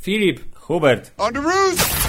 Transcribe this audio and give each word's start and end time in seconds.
Filip, 0.00 0.40
Hubert, 0.54 1.12
On 1.18 1.32
the 1.32 1.40
roof! 1.40 2.06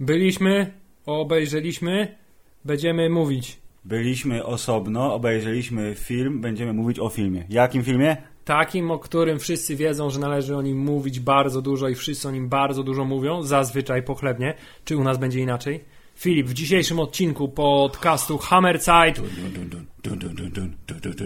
byliśmy, 0.00 0.72
obejrzeliśmy, 1.06 2.18
będziemy 2.64 3.10
mówić. 3.10 3.58
byliśmy 3.84 4.44
osobno, 4.44 5.14
obejrzeliśmy 5.14 5.94
film, 5.94 6.40
będziemy 6.40 6.72
mówić 6.72 6.98
o 6.98 7.08
filmie. 7.08 7.44
Jakim 7.48 7.84
filmie? 7.84 8.16
Takim, 8.44 8.90
o 8.90 8.98
którym 8.98 9.38
wszyscy 9.38 9.76
wiedzą, 9.76 10.10
że 10.10 10.20
należy 10.20 10.56
o 10.56 10.62
nim 10.62 10.78
mówić 10.78 11.20
bardzo 11.20 11.62
dużo 11.62 11.88
i 11.88 11.94
wszyscy 11.94 12.28
o 12.28 12.30
nim 12.30 12.48
bardzo 12.48 12.82
dużo 12.82 13.04
mówią, 13.04 13.42
zazwyczaj 13.42 14.02
pochlebnie. 14.02 14.54
Czy 14.84 14.96
u 14.96 15.04
nas 15.04 15.18
będzie 15.18 15.40
inaczej? 15.40 15.84
Filip, 16.16 16.46
w 16.46 16.52
dzisiejszym 16.52 17.00
odcinku 17.00 17.48
podcastu 17.48 18.38
Hammerzeit 18.38 19.20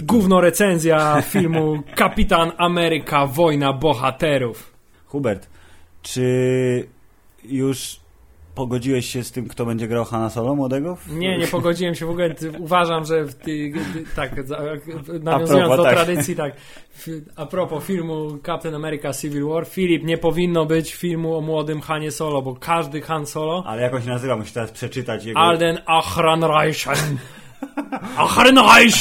gówno 0.02 0.41
recenzja 0.41 1.22
filmu 1.22 1.82
Kapitan 1.96 2.52
Ameryka 2.56 3.27
Wojna 3.27 3.72
Bohaterów. 3.72 4.72
Hubert, 5.06 5.48
czy 6.02 6.88
już 7.44 8.00
pogodziłeś 8.58 9.06
się 9.06 9.24
z 9.24 9.32
tym, 9.32 9.48
kto 9.48 9.66
będzie 9.66 9.88
grał 9.88 10.04
Hanna 10.04 10.30
Solo 10.30 10.54
młodego? 10.54 10.96
Nie, 11.10 11.38
nie 11.38 11.46
pogodziłem 11.56 11.94
się 11.94 12.06
w 12.06 12.10
ogóle. 12.10 12.34
Uważam, 12.58 13.04
że 13.04 13.24
w 13.24 13.34
ty, 13.34 13.72
tak, 14.16 14.30
nawiązując 15.22 15.68
propos, 15.68 15.76
do 15.76 15.82
tak. 15.82 15.94
tradycji, 15.94 16.36
tak. 16.36 16.56
A 17.36 17.46
propos 17.46 17.84
filmu 17.84 18.38
Captain 18.46 18.74
America 18.74 19.12
Civil 19.12 19.44
War, 19.44 19.66
Filip, 19.66 20.04
nie 20.04 20.18
powinno 20.18 20.66
być 20.66 20.94
filmu 20.94 21.36
o 21.36 21.40
młodym 21.40 21.80
Hanie 21.80 22.10
Solo, 22.10 22.42
bo 22.42 22.54
każdy 22.54 23.00
Han 23.00 23.26
Solo 23.26 23.62
Ale 23.66 23.82
jak 23.82 23.94
on 23.94 24.02
się 24.02 24.08
nazywa? 24.08 24.36
Musisz 24.36 24.52
teraz 24.52 24.70
przeczytać 24.70 25.24
jego... 25.24 25.40
Alden 25.40 25.78
Achranreichen. 25.86 27.18
Achrenreich! 28.17 28.95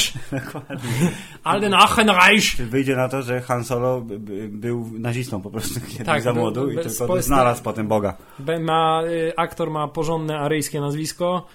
Alden 1.44 1.74
Achrenreich! 1.74 2.44
Czy 2.56 2.66
wyjdzie 2.66 2.96
na 2.96 3.10
to, 3.10 3.22
że 3.22 3.42
Han 3.42 3.64
Solo 3.64 4.02
by- 4.02 4.20
by- 4.20 4.48
był 4.50 4.90
nazistą 5.00 5.42
po 5.42 5.50
prostu 5.50 5.80
kiedyś 5.82 6.06
Tak, 6.06 6.22
za 6.22 6.34
był- 6.34 6.42
młodu 6.42 6.72
i 6.72 6.76
tylko 6.76 6.90
spo- 6.90 7.22
znalazł 7.22 7.64
potem 7.64 7.88
Boga. 7.88 8.18
Ma, 8.62 9.02
y, 9.08 9.34
aktor 9.38 9.70
ma 9.72 9.88
porządne 9.88 10.40
aryjskie 10.40 10.82
nazwisko, 10.82 11.46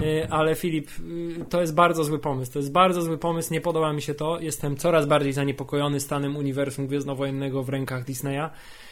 y, 0.00 0.26
ale 0.30 0.54
Filip, 0.54 0.90
y, 1.00 1.44
to 1.50 1.60
jest 1.60 1.74
bardzo 1.74 2.04
zły 2.04 2.18
pomysł. 2.18 2.52
To 2.52 2.58
jest 2.58 2.72
bardzo 2.72 3.02
zły 3.02 3.18
pomysł, 3.18 3.52
nie 3.52 3.60
podoba 3.60 3.92
mi 3.92 4.02
się 4.02 4.14
to. 4.14 4.40
Jestem 4.40 4.76
coraz 4.76 5.06
bardziej 5.06 5.32
zaniepokojony 5.32 6.00
stanem 6.00 6.36
uniwersum 6.36 6.86
gwiezdnowojennego 6.86 7.62
w 7.62 7.68
rękach 7.68 8.04
Disneya, 8.04 8.50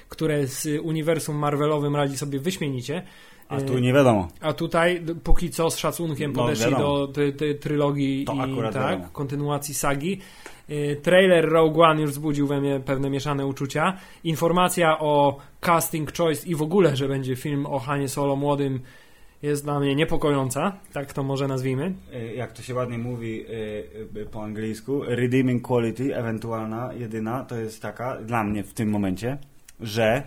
które 0.09 0.47
z 0.47 0.81
uniwersum 0.83 1.37
Marvelowym 1.37 1.97
radzi 1.97 2.19
sobie 2.19 2.39
wyśmienicie. 2.39 3.03
A 3.51 3.59
Y, 3.59 3.63
tu 3.63 3.79
nie 3.79 3.93
wiadomo. 3.93 4.29
A 4.41 4.53
tutaj 4.53 5.03
póki 5.25 5.51
co 5.51 5.71
z 5.71 5.77
szacunkiem 5.77 6.33
No, 6.33 6.43
podeszli 6.43 6.71
wiadomo. 6.71 6.99
do 7.07 7.09
tej 7.13 7.33
tej 7.33 7.59
trylogii 7.59 8.25
To 8.25 8.33
i 8.35 8.73
tak, 8.73 9.13
kontynuacji 9.13 9.75
sagi. 9.75 10.21
Y, 10.71 11.01
Trailer 11.03 11.49
Rogue 11.49 11.83
One 11.83 12.01
już 12.03 12.11
wzbudził 12.11 12.47
we 12.47 12.61
mnie 12.61 12.81
pewne 12.85 13.11
mieszane 13.11 13.47
uczucia. 13.47 13.97
Informacja 14.25 14.99
o 14.99 15.39
casting 15.61 16.17
choice 16.17 16.47
i 16.49 16.55
w 16.55 16.63
ogóle, 16.63 16.97
że 16.97 17.09
będzie 17.09 17.37
film 17.37 17.67
o 17.67 17.79
Hanie 17.79 18.09
Solo 18.09 18.37
młodym 18.37 18.81
jest 19.43 19.65
dla 19.65 19.81
mnie 19.81 19.95
niepokojąca, 19.95 20.73
tak 20.93 21.13
to 21.13 21.23
może 21.23 21.49
nazwijmy. 21.49 21.93
E, 22.13 22.35
Jak 22.35 22.53
to 22.53 22.63
się 22.63 22.75
ładnie 22.75 22.99
mówi 22.99 23.45
e, 24.21 24.25
po 24.25 24.43
angielsku, 24.43 25.03
redeeming 25.05 25.63
quality, 25.63 26.17
ewentualna, 26.17 26.91
jedyna, 26.99 27.45
to 27.45 27.57
jest 27.57 27.83
taka, 27.83 28.17
dla 28.17 28.45
mnie 28.45 28.63
w 28.65 28.73
tym 28.75 28.91
momencie, 28.91 29.39
że 29.81 30.23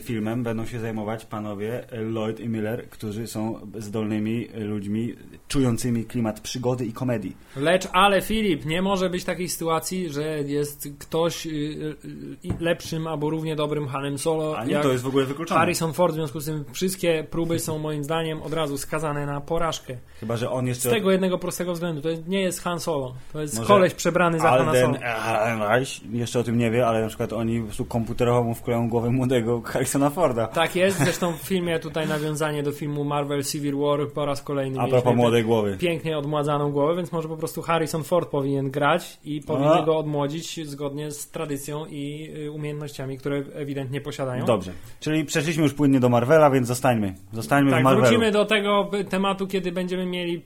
filmem 0.00 0.42
będą 0.42 0.66
się 0.66 0.80
zajmować 0.80 1.24
panowie 1.24 1.84
Lloyd 1.92 2.40
i 2.40 2.48
Miller, 2.48 2.88
którzy 2.90 3.26
są 3.26 3.60
zdolnymi 3.78 4.48
ludźmi, 4.54 5.14
czującymi 5.48 6.04
klimat 6.04 6.40
przygody 6.40 6.84
i 6.86 6.92
komedii. 6.92 7.36
Lecz, 7.56 7.88
ale 7.92 8.22
Filip, 8.22 8.64
nie 8.64 8.82
może 8.82 9.10
być 9.10 9.24
takiej 9.24 9.48
sytuacji, 9.48 10.08
że 10.10 10.42
jest 10.42 10.88
ktoś 10.98 11.46
y, 11.46 11.50
y, 11.50 11.96
y, 12.44 12.54
lepszym 12.60 13.06
albo 13.06 13.30
równie 13.30 13.56
dobrym 13.56 13.88
Hanem 13.88 14.18
Solo, 14.18 14.58
A 14.58 14.64
nie, 14.64 14.80
to 14.80 14.92
jest 14.92 15.04
w 15.04 15.06
ogóle 15.06 15.26
wykluczone. 15.26 15.60
Harrison 15.60 15.92
Ford, 15.92 16.12
w 16.12 16.14
związku 16.14 16.40
z 16.40 16.44
tym 16.44 16.64
wszystkie 16.72 17.26
próby 17.30 17.58
są 17.58 17.78
moim 17.78 18.04
zdaniem 18.04 18.42
od 18.42 18.52
razu 18.52 18.78
skazane 18.78 19.26
na 19.26 19.40
porażkę. 19.40 19.96
Chyba, 20.20 20.36
że 20.36 20.50
on 20.50 20.64
Z 20.64 20.68
jeszcze... 20.68 20.90
tego 20.90 21.10
jednego 21.10 21.38
prostego 21.38 21.72
względu. 21.72 22.02
To 22.02 22.08
nie 22.26 22.40
jest 22.40 22.62
Han 22.62 22.80
Solo. 22.80 23.14
To 23.32 23.40
jest 23.40 23.56
Może 23.56 23.68
koleś 23.68 23.94
przebrany 23.94 24.40
za 24.40 24.50
Alden 24.50 24.82
Solo. 24.82 24.98
Ehrenreich 24.98 26.12
jeszcze 26.12 26.38
o 26.38 26.42
tym 26.42 26.58
nie 26.58 26.70
wie, 26.70 26.86
ale 26.86 27.02
na 27.02 27.08
przykład 27.08 27.32
oni 27.32 27.60
po 27.60 27.66
prostu 27.66 27.84
komputerowo 27.84 28.42
mu 28.42 28.54
wkleją 28.54 28.87
głowę 28.88 29.10
młodego 29.10 29.60
Harrisona 29.64 30.10
Forda. 30.10 30.46
Tak 30.46 30.76
jest. 30.76 30.98
Zresztą 30.98 31.32
w 31.32 31.36
filmie 31.40 31.78
tutaj 31.78 32.08
nawiązanie 32.08 32.62
do 32.62 32.72
filmu 32.72 33.04
Marvel 33.04 33.44
Civil 33.44 33.76
War 33.76 34.08
po 34.14 34.26
raz 34.26 34.42
kolejny 34.42 34.80
A 34.80 34.86
propos 34.88 35.16
młodej 35.16 35.44
głowy. 35.44 35.76
pięknie 35.80 36.18
odmładzaną 36.18 36.72
głowę, 36.72 36.96
więc 36.96 37.12
może 37.12 37.28
po 37.28 37.36
prostu 37.36 37.62
Harrison 37.62 38.04
Ford 38.04 38.30
powinien 38.30 38.70
grać 38.70 39.18
i 39.24 39.40
powinien 39.40 39.84
go 39.84 39.98
odmłodzić 39.98 40.66
zgodnie 40.68 41.10
z 41.10 41.30
tradycją 41.30 41.86
i 41.86 42.30
y, 42.46 42.50
umiejętnościami, 42.50 43.18
które 43.18 43.36
ewidentnie 43.54 44.00
posiadają. 44.00 44.44
Dobrze. 44.44 44.72
Czyli 45.00 45.24
przeszliśmy 45.24 45.62
już 45.62 45.74
płynnie 45.74 46.00
do 46.00 46.08
Marvela, 46.08 46.50
więc 46.50 46.66
zostańmy. 46.66 47.14
Zostańmy 47.32 47.70
Tak, 47.70 47.80
w 47.80 47.84
Marvelu. 47.84 48.06
wrócimy 48.06 48.32
do 48.32 48.44
tego 48.44 48.90
tematu, 49.08 49.46
kiedy 49.46 49.72
będziemy 49.72 50.06
mieli 50.06 50.42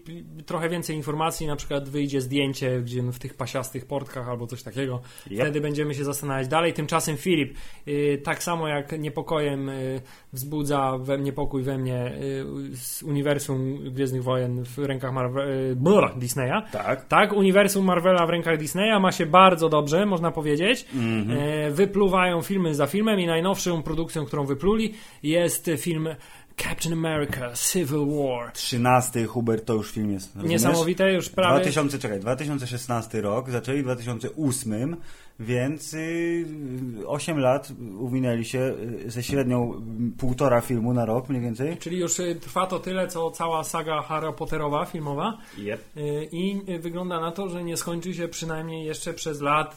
trochę 0.47 0.69
więcej 0.69 0.97
informacji, 0.97 1.47
na 1.47 1.57
przykład 1.57 1.89
wyjdzie 1.89 2.21
zdjęcie 2.21 2.81
gdzie 2.83 3.03
w 3.03 3.19
tych 3.19 3.35
pasiastych 3.35 3.87
portkach 3.87 4.29
albo 4.29 4.47
coś 4.47 4.63
takiego. 4.63 5.01
Yep. 5.31 5.41
Wtedy 5.41 5.61
będziemy 5.61 5.95
się 5.95 6.05
zastanawiać 6.05 6.49
dalej. 6.49 6.73
Tymczasem 6.73 7.17
Filip, 7.17 7.57
y, 7.89 8.21
tak 8.25 8.32
samo 8.41 8.69
jak 8.69 8.93
niepokojem 8.99 9.69
y, 9.69 10.01
wzbudza 10.33 10.99
we, 10.99 11.19
niepokój 11.19 11.63
we 11.63 11.79
mnie 11.79 12.13
y, 12.73 12.77
z 12.77 13.03
uniwersum 13.03 13.79
Gwiezdnych 13.91 14.23
Wojen 14.23 14.65
w 14.65 14.79
rękach 14.79 15.13
Marvel, 15.13 15.49
y, 15.51 15.77
brr, 15.77 16.13
Disneya. 16.17 16.63
Tak. 16.73 17.09
Tak, 17.09 17.33
uniwersum 17.33 17.85
Marvela 17.85 18.27
w 18.27 18.31
rękach 18.31 18.59
Disneya 18.59 19.01
ma 19.01 19.13
się 19.13 19.27
bardzo 19.27 19.69
dobrze, 19.69 20.07
można 20.07 20.31
powiedzieć. 20.31 20.87
Mhm. 20.95 21.39
E, 21.41 21.71
wypluwają 21.71 22.43
filmy 22.43 22.75
za 22.75 22.87
filmem 22.87 23.21
i 23.21 23.27
najnowszą 23.27 23.83
produkcją, 23.83 24.25
którą 24.25 24.45
wypluli 24.45 24.95
jest 25.23 25.71
film 25.79 26.09
Captain 26.63 26.93
America 26.93 27.53
Civil 27.73 28.07
War. 28.07 28.53
13 28.53 29.27
Hubert 29.27 29.65
to 29.65 29.75
już 29.75 29.91
film 29.93 30.13
jest. 30.13 30.37
rozumiesz? 30.37 30.51
Niesamowite, 30.51 31.13
już 31.13 31.29
prawie... 31.29 31.61
2000, 31.61 31.99
czekaj, 31.99 32.21
2016 32.21 33.21
rok, 33.21 33.51
zaczęli 33.51 33.81
w 33.81 33.85
2008, 33.85 34.97
więc 35.41 35.95
y, 35.95 36.47
8 37.07 37.39
lat 37.39 37.73
uwinęli 37.99 38.45
się 38.45 38.75
y, 39.07 39.11
ze 39.11 39.23
średnią 39.23 39.73
y, 40.15 40.19
półtora 40.19 40.61
filmu 40.61 40.93
na 40.95 41.05
rok 41.05 41.29
mniej 41.29 41.43
więcej. 41.43 41.77
Czyli 41.77 41.99
już 41.99 42.19
y, 42.19 42.35
trwa 42.35 42.67
to 42.67 42.79
tyle, 42.79 43.09
co 43.09 43.31
cała 43.31 43.65
saga 43.65 44.03
Harry 44.03 44.33
Potterowa 44.33 44.85
filmowa 44.85 45.39
Yep. 45.59 45.81
Y, 45.97 46.29
i 46.33 46.71
y, 46.71 46.79
wygląda 46.79 47.21
na 47.21 47.33
to, 47.33 47.49
że 47.49 47.65
nie 47.65 47.77
skończy 47.77 48.15
się 48.15 48.29
przynajmniej 48.29 48.87
jeszcze 48.87 49.15
przez 49.15 49.41
lat 49.41 49.77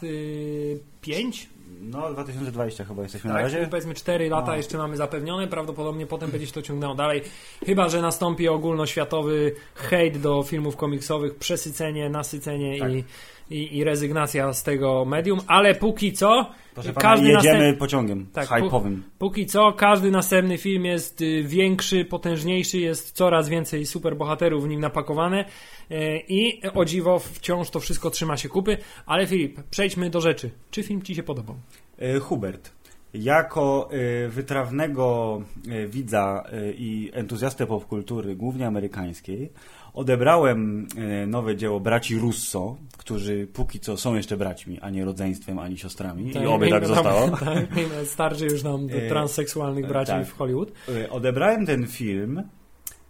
5. 1.00 1.48
No, 1.80 2.12
2020 2.12 2.84
chyba 2.84 3.02
jesteśmy 3.02 3.28
na 3.28 3.34
Tak, 3.34 3.42
razie. 3.42 3.56
czyli 3.56 3.70
powiedzmy 3.70 3.94
4 3.94 4.28
lata 4.28 4.46
No. 4.50 4.56
jeszcze 4.56 4.78
mamy 4.78 4.96
zapewnione, 4.96 5.48
prawdopodobnie 5.48 6.06
potem 6.06 6.30
będzie 6.30 6.46
się 6.46 6.52
to 6.52 6.62
ciągnęło 6.62 6.94
dalej. 6.94 7.22
Chyba, 7.66 7.88
że 7.88 8.02
nastąpi 8.02 8.48
ogólnoświatowy 8.48 9.54
hejt 9.74 10.18
do 10.18 10.42
filmów 10.42 10.76
komiksowych, 10.76 11.34
przesycenie, 11.34 12.10
nasycenie 12.10 12.78
Tak. 12.78 12.92
i, 12.92 13.04
i, 13.50 13.76
i 13.76 13.84
rezygnacja 13.84 14.52
z 14.52 14.62
tego 14.62 15.04
medium, 15.04 15.40
ale 15.46 15.74
póki 15.74 16.12
co 16.12 16.50
Proszę 16.74 16.92
pana, 16.92 17.10
każdy 17.10 17.28
jedziemy 17.28 17.72
następ- 17.72 17.78
pociągiem 17.78 18.26
Tak, 18.32 18.48
hype'owym. 18.48 18.96
Póki 19.18 19.46
co 19.46 19.72
każdy 19.72 20.10
następny 20.10 20.58
film 20.58 20.84
jest 20.84 21.20
y, 21.20 21.42
większy, 21.42 22.04
potężniejszy, 22.04 22.78
jest 22.78 23.12
coraz 23.12 23.48
więcej 23.48 23.86
superbohaterów 23.86 24.64
w 24.64 24.68
nim 24.68 24.80
napakowane 24.80 25.44
y, 25.90 26.22
i 26.28 26.60
o 26.74 26.84
dziwo 26.84 27.18
wciąż 27.18 27.70
to 27.70 27.80
wszystko 27.80 28.10
trzyma 28.10 28.36
się 28.36 28.48
kupy. 28.48 28.78
Ale 29.06 29.26
Filip, 29.26 29.60
przejdźmy 29.70 30.10
do 30.10 30.20
rzeczy. 30.20 30.50
Czy 30.70 30.82
film 30.82 31.02
Ci 31.02 31.14
się 31.14 31.22
podobał? 31.22 31.56
Y, 32.02 32.20
Hubert, 32.20 32.72
jako 33.14 33.88
y, 34.24 34.28
wytrawnego 34.28 35.40
y, 35.68 35.88
widza 35.88 36.44
i 36.78 37.10
entuzjastę 37.14 37.66
popkultury, 37.66 38.36
głównie 38.36 38.66
amerykańskiej, 38.66 39.50
odebrałem 39.96 40.86
y, 41.22 41.26
nowe 41.26 41.56
dzieło 41.56 41.80
braci 41.80 42.18
Russo, 42.18 42.76
którzy 42.98 43.46
póki 43.46 43.80
co 43.80 43.96
są 43.96 44.14
jeszcze 44.14 44.36
braćmi, 44.36 44.80
a 44.80 44.90
nie 44.90 45.04
rodzeństwem, 45.04 45.58
ani 45.58 45.78
siostrami. 45.78 46.32
I 46.42 46.46
oby 46.46 46.70
tak 46.70 46.86
zostało. 46.86 47.26
Nam, 47.26 47.38
tak, 47.38 47.56
starczy 48.04 48.44
już 48.44 48.62
nam 48.62 48.86
E, 48.90 49.08
transseksualnych 49.08 49.86
braci 49.88 50.12
tak. 50.12 50.26
w 50.26 50.32
Hollywood. 50.36 50.72
Odebrałem 51.10 51.66
ten 51.66 51.86
film 51.86 52.42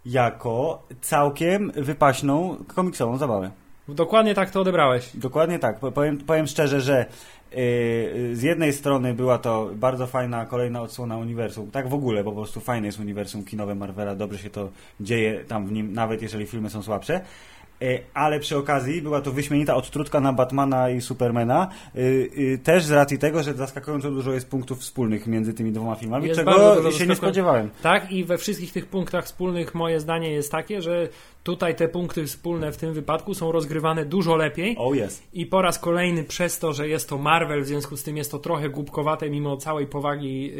jako 0.05 0.83
całkiem 1.01 1.71
wypaśną 1.75 2.57
komiksową 2.67 3.17
zabawę. 3.17 3.51
Dokładnie 3.87 4.33
tak 4.35 4.51
to 4.51 4.61
odebrałeś. 4.61 5.09
Dokładnie 5.13 5.59
tak. 5.59 5.79
Po- 5.79 5.91
Powiem, 5.91 6.17
powiem 6.17 6.47
szczerze, 6.47 6.81
że 6.81 7.05
z 8.33 8.41
jednej 8.41 8.73
strony 8.73 9.13
była 9.13 9.37
to 9.37 9.69
bardzo 9.75 10.07
fajna 10.07 10.45
kolejna 10.45 10.81
odsłona 10.81 11.17
uniwersum. 11.17 11.71
Tak 11.71 11.89
w 11.89 11.93
ogóle, 11.93 12.23
po 12.23 12.31
prostu 12.31 12.59
fajne 12.59 12.87
jest 12.87 12.99
uniwersum 12.99 13.43
kinowe 13.45 13.75
Marvela, 13.75 14.15
dobrze 14.15 14.39
się 14.39 14.49
to 14.49 14.69
dzieje 14.99 15.43
tam 15.47 15.67
w 15.67 15.71
nim, 15.71 15.93
nawet 15.93 16.21
jeżeli 16.21 16.45
filmy 16.45 16.69
są 16.69 16.83
słabsze. 16.83 17.21
E, 17.81 17.99
ale 18.13 18.39
przy 18.39 18.57
okazji 18.57 19.01
była 19.01 19.21
to 19.21 19.31
wyśmienita 19.31 19.75
odtrutka 19.75 20.19
na 20.19 20.33
Batmana 20.33 20.89
i 20.89 21.01
Supermana, 21.01 21.69
y, 21.95 22.29
y, 22.37 22.59
też 22.63 22.83
z 22.83 22.91
racji 22.91 23.17
tego, 23.17 23.43
że 23.43 23.53
zaskakująco 23.53 24.11
dużo 24.11 24.33
jest 24.33 24.49
punktów 24.49 24.79
wspólnych 24.79 25.27
między 25.27 25.53
tymi 25.53 25.71
dwoma 25.71 25.95
filmami, 25.95 26.27
Jest 26.27 26.39
czego 26.39 26.91
się 26.91 27.07
nie 27.07 27.15
spodziewałem. 27.15 27.69
Tak, 27.81 28.11
i 28.11 28.23
we 28.23 28.37
wszystkich 28.37 28.73
tych 28.73 28.85
punktach 28.85 29.25
wspólnych 29.25 29.75
moje 29.75 29.99
zdanie 29.99 30.31
jest 30.31 30.51
takie, 30.51 30.81
że 30.81 31.09
tutaj 31.47 31.75
te 31.75 31.87
punkty 31.87 32.25
wspólne 32.25 32.71
w 32.71 32.77
tym 32.77 32.93
wypadku 32.93 33.33
są 33.33 33.51
rozgrywane 33.51 34.05
dużo 34.05 34.35
lepiej. 34.35 34.75
O 34.79 34.93
jest. 34.93 35.23
I 35.33 35.45
po 35.45 35.61
raz 35.61 35.79
kolejny 35.79 36.23
przez 36.23 36.59
to, 36.59 36.73
że 36.73 36.87
jest 36.87 37.09
to 37.09 37.17
Marvel, 37.17 37.63
w 37.63 37.65
związku 37.65 37.97
z 37.97 38.03
tym 38.03 38.17
jest 38.17 38.31
to 38.31 38.39
trochę 38.39 38.69
głupkowate 38.69 39.29
mimo 39.29 39.57
całej 39.57 39.87
powagi, 39.87 40.51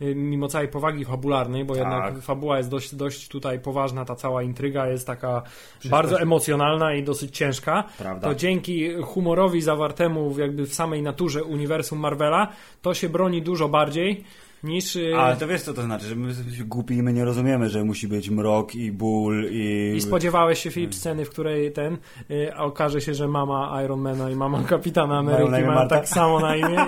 y, 0.00 0.04
y, 0.06 0.14
mimo 0.14 0.48
całej 0.48 0.68
powagi 0.68 1.04
fabularnej, 1.04 1.64
bo 1.64 1.74
Tak. 1.74 1.82
jednak 1.82 2.22
fabuła 2.22 2.56
jest 2.56 2.70
dość, 2.70 2.94
dość 2.94 3.28
tutaj 3.28 3.60
poważna, 3.60 4.04
ta 4.04 4.16
cała 4.16 4.42
intryga 4.42 4.88
jest 4.88 5.06
taka 5.06 5.42
bardzo 5.84 6.20
emocjonalna 6.20 6.94
i 6.94 7.02
dosyć 7.02 7.36
ciężka. 7.36 7.84
Prawda. 7.98 8.28
To 8.28 8.34
dzięki 8.34 8.94
humorowi 9.02 9.62
zawartemu 9.62 10.38
jakby 10.38 10.66
w 10.66 10.74
samej 10.74 11.02
naturze 11.02 11.44
uniwersum 11.44 11.98
Marvela, 11.98 12.48
to 12.82 12.94
się 12.94 13.08
broni 13.08 13.42
dużo 13.42 13.68
bardziej 13.68 14.24
niż... 14.66 14.98
Ale 15.18 15.36
to 15.36 15.46
wiesz 15.46 15.62
co 15.62 15.74
to 15.74 15.82
znaczy, 15.82 16.06
że 16.06 16.16
my 16.16 16.28
jesteśmy 16.28 16.64
głupi 16.64 16.94
i 16.94 17.02
my 17.02 17.12
nie 17.12 17.24
rozumiemy, 17.24 17.68
że 17.68 17.84
musi 17.84 18.08
być 18.08 18.30
mrok 18.30 18.74
i 18.74 18.92
ból 18.92 19.44
i... 19.50 19.92
I 19.96 20.00
spodziewałeś 20.00 20.58
się, 20.62 20.70
Filip, 20.70 20.94
sceny, 20.94 21.24
w 21.24 21.30
której 21.30 21.72
ten 21.72 21.98
y, 22.30 22.54
a 22.54 22.64
okaże 22.64 23.00
się, 23.00 23.14
że 23.14 23.28
mama 23.28 23.82
Ironmana 23.84 24.30
i 24.30 24.34
mama 24.36 24.62
Kapitana 24.62 25.18
Ameryki 25.18 25.50
mają 25.50 25.66
Marta? 25.66 25.96
tak 25.96 26.08
samo 26.08 26.40
na 26.40 26.56
imię 26.56 26.86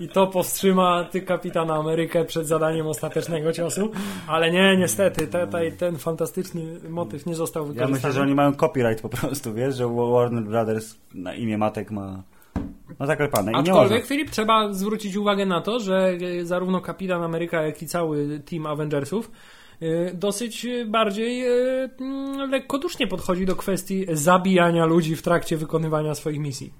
i, 0.00 0.04
i 0.04 0.08
to 0.08 0.26
powstrzyma 0.26 1.04
ty 1.04 1.20
Kapitana 1.22 1.74
Amerykę 1.74 2.24
przed 2.24 2.46
zadaniem 2.46 2.86
ostatecznego 2.86 3.52
ciosu, 3.52 3.90
ale 4.26 4.50
nie, 4.50 4.76
niestety, 4.76 5.26
te, 5.26 5.46
te, 5.46 5.72
ten 5.72 5.96
fantastyczny 5.98 6.62
motyw 6.88 7.26
nie 7.26 7.34
został 7.34 7.62
Ja 7.62 7.68
wykorzystany. 7.68 7.94
myślę, 7.94 8.12
że 8.12 8.22
oni 8.22 8.34
mają 8.34 8.54
copyright 8.54 9.02
po 9.02 9.08
prostu, 9.08 9.54
wiesz, 9.54 9.76
że 9.76 9.88
Warner 9.88 10.44
Brothers 10.44 10.94
na 11.14 11.34
imię 11.34 11.58
matek 11.58 11.90
ma... 11.90 12.22
No 13.00 13.06
zaklepane 13.06 13.52
i 13.52 13.54
Aczkolwiek. 13.54 14.06
Filip, 14.06 14.30
trzeba 14.30 14.72
zwrócić 14.72 15.16
uwagę 15.16 15.46
na 15.46 15.60
to, 15.60 15.80
że 15.80 16.16
e, 16.40 16.44
zarówno 16.44 16.80
Kapitan 16.80 17.22
Ameryka, 17.22 17.62
jak 17.62 17.82
i 17.82 17.86
cały 17.86 18.40
team 18.40 18.66
Avengersów 18.66 19.30
e, 19.80 20.14
dosyć 20.14 20.66
bardziej 20.86 21.46
e, 21.46 21.50
mm, 22.00 22.50
lekkodusznie 22.50 23.06
podchodzi 23.06 23.46
do 23.46 23.56
kwestii 23.56 24.06
zabijania 24.12 24.84
ludzi 24.86 25.16
w 25.16 25.22
trakcie 25.22 25.56
wykonywania 25.56 26.14
swoich 26.14 26.38
misji. 26.38 26.72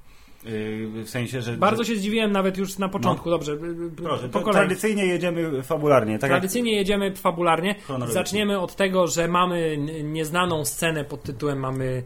W 1.04 1.08
sensie, 1.08 1.42
że... 1.42 1.52
Bardzo 1.52 1.84
się 1.84 1.96
zdziwiłem 1.96 2.32
nawet 2.32 2.58
już 2.58 2.78
na 2.78 2.88
początku, 2.88 3.30
dobrze, 3.30 3.56
b- 3.56 3.74
b- 3.74 4.02
Proszę, 4.02 4.28
po 4.28 4.40
kolei. 4.40 4.60
tradycyjnie 4.60 5.06
jedziemy 5.06 5.62
fabularnie, 5.62 6.18
tak 6.18 6.30
jak... 6.30 6.40
Tradycyjnie 6.40 6.72
jedziemy 6.72 7.14
fabularnie. 7.16 7.74
Zaczniemy 8.08 8.58
od 8.60 8.76
tego, 8.76 9.06
że 9.06 9.28
mamy 9.28 9.78
nieznaną 10.04 10.64
scenę 10.64 11.04
pod 11.04 11.22
tytułem 11.22 11.58
mamy, 11.58 12.02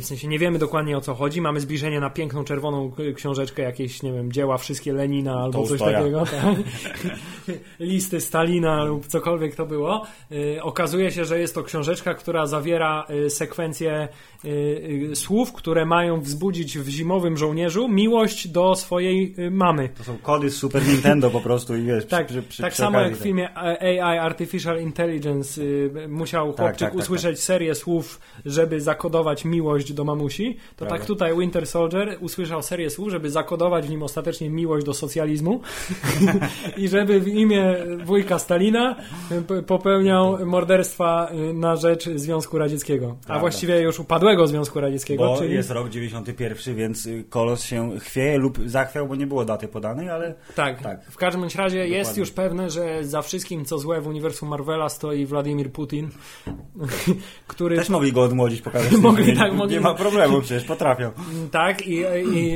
w 0.00 0.04
sensie 0.04 0.28
nie 0.28 0.38
wiemy 0.38 0.58
dokładnie 0.58 0.96
o 0.96 1.00
co 1.00 1.14
chodzi, 1.14 1.40
mamy 1.40 1.60
zbliżenie 1.60 2.00
na 2.00 2.10
piękną 2.10 2.44
czerwoną 2.44 2.92
książeczkę, 3.14 3.62
jakieś, 3.62 4.02
nie 4.02 4.12
wiem, 4.12 4.32
dzieła 4.32 4.58
wszystkie 4.58 4.92
Lenina 4.92 5.34
albo 5.34 5.60
coś 5.60 5.68
Tołstoja. 5.68 5.98
takiego, 5.98 6.24
tak? 6.26 6.56
listy 7.80 8.20
Stalina 8.20 8.84
lub 8.84 9.06
cokolwiek 9.06 9.54
to 9.54 9.66
było. 9.66 10.06
Yy, 10.30 10.62
okazuje 10.62 11.10
się, 11.10 11.24
że 11.24 11.38
jest 11.38 11.54
to 11.54 11.62
książeczka, 11.62 12.14
która 12.14 12.46
zawiera 12.46 13.06
yy, 13.08 13.30
sekwencję 13.30 14.08
yy, 14.44 14.50
yy, 14.50 15.16
słów, 15.16 15.52
które 15.52 15.86
mają 15.86 16.20
wzbudzić 16.20 16.78
w 16.78 16.88
zimowym 16.88 17.36
żołnierzu 17.36 17.88
miłość 17.88 18.48
do 18.48 18.74
swojej 18.74 19.34
yy, 19.38 19.50
mamy. 19.50 19.88
To 19.88 20.04
są 20.04 20.18
kody 20.18 20.50
z 20.50 20.56
Super 20.56 20.86
Nintendo 20.86 21.30
po 21.30 21.40
prostu 21.40 21.76
i 21.76 21.82
wiesz, 21.82 22.06
Tak, 22.06 22.26
przy, 22.26 22.42
przy, 22.42 22.62
tak 22.62 22.74
samo 22.74 23.00
jak 23.00 23.16
w 23.16 23.22
filmie 23.22 23.58
AI 23.58 24.18
Artificial 24.18 24.80
Intelligence 24.80 25.60
musiał 26.08 26.52
Tak, 26.52 26.56
chłopczyk 26.56 26.88
tak, 26.88 26.90
tak, 26.90 27.00
usłyszeć 27.00 27.40
serię 27.40 27.74
słów, 27.74 28.20
żeby 28.44 28.80
zakodować 28.80 29.44
miłość 29.52 29.92
do 29.92 30.04
mamusi, 30.04 30.54
to 30.54 30.60
Prawda. 30.76 30.96
tak 30.96 31.06
tutaj 31.06 31.38
Winter 31.38 31.66
Soldier 31.66 32.16
usłyszał 32.20 32.62
serię 32.62 32.90
słów, 32.90 33.10
żeby 33.10 33.30
zakodować 33.30 33.86
w 33.86 33.90
nim 33.90 34.02
ostatecznie 34.02 34.50
miłość 34.50 34.86
do 34.86 34.94
socjalizmu 34.94 35.60
i 36.82 36.88
żeby 36.88 37.20
w 37.20 37.28
imię 37.28 37.74
wujka 38.04 38.38
Stalina 38.38 38.96
y, 39.50 39.62
popełniał 39.62 40.46
morderstwa 40.46 41.28
y, 41.50 41.54
na 41.54 41.76
rzecz 41.76 42.08
Związku 42.14 42.58
Radzieckiego, 42.58 43.06
a 43.22 43.26
Prawda. 43.26 43.40
właściwie 43.40 43.80
już 43.80 44.00
upadłego 44.00 44.46
Związku 44.46 44.80
Radzieckiego, 44.80 45.26
Bo 45.26 45.38
czyli 45.38 45.54
jest 45.54 45.70
rok 45.70 45.88
91, 45.88 46.74
więc 46.76 47.06
y, 47.06 47.24
Kolos 47.30 47.64
się 47.64 47.90
chwieje 48.00 48.38
lub 48.38 48.58
zachwiał, 48.66 49.06
bo 49.08 49.14
nie 49.16 49.26
było 49.26 49.44
daty 49.44 49.68
podanej, 49.68 50.08
ale 50.10 50.34
Tak, 50.54 50.82
Tak. 50.82 51.04
w 51.10 51.16
każdym 51.16 51.44
razie 51.56 51.78
jest 51.78 52.10
Dokładnie. 52.10 52.20
już 52.20 52.30
pewne, 52.30 52.70
że 52.70 53.04
za 53.04 53.22
wszystkim 53.22 53.64
co 53.64 53.78
złe 53.78 54.00
w 54.00 54.06
uniwersum 54.06 54.48
Marvela 54.48 54.88
stoi 54.88 55.26
Władimir 55.26 55.70
Putin, 55.72 56.08
który 57.46 57.76
też 57.76 57.88
mogli 57.88 58.12
go 58.12 58.22
odmłodzić, 58.22 58.62
pokazać. 58.62 58.92
Mogli, 59.02 59.31
nie, 59.34 59.40
tak, 59.40 59.52
nie 59.52 59.58
mogli. 59.58 59.80
ma 59.80 59.94
problemu, 59.94 60.40
przecież 60.40 60.64
potrafią. 60.64 61.10
tak 61.50 61.86
i, 61.86 61.94
i, 62.34 62.52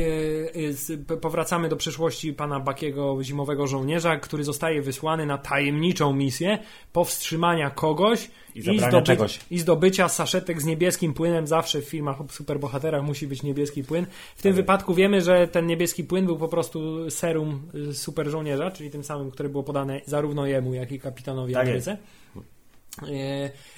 i 0.55 0.73
z- 0.73 1.01
powracamy 1.21 1.69
do 1.69 1.77
przyszłości 1.77 2.33
pana 2.33 2.61
Bakiego 2.61 3.19
zimowego 3.23 3.67
żołnierza, 3.67 4.17
który 4.17 4.45
zostaje 4.45 4.83
wysłany 4.83 5.27
na 5.27 5.39
tajemniczą 5.39 6.13
misję 6.13 6.59
powstrzymania 6.93 7.71
kogoś 7.71 8.31
I 8.55 8.63
zabrania 8.63 9.03
czegoś. 9.03 9.41
i 9.51 9.59
zdobycia 9.59 10.09
saszetek 10.09 10.63
z 10.63 10.65
niebieskim 10.65 11.15
płynem. 11.15 11.47
Zawsze 11.47 11.81
w 11.81 11.85
filmach 11.85 12.21
o 12.21 12.25
superbohaterach 12.31 13.03
musi 13.03 13.27
być 13.27 13.43
niebieski 13.43 13.85
płyn. 13.85 14.07
W 14.37 14.43
tym 14.43 14.53
Tak. 14.53 14.57
wypadku 14.57 14.95
wiemy, 14.95 15.21
że 15.21 15.49
ten 15.49 15.67
niebieski 15.67 16.05
płyn 16.05 16.27
był 16.27 16.37
po 16.37 16.49
prostu 16.49 17.11
serum 17.11 17.63
y, 17.75 17.95
super 17.95 18.27
żołnierza, 18.31 18.71
czyli 18.71 18.91
tym 18.91 19.05
samym, 19.05 19.31
które 19.31 19.49
było 19.49 19.63
podane 19.65 20.01
zarówno 20.07 20.47
jemu, 20.47 20.75
jak 20.75 20.93
i 20.93 21.01
kapitanowi 21.01 21.55
Tak 21.55 21.63
Ameryce. 21.63 21.93
E, 21.93 21.97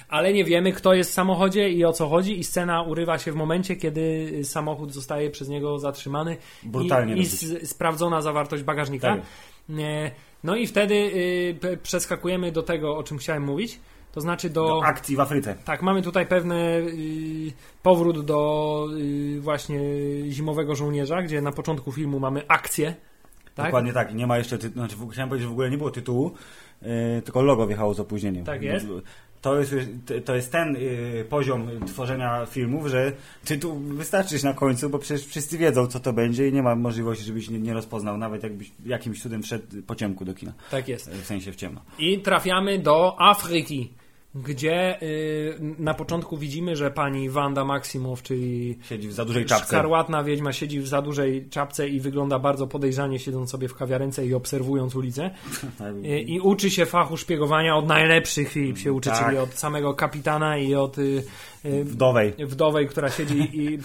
Ale 0.09 0.33
nie 0.33 0.43
wiemy, 0.43 0.71
kto 0.71 0.93
jest 0.93 1.11
w 1.11 1.13
samochodzie 1.13 1.69
i 1.69 1.85
o 1.85 1.93
co 1.93 2.07
chodzi, 2.07 2.39
i 2.39 2.43
scena 2.43 2.81
urywa 2.81 3.17
się 3.17 3.31
w 3.31 3.35
momencie, 3.35 3.75
kiedy 3.75 4.31
samochód 4.43 4.93
zostaje 4.93 5.29
przez 5.29 5.49
niego 5.49 5.79
zatrzymany 5.79 6.37
Brutalnie 6.63 7.15
i, 7.15 7.19
i 7.19 7.25
sprawdzona 7.67 8.21
zawartość 8.21 8.63
bagażnika. 8.63 9.07
Tak. 9.07 9.25
E, 9.79 10.11
No 10.43 10.55
i 10.55 10.67
wtedy 10.67 10.93
y, 10.93 11.77
przeskakujemy 11.83 12.51
do 12.51 12.63
tego, 12.63 12.97
o 12.97 13.03
czym 13.03 13.17
chciałem 13.17 13.43
mówić, 13.43 13.79
to 14.11 14.21
znaczy 14.21 14.49
do. 14.49 14.67
Do 14.67 14.83
akcji 14.83 15.15
w 15.15 15.19
Afryce. 15.19 15.55
Tak, 15.65 15.81
mamy 15.81 16.01
tutaj 16.01 16.25
pewny 16.25 16.55
y, 16.55 17.51
powrót 17.83 18.25
do 18.25 18.87
y, 18.97 19.41
właśnie 19.41 19.79
zimowego 20.29 20.75
żołnierza, 20.75 21.21
gdzie 21.21 21.41
na 21.41 21.51
początku 21.51 21.91
filmu 21.91 22.19
mamy 22.19 22.43
akcję. 22.47 22.95
Tak? 23.55 23.65
Dokładnie 23.65 23.93
tak. 23.93 24.15
Nie 24.15 24.27
ma 24.27 24.37
jeszcze 24.37 24.57
tytułu. 24.57 24.87
Znaczy, 24.87 25.11
chciałem 25.11 25.29
powiedzieć, 25.29 25.43
że 25.43 25.49
w 25.49 25.51
ogóle 25.51 25.69
nie 25.69 25.77
było 25.77 25.91
tytułu, 25.91 26.31
tylko 27.25 27.41
logo 27.41 27.67
wjechało 27.67 27.93
z 27.93 27.99
opóźnieniem. 27.99 28.45
Tak 28.45 28.61
jest. 28.61 28.85
To 29.41 29.59
jest, 29.59 29.75
to 30.25 30.35
jest 30.35 30.51
ten 30.51 30.73
yy, 30.73 31.25
poziom 31.29 31.69
tworzenia 31.87 32.45
filmów, 32.45 32.87
że 32.87 33.11
tytuł 33.45 33.79
wystarczyć 33.79 34.43
na 34.43 34.53
końcu, 34.53 34.89
bo 34.89 34.99
przecież 34.99 35.27
wszyscy 35.27 35.57
wiedzą, 35.57 35.87
co 35.87 35.99
to 35.99 36.13
będzie 36.13 36.47
i 36.47 36.53
nie 36.53 36.63
ma 36.63 36.75
możliwości, 36.75 37.23
żebyś 37.23 37.49
nie, 37.49 37.59
nie 37.59 37.73
rozpoznał, 37.73 38.17
nawet 38.17 38.43
jakbyś 38.43 38.71
jakimś 38.85 39.21
cudem 39.21 39.43
wszedł 39.43 39.81
po 39.87 39.95
ciemku 39.95 40.25
do 40.25 40.33
kina. 40.33 40.53
Tak 40.71 40.87
jest. 40.87 41.11
W 41.11 41.25
sensie 41.25 41.51
w 41.51 41.55
ciemno. 41.55 41.81
I 41.99 42.19
trafiamy 42.19 42.79
do 42.79 43.15
Afryki, 43.21 43.89
gdzie 44.35 45.01
y, 45.03 45.59
na 45.79 45.93
początku 45.93 46.37
widzimy, 46.37 46.75
że 46.75 46.91
pani 46.91 47.29
Wanda 47.29 47.65
Maximow, 47.65 48.23
czyli 48.23 48.77
Siedzi 48.89 49.07
w 49.07 49.13
za 49.13 49.25
dużej 49.25 49.45
czapce. 49.45 49.65
szkarłatna 49.67 50.23
wiedźma, 50.23 50.53
siedzi 50.53 50.79
w 50.79 50.87
za 50.87 51.01
dużej 51.01 51.49
czapce 51.49 51.87
i 51.89 51.99
wygląda 51.99 52.39
bardzo 52.39 52.67
podejrzanie, 52.67 53.19
siedząc 53.19 53.49
sobie 53.51 53.67
w 53.67 53.75
kawiarence 53.75 54.25
i 54.25 54.33
obserwując 54.33 54.95
ulicę. 54.95 55.31
I, 56.03 56.25
I 56.33 56.39
uczy 56.39 56.71
się 56.71 56.85
fachu 56.85 57.17
szpiegowania 57.17 57.75
od 57.75 57.87
najlepszych 57.87 58.49
Filip 58.49 58.77
się 58.77 58.93
uczy, 58.93 59.09
Tak. 59.09 59.25
czyli 59.25 59.37
od 59.37 59.53
samego 59.53 59.93
kapitana 59.93 60.57
i 60.57 60.75
od 60.75 60.97
y, 60.97 61.01
y, 61.01 61.23
Wdowej. 61.83 62.33
wdowej, 62.39 62.87
która 62.87 63.09
siedzi 63.09 63.49
i 63.53 63.79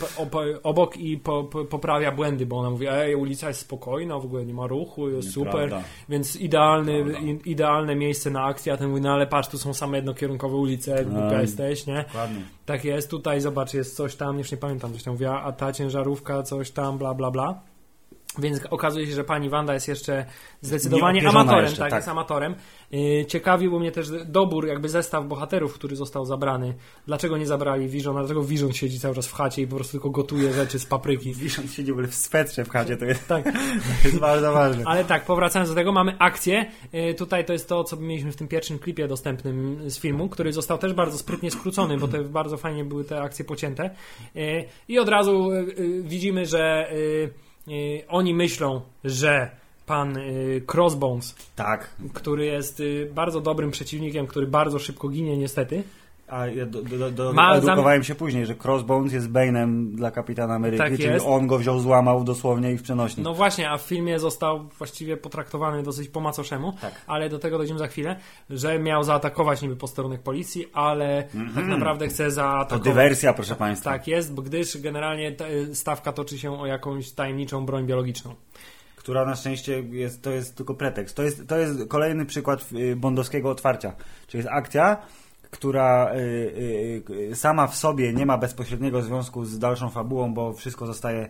obok 0.62 0.97
i 0.97 1.19
po, 1.19 1.45
po, 1.45 1.64
poprawia 1.64 2.12
błędy, 2.12 2.47
bo 2.47 2.59
ona 2.59 2.71
mówi, 2.71 2.87
ej, 2.90 3.14
ulica 3.14 3.49
jest 3.49 3.61
spokojna, 3.61 4.19
w 4.19 4.25
ogóle 4.25 4.47
nie 4.47 4.54
ma 4.54 4.66
ruchu, 4.66 5.09
jest 5.09 5.33
super, 5.33 5.83
więc 6.09 6.37
idealny, 6.37 7.04
idealne 7.45 7.97
miejsce 7.97 8.31
na 8.31 8.45
akcję, 8.45 8.73
a 8.73 8.76
ten 8.76 8.88
mówi, 8.88 9.00
no 9.00 9.12
ale 9.12 9.26
patrz, 9.26 9.49
tu 9.49 9.59
są 9.59 9.75
same 9.75 9.97
jednokierunkowe 9.97 10.57
ulice, 10.57 11.04
głupia 11.04 11.37
Aj. 11.37 11.40
jesteś, 11.40 11.87
nie? 11.87 12.04
Dokładnie. 12.07 12.40
Tak 12.66 12.85
jest, 12.85 13.11
tutaj 13.11 13.40
zobacz, 13.40 13.75
jest 13.75 13.97
coś 13.97 14.16
tam, 14.16 14.38
już 14.38 14.52
nie 14.52 14.59
pamiętam, 14.59 14.93
coś 14.93 15.02
tam 15.02 15.14
mówiła, 15.14 15.43
a 15.43 15.52
ta 15.52 15.73
ciężarówka, 15.73 16.43
coś 16.43 16.71
tam, 16.71 16.99
bla, 16.99 17.14
bla, 17.14 17.31
bla. 17.31 17.74
Więc 18.38 18.61
okazuje 18.71 19.07
się, 19.07 19.12
że 19.12 19.25
pani 19.25 19.49
Wanda 19.49 19.75
jest 19.75 19.88
jeszcze 19.88 20.26
zdecydowanie 20.61 21.29
amatorem, 21.29 21.64
jeszcze, 21.64 21.79
tak, 21.79 21.91
tak. 21.91 21.99
jest 21.99 22.09
amatorem. 22.09 22.55
Yy, 22.91 23.26
ciekawił 23.26 23.81
mnie 23.81 23.93
też 23.93 24.09
dobór, 24.26 24.67
jakby 24.67 24.88
zestaw 24.88 25.26
bohaterów, 25.26 25.75
który 25.75 25.97
został 25.97 26.25
zabrany. 26.25 26.75
Dlaczego 27.07 27.37
nie 27.37 27.47
zabrali 27.47 27.88
Visiona? 27.88 28.21
Dlaczego 28.21 28.43
Vision 28.43 28.73
siedzi 28.73 29.00
cały 29.00 29.14
czas 29.14 29.26
w 29.26 29.33
chacie 29.33 29.62
i 29.62 29.67
po 29.67 29.76
prostu 29.76 29.93
tylko 29.93 30.11
gotuje 30.11 30.53
rzeczy 30.53 30.79
z 30.79 30.87
papryki? 30.87 31.35
Wisząc 31.45 31.75
siedzi 31.75 31.93
w 31.93 31.95
ogóle 31.95 32.09
w 32.09 32.14
swetrze 32.14 32.64
w 32.64 32.71
chacie, 32.71 32.97
to 32.97 33.05
jest, 33.05 33.29
Tak, 33.29 33.45
to 34.03 34.09
jest 34.09 34.19
bardzo 34.19 34.53
ważne. 34.53 34.85
ale 34.87 35.05
tak, 35.05 35.25
powracając 35.25 35.69
do 35.69 35.75
tego, 35.75 35.93
mamy 35.93 36.17
akcję. 36.19 36.67
Yy, 36.93 37.14
tutaj 37.14 37.45
to 37.45 37.53
jest 37.53 37.69
to, 37.69 37.85
co 37.85 37.97
mieliśmy 37.97 38.33
w 38.33 38.37
tym 38.37 38.49
pierwszym 38.49 38.79
klipie 38.79 39.09
dostępnym 39.09 39.91
z 39.91 39.99
filmu, 39.99 40.29
który 40.29 40.53
został 40.53 40.79
też 40.79 40.93
bardzo 40.93 41.19
sprytnie 41.19 41.50
skrócony, 41.50 41.99
bo 41.99 42.09
te 42.09 42.25
bardzo 42.25 42.57
fajnie 42.57 42.85
były 42.85 43.05
te 43.05 43.21
akcje 43.21 43.45
pocięte. 43.45 43.91
Yy, 44.35 44.64
I 44.88 44.99
od 44.99 45.09
razu 45.09 45.50
widzimy, 46.03 46.47
że 46.47 46.91
oni 48.09 48.35
myślą, 48.35 48.80
że 49.04 49.50
pan 49.87 50.18
yy, 50.18 50.62
Crossbones, 50.73 51.35
Tak. 51.56 51.90
który 52.12 52.44
jest 52.44 52.80
yy, 52.80 53.11
bardzo 53.14 53.40
dobrym 53.40 53.71
przeciwnikiem, 53.71 54.26
który 54.26 54.47
bardzo 54.47 54.78
szybko 54.78 55.09
ginie 55.09 55.37
niestety, 55.37 55.83
A 56.28 56.47
ja 56.47 56.66
do, 56.66 56.83
do, 56.83 57.11
do, 57.11 57.33
Ma 57.33 57.54
edukowałem 57.57 58.04
się 58.04 58.14
później, 58.14 58.47
że 58.47 58.54
Crossbones 58.64 59.12
jest 59.12 59.28
Bane'em 59.31 59.90
dla 59.95 60.11
Kapitana 60.11 60.54
Ameryki, 60.54 60.78
Tak 60.78 60.93
czyli 60.97 61.04
jest. 61.04 61.26
on 61.28 61.47
go 61.47 61.59
wziął, 61.59 61.81
złamał 61.81 62.25
dosłownie 62.25 62.73
i 62.73 62.76
w 62.78 62.83
przenośni. 62.83 63.23
No 63.23 63.35
właśnie, 63.35 63.71
a 63.71 63.78
w 63.78 63.83
filmie 63.83 64.19
został 64.19 64.69
właściwie 64.78 65.16
potraktowany 65.16 65.83
dosyć 65.83 66.09
po 66.09 66.21
macoszemu, 66.21 66.73
Tak. 66.81 66.95
ale 67.07 67.28
do 67.28 67.38
tego 67.38 67.59
dojdziemy 67.59 67.78
za 67.78 67.87
chwilę, 67.87 68.16
że 68.50 68.78
miał 68.78 69.04
zaatakować 69.04 69.62
niby 69.62 69.76
posterunek 69.76 70.23
policji, 70.23 70.66
ale 70.73 71.28
tak 71.54 71.66
naprawdę 71.66 72.09
chce 72.09 72.25
to 72.25 72.31
zaatakować... 72.31 72.85
dywersja, 72.85 73.33
proszę 73.33 73.57
Państwa. 73.57 73.90
Tak 73.90 74.09
jest, 74.09 74.35
bo 74.35 74.43
gdyż 74.43 74.78
generalnie 74.81 75.37
y, 75.71 75.75
stawka 75.75 76.12
toczy 76.12 76.38
się 76.38 76.61
o 76.61 76.66
jakąś 76.66 77.12
tajemniczą 77.12 77.66
broń 77.66 77.87
biologiczną. 77.87 78.35
która 78.97 79.25
na 79.25 79.37
szczęście 79.37 79.81
jest, 79.90 80.23
to 80.23 80.31
jest 80.31 80.57
tylko 80.57 80.75
pretekst. 80.75 81.16
To 81.16 81.23
jest, 81.23 81.47
to 81.49 81.59
jest 81.59 81.88
kolejny 81.88 82.26
przykład 82.26 82.69
y, 82.73 82.97
bondowskiego 82.97 83.50
otwarcia. 83.50 83.93
Czyli 84.26 84.38
jest 84.38 84.50
akcja, 84.52 84.97
która 85.55 86.15
y, 86.15 86.19
y, 86.19 87.31
y, 87.31 87.37
sama 87.37 87.67
w 87.67 87.77
sobie 87.77 88.13
nie 88.13 88.27
ma 88.27 88.39
bezpośredniego 88.39 89.03
związku 89.03 89.45
z 89.45 89.59
dalszą 89.59 89.91
fabułą, 89.91 90.35
bo 90.35 90.53
wszystko 90.53 90.87
zostaje 90.87 91.29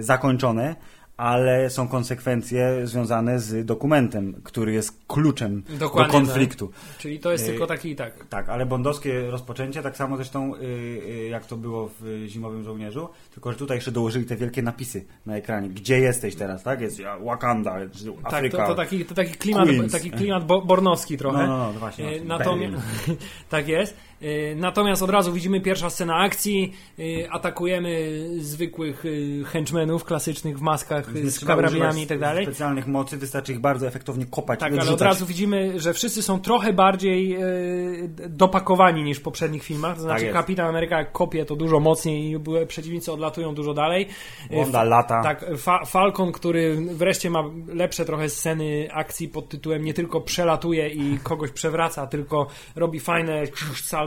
zakończone, 0.00 0.76
ale 1.16 1.70
są 1.70 1.88
konsekwencje 1.88 2.86
związane 2.86 3.40
z 3.40 3.66
dokumentem, 3.66 4.34
który 4.44 4.72
jest 4.72 5.00
kluczem 5.06 5.62
Dokładnie 5.78 6.12
do 6.12 6.18
konfliktu. 6.18 6.70
Czyli 6.98 7.20
to 7.20 7.32
jest 7.32 7.46
tylko 7.46 7.66
taki 7.66 7.90
i 7.90 7.96
tak. 7.96 8.26
Tak, 8.26 8.48
ale 8.48 8.66
bondowskie 8.66 9.30
rozpoczęcie, 9.30 9.82
tak 9.82 9.96
samo 9.96 10.16
zresztą 10.16 10.54
y, 10.54 10.58
y, 10.60 11.28
jak 11.30 11.46
to 11.46 11.56
było 11.56 11.90
w 12.00 12.24
Zimowym 12.26 12.64
Żołnierzu, 12.64 13.08
tylko 13.34 13.52
że 13.52 13.58
tutaj 13.58 13.76
jeszcze 13.76 13.92
dołożyli 13.92 14.26
te 14.26 14.36
wielkie 14.36 14.62
napisy 14.62 15.04
na 15.26 15.36
ekranie. 15.36 15.68
Gdzie 15.68 15.98
jesteś 15.98 16.36
teraz, 16.36 16.62
tak? 16.62 16.80
Jest 16.80 17.00
Wakanda, 17.24 17.74
Tak, 18.22 18.34
Afryka. 18.34 18.58
to, 18.58 18.66
to, 18.66 18.74
taki, 18.74 19.04
to 19.04 19.14
taki 19.14 19.32
klimat, 19.32 19.68
Queens. 19.68 19.92
taki 19.92 20.10
klimat 20.10 20.46
bo, 20.46 20.62
bornowski 20.62 21.18
trochę. 21.18 21.38
No, 21.38 21.46
no, 21.46 21.72
no, 21.72 21.78
właśnie. 21.78 22.04
E, 22.04 22.08
właśnie. 22.08 22.26
Natomiast, 22.26 22.76
tak 23.48 23.68
jest. 23.68 23.96
E, 24.24 24.54
Natomiast 24.54 25.02
od 25.02 25.10
razu 25.10 25.32
widzimy 25.32 25.60
pierwsza 25.60 25.90
scena 25.90 26.16
akcji. 26.16 26.72
e, 26.98 27.32
Atakujemy 27.32 28.10
zwykłych 28.38 29.04
e, 29.06 29.44
henchmenów 29.44 30.04
klasycznych 30.04 30.58
w 30.58 30.60
maskach 30.62 31.18
z 31.18 31.44
karabinami 31.44 32.02
i 32.02 32.06
tak 32.06 32.18
dalej. 32.18 32.44
specjalnych 32.44 32.86
mocy, 32.86 33.16
wystarczy 33.16 33.52
ich 33.52 33.60
bardzo 33.60 33.86
efektownie 33.86 34.26
kopać 34.26 34.60
Tak, 34.60 34.72
ale 34.78 34.90
od 34.90 35.00
razu 35.00 35.26
widzimy, 35.26 35.80
że 35.80 35.94
wszyscy 35.94 36.22
są 36.22 36.40
trochę 36.40 36.72
bardziej 36.72 37.38
dopakowani 38.28 39.02
niż 39.02 39.18
w 39.18 39.22
poprzednich 39.22 39.62
filmach. 39.62 39.96
To 39.96 40.02
znaczy 40.02 40.24
jest. 40.24 40.36
Kapitan 40.36 40.66
Ameryka 40.66 40.98
jak 40.98 41.12
kopie 41.12 41.44
to 41.44 41.56
dużo 41.56 41.80
mocniej 41.80 42.30
i 42.32 42.66
przeciwnicy 42.66 43.12
odlatują 43.12 43.54
dużo 43.54 43.74
dalej. 43.74 44.08
Wanda 44.50 44.84
lata. 44.84 45.22
Tak, 45.22 45.44
Fa 45.56 45.84
Falcon, 45.84 46.32
który 46.32 46.76
wreszcie 46.76 47.30
ma 47.30 47.44
lepsze 47.66 48.04
trochę 48.04 48.28
sceny 48.28 48.88
akcji 48.92 49.28
pod 49.28 49.48
tytułem 49.48 49.84
nie 49.84 49.94
tylko 49.94 50.20
przelatuje 50.20 50.88
i 50.88 51.18
kogoś 51.22 51.50
przewraca, 51.50 52.06
tylko 52.06 52.46
robi 52.76 53.00
fajne 53.00 53.46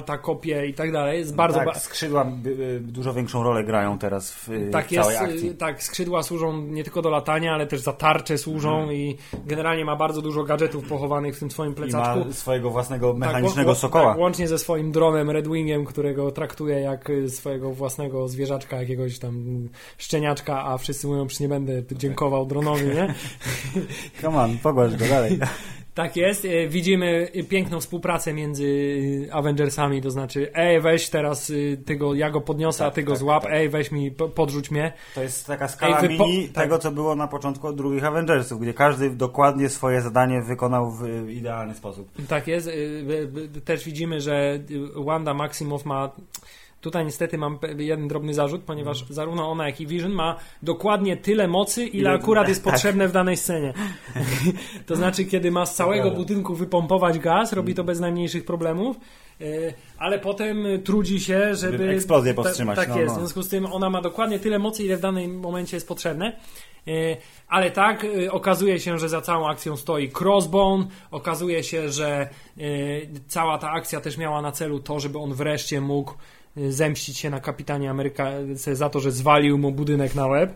salta, 0.07 0.17
kopie 0.23 0.65
i 0.67 0.73
tak 0.73 0.91
dalej. 0.91 1.19
Jest 1.19 1.35
bardzo... 1.35 1.57
tak, 1.57 1.67
ba- 1.67 1.73
skrzydła 1.79 2.25
y, 2.45 2.49
y, 2.49 2.79
dużo 2.79 3.13
większą 3.13 3.43
rolę 3.43 3.63
grają 3.63 3.97
teraz 3.97 4.31
w, 4.31 4.49
y, 4.49 4.69
tak 4.71 4.87
w 4.87 4.91
jest, 4.91 5.09
całej 5.09 5.31
akcji. 5.33 5.49
y, 5.49 5.53
tak, 5.55 5.83
skrzydła 5.83 6.23
służą 6.23 6.61
nie 6.61 6.83
tylko 6.83 7.01
do 7.01 7.09
latania, 7.09 7.53
ale 7.53 7.67
też 7.67 7.79
za 7.81 7.93
tarcze 7.93 8.37
służą 8.37 8.69
Mhm. 8.77 8.93
i 8.93 9.17
generalnie 9.45 9.85
ma 9.85 9.95
bardzo 9.95 10.21
dużo 10.21 10.43
gadżetów 10.43 10.87
pochowanych 10.89 11.35
w 11.35 11.39
tym 11.39 11.51
swoim 11.51 11.71
I 11.71 11.75
plecaczku. 11.75 12.25
ma 12.27 12.33
swojego 12.33 12.69
własnego 12.69 13.09
Tak, 13.11 13.17
mechanicznego 13.19 13.71
łą- 13.71 13.75
sokoła. 13.75 14.09
Tak, 14.11 14.17
łącznie 14.17 14.47
ze 14.47 14.57
swoim 14.59 14.91
dronem 14.91 15.29
Red 15.29 15.47
Wingiem, 15.47 15.85
którego 15.85 16.31
traktuje 16.31 16.79
jak 16.79 17.11
swojego 17.27 17.71
własnego 17.71 18.27
zwierzaczka, 18.27 18.77
jakiegoś 18.81 19.19
tam 19.19 19.43
szczeniaczka, 19.97 20.63
a 20.65 20.77
wszyscy 20.77 21.07
mówią, 21.07 21.29
że 21.29 21.37
nie 21.39 21.49
będę 21.49 21.73
dziękował 21.91 22.45
dronowi, 22.45 22.85
nie? 22.85 23.13
Come 24.21 24.37
on, 24.41 24.57
pogłasz 24.57 24.95
go 24.95 25.05
dalej. 25.05 25.39
Tak 25.97 26.15
jest. 26.15 26.45
E, 26.45 26.67
Widzimy 26.67 27.27
e, 27.35 27.43
piękną 27.43 27.79
współpracę 27.79 28.33
między 28.33 28.97
e, 29.29 29.33
Avengersami, 29.33 30.01
to 30.01 30.11
znaczy 30.11 30.51
ej, 30.53 30.81
weź 30.81 31.09
teraz 31.09 31.49
y, 31.49 31.77
ty 31.85 31.95
go, 31.95 32.13
ja 32.13 32.29
go 32.29 32.41
podniosę, 32.41 32.83
a 32.83 32.87
Tak, 32.87 32.95
ty 32.95 33.03
go 33.03 33.11
tak, 33.11 33.19
złap, 33.19 33.43
tak. 33.43 33.51
ej, 33.53 33.69
weź 33.69 33.91
mi, 33.91 34.11
po- 34.11 34.29
podrzuć 34.29 34.71
mnie. 34.71 34.93
To 35.15 35.23
jest 35.23 35.47
taka 35.47 35.67
skala 35.67 36.01
Ej, 36.01 36.17
po- 36.17 36.27
mini 36.27 36.49
tak. 36.49 36.63
tego, 36.63 36.79
co 36.79 36.91
było 36.91 37.15
na 37.15 37.27
początku 37.27 37.67
od 37.67 37.75
drugich 37.77 38.03
Avengersów, 38.05 38.59
gdzie 38.61 38.73
każdy 38.73 39.09
dokładnie 39.09 39.69
swoje 39.69 40.01
zadanie 40.01 40.41
wykonał 40.41 40.91
w 40.91 41.29
idealny 41.29 41.73
sposób. 41.75 42.09
Tak 42.27 42.47
jest. 42.47 42.69
Też 43.65 43.85
widzimy, 43.85 44.21
że 44.21 44.59
Wanda 44.95 45.33
Maximoff 45.33 45.85
ma. 45.85 46.11
Tutaj 46.81 47.05
niestety 47.05 47.37
mam 47.37 47.59
jeden 47.77 48.07
drobny 48.07 48.33
zarzut, 48.33 48.61
ponieważ 48.61 49.05
zarówno 49.09 49.51
ona, 49.51 49.65
jak 49.65 49.81
i 49.81 49.87
Vision 49.87 50.11
ma 50.11 50.35
dokładnie 50.63 51.17
tyle 51.17 51.47
mocy, 51.47 51.85
ile 51.85 52.11
akurat 52.11 52.47
jest 52.47 52.63
tak. 52.65 52.73
potrzebne 52.73 53.07
w 53.07 53.11
danej 53.11 53.37
scenie. 53.37 53.73
to 54.87 54.95
znaczy, 54.95 55.25
kiedy 55.25 55.51
ma 55.51 55.65
z 55.65 55.75
całego 55.75 56.11
budynku 56.11 56.55
wypompować 56.55 57.19
gaz, 57.19 57.53
robi 57.53 57.75
to 57.75 57.83
bez 57.83 57.99
najmniejszych 57.99 58.45
problemów, 58.45 58.97
y, 59.41 59.73
ale 59.97 60.19
potem 60.19 60.65
trudzi 60.83 61.19
się, 61.19 61.55
żeby... 61.55 61.89
Eksplozję 61.89 62.33
Ta- 62.33 62.43
powstrzymać, 62.43 62.75
Tak 62.75 62.89
no, 62.89 62.99
jest, 62.99 63.07
no. 63.07 63.15
w 63.15 63.19
związku 63.19 63.41
z 63.43 63.49
tym 63.49 63.65
ona 63.65 63.89
ma 63.89 64.01
dokładnie 64.01 64.39
tyle 64.39 64.59
mocy, 64.59 64.83
ile 64.83 64.97
w 64.97 65.01
danym 65.01 65.39
momencie 65.39 65.77
jest 65.77 65.87
potrzebne. 65.87 66.37
Y, 66.87 67.17
Ale 67.47 67.71
tak, 67.71 68.03
y, 68.03 68.31
okazuje 68.31 68.79
się, 68.79 68.99
że 68.99 69.09
za 69.09 69.21
całą 69.21 69.49
akcją 69.49 69.77
stoi 69.77 70.11
Crossbone. 70.19 70.85
Okazuje 71.11 71.63
się, 71.63 71.89
że 71.91 72.29
cała 73.27 73.57
ta 73.57 73.71
akcja 73.71 74.01
też 74.01 74.17
miała 74.17 74.41
na 74.41 74.51
celu 74.51 74.79
to, 74.79 74.99
żeby 74.99 75.19
on 75.19 75.33
wreszcie 75.33 75.81
mógł 75.81 76.13
zemścić 76.69 77.17
się 77.17 77.29
na 77.29 77.39
kapitanie 77.39 77.89
Ameryka 77.89 78.31
za 78.73 78.89
to, 78.89 78.99
że 78.99 79.11
zwalił 79.11 79.57
mu 79.57 79.71
budynek 79.71 80.15
na 80.15 80.27
łeb. 80.27 80.53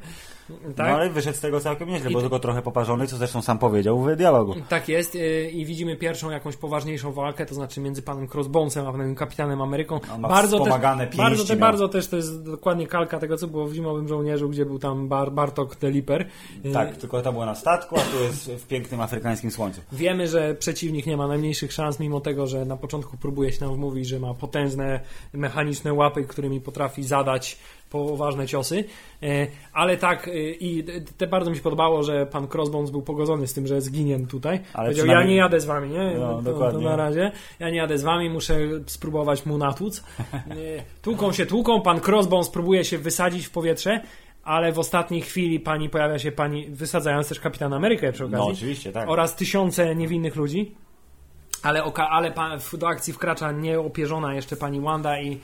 Tak? 0.75 0.87
No 0.87 0.93
ale 0.95 1.09
wyszedł 1.09 1.37
z 1.37 1.39
tego 1.39 1.59
całkiem 1.59 1.89
nieźle, 1.89 2.09
I 2.09 2.13
bo 2.13 2.21
tylko 2.21 2.39
trochę 2.39 2.61
poparzony, 2.61 3.07
co 3.07 3.17
zresztą 3.17 3.41
sam 3.41 3.59
powiedział 3.59 4.01
w 4.01 4.15
dialogu. 4.15 4.55
Tak 4.69 4.89
jest 4.89 5.15
y, 5.15 5.49
i 5.49 5.65
widzimy 5.65 5.95
pierwszą 5.95 6.29
jakąś 6.29 6.57
poważniejszą 6.57 7.11
walkę, 7.11 7.45
to 7.45 7.55
znaczy 7.55 7.81
między 7.81 8.01
panem 8.01 8.27
Crossbonesem 8.33 8.87
a 8.87 8.91
panem 8.91 9.15
kapitanem 9.15 9.61
Ameryką. 9.61 9.99
On 10.15 10.21
ma 10.21 10.27
Bardzo 10.27 10.57
też, 10.57 10.67
wspomagane 10.67 11.03
pięści 11.03 11.17
bardzo, 11.17 11.45
te, 11.45 11.53
miał. 11.53 11.59
bardzo 11.59 11.89
też 11.89 12.07
to 12.07 12.15
jest 12.15 12.43
dokładnie 12.43 12.87
kalka 12.87 13.19
tego, 13.19 13.37
co 13.37 13.47
było 13.47 13.67
w 13.67 13.73
Zimowym 13.73 14.07
Żołnierzu, 14.07 14.49
gdzie 14.49 14.65
był 14.65 14.79
tam 14.79 15.07
Bar 15.07 15.31
Bartok 15.31 15.75
Deliper. 15.79 16.27
Y, 16.65 16.71
Tak, 16.71 16.97
tylko 16.97 17.21
to 17.21 17.31
było 17.31 17.45
na 17.45 17.55
statku, 17.55 17.95
a 17.99 18.01
tu 18.01 18.23
jest 18.23 18.51
w 18.51 18.67
pięknym 18.67 19.01
afrykańskim 19.01 19.51
słońcu. 19.51 19.81
Wiemy, 19.91 20.27
że 20.27 20.55
przeciwnik 20.55 21.05
nie 21.05 21.17
ma 21.17 21.27
najmniejszych 21.27 21.73
szans, 21.73 21.99
mimo 21.99 22.19
tego, 22.21 22.47
że 22.47 22.65
na 22.65 22.77
początku 22.77 23.17
próbuje 23.17 23.51
się 23.51 23.65
nam 23.65 23.75
wmówić, 23.75 24.07
że 24.07 24.19
ma 24.19 24.33
potężne 24.33 24.99
mechaniczne 25.33 25.93
łapy, 25.93 26.23
którymi 26.23 26.61
potrafi 26.61 27.03
zadać 27.03 27.57
poważne 27.91 28.47
ciosy. 28.47 28.83
E, 29.23 29.47
Ale 29.73 29.97
tak, 29.97 30.27
e, 30.27 30.31
i 30.51 30.83
te 31.17 31.27
bardzo 31.27 31.49
mi 31.51 31.55
się 31.57 31.61
podobało, 31.63 32.03
że 32.03 32.25
pan 32.25 32.47
Crossbones 32.53 32.91
był 32.91 33.01
pogodzony 33.01 33.47
z 33.47 33.53
tym, 33.53 33.67
że 33.67 33.81
zginien 33.81 34.27
tutaj. 34.27 34.59
Ale 34.73 34.85
Powiedział, 34.85 35.05
ja 35.05 35.11
przynajmniej- 35.11 35.35
nie 35.35 35.39
jadę 35.41 35.59
z 35.59 35.65
wami, 35.65 35.89
nie? 35.89 36.11
No, 36.19 36.27
to, 36.29 36.35
to 36.35 36.41
dokładnie. 36.41 36.85
na 36.85 36.95
razie. 36.95 37.31
Ja 37.59 37.69
nie 37.69 37.77
jadę 37.77 37.97
z 37.97 38.03
wami, 38.03 38.29
muszę 38.29 38.57
spróbować 38.85 39.45
mu 39.45 39.57
natłuc. 39.57 40.03
E, 40.33 40.83
Tłuką 41.01 41.31
się, 41.31 41.45
tłuką, 41.45 41.81
pan 41.81 41.99
Crossbones 42.07 42.49
próbuje 42.49 42.85
się 42.85 42.97
wysadzić 42.97 43.45
w 43.47 43.51
powietrze, 43.51 44.01
ale 44.43 44.71
w 44.71 44.79
ostatniej 44.79 45.21
chwili 45.21 45.59
pani 45.59 45.89
pojawia 45.89 46.19
się 46.19 46.31
pani, 46.31 46.67
wysadzając 46.69 47.29
też 47.29 47.39
Kapitan 47.39 47.73
Amerykę 47.73 48.11
przy 48.11 48.23
No 48.23 48.37
okazji 48.37 48.53
oczywiście, 48.53 48.91
tak. 48.91 49.09
oraz 49.09 49.35
tysiące 49.35 49.95
niewinnych 49.95 50.35
ludzi. 50.35 50.75
Ale, 51.63 51.83
oka- 51.83 52.07
ale 52.09 52.33
do 52.77 52.87
akcji 52.87 53.13
wkracza 53.13 53.51
nieopierzona 53.51 54.33
jeszcze 54.35 54.55
pani 54.55 54.79
Wanda 54.81 55.19
i 55.21 55.39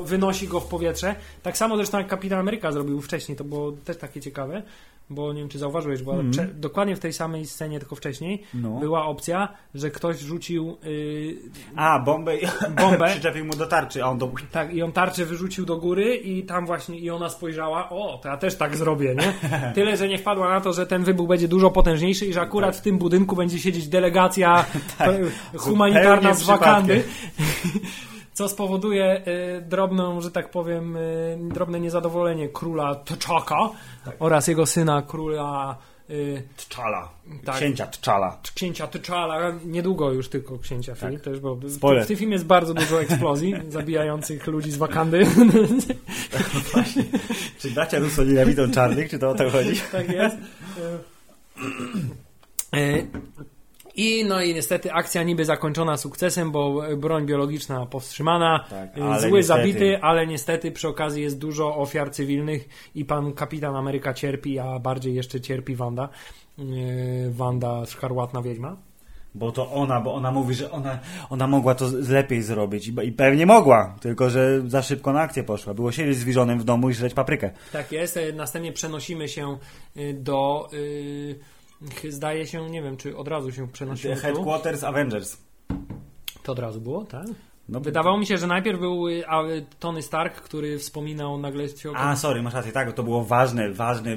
wynosi 0.00 0.48
go 0.48 0.60
w 0.60 0.66
powietrze. 0.66 1.14
Tak 1.42 1.56
samo 1.56 1.76
zresztą 1.76 1.98
jak 1.98 2.06
Kapitan 2.06 2.38
Ameryka 2.38 2.72
zrobił 2.72 3.00
wcześniej, 3.00 3.36
to 3.38 3.44
było 3.44 3.72
też 3.72 3.96
takie 3.96 4.20
ciekawe, 4.20 4.62
bo 5.10 5.32
nie 5.32 5.40
wiem 5.40 5.48
czy 5.48 5.58
zauważyłeś, 5.58 6.02
bo 6.02 6.14
prze, 6.30 6.44
dokładnie 6.46 6.96
w 6.96 7.00
tej 7.00 7.12
samej 7.12 7.46
scenie, 7.46 7.78
tylko 7.78 7.96
wcześniej, 7.96 8.42
No. 8.54 8.70
była 8.80 9.06
opcja, 9.06 9.48
że 9.74 9.90
ktoś 9.90 10.18
rzucił 10.18 10.76
yy, 10.82 11.36
A, 11.76 11.98
bombę, 11.98 12.32
Bombę. 12.76 13.08
przyczepił 13.12 13.44
mu 13.44 13.56
do 13.56 13.66
tarczy, 13.66 14.04
a 14.04 14.06
on 14.06 14.18
do... 14.18 14.30
tak, 14.52 14.74
i 14.74 14.82
on 14.82 14.92
tarczę 14.92 15.24
wyrzucił 15.24 15.64
do 15.66 15.76
góry 15.76 16.16
i 16.16 16.42
tam 16.42 16.66
właśnie 16.66 16.98
i 16.98 17.10
ona 17.10 17.28
spojrzała, 17.28 17.90
o, 17.90 18.18
to 18.22 18.28
ja 18.28 18.36
też 18.36 18.54
tak 18.56 18.76
zrobię, 18.76 19.14
nie? 19.14 19.32
Tyle, 19.74 19.96
że 19.96 20.08
nie 20.08 20.18
wpadła 20.18 20.48
na 20.48 20.60
to, 20.60 20.72
że 20.72 20.86
ten 20.86 21.04
wybuch 21.04 21.28
będzie 21.28 21.48
dużo 21.48 21.70
potężniejszy 21.70 22.26
i 22.26 22.32
że 22.32 22.40
akurat 22.40 22.76
w 22.76 22.80
tym 22.80 22.98
budynku 22.98 23.36
będzie 23.36 23.58
siedzieć 23.58 23.88
delegacja 23.88 24.64
e, 25.00 25.20
humanitarna 25.58 26.34
z 26.34 26.42
Wakandy. 26.42 27.04
Co 28.32 28.48
spowoduje 28.48 29.22
y, 29.58 29.60
drobną, 29.60 30.20
że 30.20 30.30
tak 30.30 30.50
powiem, 30.50 30.96
y, 30.96 31.38
drobne 31.40 31.80
niezadowolenie 31.80 32.48
króla 32.48 32.94
T'Chaka 32.94 33.68
oraz 34.18 34.48
jego 34.48 34.66
syna 34.66 35.02
króla 35.02 35.76
y, 36.10 36.42
Tczala. 36.56 37.08
Tak. 37.44 37.56
Księcia 37.56 37.86
Tczala. 37.86 38.38
księcia 38.54 38.86
T'Challa, 38.86 39.58
niedługo 39.64 40.12
już 40.12 40.28
tylko 40.28 40.58
księcia 40.58 40.94
Tak. 40.94 41.00
Filip 41.10 41.22
też, 41.22 41.40
bo 41.40 41.58
Spoiler. 41.68 42.04
w 42.04 42.08
tym 42.08 42.16
filmie 42.16 42.32
jest 42.32 42.46
bardzo 42.46 42.74
dużo 42.74 43.02
eksplozji 43.02 43.54
zabijających 43.68 44.46
ludzi 44.46 44.70
z 44.70 44.76
Wakandy. 44.76 45.26
Czy 47.60 47.70
bracia 47.70 47.98
Russo 47.98 48.24
nienawidzą 48.24 48.70
czarnych, 48.70 49.10
czy 49.10 49.18
to 49.18 49.30
o 49.30 49.34
to 49.34 49.50
chodzi? 49.50 49.80
tak 49.92 50.08
jest. 50.10 50.36
I 53.94 54.24
no 54.24 54.42
i 54.42 54.54
niestety 54.54 54.92
akcja 54.92 55.22
niby 55.22 55.44
zakończona 55.44 55.96
sukcesem, 55.96 56.50
bo 56.52 56.82
broń 56.96 57.26
biologiczna 57.26 57.86
powstrzymana, 57.86 58.64
Tak, 58.70 58.98
ale 59.02 59.20
zły 59.20 59.30
niestety- 59.30 59.42
zabity, 59.42 59.98
ale 60.02 60.26
niestety 60.26 60.72
przy 60.72 60.88
okazji 60.88 61.22
jest 61.22 61.38
dużo 61.38 61.76
ofiar 61.76 62.10
cywilnych 62.10 62.68
i 62.94 63.04
pan 63.04 63.32
kapitan 63.32 63.76
Ameryka 63.76 64.14
cierpi, 64.14 64.58
a 64.58 64.78
bardziej 64.78 65.14
jeszcze 65.14 65.40
cierpi 65.40 65.74
Wanda. 65.76 66.08
E, 66.58 66.62
Wanda 67.30 67.86
Szkarłatna 67.86 68.42
Wiedźma. 68.42 68.76
Bo 69.34 69.52
to 69.52 69.70
ona, 69.72 70.00
bo 70.00 70.14
ona 70.14 70.30
mówi, 70.30 70.54
że 70.54 70.70
ona, 70.70 70.98
ona 71.30 71.46
mogła 71.46 71.74
to 71.74 71.86
lepiej 72.08 72.42
zrobić 72.42 72.88
I, 72.88 72.94
i 73.04 73.12
pewnie 73.12 73.46
mogła, 73.46 73.96
tylko 74.00 74.30
że 74.30 74.62
za 74.66 74.82
szybko 74.82 75.12
na 75.12 75.20
akcję 75.20 75.44
poszła. 75.44 75.74
Było 75.74 75.92
siedzieć 75.92 76.16
z 76.16 76.24
w 76.58 76.64
domu 76.64 76.90
i 76.90 76.94
żreć 76.94 77.14
paprykę. 77.14 77.50
Tak 77.72 77.92
jest. 77.92 78.16
E, 78.16 78.32
Następnie 78.32 78.72
przenosimy 78.72 79.28
się 79.28 79.56
y, 79.96 80.14
do. 80.14 80.68
y, 80.72 81.38
Zdaje 82.08 82.46
się, 82.46 82.70
nie 82.70 82.82
wiem, 82.82 82.96
czy 82.96 83.16
od 83.16 83.28
razu 83.28 83.52
się 83.52 83.68
przenosimy. 83.68 84.14
Tu? 84.16 84.20
Headquarters 84.22 84.84
Avengers. 84.84 85.36
To 86.42 86.52
od 86.52 86.58
razu 86.58 86.80
było, 86.80 87.04
tak? 87.04 87.26
No, 87.72 87.80
Wydawało 87.80 88.18
mi 88.18 88.26
się, 88.26 88.38
że 88.38 88.46
najpierw 88.46 88.80
był 88.80 89.08
y, 89.08 89.22
Tony 89.78 90.02
Stark, 90.02 90.34
który 90.34 90.78
wspominał 90.78 91.38
nagle 91.38 91.68
się 91.68 91.90
o 91.90 91.96
A, 91.96 92.16
sorry, 92.16 92.42
masz 92.42 92.54
rację, 92.54 92.72
tak, 92.72 92.92
to 92.92 93.02
było 93.02 93.24
ważne, 93.24 93.70
ważne 93.72 94.10
y, 94.10 94.16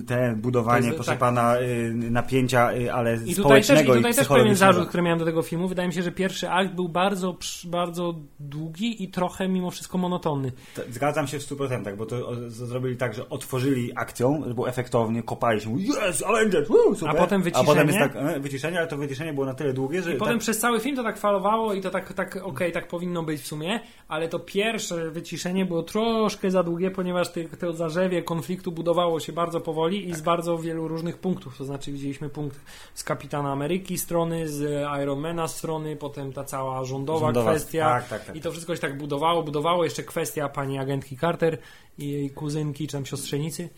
y, 0.00 0.02
te 0.06 0.34
budowanie, 0.36 0.86
jest- 0.86 0.96
proszę 0.96 1.10
tak. 1.10 1.18
pana, 1.18 1.54
napięcia, 1.94 2.70
ale 2.92 3.14
I 3.14 3.18
tutaj 3.18 3.26
też, 3.26 3.28
i 3.28 3.34
społecznego 3.34 3.96
i, 3.96 4.14
też 4.14 4.28
pewien 4.28 4.54
zarzut, 4.54 4.88
który 4.88 5.02
miałem 5.02 5.18
do 5.18 5.24
tego 5.24 5.42
filmu. 5.42 5.68
Wydaje 5.68 5.88
mi 5.88 5.94
się, 5.94 6.02
że 6.02 6.12
pierwszy 6.12 6.50
akt 6.50 6.74
był 6.74 6.88
bardzo, 6.88 7.36
bardzo 7.64 8.14
długi 8.40 9.04
i 9.04 9.08
trochę 9.08 9.48
mimo 9.48 9.70
wszystko 9.70 9.98
monotonny. 9.98 10.52
To- 10.74 10.82
Zgadzam 10.90 11.26
się 11.26 11.38
w 11.38 11.42
100%, 11.42 11.96
bo 11.96 12.06
to 12.06 12.34
zrobili 12.48 12.96
tak, 12.96 13.14
że 13.14 13.28
otworzyli 13.28 13.92
akcją, 13.96 14.42
było 14.54 14.68
efektownie, 14.68 15.22
kopali 15.22 15.60
się, 15.60 15.76
yes, 16.08 16.22
Avengers, 16.22 16.68
woo, 16.68 16.94
super. 16.94 17.16
A 17.16 17.18
potem 17.20 17.42
A 17.54 17.64
potem 17.64 17.86
jest 17.86 17.98
wyciszenie. 17.98 18.24
tak, 18.24 18.36
e, 18.36 18.40
wyciszenie, 18.40 18.78
ale 18.78 18.86
to 18.86 18.96
wyciszenie 18.96 19.32
było 19.32 19.46
na 19.46 19.54
tyle 19.54 19.72
długie, 19.72 20.02
że... 20.02 20.14
I 20.14 20.16
potem 20.18 20.34
tak, 20.34 20.40
przez 20.40 20.58
cały 20.58 20.80
film 20.80 20.96
to 20.96 21.02
tak 21.02 21.18
falowało 21.18 21.74
i 21.74 21.80
to 21.80 21.90
tak, 21.90 22.12
tak 22.12 22.36
okej, 22.42 22.71
tak 22.72 22.88
powinno 22.88 23.22
być 23.22 23.40
w 23.40 23.46
sumie, 23.46 23.80
ale 24.08 24.28
to 24.28 24.38
pierwsze 24.38 25.10
wyciszenie 25.10 25.66
było 25.66 25.82
troszkę 25.82 26.50
za 26.50 26.62
długie, 26.62 26.90
ponieważ 26.90 27.32
ty, 27.32 27.48
to 27.60 27.72
zarzewie 27.72 28.22
konfliktu 28.22 28.72
budowało 28.72 29.20
się 29.20 29.32
bardzo 29.32 29.60
powoli 29.60 30.08
i 30.08 30.14
z 30.14 30.20
bardzo 30.20 30.58
wielu 30.58 30.88
różnych 30.88 31.18
punktów. 31.18 31.58
To 31.58 31.64
znaczy 31.64 31.92
widzieliśmy 31.92 32.28
punkt 32.28 32.60
z 32.94 33.04
Kapitana 33.04 33.52
Ameryki 33.52 33.98
strony, 33.98 34.48
z 34.48 34.86
Ironmana 35.02 35.48
strony, 35.48 35.96
potem 35.96 36.32
ta 36.32 36.44
cała 36.44 36.84
rządowa, 36.84 37.26
Rządowa, 37.26 37.50
kwestia 37.50 37.84
tak, 37.84 38.08
tak, 38.08 38.24
tak. 38.24 38.36
i 38.36 38.40
to 38.40 38.52
wszystko 38.52 38.74
się 38.74 38.80
tak 38.80 38.98
budowało, 38.98 39.42
budowało. 39.42 39.84
Jeszcze 39.84 40.02
kwestia 40.02 40.48
pani 40.48 40.78
agentki 40.78 41.16
Carter 41.16 41.58
i 41.98 42.10
jej 42.10 42.30
kuzynki 42.30 42.86
czy 42.86 42.92
tam 42.92 43.06
siostrzenicy. 43.06 43.68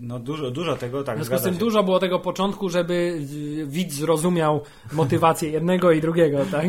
No 0.00 0.18
dużo, 0.18 0.50
dużo 0.50 0.76
tego, 0.76 1.04
tak, 1.04 1.18
W 1.18 1.24
związku 1.24 1.46
z 1.46 1.50
tym 1.50 1.58
dużo 1.58 1.82
było 1.82 1.98
tego 1.98 2.18
początku, 2.18 2.68
żeby 2.68 3.20
widz 3.66 3.94
zrozumiał 3.94 4.60
motywację 4.92 5.50
jednego 5.50 5.92
i 5.92 6.00
drugiego, 6.00 6.38
tak? 6.50 6.66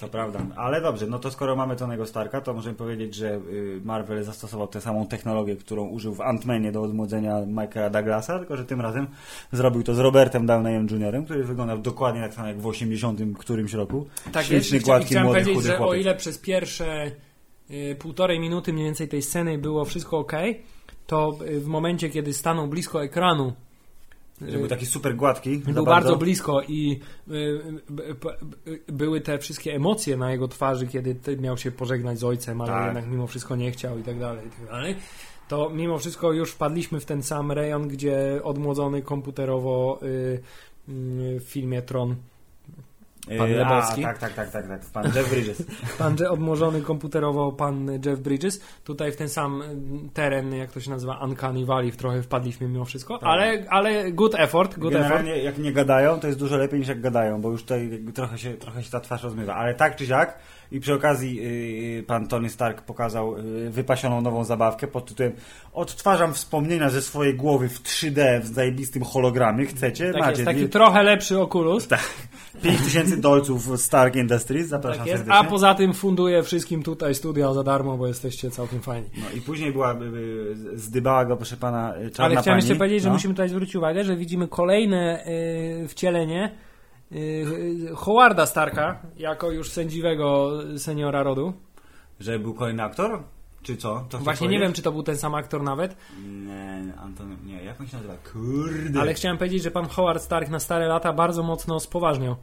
To 0.00 0.08
prawda, 0.08 0.40
ale 0.56 0.80
dobrze, 0.80 1.06
no 1.06 1.18
to 1.18 1.30
skoro 1.30 1.56
mamy 1.56 1.76
Tonego 1.76 2.06
Starka, 2.06 2.40
to 2.40 2.54
możemy 2.54 2.74
powiedzieć, 2.74 3.14
że 3.14 3.34
y, 3.34 3.80
Marvel 3.84 4.24
zastosował 4.24 4.68
tę 4.68 4.80
samą 4.80 5.06
technologię, 5.06 5.56
którą 5.56 5.88
użył 5.88 6.14
w 6.14 6.18
Ant-Manie 6.18 6.72
do 6.72 6.82
odmłodzenia 6.82 7.40
Michaela 7.46 7.90
Douglasa, 7.90 8.38
tylko 8.38 8.56
że 8.56 8.64
tym 8.64 8.80
razem 8.80 9.06
zrobił 9.52 9.82
to 9.82 9.94
z 9.94 9.98
Robertem 9.98 10.46
Downeyem 10.46 10.86
Jr., 10.90 11.24
który 11.24 11.44
wyglądał 11.44 11.78
dokładnie 11.78 12.20
tak 12.20 12.34
samo 12.34 12.48
jak 12.48 12.60
w 12.60 12.66
80 12.66 13.20
którymś 13.38 13.72
roku. 13.72 14.06
Tak 14.32 14.46
Śliczny, 14.46 14.76
jest. 14.76 14.86
Gładki, 14.86 15.06
chciałem 15.06 15.24
młody, 15.26 15.40
powiedzieć, 15.40 15.64
że 15.64 15.74
o 15.74 15.78
chłopiec. 15.78 16.02
ile 16.02 16.14
przez 16.14 16.38
pierwsze 16.38 17.10
y, 17.70 17.96
półtorej 17.98 18.40
minuty 18.40 18.72
mniej 18.72 18.84
więcej 18.84 19.08
tej 19.08 19.22
sceny 19.22 19.58
było 19.58 19.84
wszystko 19.84 20.18
ok, 20.18 20.32
to 21.12 21.38
y, 21.46 21.60
w 21.60 21.66
momencie, 21.66 22.10
kiedy 22.10 22.32
stanął 22.32 22.68
blisko 22.68 23.04
ekranu, 23.04 23.52
Że 24.48 24.58
był 24.58 24.68
taki 24.68 24.86
super 24.86 25.16
gładki. 25.16 25.58
był 25.58 25.84
bardzo 25.84 26.16
blisko 26.16 26.62
i 26.62 27.00
y, 27.28 27.34
y, 28.66 28.70
y, 28.88 28.92
były 28.92 29.20
te 29.20 29.38
wszystkie 29.38 29.74
emocje 29.74 30.16
na 30.16 30.32
jego 30.32 30.48
twarzy, 30.48 30.86
kiedy 30.86 31.36
miał 31.36 31.56
się 31.58 31.70
pożegnać 31.70 32.18
z 32.18 32.24
ojcem, 32.24 32.60
ale 32.60 32.70
Tak. 32.72 32.86
jednak 32.86 33.06
mimo 33.10 33.26
wszystko 33.26 33.56
nie 33.56 33.70
chciał 33.70 33.98
i 33.98 34.02
tak 34.02 34.18
dalej, 34.18 34.46
i 34.46 34.50
tak 34.50 34.66
dalej. 34.66 34.96
To 35.48 35.70
mimo 35.70 35.98
wszystko 35.98 36.32
już 36.32 36.50
wpadliśmy 36.52 37.00
w 37.00 37.04
ten 37.04 37.22
sam 37.22 37.52
rejon, 37.52 37.88
gdzie 37.88 38.40
odmłodzony 38.44 39.02
komputerowo 39.02 40.00
y, 40.02 40.06
y, 40.88 41.40
w 41.40 41.44
filmie 41.44 41.82
Tron 41.82 42.16
Pan 43.38 43.50
Y, 43.50 43.54
Lebowski. 43.56 44.04
A, 44.04 44.06
tak, 44.08 44.18
tak, 44.18 44.34
tak, 44.34 44.50
tak, 44.50 44.68
tak. 44.68 44.80
Pan 44.92 45.04
Jeff 45.04 45.30
Bridges. 45.30 45.62
Pan 45.98 46.16
odmłodzony 46.30 46.80
komputerowo 46.80 47.52
pan 47.52 47.90
Jeff 48.06 48.20
Bridges. 48.20 48.60
Tutaj 48.84 49.12
w 49.12 49.16
ten 49.16 49.28
sam 49.28 49.62
teren, 50.14 50.54
jak 50.54 50.72
to 50.72 50.80
się 50.80 50.90
nazywa, 50.90 51.24
Uncanny 51.24 51.66
Valley, 51.66 51.92
trochę 51.92 52.22
wpadliśmy 52.22 52.68
mimo 52.68 52.84
wszystko, 52.84 53.18
Tak. 53.18 53.28
ale, 53.28 53.64
ale 53.68 54.12
good 54.12 54.34
effort, 54.34 54.78
good 54.78 54.92
effort. 54.94 55.08
Generalnie 55.08 55.42
jak 55.42 55.58
nie 55.58 55.72
gadają, 55.72 56.20
to 56.20 56.26
jest 56.26 56.38
dużo 56.38 56.56
lepiej 56.56 56.78
niż 56.80 56.88
jak 56.88 57.00
gadają, 57.00 57.40
bo 57.40 57.50
już 57.50 57.62
tutaj 57.62 58.00
trochę 58.14 58.38
się, 58.38 58.54
trochę 58.54 58.82
się 58.82 58.90
ta 58.90 59.00
twarz 59.00 59.22
rozmywa. 59.22 59.54
Ale 59.54 59.74
tak 59.74 59.96
czy 59.96 60.06
siak 60.06 60.38
i 60.72 60.80
przy 60.80 60.94
okazji 60.94 61.34
yy, 61.96 62.02
pan 62.02 62.28
Tony 62.28 62.48
Stark 62.50 62.82
pokazał 62.82 63.36
yy, 63.38 63.70
wypasioną 63.70 64.20
nową 64.20 64.44
zabawkę 64.44 64.86
pod 64.86 65.06
tytułem 65.06 65.32
Odtwarzam 65.72 66.34
wspomnienia 66.34 66.90
ze 66.90 67.02
swojej 67.02 67.34
głowy 67.34 67.68
w 67.68 67.82
3D 67.82 68.40
w 68.40 68.46
zajebistym 68.46 69.02
hologramie. 69.04 69.66
Chcecie? 69.66 70.12
Tak 70.12 70.20
Macie. 70.20 70.30
jest, 70.32 70.44
taki 70.44 70.60
dwie- 70.60 70.68
trochę 70.68 71.02
lepszy 71.02 71.40
Oculus. 71.40 71.88
Tak. 71.88 72.00
5000 72.62 73.11
dolców 73.20 73.80
Stark 73.80 74.16
Industries. 74.16 74.68
Zapraszam 74.68 75.06
Tak 75.06 75.20
a 75.28 75.44
poza 75.44 75.74
tym 75.74 75.94
funduję 75.94 76.42
wszystkim 76.42 76.82
tutaj 76.82 77.14
studia 77.14 77.52
za 77.54 77.62
darmo, 77.62 77.96
bo 77.96 78.06
jesteście 78.06 78.50
całkiem 78.50 78.80
fajni. 78.82 79.10
No 79.16 79.26
i 79.36 79.40
później 79.40 79.72
była, 79.72 79.94
y, 79.94 79.96
y, 80.74 80.78
zdybała 80.78 81.24
go, 81.24 81.36
proszę 81.36 81.56
pana, 81.56 81.96
y, 81.96 82.10
czarna 82.10 82.24
Ale 82.24 82.34
chciałem 82.42 82.44
pani. 82.60 82.68
jeszcze 82.68 82.78
powiedzieć, 82.78 83.02
że 83.02 83.08
No. 83.08 83.14
musimy 83.14 83.34
tutaj 83.34 83.48
zwrócić 83.48 83.76
uwagę, 83.76 84.04
że 84.04 84.16
widzimy 84.16 84.48
kolejne 84.48 85.26
y, 85.84 85.88
wcielenie 85.88 86.52
y, 87.12 87.16
y, 87.16 87.94
Howarda 87.96 88.46
Starka 88.46 88.98
jako 89.16 89.50
już 89.50 89.70
sędziwego 89.70 90.50
seniora 90.78 91.22
rodu. 91.22 91.52
Że 92.20 92.38
był 92.38 92.54
kolejny 92.54 92.82
aktor? 92.82 93.22
Czy 93.62 93.76
co? 93.76 94.04
Właśnie 94.20 94.48
nie 94.48 94.58
wiem, 94.58 94.72
czy 94.72 94.82
to 94.82 94.92
był 94.92 95.02
ten 95.02 95.16
sam 95.16 95.34
aktor 95.34 95.62
nawet, 95.62 95.96
Nie, 96.26 96.92
Anton, 96.98 97.36
nie, 97.46 97.64
jak 97.64 97.80
on 97.80 97.86
się 97.86 97.96
nazywa? 97.96 98.14
Kurde. 98.32 99.00
ale 99.00 99.14
chciałem 99.14 99.38
powiedzieć, 99.38 99.62
że 99.62 99.70
pan 99.70 99.88
Howard 99.88 100.22
Stark 100.22 100.48
na 100.48 100.60
stare 100.60 100.86
lata 100.88 101.12
bardzo 101.12 101.42
mocno 101.42 101.80
spoważniał. 101.80 102.36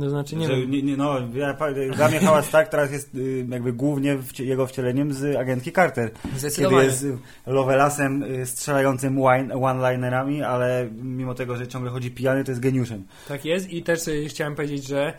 To 0.00 0.10
znaczy, 0.10 0.36
nie 0.36 0.46
że, 0.46 0.56
wiem. 0.56 0.70
nie, 0.70 0.82
nie, 0.82 0.96
no, 0.96 1.18
ja, 1.34 1.56
dla 1.94 2.08
mnie 2.08 2.20
Howard 2.20 2.46
Stark 2.46 2.68
teraz 2.68 2.92
jest 2.92 3.14
y, 3.14 3.46
jakby 3.48 3.72
głównie 3.72 4.18
wci- 4.18 4.44
jego 4.44 4.66
wcieleniem 4.66 5.12
z 5.12 5.36
agentki 5.36 5.72
Carter. 5.72 6.10
Kiedy 6.56 6.74
jest 6.74 7.06
Lovelasem 7.46 8.22
y, 8.22 8.46
strzelającym 8.46 9.18
one-linerami, 9.62 10.42
ale 10.42 10.88
mimo 11.02 11.34
tego, 11.34 11.56
że 11.56 11.68
ciągle 11.68 11.90
chodzi 11.90 12.10
pijany, 12.10 12.44
to 12.44 12.50
jest 12.50 12.60
geniuszem. 12.60 13.04
Tak 13.28 13.44
jest 13.44 13.70
i 13.70 13.82
też 13.82 14.08
y, 14.08 14.24
chciałem 14.28 14.54
powiedzieć, 14.54 14.86
że 14.86 15.12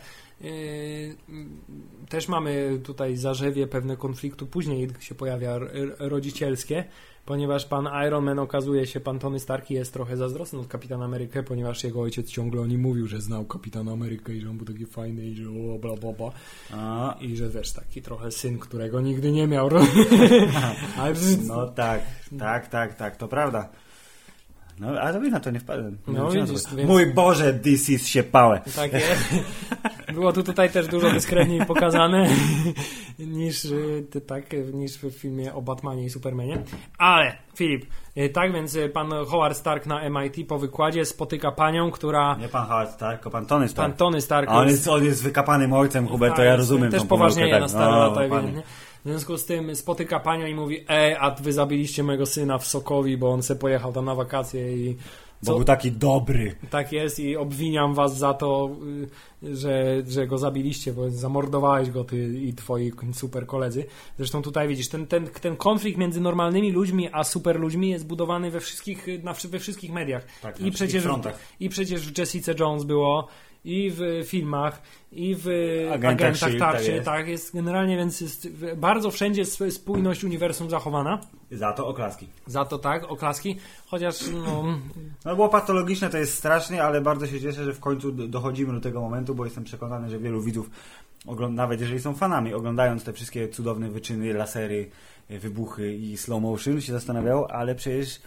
też 2.08 2.28
mamy 2.28 2.80
tutaj 2.84 3.16
zarzewie 3.16 3.66
pewne 3.66 3.96
konfliktu, 3.96 4.46
później 4.46 4.88
się 5.00 5.14
pojawia 5.14 5.58
rodzicielskie, 5.98 6.84
ponieważ 7.30 7.66
pan 7.66 7.88
Iron 8.06 8.24
Man 8.24 8.38
okazuje 8.38 8.86
się, 8.86 9.00
pan 9.00 9.18
Tony 9.18 9.40
Stark 9.40 9.70
jest 9.70 9.92
trochę 9.92 10.16
zazdrosny 10.16 10.58
od 10.58 10.66
Kapitana 10.66 11.04
Amerykę, 11.04 11.42
ponieważ 11.42 11.84
jego 11.84 12.00
ojciec 12.00 12.30
ciągle 12.30 12.60
o 12.60 12.66
nim 12.66 12.80
mówił, 12.80 13.06
że 13.06 13.20
znał 13.20 13.44
Kapitana 13.44 13.92
Amerykę 13.92 14.34
i 14.34 14.40
że 14.40 14.50
on 14.50 14.56
był 14.56 14.66
taki 14.66 14.86
fajny 14.86 15.26
i 15.26 15.34
że 15.34 15.44
bla 15.80 15.96
bla 15.96 16.12
bla 16.12 16.32
A, 16.72 17.16
i 17.20 17.36
że 17.36 17.50
też 17.50 17.72
taki 17.72 18.02
trochę 18.02 18.30
syn, 18.30 18.58
którego 18.58 19.00
nigdy 19.00 19.32
nie 19.32 19.46
miał. 19.46 19.70
Ale 20.98 21.14
no 21.46 21.68
tak, 21.68 22.02
tak, 22.38 22.68
tak, 22.68 22.94
tak, 22.94 23.16
to 23.16 23.28
prawda. 23.28 23.68
No, 24.80 24.88
ale 25.00 25.12
to 25.12 25.20
na 25.20 25.40
to 25.40 25.50
nie 25.50 25.60
wpadłem. 25.60 25.98
No, 26.06 26.30
widzisz, 26.30 26.64
więc- 26.76 26.88
Mój 26.88 27.06
Boże, 27.06 27.54
this 27.54 27.90
is 27.90 28.06
się 28.06 28.22
pałe. 28.22 28.60
Tak 28.76 28.92
jest. 28.92 29.34
Było 30.14 30.32
to 30.32 30.42
tutaj 30.42 30.70
też 30.70 30.88
dużo 30.88 31.10
dyskretniej 31.10 31.66
pokazane 31.66 32.28
niż, 33.18 33.64
y, 33.64 34.04
tak, 34.26 34.44
niż 34.72 34.98
w 34.98 35.10
filmie 35.10 35.54
o 35.54 35.62
Batmanie 35.62 36.04
i 36.04 36.10
Supermanie. 36.10 36.62
Ale, 36.98 37.36
Filip, 37.54 37.86
y, 38.16 38.28
tak 38.28 38.52
więc 38.52 38.74
y, 38.74 38.88
pan 38.88 39.10
Howard 39.26 39.56
Stark 39.56 39.86
na 39.86 40.10
MIT 40.10 40.48
po 40.48 40.58
wykładzie 40.58 41.04
spotyka 41.04 41.52
panią, 41.52 41.90
która... 41.90 42.36
Nie 42.36 42.48
pan 42.48 42.66
Howard 42.66 42.90
Stark, 42.90 43.16
tylko 43.16 43.30
pan 43.30 43.46
Tony 43.46 43.68
Stark. 43.68 43.88
Pan 43.88 43.96
Tony 43.98 44.20
Stark 44.20 44.50
A 44.50 44.52
on 44.52 44.68
jest, 44.68 44.88
on 44.88 45.04
jest 45.04 45.22
wykapanym 45.22 45.72
ojcem, 45.72 46.08
Hubert, 46.08 46.32
to 46.32 46.36
Tak, 46.36 46.46
ja 46.46 46.56
rozumiem 46.56 46.90
Też 46.90 47.04
poważnieje 47.04 47.52
tak. 47.52 47.62
na 47.62 47.68
stare 47.68 47.90
No, 47.90 47.98
lata. 47.98 48.20
W 49.04 49.08
związku 49.08 49.38
z 49.38 49.44
tym 49.44 49.76
spotyka 49.76 50.20
panią 50.20 50.46
i 50.46 50.54
mówi, 50.54 50.84
ej, 50.88 51.14
a 51.14 51.30
wy 51.30 51.52
zabiliście 51.52 52.02
mojego 52.02 52.26
syna 52.26 52.58
w 52.58 52.66
Sokowi, 52.66 53.16
bo 53.16 53.30
on 53.30 53.42
se 53.42 53.56
pojechał 53.56 53.92
tam 53.92 54.04
na 54.04 54.14
wakacje 54.14 54.76
i... 54.76 54.96
Bo 55.42 55.54
był 55.54 55.64
taki 55.64 55.92
dobry. 55.92 56.54
Tak 56.70 56.92
jest 56.92 57.18
i 57.18 57.36
obwiniam 57.36 57.94
was 57.94 58.18
za 58.18 58.34
to, 58.34 58.70
y, 59.42 59.56
że, 59.56 60.02
że 60.08 60.26
go 60.26 60.38
zabiliście, 60.38 60.92
bo 60.92 61.10
zamordowałeś 61.10 61.90
go 61.90 62.04
ty 62.04 62.38
i 62.38 62.54
twoi 62.54 62.92
super 63.12 63.46
koledzy. 63.46 63.84
Zresztą 64.18 64.42
tutaj 64.42 64.68
widzisz, 64.68 64.88
ten, 64.88 65.06
ten, 65.06 65.26
ten 65.26 65.56
konflikt 65.56 65.98
między 65.98 66.20
normalnymi 66.20 66.72
ludźmi 66.72 67.08
a 67.12 67.24
super 67.24 67.60
ludźmi 67.60 67.90
jest 67.90 68.06
budowany 68.06 68.50
we 68.50 68.60
wszystkich, 68.60 69.06
na, 69.22 69.34
we 69.48 69.58
wszystkich 69.58 69.92
mediach. 69.92 70.26
Tak, 70.42 70.60
I, 70.60 70.70
przecież. 70.70 71.04
I 71.60 71.68
przecież 71.68 72.00
w 72.12 72.18
Jessica 72.18 72.52
Jones 72.58 72.84
było, 72.84 73.28
i 73.64 73.90
w 73.94 74.22
filmach, 74.26 74.82
i 75.12 75.36
w 75.38 75.46
Agentach 75.92 76.10
agentach, 76.12 76.36
Shield, 76.36 76.58
tarczy. 76.58 76.84
tak 76.86 76.94
jest. 76.94 77.04
Tak 77.04 77.28
jest 77.28 77.54
generalnie, 77.54 77.96
więc 77.96 78.20
jest 78.20 78.48
bardzo 78.76 79.10
wszędzie 79.10 79.42
sp- 79.54 79.70
spójność 79.70 80.24
uniwersum 80.24 80.70
zachowana. 80.70 81.20
Za 81.50 81.72
to 81.72 81.86
oklaski. 81.86 82.26
Za 82.46 82.64
to 82.64 82.78
tak, 82.78 83.04
oklaski, 83.10 83.56
chociaż 83.86 84.16
no, 84.32 84.64
No 85.24 85.34
było 85.36 85.48
patologiczne, 85.48 86.10
to 86.10 86.18
jest 86.18 86.34
strasznie, 86.34 86.82
ale 86.82 87.00
bardzo 87.00 87.26
się 87.26 87.40
cieszę, 87.40 87.64
że 87.64 87.72
w 87.72 87.80
końcu 87.80 88.12
do- 88.12 88.28
dochodzimy 88.28 88.72
do 88.72 88.80
tego 88.80 89.00
momentu, 89.00 89.34
bo 89.34 89.44
jestem 89.44 89.64
przekonany, 89.64 90.10
że 90.10 90.18
wielu 90.18 90.40
widzów, 90.42 90.70
nawet 91.50 91.80
jeżeli 91.80 92.00
są 92.00 92.14
fanami, 92.14 92.54
oglądając 92.54 93.04
te 93.04 93.12
wszystkie 93.12 93.48
cudowne 93.48 93.90
wyczyny, 93.90 94.32
lasery, 94.34 94.90
e, 95.28 95.38
wybuchy 95.38 95.96
i 95.96 96.16
slow 96.16 96.42
motion, 96.42 96.80
się 96.80 96.92
zastanawiało, 96.92 97.50
ale 97.52 97.74
przecież, 97.74 98.20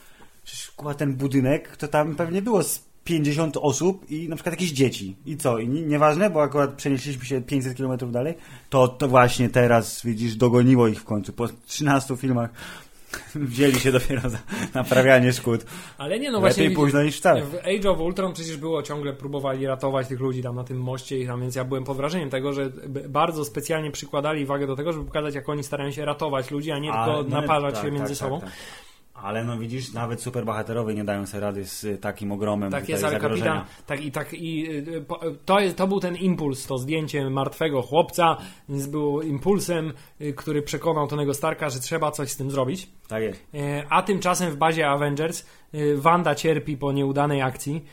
przecież 0.43 0.71
ten 0.97 1.13
budynek, 1.13 1.77
to 1.77 1.87
tam 1.87 2.15
pewnie 2.15 2.41
było 2.41 2.63
z 2.63 2.92
50 3.03 3.57
osób 3.57 4.11
i 4.11 4.29
na 4.29 4.35
przykład 4.35 4.53
jakieś 4.53 4.71
dzieci. 4.71 5.15
I 5.25 5.37
co? 5.37 5.59
I 5.59 5.67
ni- 5.67 5.81
nieważne, 5.81 6.29
bo 6.29 6.41
akurat 6.41 6.73
przenieśliśmy 6.73 7.25
się 7.25 7.41
500 7.41 7.77
km 7.77 8.11
dalej, 8.11 8.33
to, 8.69 8.87
to 8.87 9.07
właśnie 9.07 9.49
teraz, 9.49 10.01
widzisz, 10.05 10.35
dogoniło 10.35 10.87
ich 10.87 10.99
w 10.99 11.03
końcu. 11.03 11.33
Po 11.33 11.47
13 11.67 12.17
filmach 12.17 12.49
wzięli 13.35 13.79
się 13.79 13.91
dopiero 13.91 14.29
za 14.29 14.37
naprawianie 14.73 15.33
szkód. 15.33 15.65
Ale 15.97 16.19
nie, 16.19 16.31
no 16.31 16.39
właśnie. 16.39 16.63
Lepiej 16.63 16.75
późno 16.75 17.03
niż 17.03 17.17
wcale. 17.17 17.41
W 17.41 17.55
Age 17.55 17.91
of 17.91 17.99
Ultron 17.99 18.33
przecież 18.33 18.57
było 18.57 18.83
ciągle, 18.83 19.13
próbowali 19.13 19.67
ratować 19.67 20.07
tych 20.07 20.19
ludzi 20.19 20.43
tam 20.43 20.55
na 20.55 20.63
tym 20.63 20.77
moście 20.81 21.19
i 21.19 21.27
tam, 21.27 21.41
więc 21.41 21.55
ja 21.55 21.63
byłem 21.63 21.83
pod 21.83 21.97
wrażeniem 21.97 22.29
tego, 22.29 22.53
że 22.53 22.71
bardzo 23.09 23.45
specjalnie 23.45 23.91
przykładali 23.91 24.45
wagę 24.45 24.67
do 24.67 24.75
tego, 24.75 24.93
żeby 24.93 25.05
pokazać, 25.05 25.35
jak 25.35 25.49
oni 25.49 25.63
starają 25.63 25.91
się 25.91 26.05
ratować 26.05 26.51
ludzi, 26.51 26.71
a 26.71 26.79
nie 26.79 26.93
Ale- 26.93 27.13
tylko 27.15 27.29
no, 27.29 27.41
naparzać 27.41 27.75
tak, 27.75 27.83
się 27.83 27.91
między 27.91 28.07
tak, 28.13 28.17
sobą. 28.17 28.39
Tak, 28.39 28.49
tak. 28.49 28.57
Ale 29.23 29.43
no 29.43 29.57
widzisz, 29.57 29.93
nawet 29.93 30.21
superbohaterowie 30.21 30.93
nie 30.93 31.03
dają 31.03 31.25
sobie 31.25 31.41
rady 31.41 31.65
z 31.65 31.83
y, 31.83 31.97
takim 31.97 32.31
ogromem 32.31 32.71
Tak 32.71 32.89
jest, 32.89 33.03
ale 33.03 33.13
zagrożenia. 33.13 33.53
kapitan, 33.53 33.85
tak 33.85 34.05
i 34.05 34.11
tak 34.11 34.33
i 34.33 34.71
y, 34.71 35.05
to, 35.45 35.59
jest, 35.59 35.77
to 35.77 35.87
był 35.87 35.99
ten 35.99 36.15
impuls, 36.15 36.67
to 36.67 36.77
zdjęcie 36.77 37.29
martwego 37.29 37.81
chłopca, 37.81 38.37
więc 38.69 38.87
było 38.87 39.21
impulsem, 39.21 39.93
y, 40.21 40.33
który 40.33 40.61
przekonał 40.61 41.07
Tonego 41.07 41.33
Starka, 41.33 41.69
że 41.69 41.79
trzeba 41.79 42.11
coś 42.11 42.29
z 42.31 42.37
tym 42.37 42.51
zrobić. 42.51 42.89
Tak 43.07 43.23
jest. 43.23 43.39
E, 43.53 43.83
A 43.89 44.01
tymczasem 44.01 44.51
w 44.51 44.55
bazie 44.55 44.87
Avengers 44.89 45.45
y, 45.75 45.97
Wanda 45.97 46.35
cierpi 46.35 46.77
po 46.77 46.91
nieudanej 46.91 47.41
akcji. 47.41 47.83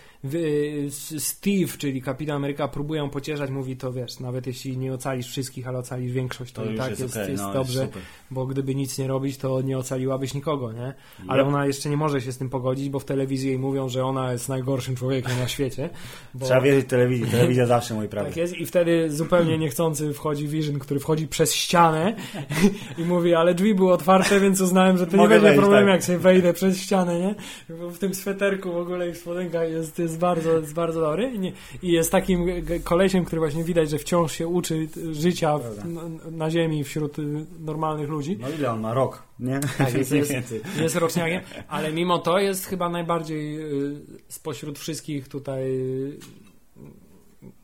S- 0.86 1.14
Steve, 1.24 1.78
czyli 1.78 2.02
Kapitan 2.02 2.36
Ameryka, 2.36 2.68
próbują 2.68 3.10
pocieszać, 3.10 3.50
mówi 3.50 3.76
to 3.76 3.92
wiesz, 3.92 4.20
nawet 4.20 4.46
jeśli 4.46 4.76
nie 4.78 4.94
ocalisz 4.94 5.26
wszystkich, 5.26 5.68
ale 5.68 5.78
ocalisz 5.78 6.12
większość, 6.12 6.52
to, 6.52 6.62
To 6.62 6.70
i 6.70 6.76
tak 6.76 6.88
jest 6.90 7.00
jest, 7.02 7.16
okej, 7.16 7.30
jest 7.30 7.42
no, 7.42 7.52
dobrze, 7.52 7.80
super. 7.86 8.02
bo 8.30 8.46
gdyby 8.46 8.74
nic 8.74 8.98
nie 8.98 9.06
robić, 9.06 9.36
to 9.38 9.60
nie 9.62 9.78
ocaliłabyś 9.78 10.34
nikogo, 10.34 10.72
nie? 10.72 10.94
Ale 11.28 11.42
Yep. 11.42 11.48
ona 11.48 11.66
jeszcze 11.66 11.88
nie 11.90 11.96
może 11.96 12.20
się 12.20 12.32
z 12.32 12.38
tym 12.38 12.50
pogodzić, 12.50 12.88
bo 12.88 12.98
w 12.98 13.04
telewizji 13.04 13.48
jej 13.48 13.58
mówią, 13.58 13.88
że 13.88 14.04
ona 14.04 14.32
jest 14.32 14.48
najgorszym 14.48 14.96
człowiekiem 14.96 15.38
na 15.38 15.48
świecie. 15.48 15.90
Bo... 16.34 16.46
Trzeba 16.46 16.60
wierzyć 16.60 16.86
telewizji. 16.88 17.26
Telewizja 17.26 17.66
zawsze 17.66 17.94
mój 17.94 18.04
Tak 18.04 18.10
prawie. 18.10 18.40
jest 18.42 18.56
i 18.56 18.66
wtedy 18.66 19.10
zupełnie 19.12 19.58
niechcący 19.58 20.12
wchodzi 20.14 20.48
Vision, 20.48 20.78
który 20.78 21.00
wchodzi 21.00 21.28
przez 21.28 21.54
ścianę 21.54 22.14
i 22.98 23.02
mówi, 23.04 23.34
ale 23.34 23.54
drzwi 23.54 23.74
były 23.74 23.92
otwarte, 23.92 24.40
więc 24.40 24.60
uznałem, 24.60 24.98
że 24.98 25.06
to 25.10 25.16
nie 25.16 25.28
będzie 25.28 25.40
wejść, 25.40 25.58
problemu, 25.58 25.86
tak. 25.86 25.94
jak 25.94 26.04
sobie 26.04 26.18
wejdę 26.18 26.52
przez 26.52 26.78
ścianę, 26.78 27.20
nie? 27.20 27.34
Bo 27.76 27.90
w 27.90 27.98
tym 27.98 28.14
sweterku 28.14 28.72
w 28.72 28.76
ogóle 28.76 29.08
i 29.08 29.12
w 29.12 29.18
spodenkach 29.18 29.70
jest, 29.70 29.98
jest, 29.98 30.18
bardzo, 30.18 30.58
jest 30.58 30.74
bardzo 30.74 31.00
dobry 31.00 31.30
I, 31.34 31.38
nie, 31.38 31.52
i 31.82 31.92
jest 31.92 32.12
takim 32.12 32.46
kolesiem, 32.84 33.24
który 33.24 33.40
właśnie 33.40 33.64
widać, 33.64 33.90
że 33.90 33.98
wciąż 33.98 34.32
się 34.32 34.48
uczy 34.48 34.88
życia 35.12 35.58
w, 35.58 35.88
na, 35.88 36.02
na 36.30 36.50
ziemi 36.50 36.84
wśród 36.84 37.18
y, 37.18 37.46
normalnych 37.60 38.08
ludzi. 38.08 38.38
No 38.40 38.48
ile 38.48 38.70
on 38.70 38.80
ma? 38.80 38.94
Rok, 38.94 39.22
nie? 39.40 39.60
Tak, 39.78 39.94
jest, 39.94 40.12
jest, 40.12 40.54
jest 40.80 40.96
roczniakiem, 40.96 41.40
ale 41.68 41.92
mimo 41.92 42.18
to 42.18 42.38
jest 42.38 42.66
chyba 42.66 42.88
najbardziej 42.88 43.60
y, 43.60 44.00
spośród 44.28 44.78
wszystkich 44.78 45.28
tutaj 45.28 45.62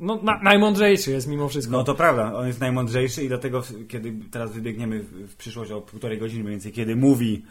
no, 0.00 0.20
na, 0.22 0.38
najmądrzejszy 0.42 1.10
jest 1.10 1.28
mimo 1.28 1.48
wszystko. 1.48 1.72
No 1.72 1.84
to 1.84 1.94
prawda, 1.94 2.34
on 2.34 2.46
jest 2.46 2.60
najmądrzejszy 2.60 3.24
i 3.24 3.28
dlatego, 3.28 3.62
kiedy 3.88 4.12
teraz 4.30 4.52
wybiegniemy 4.52 5.00
w, 5.02 5.32
w 5.32 5.36
przyszłość 5.36 5.70
o 5.70 5.80
półtorej 5.80 6.18
godziny 6.18 6.42
mniej 6.42 6.50
więcej, 6.52 6.72
kiedy 6.72 6.96
mówi 6.96 7.42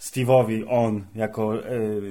Steve'owi 0.00 0.64
on, 0.68 1.04
jako 1.14 1.54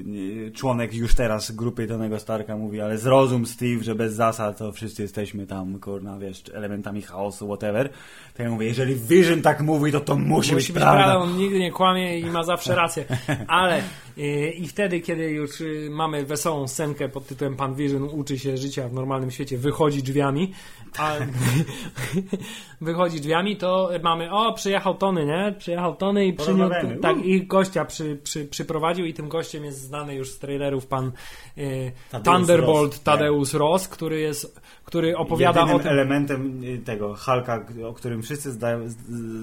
nie- 0.05 0.51
członek 0.51 0.93
już 0.93 1.15
teraz 1.15 1.51
grupy 1.51 1.87
Tonego 1.87 2.19
Starka, 2.19 2.57
mówi, 2.57 2.81
ale 2.81 2.97
zrozum 2.97 3.45
Steve, 3.45 3.83
że 3.83 3.95
bez 3.95 4.13
zasad 4.13 4.57
to 4.57 4.71
wszyscy 4.71 5.01
jesteśmy 5.01 5.47
tam, 5.47 5.79
kurna, 5.79 6.17
wiesz, 6.19 6.43
elementami 6.53 7.01
chaosu, 7.01 7.45
whatever. 7.47 7.89
To 8.33 8.43
ja 8.43 8.49
mówię, 8.49 8.65
jeżeli 8.67 8.95
Vision 8.95 9.41
tak 9.41 9.61
mówi, 9.61 9.91
to 9.91 9.99
to 9.99 10.15
musi, 10.15 10.27
Musi 10.33 10.55
być 10.55 10.67
być 10.71 10.75
prawda. 10.83 11.03
prawda, 11.03 11.17
on 11.19 11.37
nigdy 11.37 11.59
nie 11.59 11.71
kłamie 11.71 12.19
i 12.19 12.25
ma 12.25 12.43
zawsze 12.43 12.75
rację. 12.75 13.05
Ale 13.47 13.79
y, 13.79 13.83
i 14.57 14.67
wtedy, 14.67 14.99
kiedy 14.99 15.31
już 15.31 15.61
y, 15.61 15.87
mamy 15.91 16.25
wesołą 16.25 16.67
scenkę 16.67 17.09
pod 17.09 17.27
tytułem 17.27 17.55
Pan 17.55 17.75
Vision 17.75 18.03
uczy 18.03 18.39
się 18.39 18.57
życia 18.57 18.89
w 18.89 18.93
normalnym 18.93 19.31
świecie, 19.31 19.57
wychodzi 19.57 20.03
drzwiami, 20.03 20.53
a 20.97 21.15
wychodzi 22.81 23.21
drzwiami, 23.21 23.57
to 23.57 23.89
mamy, 24.03 24.31
o, 24.31 24.53
przyjechał 24.53 24.95
Tony, 24.95 25.25
nie? 25.25 25.55
Przyjechał 25.57 25.95
Tony 25.95 26.25
i 26.25 26.33
przyniósł, 26.33 26.73
tak, 27.01 27.17
i 27.25 27.47
gościa 27.47 27.85
przy, 27.85 28.15
przy, 28.23 28.45
przyprowadził 28.45 29.05
i 29.05 29.13
tym 29.13 29.29
gościem 29.29 29.65
jest 29.65 29.81
znany 29.81 30.15
już 30.15 30.31
z 30.31 30.39
trailerów 30.39 30.87
pan 30.87 31.11
y, 31.57 31.91
Thunderbolt 32.23 32.93
Ross, 32.93 33.03
Tadeusz 33.03 33.53
Ross, 33.53 33.87
który 33.87 34.19
jest, 34.19 34.61
który 34.85 35.17
opowiada 35.17 35.59
Jedynym 35.59 35.79
o 35.79 35.83
tym, 35.83 35.91
elementem 35.91 36.63
y, 36.63 36.77
tego 36.77 37.15
Hulka, 37.15 37.65
o 37.87 37.93
którym 37.93 38.21
wszyscy 38.21 38.51
zdają, 38.51 38.89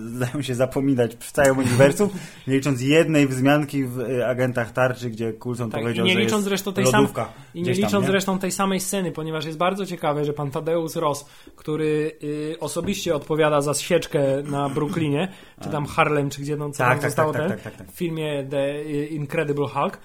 zdają 0.07 0.43
się 0.43 0.55
zapominać 0.55 1.17
w 1.17 1.33
całym 1.33 1.59
uniwersum, 1.59 2.09
nie 2.47 2.55
licząc 2.57 2.81
jednej 2.81 3.29
wzmianki 3.29 3.85
w 3.85 4.01
y, 4.01 4.27
agentach 4.27 4.73
tarczy, 4.73 5.11
gdzie 5.11 5.33
Coulson 5.33 5.71
Tak, 5.71 5.81
powiedział, 5.81 6.07
i 6.07 6.09
nie 6.09 6.15
że 6.15 6.21
licząc 6.21 6.45
zresztą 6.45 6.73
tej 6.73 6.85
lodówka. 6.85 7.29
I 7.55 7.63
nie 7.63 7.75
tam, 7.75 7.85
licząc 7.85 8.05
nie? 8.05 8.11
zresztą 8.11 8.39
tej 8.39 8.53
samej 8.53 8.81
sceny, 8.81 9.13
ponieważ 9.13 9.45
jest 9.45 9.59
bardzo 9.59 9.87
ciekawe, 9.87 10.25
że 10.25 10.33
pan 10.33 10.51
Tadeusz 10.51 10.95
Ross, 10.95 11.27
który 11.57 12.13
y, 12.23 12.57
osobiście 12.61 13.15
odpowiada 13.15 13.61
za 13.61 13.75
sieczkę 13.75 14.43
na 14.43 14.69
Brooklynie, 14.69 15.29
czy 15.63 15.69
tam 15.69 15.87
Harlem, 15.87 16.31
czy 16.31 16.43
gdzie 16.43 16.57
co 16.57 16.65
Tak, 16.65 16.77
tam 16.79 16.99
tak, 16.99 17.11
zostało 17.11 17.33
tak, 17.33 17.43
ten, 17.43 17.51
tak, 17.51 17.61
tak, 17.61 17.77
tak. 17.77 17.93
w 17.93 17.95
filmie 17.95 18.47
The 18.51 18.83
Incredible 19.07 19.69
Hulk, 19.69 19.99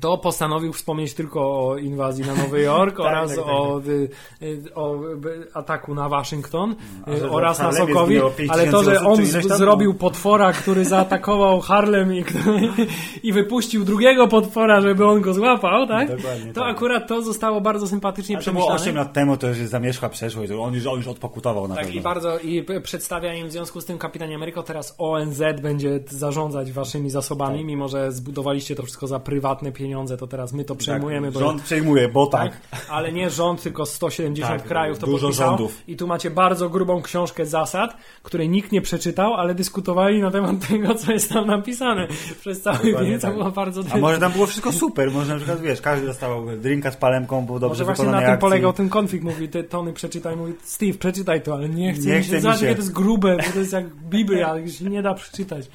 to 0.00 0.18
postanowił 0.18 0.72
wspomnieć 0.72 1.14
tylko 1.14 1.40
o 1.40 1.76
inwazji 1.76 2.24
na 2.24 2.34
Nowy 2.34 2.60
Jork 2.60 2.96
Tak, 3.00 3.06
oraz 3.06 3.30
tak, 3.30 3.38
tak, 3.38 3.54
o, 3.54 3.80
y, 3.86 4.08
y, 4.42 4.74
o 4.74 4.96
y, 5.26 5.54
ataku 5.54 5.94
na 5.94 6.08
Waszyngton 6.08 6.74
A 7.06 7.10
w 7.10 7.34
oraz 7.34 7.58
na 7.58 7.72
Sokowi, 7.72 8.06
zginęło 8.06 8.30
5 8.30 8.50
ale 8.50 8.66
to, 8.66 8.84
że 8.84 9.00
on 9.00 9.26
z, 9.26 9.46
zrobił 9.46 9.94
potwora, 9.94 10.52
który 10.52 10.84
zaatakował 10.84 11.60
Harlem 11.60 12.14
i, 12.14 12.24
i 13.28 13.32
wypuścił 13.32 13.84
drugiego 13.84 14.28
potwora, 14.28 14.80
żeby 14.80 15.06
on 15.06 15.20
go 15.20 15.34
złapał, 15.34 15.86
tak? 15.86 16.16
Dokładnie 16.16 16.52
To 16.52 16.60
tak. 16.60 16.76
akurat 16.76 17.08
to 17.08 17.22
zostało 17.22 17.60
bardzo 17.60 17.86
sympatycznie 17.86 18.36
A 18.36 18.40
to 18.40 18.52
było 18.52 18.64
przemyślane. 18.64 18.82
8 18.82 18.96
lat 18.96 19.12
temu, 19.12 19.36
to 19.36 19.48
już 19.48 19.58
zamierzchła 19.58 20.08
przeszłość, 20.08 20.52
on 20.52 20.74
już, 20.74 20.86
on 20.86 20.96
już 20.96 21.06
odpokutował 21.06 21.68
na 21.68 21.74
Tak, 21.74 21.94
i 21.94 22.00
bardzo 22.00 22.38
i 22.38 22.64
przedstawia 22.82 23.34
im 23.34 23.48
w 23.48 23.52
związku 23.52 23.80
z 23.80 23.84
tym 23.84 23.98
Kapitanie 23.98 24.34
Ameryko 24.34 24.62
teraz 24.62 24.94
ONZ 24.98 25.42
będzie 25.62 26.00
zarządzać 26.08 26.72
waszymi 26.72 27.10
zasobami, 27.10 27.58
Tak. 27.58 27.66
mimo 27.66 27.88
że 27.88 28.12
zbudowaliście 28.12 28.76
to 28.76 28.82
wszystko 28.82 29.06
za 29.06 29.20
prywatne 29.20 29.72
pieniądze, 29.72 29.79
to 30.18 30.26
teraz 30.26 30.52
my 30.52 30.64
to 30.64 30.74
przejmujemy, 30.76 31.26
tak, 31.26 31.34
bo 31.34 31.40
Rząd 31.40 31.62
przejmuje, 31.62 32.08
bo 32.08 32.26
tak. 32.26 32.52
tak, 32.70 32.86
ale 32.90 33.12
nie 33.12 33.30
rząd, 33.30 33.62
tylko 33.62 33.86
170 33.86 34.50
Tak, 34.60 34.68
krajów 34.68 34.98
to 34.98 35.06
dużo 35.06 35.26
podpisało. 35.26 35.50
rządów. 35.50 35.82
I 35.88 35.96
tu 35.96 36.06
macie 36.06 36.30
bardzo 36.30 36.68
grubą 36.68 37.02
książkę 37.02 37.46
zasad, 37.46 37.96
której 38.22 38.48
nikt 38.48 38.72
nie 38.72 38.80
przeczytał, 38.82 39.34
ale 39.34 39.54
dyskutowali 39.54 40.20
na 40.20 40.30
temat 40.30 40.56
tego, 40.68 40.94
co 40.94 41.12
jest 41.12 41.28
tam 41.32 41.46
napisane 41.46 42.08
przez 42.40 42.62
cały 42.62 42.78
dzień. 42.78 43.14
To 43.14 43.20
tak. 43.26 43.34
było 43.34 43.50
bardzo 43.50 43.82
A 43.90 43.96
może 43.98 44.18
tam 44.18 44.32
było 44.32 44.46
wszystko 44.46 44.72
super, 44.72 45.10
może 45.10 45.32
na 45.32 45.36
przykład, 45.36 45.60
wiesz, 45.60 45.80
każdy 45.80 46.06
dostawał 46.06 46.46
drinka 46.56 46.90
z 46.90 46.96
palemką, 46.96 47.46
był 47.46 47.58
dobrze 47.58 47.68
Może 47.68 47.84
właśnie 47.84 48.04
na 48.04 48.18
tym 48.20 48.30
akcji. 48.30 48.40
polegał 48.40 48.72
ten 48.72 48.88
konflikt. 48.88 49.24
Mówi, 49.24 49.48
te 49.48 49.64
Tony 49.64 49.92
przeczytaj, 49.92 50.36
mówi, 50.36 50.52
Steve, 50.62 50.98
przeczytaj 50.98 51.42
to, 51.42 51.54
ale 51.54 51.68
nie 51.68 51.92
chcę 51.92 52.08
Nie 52.08 52.18
mi 52.18 52.24
się. 52.24 52.34
mi 52.36 52.42
się. 52.42 52.58
to 52.58 52.64
jest 52.66 52.92
grube, 52.92 53.36
bo 53.36 53.52
to 53.52 53.58
jest 53.58 53.72
jak 53.72 53.86
Biblia, 53.96 54.54
się 54.78 54.84
nie 54.84 55.02
da 55.02 55.14
przeczytać. 55.14 55.66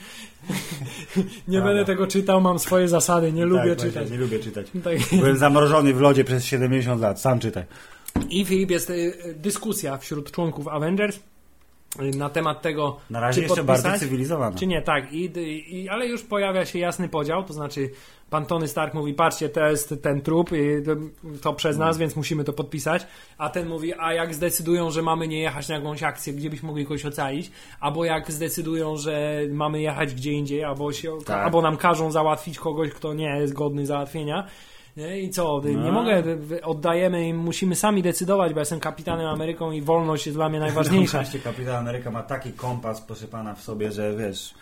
Nie 1.48 1.62
będę 1.62 1.86
tego 1.86 2.08
czytał, 2.08 2.42
mam 2.42 2.60
swoje 2.60 2.88
zasady, 2.88 3.32
nie 3.32 3.46
lubię 3.46 3.60
tak, 3.60 3.68
właśnie, 3.68 3.90
czytać. 3.90 4.12
Nie 4.12 4.18
lubię 4.18 4.40
czytać. 4.40 4.68
Tak. 4.84 5.20
Byłem 5.20 5.38
zamrożony 5.38 5.94
w 5.94 6.02
lodzie 6.02 6.24
przez 6.24 6.46
70 6.46 7.02
lat, 7.02 7.22
sam 7.22 7.40
czytaj. 7.40 7.64
I 8.30 8.46
Filip, 8.46 8.72
jest 8.72 8.90
y, 8.90 9.36
dyskusja 9.38 9.98
wśród 9.98 10.32
członków 10.32 10.68
Avengers 10.68 11.20
na 12.18 12.30
temat 12.30 12.62
tego, 12.62 12.98
Na 13.10 13.20
razie 13.20 13.36
czy 13.36 13.42
jeszcze 13.48 13.64
podpisać, 13.64 13.84
bardzo 13.84 14.00
cywilizowana. 14.00 14.58
czy 14.58 14.68
nie, 14.68 14.82
tak. 14.82 15.14
I, 15.14 15.32
i, 15.76 15.90
ale 15.90 16.08
już 16.08 16.24
pojawia 16.24 16.66
się 16.66 16.80
jasny 16.80 17.10
podział, 17.10 17.44
to 17.44 17.54
znaczy 17.54 17.90
pan 18.30 18.46
Tony 18.46 18.68
Stark 18.68 18.94
mówi, 18.94 19.14
patrzcie, 19.14 19.50
to 19.50 19.68
jest 19.68 19.94
ten 20.02 20.22
trup, 20.22 20.50
to, 20.86 20.92
to 21.42 21.54
przez 21.54 21.78
nas, 21.78 21.98
więc 21.98 22.16
musimy 22.16 22.44
to 22.44 22.54
podpisać. 22.54 23.08
A 23.38 23.50
ten 23.50 23.68
mówi, 23.68 23.94
a 24.00 24.14
jak 24.14 24.34
zdecydują, 24.34 24.92
że 24.92 25.02
mamy 25.02 25.28
nie 25.28 25.40
jechać 25.42 25.70
na 25.70 25.76
jakąś 25.76 26.04
akcję, 26.04 26.34
gdzie 26.34 26.50
byśmy 26.50 26.68
mogli 26.68 26.86
kogoś 26.86 27.06
ocalić, 27.06 27.52
albo 27.80 28.06
jak 28.06 28.32
zdecydują, 28.32 28.98
że 28.98 29.42
mamy 29.52 29.82
jechać 29.82 30.14
gdzie 30.14 30.32
indziej, 30.32 30.64
albo, 30.64 30.94
się, 30.94 31.18
Tak. 31.26 31.46
albo 31.46 31.62
nam 31.62 31.78
każą 31.78 32.12
załatwić 32.12 32.60
kogoś, 32.60 32.90
kto 32.92 33.14
nie 33.14 33.38
jest 33.38 33.54
godny 33.54 33.86
załatwienia. 33.86 34.48
Nie? 34.98 35.20
I 35.22 35.30
co? 35.30 35.62
Nie 35.66 35.76
No. 35.78 35.92
mogę, 35.92 36.24
oddajemy 36.64 37.28
im, 37.28 37.38
musimy 37.38 37.76
sami 37.76 38.02
decydować, 38.04 38.54
bo 38.54 38.60
jestem 38.60 38.80
kapitanem 38.80 39.28
Ameryką 39.28 39.72
i 39.72 39.82
wolność 39.82 40.26
jest 40.26 40.38
dla 40.38 40.50
mnie 40.50 40.60
najważniejsza. 40.60 41.18
Właśnie 41.22 41.40
Kapitan 41.40 41.76
Ameryka 41.76 42.12
ma 42.12 42.24
taki 42.24 42.52
kompas, 42.54 43.02
proszę 43.02 43.28
pana, 43.28 43.56
w 43.56 43.62
sobie, 43.62 43.92
że 43.92 44.16
wiesz, 44.16 44.54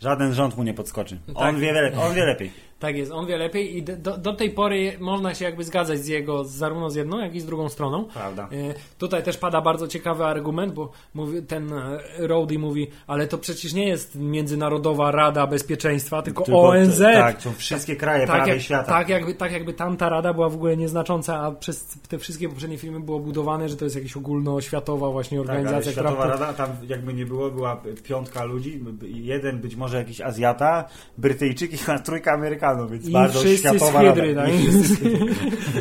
żaden 0.00 0.34
rząd 0.34 0.56
mu 0.56 0.62
nie 0.62 0.74
podskoczy. 0.74 1.18
Tak. 1.26 1.36
On, 1.36 1.60
wie, 1.60 1.92
on 2.08 2.14
wie 2.14 2.24
lepiej. 2.24 2.50
Tak 2.78 2.96
jest, 2.96 3.12
on 3.12 3.26
wie 3.26 3.36
lepiej 3.36 3.76
i 3.76 3.82
do, 3.82 4.18
do 4.18 4.32
tej 4.32 4.50
pory 4.50 4.92
można 5.00 5.34
się 5.34 5.44
jakby 5.44 5.64
zgadzać 5.64 5.98
z 5.98 6.06
jego, 6.06 6.44
zarówno 6.44 6.90
z 6.90 6.94
jedną, 6.94 7.18
jak 7.18 7.34
i 7.34 7.40
z 7.40 7.46
drugą 7.46 7.68
stroną. 7.68 8.04
Prawda. 8.04 8.42
E, 8.52 8.74
Tutaj 8.98 9.22
też 9.22 9.36
pada 9.38 9.60
bardzo 9.60 9.88
ciekawy 9.88 10.24
argument, 10.24 10.74
bo 10.74 10.92
mówi, 11.14 11.42
ten 11.42 11.72
e, 11.72 11.98
Rowdy 12.18 12.58
mówi, 12.58 12.86
ale 13.06 13.26
to 13.26 13.38
przecież 13.38 13.72
nie 13.74 13.88
jest 13.88 14.14
Międzynarodowa 14.14 15.10
Rada 15.10 15.46
Bezpieczeństwa, 15.46 16.22
tylko, 16.22 16.44
Tylko 16.44 16.60
ONZ. 16.60 16.98
te- 16.98 17.12
Tak, 17.12 17.42
są 17.42 17.52
wszystkie 17.52 17.96
kraje 17.96 18.26
Tak, 18.26 18.36
prawie 18.36 18.52
jak, 18.52 18.62
świata. 18.62 18.92
tak, 18.92 19.08
jakby, 19.08 19.34
tak 19.34 19.52
jakby 19.52 19.72
tamta 19.72 20.08
rada 20.08 20.32
była 20.32 20.48
w 20.48 20.54
ogóle 20.54 20.76
nieznacząca, 20.76 21.40
a 21.40 21.52
przez 21.52 21.86
te 22.08 22.18
wszystkie 22.18 22.48
poprzednie 22.48 22.78
filmy 22.78 23.00
było 23.00 23.20
budowane, 23.20 23.68
że 23.68 23.76
to 23.76 23.84
jest 23.84 23.96
jakaś 23.96 24.16
ogólnoświatowa 24.16 25.10
właśnie 25.10 25.38
Tak, 25.38 25.48
ale 25.48 25.58
organizacja, 25.58 25.92
która... 25.92 26.10
Światowa 26.10 26.28
Rada, 26.28 26.52
tam 26.52 26.70
jakby 26.88 27.14
nie 27.14 27.26
było, 27.26 27.50
była 27.50 27.82
piątka 28.04 28.44
ludzi, 28.44 28.80
jeden 29.02 29.58
być 29.58 29.76
może 29.76 29.96
jakiś 29.96 30.20
Azjata, 30.20 30.84
Brytyjczyk 31.18 31.72
i 31.72 31.78
trójka 32.06 32.32
Amerykanów. 32.32 32.65
Więc 32.74 33.08
I 33.08 33.12
bardzo 33.12 33.40
wszyscy 33.40 33.56
z 33.56 33.60
światowa 33.60 34.00
Hydry, 34.00 34.34
rada. 34.34 34.50
tak? 34.50 34.60
I 34.60 34.66
wszyscy 34.66 34.94
z 34.94 34.98
Hydry. 34.98 35.34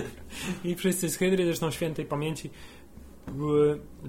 I 0.66 0.76
wszyscy 0.76 1.10
z 1.10 1.18
Hydry, 1.18 1.46
zresztą 1.46 1.72
świętej 1.72 2.06
pamięci. 2.06 2.50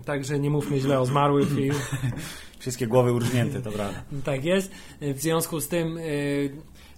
Także 0.05 0.39
nie 0.39 0.51
mówmy 0.51 0.81
źle 0.81 1.01
o 1.01 1.07
zmarłych. 1.07 1.59
I, 1.59 1.71
Wszystkie 2.59 2.87
głowy 2.87 3.13
urżnięte, 3.13 3.61
to 3.61 3.73
prawda. 3.73 4.03
tak 4.25 4.45
jest. 4.45 4.73
W 5.01 5.21
związku 5.21 5.61
z 5.61 5.69
tym 5.69 5.99
y, 5.99 6.51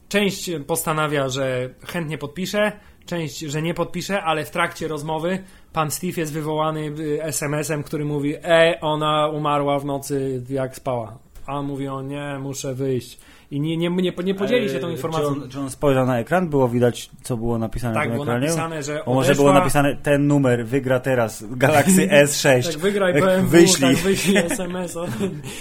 część 0.09 0.51
postanawia, 0.67 1.29
że 1.29 1.71
chętnie 1.87 2.19
podpisze, 2.19 2.73
część, 3.07 3.39
że 3.39 3.63
nie 3.63 3.75
podpisze, 3.75 4.23
ale 4.23 4.45
w 4.45 4.51
trakcie 4.51 4.89
rozmowy 4.89 5.39
pan 5.73 5.91
Steve 5.91 6.21
jest 6.21 6.33
wywołany 6.33 6.81
y, 6.99 7.23
SMS-em, 7.23 7.83
który 7.83 8.05
mówi: 8.05 8.35
E, 8.45 8.79
ona 8.81 9.29
umarła 9.29 9.79
w 9.79 9.85
nocy, 9.85 10.43
jak 10.51 10.77
spała. 10.77 11.19
A 11.47 11.55
on 11.59 11.67
mówi: 11.67 11.89
O 11.89 12.03
nie, 12.03 12.39
muszę 12.41 12.75
wyjść. 12.75 13.19
I 13.51 13.61
nie, 13.61 13.77
nie, 13.77 13.91
nie, 13.91 14.13
nie 14.25 14.35
podzieli 14.35 14.71
się 14.71 14.79
tą 14.79 14.87
Eee, 14.87 14.93
informacją. 14.93 15.35
Czy 15.35 15.43
on, 15.43 15.51
czy 15.51 15.61
on 15.61 15.71
spojrzał 15.71 16.07
na 16.07 16.19
ekran? 16.19 16.49
Było 16.49 16.69
widać, 16.69 17.11
co 17.23 17.37
było 17.37 17.59
napisane 17.59 17.95
tak, 17.95 18.03
na 18.03 18.09
tym 18.09 18.13
było 18.13 18.25
ekranie? 18.25 18.47
napisane, 18.47 18.83
że 18.83 19.03
Bo 19.07 19.15
może 19.15 19.33
odeszła- 19.33 19.37
było 19.37 19.53
napisane, 19.53 19.97
ten 19.97 20.27
numer 20.27 20.67
wygra 20.67 21.01
teraz 21.01 21.45
Galaxy 21.51 22.09
S6. 22.27 22.73
Tak, 22.73 22.81
wygraj 22.81 23.13
BMW, 23.15 23.49
wyślij. 23.49 23.95
tak, 23.95 24.05
wyślij 24.05 24.37
SMS. 24.37 24.95
-a. 24.95 25.09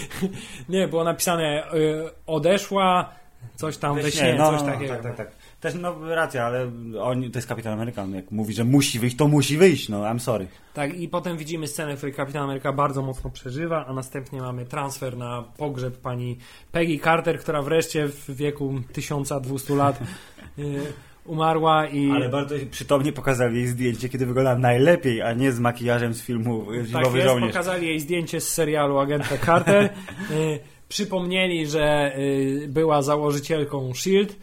Nie, 0.70 0.88
było 0.88 1.04
napisane 1.04 1.74
y, 1.74 2.04
odeszła, 2.26 3.10
coś 3.56 3.78
tam 3.78 3.96
we 3.96 4.12
śnie, 4.12 4.36
no, 4.38 4.52
coś 4.52 4.62
no, 4.62 4.68
takiego. 4.68 4.94
Tak, 4.94 5.04
tak, 5.04 5.16
tak. 5.16 5.32
Też 5.68 5.82
no 5.82 6.16
racja, 6.16 6.46
ale 6.46 6.72
on, 7.02 7.32
to 7.32 7.38
jest 7.38 7.48
kapitan 7.48 7.74
Amerykan. 7.74 8.14
Jak 8.14 8.32
mówi, 8.32 8.54
że 8.54 8.64
musi 8.64 9.00
wyjść, 9.00 9.16
to 9.16 9.28
musi 9.28 9.58
wyjść. 9.58 9.90
No, 9.90 10.02
I'm 10.02 10.20
sorry. 10.20 10.48
Tak, 10.74 11.00
i 11.00 11.08
potem 11.08 11.38
widzimy 11.38 11.68
scenę, 11.68 11.94
w 11.94 11.98
której 11.98 12.16
Kapitan 12.16 12.44
Ameryka 12.44 12.74
bardzo 12.74 13.02
mocno 13.02 13.30
przeżywa, 13.30 13.86
a 13.86 13.94
następnie 13.94 14.42
mamy 14.42 14.66
transfer 14.66 15.18
na 15.18 15.44
pogrzeb 15.58 15.98
pani 15.98 16.38
Peggy 16.72 17.00
Carter, 17.00 17.40
która 17.40 17.62
wreszcie 17.62 18.08
w 18.08 18.36
wieku 18.36 18.74
1200 18.94 19.76
lat 19.76 20.00
y, 20.60 20.82
umarła 21.26 21.88
i... 21.88 22.12
Ale 22.12 22.30
bardzo 22.30 22.56
przytomnie 22.72 23.14
pokazali 23.14 23.56
jej 23.56 23.68
zdjęcie, 23.68 24.10
kiedy 24.10 24.26
wygląda 24.26 24.56
najlepiej, 24.56 25.22
a 25.22 25.34
nie 25.34 25.52
z 25.52 25.60
makijażem 25.60 26.14
z 26.14 26.22
filmu 26.22 26.66
Tak 26.66 26.86
Zimowy 26.86 27.18
jest, 27.18 27.30
Żołnierz. 27.30 27.52
pokazali 27.52 27.88
jej 27.88 28.00
zdjęcie 28.00 28.42
z 28.42 28.54
serialu 28.54 29.00
Agenta 29.00 29.38
Carter. 29.38 29.90
Y, 30.32 30.60
przypomnieli, 30.90 31.68
że 31.68 32.18
y, 32.18 32.68
była 32.70 33.02
założycielką 33.02 33.94
SHIELD 33.94 34.36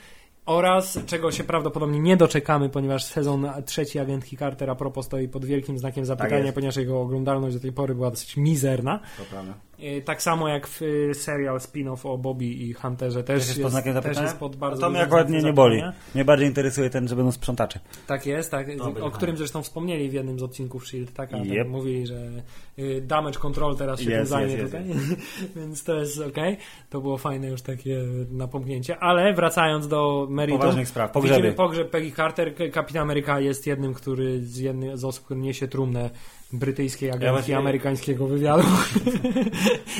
oraz, 0.46 0.98
czego 1.06 1.32
się 1.32 1.44
prawdopodobnie 1.44 2.00
nie 2.00 2.16
doczekamy, 2.16 2.68
ponieważ 2.68 3.04
sezon 3.04 3.46
trzeci 3.66 3.98
Agentki 3.98 4.36
Carter 4.36 4.70
a 4.70 4.74
propos 4.74 5.06
stoi 5.06 5.28
pod 5.28 5.44
wielkim 5.44 5.78
znakiem 5.78 6.04
zapytania, 6.04 6.38
jest. 6.38 6.54
ponieważ 6.54 6.76
jego 6.76 7.00
oglądalność 7.00 7.56
do 7.56 7.62
tej 7.62 7.72
pory 7.72 7.94
była 7.94 8.10
dosyć 8.10 8.36
mizerna. 8.36 9.00
To 9.18 9.24
prawda. 9.24 9.54
Y, 9.80 10.02
Tak 10.04 10.22
samo 10.22 10.48
jak 10.48 10.66
w 10.66 10.82
y, 10.82 11.10
serial 11.14 11.58
spin-off 11.58 12.06
o 12.10 12.18
Bobby 12.18 12.44
i 12.46 12.72
Hunterze 12.72 13.24
też, 13.24 13.38
Też 13.40 13.48
jest 13.48 13.62
pod 13.62 13.70
znakiem 13.70 14.02
też 14.02 14.20
jest 14.20 14.36
pod 14.38 14.56
bardzo 14.56 14.80
to 14.80 14.90
mnie 14.90 15.00
akurat 15.00 15.30
nie, 15.30 15.42
nie 15.42 15.52
boli. 15.52 15.82
Mnie 16.14 16.24
bardziej 16.24 16.48
interesuje 16.48 16.90
ten, 16.90 17.08
że 17.08 17.16
będą 17.16 17.32
sprzątacze. 17.32 17.80
Tak 18.06 18.26
jest, 18.26 18.50
tak, 18.50 18.66
To 18.78 19.04
o 19.06 19.10
którym 19.10 19.36
zresztą 19.36 19.62
wspomnieli 19.62 20.08
w 20.10 20.12
jednym 20.12 20.38
z 20.38 20.42
odcinków 20.42 20.86
Shield, 20.88 21.12
tak, 21.12 21.34
a 21.34 21.38
tak 21.38 21.46
Yep. 21.46 21.68
mówili, 21.68 22.06
że 22.06 22.30
y, 22.78 23.00
damage 23.00 23.38
control 23.38 23.76
teraz 23.76 24.00
się 24.00 24.10
tym 24.10 24.26
zajmie 24.26 24.52
jest, 24.52 24.64
tutaj, 24.64 24.84
więc 25.56 25.84
to 25.84 25.94
jest 25.94 26.20
okej. 26.20 26.56
To 26.90 27.00
było 27.00 27.18
fajne 27.18 27.46
już 27.48 27.62
takie 27.62 27.98
napomknięcie, 28.30 28.98
ale 28.98 29.34
wracając 29.34 29.88
do 29.88 30.26
meritum, 30.30 30.60
Poważnych 30.60 30.88
spraw. 30.88 31.10
widzimy 31.14 31.28
Pogrzeby. 31.32 31.52
pogrzeb 31.52 31.90
Peggy 31.90 32.12
Carter, 32.12 32.54
Kapitan 32.72 33.02
Ameryka 33.02 33.40
jest 33.40 33.66
jednym, 33.66 33.94
który 33.94 34.40
z, 34.46 34.58
jednym 34.58 34.96
z 34.96 35.04
osób, 35.04 35.24
który 35.24 35.40
niesie 35.40 35.68
trumnę 35.68 36.10
brytyjskiej 36.58 37.10
agentki 37.10 37.30
właściwie- 37.32 37.58
amerykańskiego 37.58 38.26
wywiadu. 38.26 38.62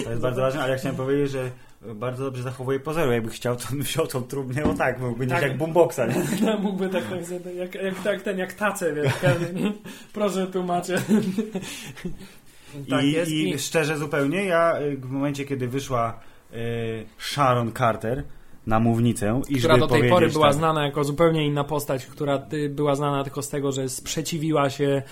To 0.05 0.11
jest 0.11 0.23
bardzo 0.23 0.41
ważne, 0.41 0.63
ale 0.63 0.73
ja 0.73 0.79
chciałem 0.79 0.97
powiedzieć, 0.97 1.31
że 1.31 1.51
bardzo 1.95 2.25
dobrze 2.25 2.43
zachowuje 2.43 2.81
pozoru. 2.81 3.13
Jakby 3.13 3.31
chciał, 3.31 3.57
to 3.57 3.65
wziął 3.73 4.07
tą 4.07 4.23
trumnę, 4.23 4.65
o 4.65 4.75
tak, 4.75 5.01
mógłby 5.01 5.27
Tak. 5.27 5.41
tak. 5.41 5.49
jak 5.49 5.59
boomboxa, 5.59 5.99
nie? 6.09 6.15
No, 6.47 6.59
mógłby 6.69 6.89
tak, 6.89 7.05
tak 7.05 7.21
jak, 7.57 7.75
jak, 7.75 8.05
jak 8.05 8.23
ten, 8.23 8.39
jak 8.39 8.53
tacę, 8.53 8.93
wiesz, 8.93 9.13
proszę 10.13 10.47
tłumaczę. 10.47 11.03
tak 12.91 13.05
I, 13.05 13.13
jest 13.13 13.31
I 13.31 13.59
szczerze 13.59 13.99
zupełnie, 13.99 14.45
ja 14.45 14.81
y, 14.81 14.97
w 14.97 15.11
momencie, 15.11 15.45
kiedy 15.45 15.69
wyszła 15.69 16.21
y, 16.53 16.57
Sharon 17.19 17.73
Carter 17.73 18.25
na 18.67 18.81
mównicę 18.81 19.41
i 19.49 19.57
która 19.57 19.79
do 19.79 19.87
tej 19.89 20.11
pory 20.11 20.29
była 20.29 20.47
tak, 20.49 20.57
znana 20.57 20.85
jako 20.85 21.05
zupełnie 21.05 21.47
inna 21.47 21.65
postać, 21.65 22.07
która 22.07 22.47
y, 22.53 22.69
była 22.69 22.95
znana 22.95 23.25
tylko 23.25 23.43
z 23.43 23.49
tego, 23.49 23.73
że 23.73 23.89
sprzeciwiła 23.89 24.71
się 24.71 25.03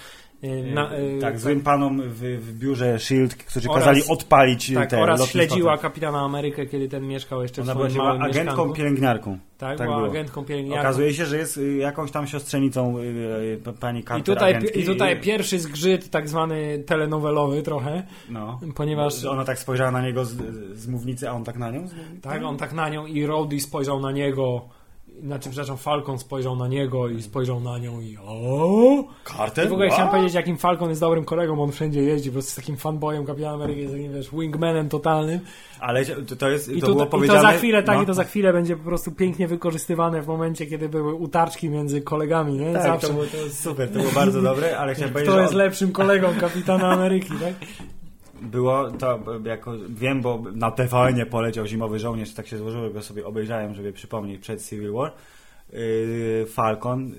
na, 0.74 0.98
y, 0.98 1.18
tak, 1.20 1.38
złym 1.38 1.60
panom 1.60 2.02
w, 2.02 2.20
w 2.20 2.58
biurze 2.58 2.98
SHIELD, 2.98 3.34
którzy 3.34 3.68
Oraz- 3.70 3.78
kazali 3.84 4.02
odpalić 4.08 4.72
tak, 4.74 4.90
te 4.90 5.00
oraz 5.02 5.20
lotnisko. 5.20 5.48
śledziła 5.48 5.78
kapitana 5.78 6.20
Amerykę, 6.20 6.66
kiedy 6.66 6.88
ten 6.88 7.06
mieszkał 7.06 7.42
jeszcze 7.42 7.62
Ona 7.62 7.72
w 7.74 7.76
swoim 7.76 7.92
była 7.92 8.04
małym 8.04 8.22
agentką 8.22 8.44
mieszkanku. 8.44 8.74
pielęgniarką. 8.74 9.38
Tak, 9.58 9.78
tak 9.78 9.86
była 9.86 9.98
było. 9.98 10.10
agentką 10.10 10.44
pielęgniarką. 10.44 10.80
Okazuje 10.80 11.14
się, 11.14 11.26
że 11.26 11.36
jest 11.36 11.56
y, 11.56 11.76
jakąś 11.76 12.10
tam 12.10 12.26
siostrzenicą 12.26 12.98
y, 12.98 13.02
y, 13.02 13.72
pani 13.80 14.00
I 14.00 14.04
Carter 14.04 14.34
tutaj, 14.34 14.54
agentki. 14.54 14.80
I 14.80 14.84
tutaj 14.84 15.20
pierwszy 15.20 15.58
zgrzyt, 15.58 16.10
tak 16.10 16.28
zwany 16.28 16.82
telenowelowy 16.86 17.62
trochę, 17.62 18.02
no, 18.30 18.60
ponieważ 18.74 19.24
ona 19.24 19.44
tak 19.44 19.58
spojrzała 19.58 19.90
na 19.90 20.02
niego 20.02 20.24
z, 20.24 20.36
z 20.78 20.88
mównicy, 20.88 21.28
a 21.30 21.32
on 21.32 21.44
tak 21.44 21.56
na 21.58 21.70
nią. 21.70 21.88
Tak, 22.22 22.42
on 22.42 22.56
tak 22.56 22.72
na 22.72 22.88
nią 22.88 23.06
i 23.06 23.26
Rhodey 23.26 23.60
spojrzał 23.60 24.00
na 24.00 24.12
niego, 24.12 24.68
znaczy, 25.22 25.50
przepraszam, 25.50 25.76
Falcon 25.76 26.18
spojrzał 26.18 26.56
na 26.56 26.68
niego 26.68 27.08
i 27.08 27.22
spojrzał 27.22 27.60
na 27.60 27.78
nią 27.78 28.00
i 28.00 28.16
o. 28.26 29.04
Carter? 29.24 29.66
I 29.66 29.68
w 29.68 29.72
ogóle 29.72 29.86
Wow. 29.86 29.94
chciałem 29.94 30.10
powiedzieć, 30.10 30.34
jakim 30.34 30.56
Falcon 30.56 30.88
jest 30.88 31.00
dobrym 31.00 31.24
kolegą, 31.24 31.56
bo 31.56 31.62
on 31.62 31.72
wszędzie 31.72 32.02
jeździ, 32.02 32.30
po 32.30 32.32
prostu 32.32 32.48
jest 32.48 32.56
takim 32.56 32.76
fanboyem 32.76 33.26
Kapitana 33.26 33.54
Ameryki, 33.54 33.80
jest 33.80 33.92
takim, 33.92 34.12
wiesz, 34.12 34.30
wingmanem 34.32 34.88
totalnym. 34.88 35.40
Ale 35.80 36.04
to, 36.38 36.48
jest, 36.48 36.68
I, 36.68 36.80
to 36.80 36.86
tu, 36.86 36.92
było 36.92 37.04
I 37.06 37.08
powiedziane... 37.08 37.40
to 37.40 37.46
za 37.46 37.52
chwilę, 37.52 37.82
tak, 37.82 37.96
no. 37.96 38.02
i 38.02 38.06
to 38.06 38.14
za 38.14 38.24
chwilę 38.24 38.52
będzie 38.52 38.76
po 38.76 38.84
prostu 38.84 39.12
pięknie 39.12 39.48
wykorzystywane 39.48 40.22
w 40.22 40.26
momencie, 40.26 40.66
kiedy 40.66 40.88
były 40.88 41.14
utarczki 41.14 41.70
między 41.70 42.00
kolegami, 42.00 42.52
nie? 42.52 42.72
Tak, 42.72 42.82
Zawsze. 42.82 43.06
to 43.06 43.12
było, 43.12 43.24
to 43.26 43.50
super, 43.50 43.88
to 43.88 43.98
było 43.98 44.12
bardzo 44.12 44.42
dobre, 44.42 44.78
ale 44.78 44.94
chciałem 44.94 45.12
powiedzieć, 45.12 45.32
Kto 45.32 45.42
jest 45.42 45.54
lepszym 45.54 45.92
kolegą 45.92 46.28
Kapitana 46.40 46.90
Ameryki, 46.90 47.28
tak? 47.28 47.54
Było 48.42 48.90
to, 48.90 49.18
jako, 49.44 49.72
wiem, 49.88 50.20
bo 50.20 50.42
na 50.52 50.70
TVN 50.70 51.26
poleciał 51.30 51.66
Zimowy 51.66 51.98
Żołnierz, 51.98 52.34
tak 52.34 52.46
się 52.46 52.58
złożyło, 52.58 52.90
go 52.90 53.02
sobie 53.02 53.26
obejrzałem, 53.26 53.74
żeby 53.74 53.92
przypomnieć 53.92 54.40
przed 54.40 54.68
Civil 54.68 54.92
War. 54.92 55.12
Yy, 55.72 56.46
Falcon 56.46 57.12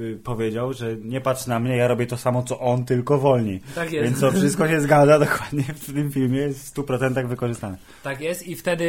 yy, 0.00 0.16
powiedział, 0.24 0.72
że 0.72 0.96
nie 0.96 1.20
patrz 1.20 1.46
na 1.46 1.58
mnie, 1.60 1.76
ja 1.76 1.88
robię 1.88 2.06
to 2.06 2.16
samo 2.16 2.42
co 2.42 2.60
on, 2.60 2.84
tylko 2.84 3.18
wolniej. 3.18 3.60
Tak 3.74 3.92
jest. 3.92 4.04
Więc 4.04 4.20
to 4.20 4.32
wszystko 4.32 4.68
się 4.68 4.80
zgadza 4.80 5.18
dokładnie 5.26 5.62
w 5.62 5.92
tym 5.92 6.10
filmie, 6.10 6.38
jest 6.38 6.68
w 6.68 6.74
100% 6.74 7.26
wykorzystane. 7.26 7.76
Tak 8.02 8.20
jest 8.20 8.46
i 8.46 8.56
wtedy 8.56 8.84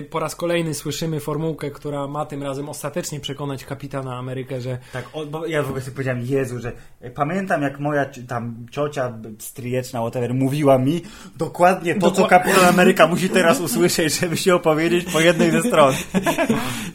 y, 0.00 0.02
po 0.10 0.18
raz 0.18 0.36
kolejny 0.36 0.74
słyszymy 0.74 1.20
formułkę, 1.20 1.70
która 1.70 2.06
ma 2.06 2.26
tym 2.26 2.42
razem 2.42 2.68
ostatecznie 2.68 3.20
przekonać 3.20 3.64
Kapitana 3.64 4.16
Amerykę, 4.18 4.60
że 4.60 4.78
Tak, 4.92 5.04
bo 5.30 5.46
ja 5.46 5.62
w 5.62 5.66
ogóle 5.66 5.80
sobie 5.82 5.94
powiedziałem, 5.94 6.22
Jezu, 6.24 6.58
że 6.58 6.72
pamiętam 7.14 7.62
jak 7.62 7.80
moja 7.80 8.06
tam 8.28 8.66
ciocia 8.70 9.18
stryjeczna, 9.38 10.00
whatever, 10.00 10.34
mówiła 10.34 10.78
mi 10.78 11.02
dokładnie 11.36 11.94
to, 11.94 12.10
co 12.10 12.22
Dokła- 12.22 12.28
Kapitan 12.28 12.64
Ameryka 12.64 13.06
musi 13.06 13.28
teraz 13.30 13.60
usłyszeć, 13.60 14.20
żeby 14.20 14.36
się 14.36 14.54
opowiedzieć 14.54 15.12
po 15.12 15.20
jednej 15.20 15.50
ze 15.50 15.62
stron. 15.62 15.94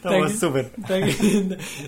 To 0.02 0.08
Tak. 0.10 0.18
było 0.18 0.30
super. 0.30 0.64
tak, 0.88 1.02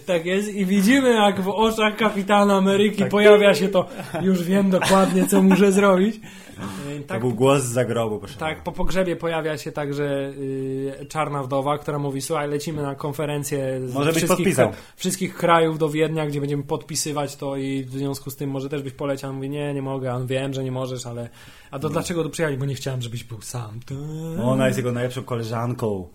tak 0.06 0.26
jest 0.26 0.54
i 0.54 0.66
widzimy 0.66 1.14
jak 1.14 1.40
w 1.40 1.48
oczach 1.48 1.96
Kapitana 1.96 2.56
Ameryki 2.56 3.04
pojawia 3.04 3.54
się 3.54 3.68
to, 3.68 3.88
już 4.22 4.42
wiem 4.42 4.70
dokładnie 4.70 5.26
co 5.26 5.42
muszę 5.42 5.72
zrobić. 5.72 6.20
To 6.56 7.06
Tak, 7.06 7.20
był 7.20 7.34
głos 7.34 7.62
z 7.62 7.72
zagrobu, 7.72 8.18
proszę. 8.18 8.38
Tak, 8.38 8.62
po 8.62 8.72
pogrzebie 8.72 9.16
pojawia 9.16 9.58
się 9.58 9.72
także 9.72 10.04
y, 10.04 11.06
czarna 11.08 11.42
wdowa, 11.42 11.78
która 11.78 11.98
mówi: 11.98 12.22
Słuchaj, 12.22 12.48
lecimy 12.48 12.82
na 12.82 12.94
konferencję 12.94 13.88
z 13.88 13.94
Może 13.94 14.12
wszystkich, 14.12 14.56
wszystkich 14.96 15.34
krajów 15.34 15.78
do 15.78 15.88
Wiednia, 15.88 16.26
gdzie 16.26 16.40
będziemy 16.40 16.62
podpisywać 16.62 17.36
to 17.36 17.56
i 17.56 17.84
w 17.84 17.90
związku 17.90 18.30
z 18.30 18.36
tym 18.36 18.50
może 18.50 18.68
też 18.68 18.82
byś 18.82 18.92
poleciał. 18.92 19.32
Mówi: 19.32 19.50
Nie, 19.50 19.74
nie 19.74 19.82
mogę, 19.82 20.14
on 20.14 20.26
wiem, 20.26 20.54
że 20.54 20.64
nie 20.64 20.72
możesz, 20.72 21.06
ale. 21.06 21.28
A 21.70 21.78
to 21.78 21.88
dlaczego 21.88 22.22
tu 22.22 22.30
przyjechali? 22.30 22.58
Bo 22.58 22.64
nie 22.64 22.74
chciałem, 22.74 23.02
żebyś 23.02 23.24
był 23.24 23.40
sam. 23.40 23.80
To... 23.86 23.94
No, 24.36 24.52
Ona 24.52 24.66
jest 24.66 24.78
jego 24.78 24.92
najlepszą 24.92 25.22
koleżanką. 25.22 26.08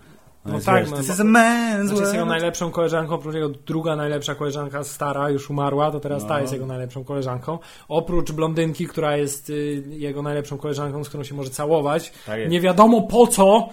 No 0.45 0.53
jest, 0.53 0.65
tak, 0.65 0.81
wiesz, 0.81 0.91
no, 0.91 0.97
This 0.97 1.07
bo- 1.07 1.13
is 1.13 1.19
a 1.19 1.23
man's 1.23 1.85
Znaczy 1.85 2.01
jest 2.01 2.13
jego 2.13 2.25
najlepszą 2.25 2.71
koleżanką, 2.71 3.15
oprócz 3.15 3.35
jego 3.35 3.49
druga 3.49 3.95
najlepsza 3.95 4.35
koleżanka 4.35 4.83
stara, 4.83 5.29
już 5.29 5.49
umarła, 5.49 5.91
to 5.91 5.99
teraz 5.99 6.27
ta 6.27 6.33
No. 6.33 6.39
jest 6.39 6.53
jego 6.53 6.65
najlepszą 6.65 7.03
koleżanką. 7.03 7.59
Oprócz 7.87 8.31
blondynki, 8.31 8.87
która 8.87 9.17
jest 9.17 9.49
y, 9.49 9.83
jego 9.89 10.21
najlepszą 10.21 10.57
koleżanką, 10.57 11.03
z 11.03 11.09
którą 11.09 11.23
się 11.23 11.35
może 11.35 11.49
całować. 11.49 12.13
Tak. 12.25 12.49
Nie 12.49 12.61
wiadomo 12.61 13.01
po 13.01 13.27
co. 13.27 13.69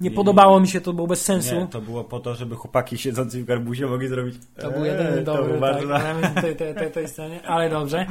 Nie, 0.00 0.10
Nie, 0.10 0.16
podobało 0.16 0.60
mi 0.60 0.68
się, 0.68 0.80
to 0.80 0.92
było 0.92 1.06
bez 1.06 1.22
sensu. 1.24 1.54
Nie, 1.54 1.66
to 1.66 1.80
było 1.80 2.04
po 2.04 2.20
to, 2.20 2.34
żeby 2.34 2.56
chłopaki 2.56 2.98
siedzący 2.98 3.42
w 3.42 3.44
garbusie 3.44 3.86
mogli 3.86 4.08
zrobić. 4.08 4.34
To 4.60 4.70
był 4.70 4.84
jedyny 4.84 5.22
to 5.22 5.32
dobry 5.36 5.52
był 5.52 5.60
tak, 5.60 5.86
bardzo- 5.86 6.40
tej, 6.40 6.56
tej, 6.56 6.74
tej, 6.74 6.90
tej 6.90 7.08
scenie, 7.08 7.46
ale 7.46 7.70
dobrze. 7.70 8.06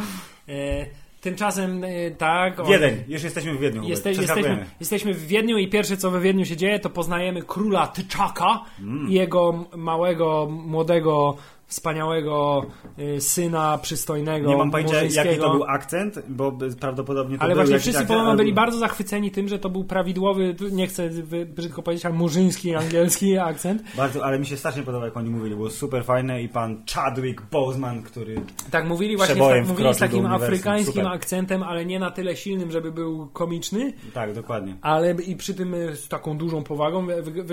E, 0.49 0.85
tymczasem 1.21 1.83
e, 1.83 2.11
tak. 2.11 2.59
on- 2.59 2.67
Wiedeń, 2.67 3.03
już 3.07 3.23
jesteśmy 3.23 3.53
w 3.53 3.59
Wiedniu. 3.59 3.83
Jeste, 3.83 4.09
jesteśmy, 4.09 4.65
jesteśmy 4.79 5.13
w 5.13 5.27
Wiedniu 5.27 5.57
i 5.57 5.67
pierwsze 5.67 5.97
co 5.97 6.11
we 6.11 6.19
Wiedniu 6.21 6.45
się 6.45 6.57
dzieje, 6.57 6.79
to 6.79 6.89
poznajemy 6.89 7.41
króla 7.41 7.87
Tyczaka 7.87 8.59
Mm. 8.79 9.09
i 9.09 9.13
jego 9.13 9.65
małego, 9.77 10.47
młodego 10.51 11.37
wspaniałego 11.71 12.65
y, 12.99 13.21
syna, 13.21 13.77
przystojnego, 13.77 14.49
Nie 14.49 14.57
mam 14.57 14.71
pojęcia, 14.71 15.03
jaki 15.03 15.39
to 15.39 15.51
był 15.51 15.63
akcent, 15.63 16.19
bo 16.29 16.51
prawdopodobnie 16.79 17.37
to 17.37 17.43
Ale 17.43 17.53
był 17.55 17.63
właśnie 17.63 17.79
wszyscy 17.79 18.05
podobno 18.05 18.35
byli 18.35 18.53
bardzo 18.53 18.77
zachwyceni 18.77 19.31
tym, 19.31 19.47
że 19.47 19.59
to 19.59 19.69
był 19.69 19.83
prawidłowy, 19.83 20.55
nie 20.71 20.87
chcę 20.87 21.09
brzydko 21.55 21.83
powiedzieć, 21.83 22.05
ale 22.05 22.15
murzyński, 22.15 22.75
angielski 22.75 23.37
akcent. 23.51 23.83
Bardzo, 23.97 24.25
ale 24.25 24.39
mi 24.39 24.45
się 24.45 24.57
strasznie 24.57 24.83
podoba, 24.83 25.05
jak 25.05 25.17
oni 25.17 25.29
mówili. 25.29 25.55
Było 25.55 25.69
super 25.69 26.03
fajne 26.05 26.41
i 26.43 26.49
pan 26.49 26.83
Chadwick 26.93 27.41
Boseman, 27.51 28.03
który... 28.03 28.41
Tak, 28.71 28.85
mówili 28.87 29.17
właśnie 29.17 29.35
tak, 29.35 29.67
mówili 29.67 29.93
z 29.93 29.97
takim 29.97 30.25
afrykańskim 30.25 30.93
Super. 30.93 31.07
akcentem, 31.07 31.63
ale 31.63 31.85
nie 31.85 31.99
na 31.99 32.11
tyle 32.11 32.35
silnym, 32.35 32.71
żeby 32.71 32.91
był 32.91 33.27
komiczny, 33.27 33.93
Tak, 34.13 34.33
dokładnie. 34.33 34.75
ale 34.81 35.11
i 35.11 35.35
przy 35.35 35.53
tym 35.53 35.73
y, 35.73 35.95
z 35.95 36.07
taką 36.07 36.37
dużą 36.37 36.63
powagą 36.63 37.07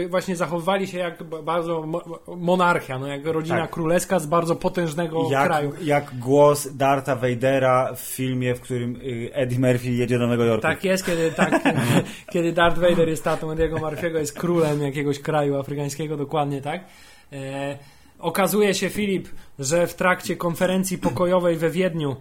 właśnie 0.09 0.37
zachowywali 0.37 0.87
się 0.87 0.98
jak 0.98 1.24
bardzo 1.24 1.83
mo- 1.87 2.18
monarchia, 2.37 2.98
no 2.98 3.07
jak 3.07 3.26
rodzina 3.26 3.61
Tak. 3.61 3.70
królewska 3.70 4.08
z 4.16 4.27
bardzo 4.27 4.57
potężnego 4.57 5.29
kraju. 5.29 5.73
Jak, 5.73 5.87
jak 5.87 6.18
głos 6.18 6.68
Darta 6.77 7.16
Vadera 7.16 7.94
w 7.94 8.01
filmie, 8.01 8.55
w 8.55 8.61
którym 8.61 8.97
y, 8.97 9.31
Eddie 9.33 9.59
Murphy 9.59 9.90
jedzie 9.90 10.18
do 10.18 10.27
Nowego 10.27 10.44
Jorku. 10.44 10.62
Tak 10.62 10.85
jest, 10.85 11.07
kiedy, 11.07 11.31
tak, 11.31 11.62
kiedy 12.33 12.53
Darth 12.53 12.79
Vader 12.79 13.09
jest 13.09 13.25
tatą 13.25 13.51
Ediego 13.51 13.77
Murphy'ego, 13.77 14.16
jest 14.18 14.38
królem 14.38 14.83
jakiegoś 14.83 15.21
kraju 15.21 15.59
afrykańskiego, 15.59 16.16
dokładnie 16.16 16.62
tak. 16.62 16.85
E, 17.33 17.79
okazuje 18.18 18.75
się, 18.75 18.90
Filip, 18.90 19.29
że 19.59 19.87
w 19.87 19.94
trakcie 19.94 20.37
konferencji 20.37 20.99
pokojowej 20.99 21.57
we 21.57 21.71
Wiedniu 21.71 22.16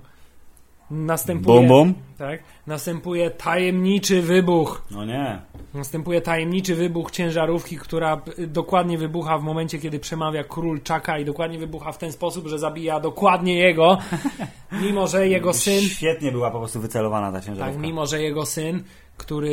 następuje, 0.92 1.60
Bum, 1.60 1.68
bum. 1.68 1.94
Tak, 2.18 2.40
następuje 2.68 3.30
tajemniczy 3.30 4.22
wybuch. 4.22 4.82
No 4.92 5.06
nie. 5.06 5.40
Następuje 5.74 6.22
tajemniczy 6.22 6.76
wybuch 6.76 7.12
ciężarówki, 7.12 7.78
która 7.78 8.22
y, 8.40 8.48
dokładnie 8.48 8.98
wybucha 8.98 9.38
w 9.38 9.44
momencie, 9.44 9.80
kiedy 9.80 10.00
przemawia 10.00 10.44
król 10.44 10.82
Czaka 10.82 11.20
i 11.20 11.26
dokładnie 11.26 11.60
wybucha 11.60 11.92
w 11.92 11.98
ten 11.98 12.12
sposób, 12.12 12.48
że 12.48 12.60
zabija 12.60 13.00
dokładnie 13.00 13.56
jego, 13.60 13.98
mimo 14.84 15.08
że 15.08 15.28
jego 15.28 15.54
syn 15.54 15.82
Świetnie 15.82 16.32
była 16.32 16.52
po 16.52 16.60
prostu 16.60 16.80
wycelowana 16.80 17.32
ta 17.32 17.42
ciężarówka. 17.42 17.72
tak, 17.72 17.82
mimo 17.82 18.06
że 18.06 18.22
jego 18.22 18.46
syn, 18.46 18.84
który 19.18 19.50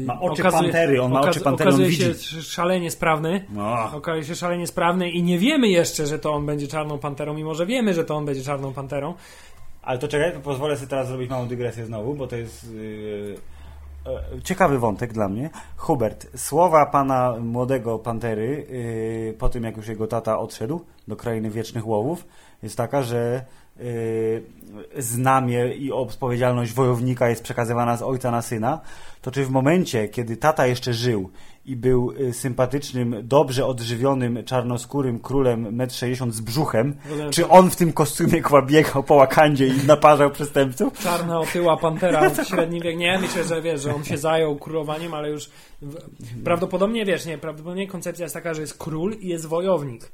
yy, 0.00 0.06
Ma 0.06 0.20
oczy 0.20 0.42
pantery, 0.42 1.02
on 1.02 1.12
ma 1.12 1.20
oczy 1.20 1.40
pantery, 1.40 1.68
on 1.70 1.74
okazuje 1.74 1.88
widzi. 1.88 2.02
się 2.04 2.10
sz- 2.10 2.44
szalenie 2.46 2.90
sprawny. 2.90 3.44
No. 3.50 3.76
Okazuje 3.94 4.24
się 4.24 4.34
szalenie 4.34 4.66
sprawny 4.66 5.10
i 5.10 5.22
nie 5.22 5.38
wiemy 5.38 5.68
jeszcze, 5.68 6.06
że 6.06 6.18
to 6.18 6.32
on 6.32 6.46
będzie 6.46 6.68
czarną 6.68 6.98
panterą, 6.98 7.34
mimo 7.34 7.54
że 7.54 7.66
wiemy, 7.66 7.94
że 7.94 8.04
to 8.04 8.14
on 8.16 8.24
będzie 8.24 8.42
czarną 8.42 8.72
panterą. 8.72 9.14
Ale 9.86 9.98
to 9.98 10.08
czekaj, 10.08 10.42
pozwolę 10.42 10.76
sobie 10.76 10.88
teraz 10.88 11.08
zrobić 11.08 11.30
małą 11.30 11.48
dygresję 11.48 11.86
znowu, 11.86 12.14
bo 12.14 12.26
to 12.26 12.36
jest 12.36 12.72
yy, 12.72 13.36
e, 14.06 14.42
ciekawy 14.42 14.78
wątek 14.78 15.12
dla 15.12 15.28
mnie. 15.28 15.50
Hubert, 15.76 16.26
słowa 16.40 16.86
pana 16.86 17.34
młodego 17.40 17.98
Pantery 17.98 18.66
yy, 19.26 19.34
po 19.38 19.48
tym, 19.48 19.64
jak 19.64 19.76
już 19.76 19.88
jego 19.88 20.06
tata 20.06 20.38
odszedł 20.38 20.80
do 21.08 21.16
krainy 21.16 21.50
wiecznych 21.50 21.86
łowów, 21.86 22.26
jest 22.62 22.76
taka, 22.76 23.02
że 23.02 23.44
znamie 24.98 25.74
i 25.74 25.92
odpowiedzialność 25.92 26.72
wojownika 26.72 27.28
jest 27.28 27.42
przekazywana 27.42 27.96
z 27.96 28.02
ojca 28.02 28.30
na 28.30 28.42
syna, 28.42 28.80
to 29.22 29.30
czy 29.30 29.44
w 29.44 29.50
momencie, 29.50 30.08
kiedy 30.08 30.36
tata 30.36 30.66
jeszcze 30.66 30.94
żył 30.94 31.30
i 31.66 31.76
był 31.76 32.12
y, 32.20 32.32
sympatycznym, 32.32 33.16
dobrze 33.22 33.66
odżywionym, 33.66 34.44
czarnoskórym 34.44 35.18
królem 35.18 35.76
1,60 35.76 36.22
m 36.22 36.32
z 36.32 36.40
brzuchem, 36.40 36.96
czy 37.30 37.48
on 37.48 37.70
w 37.70 37.76
tym 37.76 37.92
kostiumie 37.92 38.42
kła 38.42 38.62
biegał 38.62 39.02
po 39.02 39.16
Wakandzie 39.16 39.66
i 39.66 39.86
naparzał 39.86 40.30
przestępców? 40.30 40.98
Czarna 40.98 41.40
otyła 41.40 41.76
pantera 41.86 42.30
w 42.30 42.48
średni 42.48 42.80
wiek. 42.80 42.96
Nie, 42.96 43.18
myślę, 43.18 43.44
że 43.44 43.62
wiesz, 43.62 43.82
że 43.82 43.94
on 43.94 44.04
się 44.04 44.18
zajął 44.18 44.56
królowaniem, 44.56 45.14
ale 45.14 45.30
już 45.30 45.50
prawdopodobnie, 46.44 47.04
wiesz, 47.04 47.26
nie, 47.26 47.38
prawdopodobnie 47.38 47.88
koncepcja 47.88 48.24
jest 48.24 48.34
taka, 48.34 48.54
że 48.54 48.60
jest 48.60 48.78
król 48.78 49.12
i 49.20 49.28
jest 49.28 49.46
wojownik. 49.46 50.10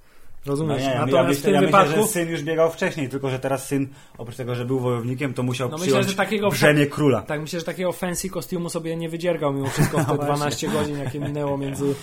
No 0.46 0.50
Rozumiesz? 0.52 0.82
nie, 0.82 0.88
ja, 0.88 0.94
Natomiast 1.06 1.14
ja, 1.14 1.24
w 1.24 1.28
myślę, 1.28 1.42
tym 1.44 1.54
ja 1.54 1.60
wypadku... 1.60 1.88
myślę, 1.90 2.02
że 2.02 2.08
syn 2.08 2.28
już 2.28 2.42
biegał 2.42 2.70
wcześniej, 2.70 3.08
tylko 3.08 3.30
że 3.30 3.38
teraz 3.38 3.66
syn, 3.66 3.88
oprócz 4.18 4.36
tego, 4.36 4.54
że 4.54 4.64
był 4.64 4.80
wojownikiem, 4.80 5.34
to 5.34 5.42
musiał 5.42 5.68
No 5.68 5.76
myślę, 5.76 5.86
przyjąć 5.86 6.08
że 6.08 6.14
takiego- 6.16 6.50
brzemię 6.50 6.86
króla. 6.86 7.22
Tak, 7.22 7.40
myślę, 7.40 7.58
że 7.58 7.64
takiego 7.66 7.92
fancy 7.92 8.28
kostiumu 8.30 8.70
sobie 8.70 8.96
nie 8.96 9.08
wydziergał 9.08 9.52
mimo 9.52 9.66
wszystko 9.68 9.98
w 9.98 10.00
te 10.06 10.08
No 10.08 10.14
właśnie. 10.16 10.36
12 10.36 10.68
godzin, 10.68 10.98
jakie 10.98 11.20
minęło 11.20 11.58
między 11.58 11.94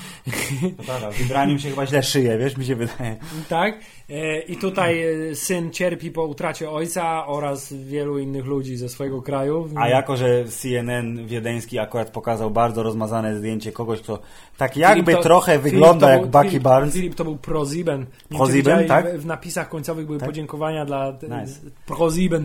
To 0.78 0.84
prawda, 0.84 1.12
w 1.12 1.22
ubraniem 1.22 1.60
się 1.60 1.70
chyba 1.70 1.86
źle 1.86 2.04
szyje, 2.04 2.38
wiesz, 2.38 2.58
mi 2.58 2.66
się 2.66 2.76
wydaje. 2.76 3.16
Tak. 3.50 3.76
E, 4.10 4.40
I 4.40 4.58
tutaj 4.58 5.04
e, 5.32 5.36
syn 5.36 5.72
cierpi 5.72 6.12
po 6.12 6.24
utracie 6.26 6.70
ojca 6.70 7.28
oraz 7.28 7.74
wielu 7.74 8.20
innych 8.20 8.46
ludzi 8.46 8.78
ze 8.78 8.90
swojego 8.90 9.22
kraju. 9.22 9.70
A 9.76 9.90
jako, 9.90 10.18
że 10.18 10.46
CNN 10.46 11.28
wiedeński 11.28 11.80
akurat 11.80 12.10
pokazał 12.10 12.52
bardzo 12.52 12.84
rozmazane 12.84 13.38
zdjęcie 13.38 13.72
kogoś, 13.72 14.02
kto 14.02 14.20
tak 14.58 14.78
jakby 14.78 15.14
to- 15.14 15.22
trochę 15.22 15.60
wygląda 15.60 16.08
to 16.08 16.12
jak 16.14 16.22
był- 16.22 16.30
Bucky 16.30 16.50
Filip, 16.50 16.64
Barnes. 16.64 16.94
Filip 16.94 17.16
to 17.16 17.24
był 17.24 17.38
Proziben, 17.38 18.06
widziałeś, 18.32 18.88
tak? 18.88 19.18
W, 19.18 19.22
w 19.22 19.26
napisach 19.26 19.70
końcowych 19.70 20.06
były 20.06 20.18
Tak. 20.20 20.30
podziękowania 20.30 20.86
dla 20.86 21.12
Nice. 21.12 21.60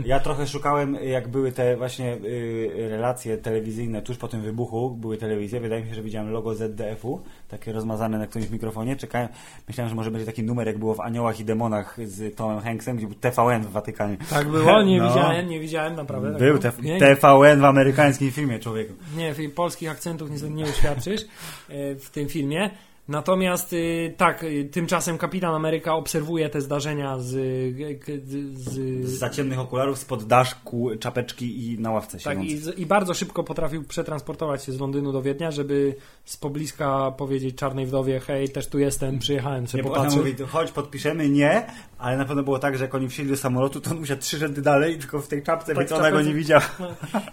Ja 0.07 0.21
trochę 0.21 0.47
szukałem, 0.47 0.95
jak 1.05 1.29
były 1.29 1.53
te 1.53 1.77
właśnie 1.77 2.15
y, 2.25 2.89
relacje 2.91 3.39
telewizyjne 3.39 4.03
tuż 4.03 4.17
po 4.17 4.29
tym 4.29 4.43
wybuchu, 4.43 4.91
były 4.91 5.17
telewizje, 5.17 5.61
wydaje 5.61 5.83
mi 5.83 5.89
się, 5.89 5.95
że 5.95 6.03
widziałem 6.03 6.31
logo 6.31 6.55
ZDF-u, 6.55 7.21
takie 7.59 7.73
rozmazane 7.73 8.19
na 8.19 8.27
którymś 8.27 8.51
mikrofonie, 8.51 8.97
czekałem, 8.97 9.29
myślałem, 9.69 9.89
że 9.89 9.95
może 9.97 10.11
będzie 10.11 10.27
taki 10.27 10.43
numer, 10.43 10.67
jak 10.67 10.79
było 10.79 10.95
w 10.95 11.01
Aniołach 11.01 11.41
i 11.41 11.45
Demonach 11.45 11.97
z 12.05 12.37
Tomem 12.37 12.61
Hanksem, 12.61 12.97
gdzie 12.97 13.07
był 13.07 13.17
TVN 13.17 13.63
w 13.63 13.71
Watykanie. 13.73 14.17
Tak 14.31 14.49
było? 14.49 14.83
Nie 14.83 14.99
No. 15.05 15.09
widziałem, 15.09 15.49
nie 15.49 15.61
widziałem, 15.61 15.97
naprawdę. 15.97 16.31
tak 16.31 16.39
Był 16.39 16.59
było. 16.59 16.73
nie, 16.83 16.99
TVN 16.99 17.61
w 17.61 17.65
amerykańskim 17.65 18.31
filmie, 18.31 18.59
człowieku. 18.59 18.93
Nie, 19.17 19.35
polskich 19.55 19.91
akcentów 19.91 20.31
niestety 20.31 20.53
nie 20.53 20.65
uświadczysz 20.65 21.21
e, 21.21 21.95
w 21.95 22.11
tym 22.11 22.29
filmie. 22.29 22.71
Natomiast 23.09 23.73
y, 23.73 24.15
tak, 24.17 24.45
y, 24.45 24.65
tymczasem 24.73 25.19
Kapitan 25.19 25.55
Ameryka 25.55 25.95
obserwuje 25.95 26.49
te 26.49 26.61
zdarzenia 26.61 27.19
z, 27.19 27.35
y, 27.35 28.21
z, 28.55 28.61
Z 28.61 29.09
z 29.09 29.19
za 29.19 29.31
ciemnych 29.31 29.59
okularów, 29.59 29.99
spod 29.99 30.25
daszku, 30.25 30.91
czapeczki 31.01 31.67
i 31.73 31.79
na 31.79 31.91
ławce 31.91 32.19
Tak, 32.19 32.39
siedzący. 32.43 32.79
i, 32.79 32.83
i 32.83 32.87
bardzo 32.87 33.15
szybko 33.15 33.45
potrafił 33.45 33.85
przetransportować 33.85 34.65
się 34.65 34.73
z 34.73 34.81
Londynu 34.81 35.13
do 35.13 35.23
Wiednia, 35.23 35.51
żeby 35.51 35.95
z 36.25 36.37
pobliska 36.37 37.11
powiedzieć 37.11 37.57
Czarnej 37.57 37.87
Wdowie, 37.87 38.21
hej, 38.21 38.49
też 38.49 38.67
tu 38.67 38.79
jestem, 38.79 39.19
przyjechałem 39.19 39.67
sobie 39.67 39.83
Nie, 39.83 39.89
potem 39.89 40.05
popatrzeć. 40.05 40.33
mówi, 40.39 40.53
chodź, 40.53 40.71
podpiszemy, 40.73 41.29
nie, 41.29 41.67
ale 41.99 42.17
na 42.17 42.25
pewno 42.25 42.43
było 42.43 42.59
tak, 42.59 42.77
że 42.79 42.85
jak 42.85 42.95
oni 42.95 43.09
wsiedli 43.09 43.31
do 43.31 43.37
samolotu, 43.37 43.81
to 43.81 43.91
on 43.91 43.99
musiał 43.99 44.17
trzy 44.17 44.39
rzędy 44.39 44.63
dalej, 44.63 44.99
tylko 44.99 45.21
w 45.21 45.29
tej 45.29 45.43
czapce, 45.43 45.75
Tak, 45.75 45.79
więc 45.89 45.93
ona 45.93 46.11
go 46.11 46.23
nie 46.23 46.35
widziała. 46.35 46.63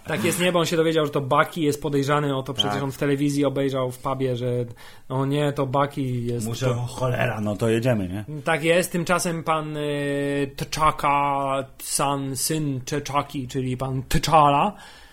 Tak 0.06 0.24
jest, 0.24 0.40
nie, 0.40 0.52
bo 0.52 0.58
on 0.58 0.66
się 0.66 0.76
dowiedział, 0.76 1.06
że 1.06 1.12
to 1.12 1.20
Bucky 1.20 1.60
jest 1.60 1.82
podejrzany 1.82 2.36
o 2.36 2.42
to, 2.42 2.54
przecież 2.54 2.74
Tak. 2.74 2.82
on 2.82 2.92
w 2.92 2.98
telewizji 2.98 3.44
obejrzał 3.44 3.90
w 3.90 3.98
pubie, 3.98 4.36
że 4.36 4.46
o 5.08 5.26
nie, 5.26 5.52
to 5.52 5.61
Bucky 5.66 6.02
jest... 6.02 6.46
Muszę, 6.46 6.66
to... 6.66 6.74
cholera, 6.74 7.40
no 7.40 7.56
to 7.56 7.68
jedziemy, 7.68 8.08
nie? 8.08 8.42
Tak 8.44 8.64
jest, 8.64 8.92
tymczasem 8.92 9.44
pan 9.44 9.76
y, 9.76 10.50
T'Chaka, 10.56 11.64
san, 11.78 12.36
syn 12.36 12.80
T'Chaki, 12.80 13.48
czyli 13.48 13.76
pan 13.76 14.02
T'Challa, 14.02 14.72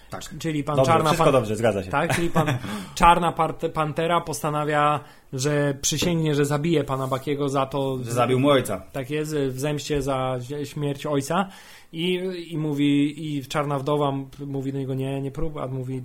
Tak. 0.10 0.22
czyli 0.40 0.64
pan 0.64 0.76
Dobrze, 0.76 0.92
Czarna 0.92 1.06
wszystko 1.10 1.24
pan... 1.24 1.34
dobrze, 1.34 1.56
zgadza 1.56 1.84
się. 1.84 1.90
Tak, 1.92 2.16
czyli 2.16 2.30
pan 2.30 2.48
Czarna 2.96 3.34
Pantera 3.74 4.22
postanawia, 4.22 5.00
że 5.34 5.74
przysięgnie, 5.82 6.36
że 6.36 6.46
zabije 6.46 6.84
pana 6.84 7.08
Bakiego 7.08 7.50
za 7.50 7.66
to, 7.66 7.98
Że 8.04 8.12
zabił 8.12 8.40
mu 8.40 8.50
ojca. 8.50 8.84
tak 8.92 9.10
jest, 9.10 9.36
w 9.36 9.60
zemście 9.60 10.02
za 10.02 10.38
śmierć 10.64 11.06
ojca 11.06 11.50
i, 11.94 12.14
i 12.50 12.58
mówi, 12.58 13.14
i 13.38 13.46
Czarna 13.46 13.80
Wdowa 13.80 14.12
mówi 14.48 14.74
do 14.74 14.80
niego 14.80 14.94
nie, 14.94 15.22
nie 15.22 15.32
prób, 15.32 15.58
a 15.58 15.68
mówi 15.68 16.04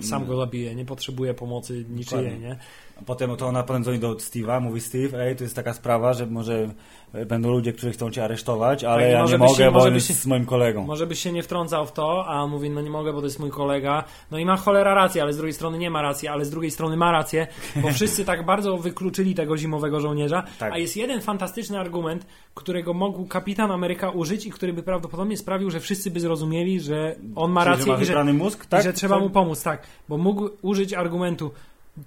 sam 0.00 0.26
go 0.26 0.36
zabije, 0.36 0.74
nie 0.74 0.84
potrzebuje 0.84 1.34
pomocy 1.34 1.84
niczyjej, 1.90 2.40
nie? 2.40 2.56
A 3.00 3.04
potem 3.04 3.36
to 3.36 3.46
ona 3.46 3.64
dzwoni 3.80 3.98
do 3.98 4.14
Steve'a, 4.14 4.60
mówi 4.60 4.80
Steve, 4.80 5.24
ej, 5.26 5.36
to 5.36 5.44
jest 5.44 5.56
taka 5.56 5.74
sprawa, 5.74 6.12
że 6.12 6.26
może 6.26 6.68
e, 7.12 7.26
będą 7.26 7.50
ludzie, 7.50 7.72
którzy 7.72 7.92
chcą 7.92 8.10
cię 8.10 8.24
aresztować, 8.24 8.84
ale 8.84 9.02
Tak, 9.02 9.12
ja 9.12 9.24
nie 9.24 9.38
mogę, 9.38 9.54
się- 9.54 9.70
bo 9.70 9.78
on 9.82 9.94
jest 9.94 10.06
się- 10.08 10.14
z 10.14 10.26
moim 10.26 10.46
kolegą. 10.46 10.84
Może 10.86 11.06
byś 11.06 11.18
się 11.20 11.32
nie 11.32 11.42
wtrącał 11.42 11.86
w 11.86 11.92
to, 11.92 12.26
a 12.26 12.46
mówi, 12.46 12.70
no 12.70 12.80
nie 12.80 12.90
mogę, 12.90 13.12
bo 13.12 13.18
to 13.20 13.26
jest 13.26 13.38
mój 13.38 13.50
kolega. 13.50 14.04
No 14.30 14.38
i 14.38 14.44
ma 14.44 14.56
cholera 14.56 14.94
rację, 14.94 15.22
ale 15.22 15.32
z 15.32 15.36
drugiej 15.36 15.52
strony 15.52 15.78
nie 15.78 15.90
ma 15.90 16.02
racji, 16.02 16.28
ale 16.28 16.44
z 16.44 16.50
drugiej 16.50 16.70
strony 16.70 16.96
ma 16.96 17.12
rację, 17.12 17.46
bo 17.76 17.88
wszyscy 17.92 18.24
tak 18.24 18.44
bardzo 18.44 18.76
wykluczyli 18.78 19.34
tego 19.34 19.56
zimowego 19.56 20.00
żołnierza, 20.00 20.42
Tak. 20.58 20.72
a 20.72 20.78
jest 20.78 20.96
jeden 20.96 21.20
fantastyczny 21.20 21.78
argument, 21.78 22.26
którego 22.54 22.94
mógł 22.94 23.26
kapitan 23.26 23.70
Ameryka 23.70 24.10
użyć 24.10 24.46
i 24.46 24.50
który 24.50 24.72
by 24.72 24.82
prawdopodobnie 24.82 25.36
sprawił, 25.36 25.70
że 25.70 25.80
wszyscy 25.80 26.10
by 26.10 26.20
zrozumieli, 26.20 26.80
że 26.80 27.14
on 27.36 27.52
ma 27.52 27.60
Czyli, 27.62 27.70
rację 27.70 27.84
że 28.06 28.14
ma 28.14 28.22
i 28.22 28.26
że, 28.26 28.32
mózg, 28.32 28.64
i 28.64 28.68
tak? 28.68 28.82
że 28.82 28.92
trzeba 28.92 29.18
mu 29.18 29.30
pomóc, 29.30 29.62
tak, 29.62 29.86
bo 30.08 30.18
mógł 30.18 30.48
użyć 30.62 30.94
argumentu. 30.94 31.50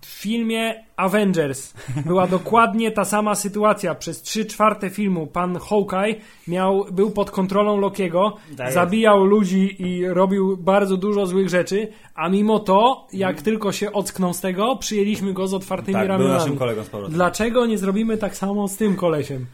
W 0.02 0.06
filmie 0.06 0.84
Avengers 0.96 1.74
była 2.06 2.28
dokładnie 2.28 2.92
ta 2.92 3.06
sama 3.06 3.36
sytuacja. 3.36 3.96
Przez 3.96 4.22
trzy 4.22 4.46
czwarte 4.46 4.90
filmu 4.90 5.28
pan 5.28 5.60
Hawkeye 5.60 6.16
miał, 6.48 6.86
był 6.92 7.12
pod 7.12 7.32
kontrolą 7.32 7.78
Lokiego, 7.78 8.38
Tak 8.58 8.74
zabijał 8.74 9.26
ludzi 9.26 9.76
i 9.82 10.08
robił 10.08 10.58
bardzo 10.58 10.98
dużo 10.98 11.26
złych 11.26 11.50
rzeczy, 11.50 11.88
a 12.16 12.30
mimo 12.30 12.60
to, 12.60 13.08
jak 13.14 13.42
tylko 13.42 13.72
się 13.72 13.92
ocknął 13.92 14.34
z 14.34 14.42
tego, 14.42 14.76
przyjęliśmy 14.76 15.34
go 15.34 15.48
z 15.48 15.54
otwartymi 15.54 15.94
Tak, 15.94 16.08
ramionami. 16.08 16.40
Dlaczego 17.10 17.66
nie 17.66 17.78
zrobimy 17.78 18.18
tak 18.18 18.36
samo 18.36 18.68
z 18.68 18.78
tym 18.78 18.96
kolesiem? 18.96 19.46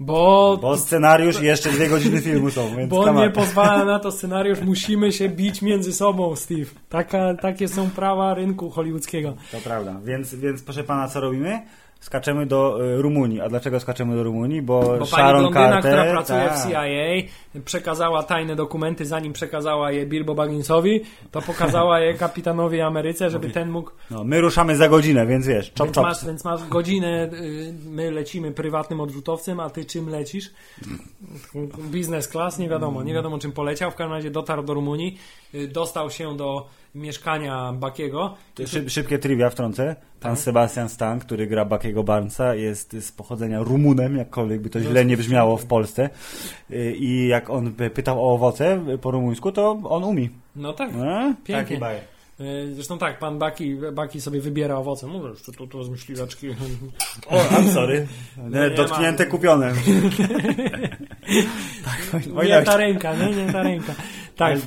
Bo, 0.00 0.58
Bo 0.62 0.76
scenariusz 0.76 1.42
i 1.42 1.44
jeszcze 1.44 1.70
dwie 1.70 1.88
godziny 1.88 2.20
filmu 2.20 2.50
są, 2.50 2.76
więc 2.76 2.90
bo 2.90 3.12
nie 3.12 3.30
pozwala 3.30 3.84
na 3.84 3.98
to 3.98 4.12
scenariusz, 4.18 4.60
musimy 4.60 5.12
się 5.12 5.28
bić 5.28 5.62
między 5.62 5.92
sobą, 5.92 6.36
Steve. 6.36 6.70
Taka, 6.88 7.34
takie 7.34 7.68
są 7.68 7.90
prawa 7.90 8.34
rynku 8.34 8.70
hollywoodzkiego. 8.70 9.36
To 9.52 9.58
prawda. 9.58 10.00
Więc, 10.04 10.34
więc 10.34 10.62
proszę 10.62 10.84
pana, 10.84 11.08
co 11.08 11.20
robimy? 11.20 11.62
Skaczemy 12.00 12.46
do 12.46 12.84
y, 12.84 13.02
Rumunii. 13.02 13.40
A 13.40 13.48
dlaczego 13.48 13.80
skaczemy 13.80 14.16
do 14.16 14.22
Rumunii? 14.22 14.62
Bo, 14.62 14.80
Bo 14.80 14.88
pani 14.88 15.06
Sharon 15.06 15.40
blondyna, 15.40 15.70
Carter, 15.70 15.92
która 15.92 16.12
pracuje 16.12 16.44
tak. 16.48 16.58
w 16.58 16.70
CIA, 16.70 17.28
przekazała 17.64 18.22
tajne 18.22 18.56
dokumenty, 18.56 19.06
zanim 19.06 19.32
przekazała 19.32 19.92
je 19.92 20.06
Bilbo 20.06 20.34
Bagginsowi, 20.34 21.00
to 21.30 21.42
pokazała 21.42 22.00
je 22.00 22.14
kapitanowi 22.24 22.80
Ameryce, 22.80 23.30
żeby 23.30 23.50
ten 23.50 23.70
mógł... 23.70 23.90
No, 24.10 24.24
my 24.24 24.40
ruszamy 24.40 24.76
za 24.76 24.88
godzinę, 24.88 25.26
więc 25.26 25.46
wiesz, 25.46 25.72
chop 25.78 25.86
Więc 25.86 25.96
masz, 25.96 26.24
więc 26.24 26.44
masz 26.44 26.68
godzinę, 26.68 27.30
y, 27.32 27.74
my 27.86 28.10
lecimy 28.10 28.52
prywatnym 28.52 29.00
odrzutowcem, 29.00 29.60
a 29.60 29.70
ty 29.70 29.84
czym 29.84 30.08
lecisz? 30.08 30.50
Biznes 31.78 32.28
class, 32.28 32.58
nie 32.58 32.68
wiadomo, 32.68 33.02
nie 33.02 33.14
wiadomo 33.14 33.38
czym 33.38 33.52
poleciał, 33.52 33.90
w 33.90 33.94
każdym 33.94 34.12
razie 34.12 34.30
dotarł 34.30 34.62
do 34.62 34.74
Rumunii, 34.74 35.18
y, 35.54 35.68
dostał 35.68 36.10
się 36.10 36.36
do 36.36 36.66
mieszkania 36.96 37.72
Bakiego. 37.72 38.34
Szyb, 38.66 38.90
szybkie 38.90 39.18
trivia 39.18 39.50
wtrącę. 39.50 39.96
Pan 40.20 40.32
Tak. 40.34 40.38
Sebastian 40.44 40.88
Stan, 40.88 41.18
który 41.20 41.46
gra 41.46 41.64
Bakiego 41.64 42.04
Barnesa, 42.04 42.54
jest 42.54 42.96
z 43.00 43.12
pochodzenia 43.12 43.62
Rumunem, 43.62 44.16
jakkolwiek 44.16 44.60
by 44.60 44.70
to 44.70 44.80
źle 44.80 45.04
nie 45.04 45.16
brzmiało 45.16 45.56
w 45.56 45.66
Polsce. 45.66 46.10
Y, 46.70 46.94
I 46.98 47.28
jak 47.28 47.50
on 47.50 47.72
pytał 47.94 48.28
o 48.28 48.34
owoce 48.34 48.80
po 49.00 49.10
rumuńsku, 49.10 49.52
to 49.52 49.80
on 49.84 50.04
umi. 50.04 50.30
No 50.56 50.72
tak, 50.72 50.90
No, 50.94 51.34
Pięknie. 51.44 51.78
Taki 51.78 51.96
y, 52.40 52.74
zresztą 52.74 52.98
tak, 52.98 53.18
pan 53.18 53.38
Baki, 53.38 53.76
Baki 53.92 54.20
sobie 54.20 54.40
wybiera 54.40 54.76
owoce, 54.76 55.06
no 55.06 55.28
jeszcze 55.28 55.52
tu, 55.52 55.66
tu 55.66 55.84
z 55.84 55.88
myśliweczki. 55.88 56.48
O, 57.30 57.36
I'm 57.36 57.72
sorry. 57.74 58.06
No 58.36 58.70
Dotknięte, 58.76 59.26
kupione. 59.26 59.72
tak, 61.84 62.26
Nie 62.44 62.62
ta 62.62 62.76
ręka, 62.76 63.16
nie, 63.16 63.44
nie 63.44 63.52
ta 63.52 63.62
ręka. 63.62 63.94
Tak, 64.36 64.58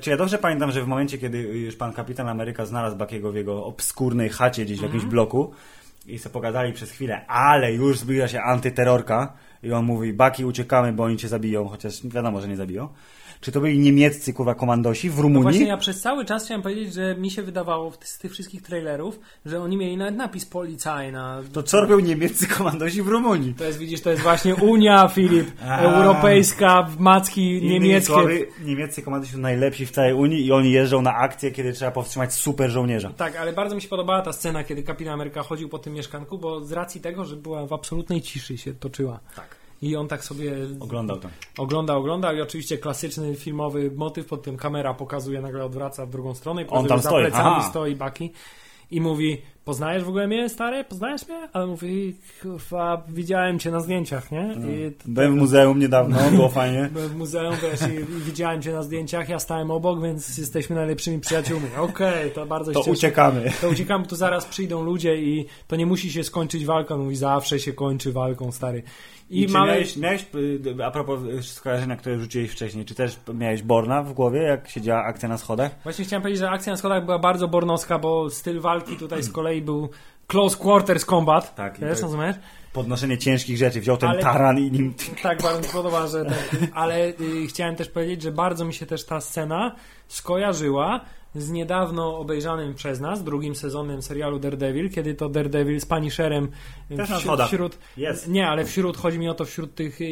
czy 0.00 0.10
ja 0.10 0.16
dobrze 0.16 0.38
pamiętam, 0.38 0.72
że 0.72 0.82
w 0.82 0.86
momencie, 0.86 1.18
kiedy 1.18 1.38
już 1.38 1.76
pan 1.76 1.92
kapitan 1.92 2.28
Ameryka 2.28 2.66
znalazł 2.66 2.96
Bakiego 2.96 3.32
w 3.32 3.34
jego 3.36 3.64
obskurnej 3.64 4.28
chacie 4.28 4.64
gdzieś 4.64 4.78
w 4.78 4.82
jakimś 4.82 5.02
Mhm. 5.02 5.10
bloku 5.10 5.52
i 6.06 6.18
se 6.18 6.30
pogadali 6.30 6.72
przez 6.72 6.90
chwilę, 6.90 7.26
ale 7.26 7.72
już 7.72 7.98
zbliża 7.98 8.28
się 8.28 8.40
antyterrorka 8.40 9.32
i 9.62 9.72
on 9.72 9.84
mówi, 9.84 10.12
Baki 10.12 10.44
uciekamy, 10.44 10.92
bo 10.92 11.02
oni 11.04 11.16
cię 11.16 11.28
zabiją, 11.28 11.68
chociaż 11.68 12.06
wiadomo, 12.06 12.40
że 12.40 12.48
nie 12.48 12.56
zabiją. 12.56 12.88
Czy 13.40 13.52
to 13.52 13.60
byli 13.60 13.78
niemieccy, 13.78 14.32
kurwa, 14.32 14.54
komandosi 14.54 15.10
w 15.10 15.16
No 15.16 15.22
Rumunii? 15.22 15.42
właśnie 15.42 15.66
ja 15.66 15.76
przez 15.76 16.00
cały 16.00 16.24
czas 16.24 16.44
chciałem 16.44 16.62
powiedzieć, 16.62 16.94
że 16.94 17.14
mi 17.16 17.30
się 17.30 17.42
wydawało 17.42 17.92
z 18.00 18.18
tych 18.18 18.32
wszystkich 18.32 18.62
trailerów, 18.62 19.20
że 19.46 19.60
oni 19.62 19.76
mieli 19.76 19.96
nawet 19.96 20.16
napis 20.16 20.46
Policajna. 20.46 21.42
To 21.52 21.62
co 21.62 21.80
robią 21.80 21.98
niemieccy 21.98 22.46
komandosi 22.46 23.02
w 23.02 23.08
Rumunii? 23.08 23.54
To 23.54 23.64
jest, 23.64 23.78
widzisz, 23.78 24.00
to 24.00 24.10
jest 24.10 24.22
właśnie 24.22 24.54
Unia, 24.54 25.08
Filip, 25.08 25.46
A. 25.68 25.78
europejska, 25.78 26.88
macki 26.98 27.62
niemieckie. 27.62 28.06
Słowy, 28.12 28.46
niemieccy 28.64 29.02
komandosi 29.02 29.32
są 29.32 29.38
najlepsi 29.38 29.86
w 29.86 29.90
całej 29.90 30.14
Unii 30.14 30.46
i 30.46 30.52
oni 30.52 30.72
jeżdżą 30.72 31.02
na 31.02 31.14
akcje, 31.14 31.50
kiedy 31.50 31.72
trzeba 31.72 31.90
powstrzymać 31.90 32.32
super 32.34 32.70
żołnierza. 32.70 33.10
Tak, 33.16 33.36
ale 33.36 33.52
bardzo 33.52 33.74
mi 33.74 33.82
się 33.82 33.88
podobała 33.88 34.22
ta 34.22 34.32
scena, 34.32 34.64
kiedy 34.64 34.82
Kapitan 34.82 35.14
Ameryka 35.14 35.42
chodził 35.42 35.68
po 35.68 35.78
tym 35.78 35.92
mieszkanku, 35.92 36.38
bo 36.38 36.64
z 36.64 36.72
racji 36.72 37.00
tego, 37.00 37.24
że 37.24 37.36
była 37.36 37.66
w 37.66 37.72
absolutnej 37.72 38.22
ciszy 38.22 38.58
się 38.58 38.74
toczyła. 38.74 39.20
Tak. 39.36 39.56
I 39.82 39.96
on 39.96 40.08
tak 40.08 40.24
sobie 40.24 40.52
Oglądał 40.80 41.16
to. 41.18 41.28
oglądał, 41.58 41.98
oglądał 42.00 42.36
i 42.36 42.40
oczywiście 42.40 42.78
klasyczny 42.78 43.34
filmowy 43.34 43.90
motyw, 43.96 44.26
pod 44.26 44.42
tym 44.42 44.56
kamera 44.56 44.94
pokazuje, 44.94 45.40
nagle 45.40 45.64
odwraca 45.64 46.06
w 46.06 46.10
drugą 46.10 46.34
stronę 46.34 46.62
i 46.62 46.64
On 46.64 46.68
pokazuje, 46.68 46.88
tam 46.88 46.98
że 46.98 47.02
za 47.02 47.08
stoi, 47.08 47.22
plecami 47.24 47.54
aha. 47.58 47.68
stoi 47.70 47.96
Baki 47.96 48.32
i 48.90 49.00
mówi, 49.00 49.42
poznajesz 49.64 50.04
w 50.04 50.08
ogóle 50.08 50.26
mnie, 50.26 50.48
stary? 50.48 50.84
Poznajesz 50.84 51.28
mnie? 51.28 51.48
Ale 51.52 51.66
mówi, 51.66 52.16
kurwa, 52.42 53.02
widziałem 53.08 53.58
cię 53.58 53.70
na 53.70 53.80
zdjęciach, 53.80 54.30
nie? 54.32 54.54
T- 54.98 55.04
Byłem 55.06 55.32
w 55.32 55.36
muzeum 55.36 55.78
niedawno, 55.78 56.18
było 56.36 56.48
fajnie. 56.48 56.88
byłem 56.92 57.08
w 57.08 57.16
muzeum, 57.16 57.54
wiesz, 57.62 57.80
i, 57.92 57.94
i 57.94 58.20
widziałem 58.20 58.62
cię 58.62 58.72
na 58.72 58.82
zdjęciach, 58.82 59.28
ja 59.28 59.38
stałem 59.38 59.70
obok, 59.70 60.02
więc 60.02 60.38
jesteśmy 60.38 60.76
najlepszymi 60.76 61.20
przyjaciółmi. 61.20 61.66
Okej, 61.78 62.30
to 62.30 62.46
bardzo 62.46 62.72
To 62.72 62.80
uciekamy. 62.90 63.52
To 63.60 63.68
uciekamy, 63.68 64.06
tu 64.06 64.16
zaraz 64.16 64.44
przyjdą 64.46 64.82
ludzie 64.84 65.16
i 65.16 65.46
to 65.66 65.76
nie 65.76 65.86
musi 65.86 66.12
się 66.12 66.24
skończyć 66.24 66.64
walką. 66.64 66.98
Mówi, 66.98 67.16
zawsze 67.16 67.58
się 67.60 67.72
kończy 67.72 68.12
walką, 68.12 68.52
stary. 68.52 68.82
I, 69.30 69.42
I, 69.42 69.46
czy 69.46 69.52
mamy... 69.52 69.66
miałeś, 69.66 69.96
miałeś, 69.96 70.26
y, 70.34 70.84
a 70.84 70.90
propos 70.90 71.20
y, 71.22 71.42
skojarzenia, 71.42 71.96
które 71.96 72.18
rzuciłeś 72.18 72.50
wcześniej, 72.50 72.84
czy 72.84 72.94
też 72.94 73.20
miałeś 73.34 73.62
Borna 73.62 74.02
w 74.02 74.12
głowie, 74.12 74.42
jak 74.42 74.68
się 74.68 74.80
działa 74.80 75.02
akcja 75.04 75.28
na 75.28 75.38
schodach? 75.38 75.70
Właśnie 75.82 76.04
chciałem 76.04 76.22
powiedzieć, 76.22 76.40
że 76.40 76.50
akcja 76.50 76.72
na 76.72 76.76
schodach 76.76 77.04
była 77.04 77.18
bardzo 77.18 77.48
bornowska, 77.48 77.98
bo 77.98 78.30
styl 78.30 78.60
walki 78.60 78.96
tutaj 78.96 79.22
z 79.22 79.32
kolei 79.32 79.62
był 79.62 79.90
close 80.26 80.56
quarters 80.58 81.04
combat. 81.04 81.54
Tak, 81.54 81.80
Wiesz, 81.80 82.02
rozumiesz? 82.02 82.36
Podnoszenie 82.72 83.18
ciężkich 83.18 83.56
rzeczy, 83.56 83.80
wziął 83.80 83.96
ten 83.96 84.08
Ale- 84.08 84.22
taran 84.22 84.58
i 84.58 84.70
nim... 84.70 84.94
Tak, 85.22 85.42
bardzo 85.42 85.60
mi 85.60 85.68
podoba, 85.74 86.06
że 86.06 86.24
tak. 86.24 86.48
Ale 86.74 87.08
y, 87.08 87.46
chciałem 87.48 87.76
też 87.76 87.88
powiedzieć, 87.88 88.22
że 88.22 88.32
bardzo 88.32 88.64
mi 88.64 88.74
się 88.74 88.86
też 88.86 89.04
ta 89.04 89.20
scena 89.20 89.74
skojarzyła 90.08 91.00
z 91.36 91.50
niedawno 91.50 92.18
obejrzanym 92.18 92.74
przez 92.74 93.00
nas 93.00 93.24
drugim 93.24 93.54
sezonem 93.54 94.02
serialu 94.02 94.38
Daredevil, 94.38 94.90
kiedy 94.90 95.14
to 95.14 95.28
Daredevil 95.28 95.80
z 95.80 95.86
Punisherem 95.86 96.48
y, 96.90 96.96
Też 96.96 97.10
wśród, 97.10 97.42
wśród 97.42 97.78
Jest. 97.96 98.28
nie, 98.28 98.48
ale 98.48 98.64
wśród, 98.64 98.96
chodzi 98.96 99.18
mi 99.18 99.28
o 99.28 99.34
to 99.34 99.44
wśród 99.44 99.74
tych 99.74 100.00
y, 100.00 100.04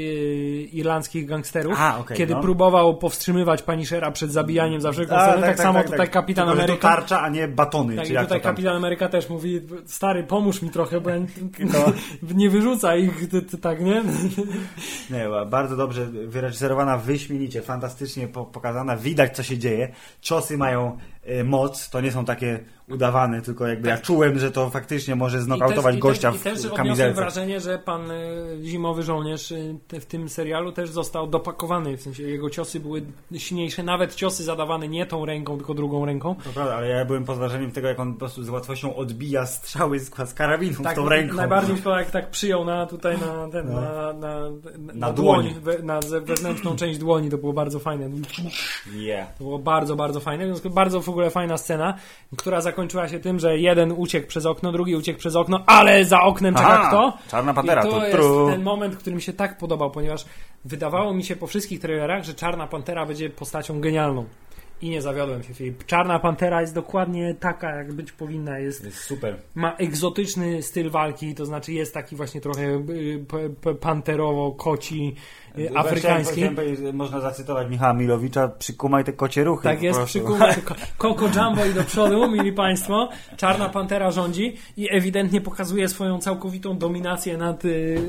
irlandzkich 0.72 1.26
gangsterów, 1.26 1.74
A, 1.78 1.98
okej, 1.98 2.16
kiedy 2.16 2.34
no. 2.34 2.40
próbował 2.40 2.96
powstrzymywać 2.96 3.62
Punishera 3.62 4.10
przed 4.10 4.32
zabijaniem 4.32 4.80
za 4.80 4.92
wszelką 4.92 5.16
cenę, 5.16 5.46
tak, 5.46 5.58
samo 5.58 5.84
tutaj 5.84 6.08
Kapitan 6.08 6.48
Tylko, 6.48 6.62
Ameryka 6.62 6.88
To 6.88 6.96
tarcza, 6.96 7.20
a 7.20 7.28
nie 7.28 7.48
batony, 7.48 7.96
tak, 7.96 8.06
czy 8.06 8.12
jak 8.12 8.24
tutaj. 8.24 8.40
Kapitan 8.40 8.76
Ameryka 8.76 9.08
też 9.08 9.28
mówi, 9.28 9.60
stary, 9.86 10.24
pomóż 10.24 10.62
mi 10.62 10.70
trochę, 10.70 11.00
bo 11.00 11.10
ja, 11.10 11.16
nie 12.34 12.50
wyrzuca 12.54 12.96
ich, 12.96 13.28
ty, 13.28 13.42
ty, 13.42 13.58
tak, 13.58 13.80
nie? 13.80 14.02
Nie, 15.10 15.28
bardzo 15.46 15.76
dobrze 15.76 16.06
wyreżyserowana, 16.06 16.98
wyśmienicie, 16.98 17.62
fantastycznie 17.62 18.28
po, 18.28 18.44
pokazana, 18.44 18.96
widać 18.96 19.36
co 19.36 19.42
się 19.42 19.58
dzieje, 19.58 19.92
ciosy 20.20 20.58
mają 20.58 20.86
e, 20.86 20.96
moc, 21.44 21.90
to 21.90 22.00
nie 22.00 22.12
są 22.12 22.24
takie 22.24 22.64
udawane, 22.88 23.42
tylko 23.42 23.66
jakby 23.66 23.88
ja 23.88 23.98
czułem, 23.98 24.38
że 24.38 24.50
to 24.50 24.70
faktycznie 24.70 25.14
może 25.14 25.40
znokautować 25.42 25.94
I 25.94 25.98
też, 25.98 26.02
gościa 26.02 26.30
i 26.30 26.32
też, 26.32 26.40
I 26.40 26.44
też 26.44 26.52
w 26.52 26.56
odniosłem 26.58 26.76
kamizelce. 26.86 27.20
wrażenie, 27.20 27.60
że 27.60 27.78
pan 27.78 28.10
y, 28.10 28.58
zimowy 28.62 29.02
żołnierz 29.02 29.50
y, 29.52 29.74
w 29.92 30.04
tym 30.06 30.28
serialu 30.28 30.72
też 30.72 30.90
został 30.90 31.26
dopakowany, 31.26 31.96
w 31.96 32.02
sensie 32.02 32.22
jego 32.22 32.50
ciosy 32.50 32.80
były 32.80 33.02
silniejsze, 33.38 33.82
nawet 33.82 34.14
ciosy 34.14 34.44
zadawane 34.44 34.88
nie 34.88 35.06
tą 35.06 35.24
ręką, 35.26 35.56
tylko 35.56 35.74
drugą 35.74 36.04
ręką. 36.06 36.34
To 36.44 36.50
prawda, 36.54 36.74
ale 36.74 36.88
ja 36.88 37.04
byłem 37.04 37.24
pod 37.24 37.38
wrażeniem 37.38 37.70
tego, 37.70 37.88
jak 37.88 38.00
on 38.00 38.12
po 38.12 38.18
prostu 38.18 38.42
z 38.42 38.48
łatwością 38.48 38.96
odbija 38.96 39.46
strzały 39.46 39.98
z, 40.00 40.10
z 40.26 40.34
karabinu 40.34 40.82
Tak, 40.82 40.96
tą 40.96 41.08
ręką. 41.08 41.36
najbardziej 41.36 41.72
mi 41.72 41.78
się 41.78 41.84
podoba, 41.84 42.00
jak 42.00 42.10
tak 42.10 42.30
przyjął 42.30 42.64
na 42.64 42.86
tutaj 42.86 43.16
na, 43.18 43.48
ten, 43.48 43.66
No. 43.72 43.80
na, 43.80 44.12
na, 44.12 44.40
na, 44.78 44.92
Na 44.94 45.12
dłoń, 45.12 45.42
dłoń. 45.50 45.54
we, 45.62 45.78
na 45.82 46.00
wewnętrzną 46.00 46.76
część 46.76 46.98
dłoni, 46.98 47.30
to 47.30 47.38
było 47.38 47.52
bardzo 47.52 47.78
fajne. 47.78 48.10
Yeah. 48.94 49.28
To 49.38 49.44
było 49.44 49.58
bardzo, 49.58 49.96
bardzo 49.96 50.20
fajne. 50.20 50.44
W 50.44 50.48
związku 50.48 50.70
bardzo 50.70 51.00
w 51.00 51.08
ogóle 51.14 51.30
fajna 51.30 51.56
scena, 51.58 51.94
która 52.36 52.60
zakończyła 52.60 53.08
się 53.08 53.20
tym, 53.20 53.38
że 53.38 53.58
jeden 53.58 53.92
uciekł 53.92 54.26
przez 54.26 54.46
okno, 54.46 54.72
drugi 54.72 54.96
uciekł 54.96 55.18
przez 55.18 55.36
okno, 55.36 55.62
ale 55.66 56.04
za 56.04 56.20
oknem 56.20 56.54
czeka 56.54 56.68
Aha, 56.68 56.88
kto? 56.88 57.30
Czarna 57.30 57.54
Pantera, 57.54 57.80
I 57.82 57.84
to 57.84 57.90
tu, 57.92 57.98
jest 58.00 58.12
tru. 58.12 58.46
ten 58.50 58.62
moment, 58.62 58.96
który 58.96 59.16
mi 59.16 59.22
się 59.22 59.32
tak 59.32 59.58
podobał, 59.58 59.90
ponieważ 59.90 60.24
wydawało 60.64 61.14
mi 61.14 61.24
się 61.24 61.36
po 61.36 61.46
wszystkich 61.46 61.80
trailerach, 61.80 62.24
że 62.24 62.34
Czarna 62.34 62.66
Pantera 62.66 63.06
będzie 63.06 63.30
postacią 63.30 63.80
genialną. 63.80 64.24
I 64.82 64.90
nie 64.90 65.02
zawiodłem 65.02 65.42
się, 65.42 65.54
Filip. 65.54 65.86
Czarna 65.86 66.18
Pantera 66.18 66.60
jest 66.60 66.74
dokładnie 66.74 67.34
taka, 67.40 67.76
jak 67.76 67.92
być 67.92 68.12
powinna. 68.12 68.58
Jest 68.58 68.84
Jest 68.84 68.96
super. 68.98 69.36
ma 69.54 69.72
egzotyczny 69.76 70.62
styl 70.62 70.90
walki, 70.90 71.34
to 71.34 71.46
znaczy 71.46 71.72
jest 71.72 71.94
taki 71.94 72.16
właśnie 72.16 72.40
trochę 72.40 72.62
y, 72.62 73.24
panterowo-koci, 73.80 75.14
afrykański. 75.74 76.36
Chciałem 76.36 76.56
powiedzieć, 76.56 76.78
że 76.78 76.92
Można 76.92 77.20
zacytować 77.20 77.70
Michała 77.70 77.92
Milowicza, 77.92 78.48
przykumaj 78.48 79.04
te 79.04 79.12
kocie 79.12 79.44
ruchy. 79.44 79.62
Tak 79.62 79.82
jest, 79.82 80.00
przykuwa 80.00 80.54
Coco 80.98 81.26
Jumbo 81.26 81.64
i 81.64 81.74
do 81.74 81.84
przodu, 81.84 82.30
mili 82.30 82.52
Państwo. 82.52 83.08
Czarna 83.36 83.68
Pantera 83.68 84.10
rządzi 84.10 84.56
i 84.76 84.88
ewidentnie 84.90 85.40
pokazuje 85.40 85.88
swoją 85.88 86.18
całkowitą 86.18 86.78
dominację 86.78 87.36
nad 87.36 87.64
y, 87.64 88.00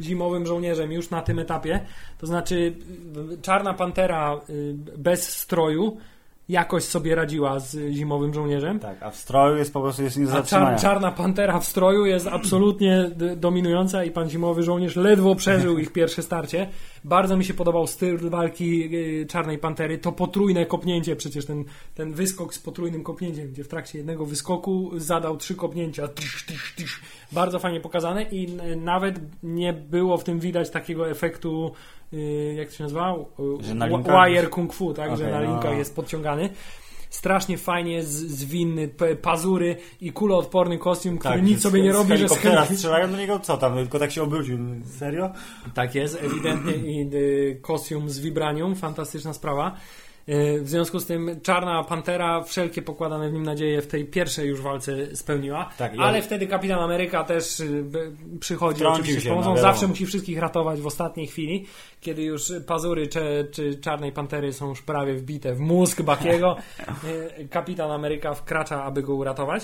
zimowym 0.00 0.46
żołnierzem 0.46 0.92
już 0.92 1.10
na 1.10 1.22
tym 1.22 1.38
etapie. 1.38 1.80
To 2.18 2.26
znaczy 2.26 2.74
y, 3.34 3.42
Czarna 3.42 3.74
Pantera 3.74 4.40
y, 4.50 4.74
bez 4.98 5.36
stroju 5.36 5.96
jakoś 6.48 6.84
sobie 6.84 7.14
radziła 7.14 7.58
z 7.58 7.92
zimowym 7.92 8.34
żołnierzem. 8.34 8.78
Tak, 8.78 9.02
a 9.02 9.10
w 9.10 9.16
stroju 9.16 9.56
jest 9.56 9.72
po 9.72 9.80
prostu 9.80 10.02
jest 10.02 10.16
nie 10.16 10.26
czar, 10.46 10.80
czarna 10.80 11.10
pantera 11.10 11.60
w 11.60 11.64
stroju 11.64 12.06
jest 12.06 12.26
absolutnie 12.26 13.10
dominująca 13.36 14.04
i 14.04 14.10
pan 14.10 14.30
zimowy 14.30 14.62
żołnierz 14.62 14.96
ledwo 14.96 15.34
przeżył 15.34 15.78
ich 15.84 15.92
pierwsze 15.92 16.22
starcie. 16.22 16.66
Bardzo 17.04 17.36
mi 17.36 17.44
się 17.44 17.54
podobał 17.54 17.86
styl 17.86 18.18
walki 18.30 18.94
y, 18.96 19.26
czarnej 19.26 19.58
pantery. 19.58 19.98
To 19.98 20.12
potrójne 20.12 20.66
kopnięcie, 20.66 21.16
przecież 21.16 21.46
ten, 21.46 21.64
ten 21.94 22.12
wyskok 22.12 22.54
z 22.54 22.58
potrójnym 22.58 23.02
kopnięciem, 23.02 23.48
gdzie 23.48 23.64
w 23.64 23.68
trakcie 23.68 23.98
jednego 23.98 24.26
wyskoku 24.26 24.90
zadał 24.96 25.36
trzy 25.36 25.54
kopnięcia. 25.54 26.08
Tysz, 26.08 26.44
tysz, 26.46 26.74
tysz. 26.76 27.00
Bardzo 27.32 27.58
fajnie 27.58 27.80
pokazane 27.80 28.22
i 28.22 28.44
n- 28.60 28.84
nawet 28.84 29.20
nie 29.42 29.72
było 29.72 30.16
w 30.16 30.24
tym 30.24 30.40
widać 30.40 30.70
takiego 30.70 31.10
efektu 31.10 31.72
y, 32.12 32.54
jak 32.58 32.68
to 32.68 32.74
się 32.74 32.82
nazywał? 32.84 33.26
Że 33.60 33.74
na 33.74 33.88
wi- 33.88 33.94
linkach- 33.94 34.28
Wire 34.28 34.48
Kung 34.50 34.72
Fu, 34.74 34.94
tak? 34.94 35.16
że 35.16 35.24
Okej, 35.28 35.32
na 35.32 35.40
no. 35.40 35.52
linkach 35.52 35.76
jest 35.78 35.96
podciągany. 35.96 36.48
Strasznie 37.14 37.58
fajnie 37.58 38.02
zwinny, 38.02 38.88
pazury 39.22 39.76
i 40.00 40.12
kuloodporny 40.12 40.78
kostium, 40.78 41.18
który 41.18 41.42
nic 41.42 41.52
Tak, 41.52 41.60
z- 41.60 41.62
sobie 41.62 41.82
nie 41.82 41.92
robi, 41.92 42.16
że 42.16 42.28
z 42.28 42.32
helikoptera 42.32 42.76
strzelają 42.76 43.10
do 43.10 43.16
niego, 43.16 43.38
co 43.38 43.56
tam, 43.56 43.74
tylko 43.74 43.98
tak 43.98 44.12
się 44.12 44.22
obrócił. 44.22 44.58
Serio? 44.98 45.30
Tak 45.74 45.94
jest, 45.94 46.18
ewidentnie 46.22 46.72
i 46.74 47.10
y, 47.14 47.58
kostium 47.62 48.10
z 48.10 48.18
vibranium, 48.20 48.74
fantastyczna 48.76 49.32
sprawa. 49.32 49.76
E, 50.28 50.60
w 50.60 50.68
związku 50.68 51.00
z 51.00 51.06
tym 51.06 51.40
Czarna 51.42 51.84
Pantera 51.84 52.42
wszelkie 52.42 52.82
pokładane 52.82 53.30
w 53.30 53.32
nim 53.32 53.42
nadzieje 53.42 53.82
w 53.82 53.86
tej 53.86 54.04
pierwszej 54.04 54.48
już 54.48 54.60
walce 54.60 55.16
spełniła, 55.16 55.70
Tak, 55.78 55.94
ja- 55.94 56.02
ale 56.02 56.22
wtedy 56.22 56.46
Kapitan 56.46 56.78
Ameryka 56.78 57.24
też 57.24 57.60
y, 57.60 57.84
przychodzi 58.40 58.86
oczywiście 58.86 59.20
z 59.20 59.24
się, 59.24 59.30
pomocą, 59.30 59.54
no 59.54 59.60
zawsze 59.60 59.86
musi 59.86 60.06
wszystkich 60.06 60.38
ratować 60.38 60.80
w 60.80 60.86
ostatniej 60.86 61.26
chwili, 61.26 61.66
kiedy 62.00 62.22
już 62.22 62.52
pazury 62.66 63.06
czy, 63.08 63.48
czy 63.52 63.80
Czarnej 63.80 64.12
Pantery 64.12 64.52
są 64.52 64.68
już 64.68 64.82
prawie 64.82 65.14
wbite 65.14 65.54
w 65.54 65.60
mózg 65.60 66.02
Bakiego, 66.02 66.56
y, 67.38 67.48
Kapitan 67.54 67.90
Ameryka 67.90 68.34
wkracza, 68.34 68.84
aby 68.84 69.02
go 69.02 69.14
uratować. 69.14 69.62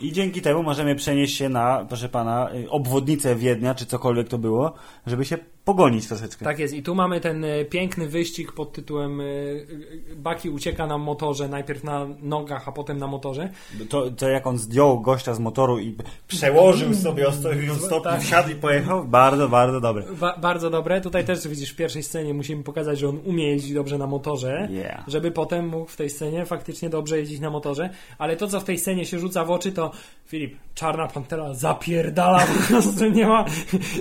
I 0.00 0.12
dzięki 0.12 0.40
temu 0.42 0.62
możemy 0.62 0.94
przenieść 0.94 1.36
się 1.36 1.48
na, 1.48 1.84
proszę 1.88 2.08
pana, 2.08 2.50
y, 2.54 2.70
obwodnicę 2.70 3.36
Wiednia, 3.36 3.74
czy 3.74 3.86
cokolwiek 3.86 4.28
to 4.28 4.38
było, 4.38 4.72
żeby 5.06 5.24
się 5.24 5.38
pogonić 5.64 6.08
troszeczkę. 6.08 6.44
Tak 6.44 6.58
jest. 6.58 6.74
I 6.74 6.82
tu 6.82 6.94
mamy 6.94 7.20
ten 7.20 7.44
e, 7.44 7.64
piękny 7.64 8.08
wyścig 8.08 8.52
pod 8.52 8.72
tytułem 8.72 9.20
e, 9.20 9.24
Baki 10.16 10.50
ucieka 10.50 10.86
na 10.86 10.98
motorze, 10.98 11.48
najpierw 11.48 11.84
na 11.84 12.06
nogach, 12.22 12.68
a 12.68 12.72
potem 12.72 12.98
na 12.98 13.06
motorze. 13.06 13.48
To, 13.88 14.10
to 14.10 14.28
jak 14.28 14.46
on 14.46 14.58
zdjął 14.58 15.00
gościa 15.00 15.34
z 15.34 15.38
motoru 15.40 15.78
i 15.78 15.96
przełożył 16.28 16.94
sobie 16.94 17.28
o 17.28 17.32
180 17.32 17.80
stopni, 17.80 18.10
Tak. 18.10 18.20
wsiadł 18.20 18.50
i 18.50 18.54
pojechał, 18.54 19.04
bardzo, 19.04 19.48
bardzo 19.48 19.80
dobre. 19.80 20.04
Ba 20.20 20.38
bardzo 20.38 20.70
dobre. 20.70 21.00
Tutaj 21.00 21.24
też 21.24 21.48
widzisz 21.48 21.70
w 21.72 21.76
pierwszej 21.76 22.02
scenie 22.02 22.34
musimy 22.34 22.62
pokazać, 22.62 22.98
że 22.98 23.08
on 23.08 23.20
umie 23.24 23.48
jeździć 23.48 23.74
dobrze 23.74 23.98
na 23.98 24.06
motorze, 24.06 24.68
Yeah. 24.70 25.04
żeby 25.08 25.30
potem 25.30 25.68
mógł 25.68 25.90
w 25.90 25.96
tej 25.96 26.10
scenie 26.10 26.46
faktycznie 26.46 26.90
dobrze 26.90 27.18
jeździć 27.18 27.40
na 27.40 27.50
motorze. 27.50 27.90
Ale 28.18 28.36
to, 28.36 28.46
co 28.46 28.60
w 28.60 28.64
tej 28.64 28.78
scenie 28.78 29.06
się 29.06 29.18
rzuca 29.18 29.44
w 29.44 29.50
oczy, 29.50 29.72
to 29.72 29.87
Filip, 30.26 30.56
Czarna 30.74 31.06
Pantera 31.06 31.54
zapierdala, 31.54 32.38
po 32.46 32.68
prostu 32.68 33.04
nie 33.10 33.26
ma. 33.26 33.44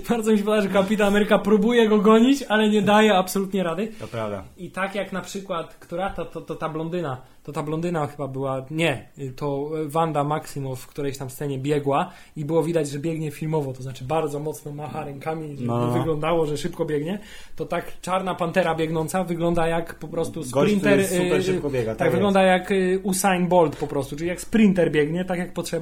Bardzo 0.10 0.32
mi 0.32 0.38
się 0.38 0.44
podoba, 0.44 0.62
że 0.62 0.70
Kapitan 0.70 1.08
Ameryka 1.08 1.40
próbuje 1.40 1.88
go 1.90 1.98
gonić, 1.98 2.44
ale 2.50 2.70
nie 2.70 2.82
daje 2.82 3.14
absolutnie 3.18 3.64
rady. 3.64 3.88
To 4.00 4.08
prawda. 4.08 4.44
I 4.58 4.72
tak 4.72 4.96
jak 4.96 5.12
na 5.14 5.22
przykład, 5.22 5.76
która 5.76 6.10
to, 6.10 6.26
to, 6.26 6.42
to 6.42 6.56
ta 6.56 6.70
blondyna, 6.70 7.22
to 7.44 7.52
ta 7.52 7.64
blondyna 7.64 8.08
chyba 8.08 8.28
była, 8.28 8.66
nie, 8.72 9.10
to 9.36 9.70
Wanda 9.86 10.24
Maximow 10.24 10.80
w 10.80 10.88
którejś 10.88 11.18
tam 11.18 11.30
scenie 11.30 11.60
biegła 11.60 12.12
i 12.36 12.46
było 12.46 12.64
widać, 12.64 12.90
że 12.90 13.00
biegnie 13.00 13.32
filmowo, 13.32 13.74
to 13.74 13.84
znaczy 13.84 14.04
bardzo 14.04 14.40
mocno 14.40 14.72
macha 14.72 15.04
rękami, 15.06 15.56
żeby 15.56 15.68
No. 15.68 15.92
wyglądało, 15.92 16.46
że 16.46 16.58
szybko 16.58 16.86
biegnie, 16.86 17.20
to 17.56 17.66
tak 17.66 18.02
czarna 18.02 18.36
pantera 18.36 18.76
biegnąca 18.76 19.24
wygląda 19.24 19.68
jak 19.68 19.96
po 19.96 20.08
prostu 20.08 20.40
Gość, 20.40 20.50
sprinter. 20.72 21.06
który 21.06 21.24
super 21.24 21.40
y, 21.40 21.44
szybko 21.44 21.70
biega, 21.70 21.92
Tak, 21.92 21.98
tak 21.98 22.12
wygląda 22.12 22.44
jak 22.44 22.72
y, 22.72 23.00
Usain 23.04 23.48
Bolt 23.48 23.76
po 23.76 23.88
prostu, 23.88 24.16
czyli 24.16 24.30
jak 24.30 24.42
sprinter 24.42 24.92
biegnie, 24.92 25.26
tak 25.26 25.40
jak 25.40 25.54
potrzeba 25.54 25.77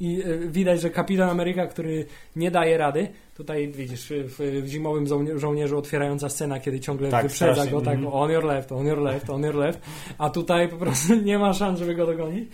i 0.00 0.22
y, 0.26 0.48
widać, 0.48 0.80
że 0.80 0.90
kapitan 0.90 1.30
Ameryka, 1.30 1.66
który 1.66 2.06
nie 2.36 2.50
daje 2.50 2.78
rady, 2.78 3.08
tutaj 3.36 3.68
widzisz 3.68 4.12
w, 4.12 4.62
w 4.64 4.66
zimowym 4.66 5.06
żołnie- 5.06 5.38
żołnierzu 5.38 5.78
otwierająca 5.78 6.28
scena, 6.28 6.60
kiedy 6.60 6.80
ciągle 6.80 7.10
Tak, 7.10 7.22
wyprzedza 7.22 7.52
strasznie, 7.52 7.72
go, 7.72 7.80
tak 7.80 7.94
mhm. 7.94 8.14
on 8.14 8.30
your 8.30 8.44
left, 8.44 8.72
on 8.72 8.86
your 8.86 8.98
left, 8.98 9.30
on 9.30 9.42
your 9.42 9.54
left, 9.54 9.80
a 10.18 10.30
tutaj 10.30 10.68
po 10.68 10.76
prostu 10.76 11.14
nie 11.24 11.38
ma 11.38 11.52
szans, 11.52 11.78
żeby 11.78 11.94
go 11.94 12.06
dogonić. 12.06 12.48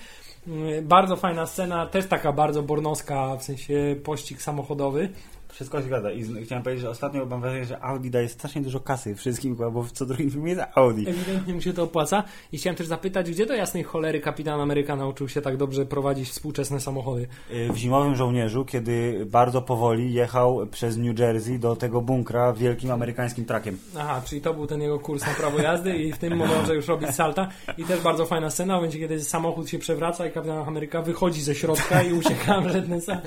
Mm, 0.47 0.88
Bardzo 0.88 1.16
fajna 1.16 1.47
scena, 1.47 1.86
też 1.86 2.07
taka 2.07 2.32
bardzo 2.32 2.62
bornowska, 2.62 3.36
w 3.36 3.43
sensie 3.45 3.97
pościg 4.05 4.43
samochodowy. 4.43 5.09
Wszystko 5.53 5.78
się 5.78 5.84
zgadza. 5.84 6.11
I 6.12 6.44
chciałem 6.44 6.64
powiedzieć, 6.64 6.82
że 6.82 6.90
ostatnio 6.90 7.26
mam 7.26 7.40
wrażenie, 7.40 7.64
że 7.64 7.84
Audi 7.84 8.09
daje 8.11 8.28
strasznie 8.28 8.62
dużo 8.62 8.80
kasy 8.80 9.14
wszystkim, 9.14 9.57
bo 9.57 9.82
w 9.82 9.92
co 9.92 10.07
drugim 10.07 10.30
filmie 10.30 10.51
jest 10.51 10.62
Audi. 10.74 11.09
Ewidentnie 11.09 11.55
mu 11.55 11.61
się 11.61 11.72
to 11.72 11.82
opłaca. 11.82 12.24
I 12.53 12.59
chciałem 12.59 12.76
też 12.76 12.86
zapytać, 12.86 13.30
gdzie 13.30 13.46
do 13.46 13.55
jasnej 13.55 13.82
cholery 13.84 14.20
kapitan 14.20 14.61
Ameryka 14.61 14.96
nauczył 14.96 15.28
się 15.28 15.40
tak 15.40 15.57
dobrze 15.57 15.86
prowadzić 15.86 16.28
współczesne 16.28 16.80
samochody? 16.80 17.28
Y, 17.51 17.72
W 17.72 17.76
Zimowym 17.76 18.16
Żołnierzu, 18.16 18.64
kiedy 18.64 19.26
bardzo 19.26 19.62
powoli 19.62 20.12
jechał 20.12 20.66
przez 20.70 20.96
New 20.96 21.18
Jersey 21.18 21.59
do 21.59 21.76
tego 21.76 22.01
bunkra 22.01 22.53
wielkim 22.53 22.90
amerykańskim 22.90 23.44
trakiem. 23.44 23.78
Aha, 23.98 24.22
czyli 24.24 24.40
to 24.40 24.55
był 24.55 24.66
ten 24.66 24.82
jego 24.82 24.98
kurs 24.98 25.26
na 25.26 25.34
prawo 25.34 25.59
jazdy 25.59 25.96
i 25.96 26.12
w 26.12 26.18
tym 26.18 26.36
momencie 26.36 26.74
już 26.74 26.88
robi 26.88 27.12
salta. 27.12 27.48
I 27.78 27.84
też 27.84 28.01
bardzo 28.01 28.26
fajna 28.26 28.51
scena, 28.51 28.74
w 28.74 28.76
momencie 28.76 28.98
kiedy 28.98 29.24
samochód 29.24 29.68
się 29.68 29.78
przewraca 29.78 30.26
i 30.26 30.30
kapitan 30.30 30.68
Ameryka 30.68 31.03
wychodzi 31.03 31.42
ze 31.42 31.55
środka 31.55 32.03
i 32.03 32.12
ucieka 32.12 32.62
przed 32.68 32.88
ten 32.88 33.01
sam. 33.01 33.18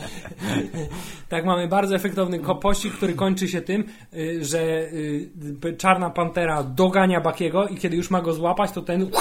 Tak, 1.30 1.46
mamy 1.46 1.68
bardzo 1.68 1.96
efektowny 2.14 2.40
ko- 2.40 2.56
pościg, 2.56 2.94
który 2.94 3.14
kończy 3.14 3.48
się 3.48 3.62
tym, 3.62 3.84
y, 4.14 4.46
że 4.46 4.62
y, 4.62 5.30
czarna 5.78 6.10
pantera 6.10 6.64
dogania 6.64 7.22
Bakiego 7.22 7.68
i 7.68 7.76
kiedy 7.78 7.96
już 7.96 8.12
ma 8.12 8.22
go 8.22 8.34
złapać, 8.34 8.72
to 8.72 8.82
ten 8.82 9.12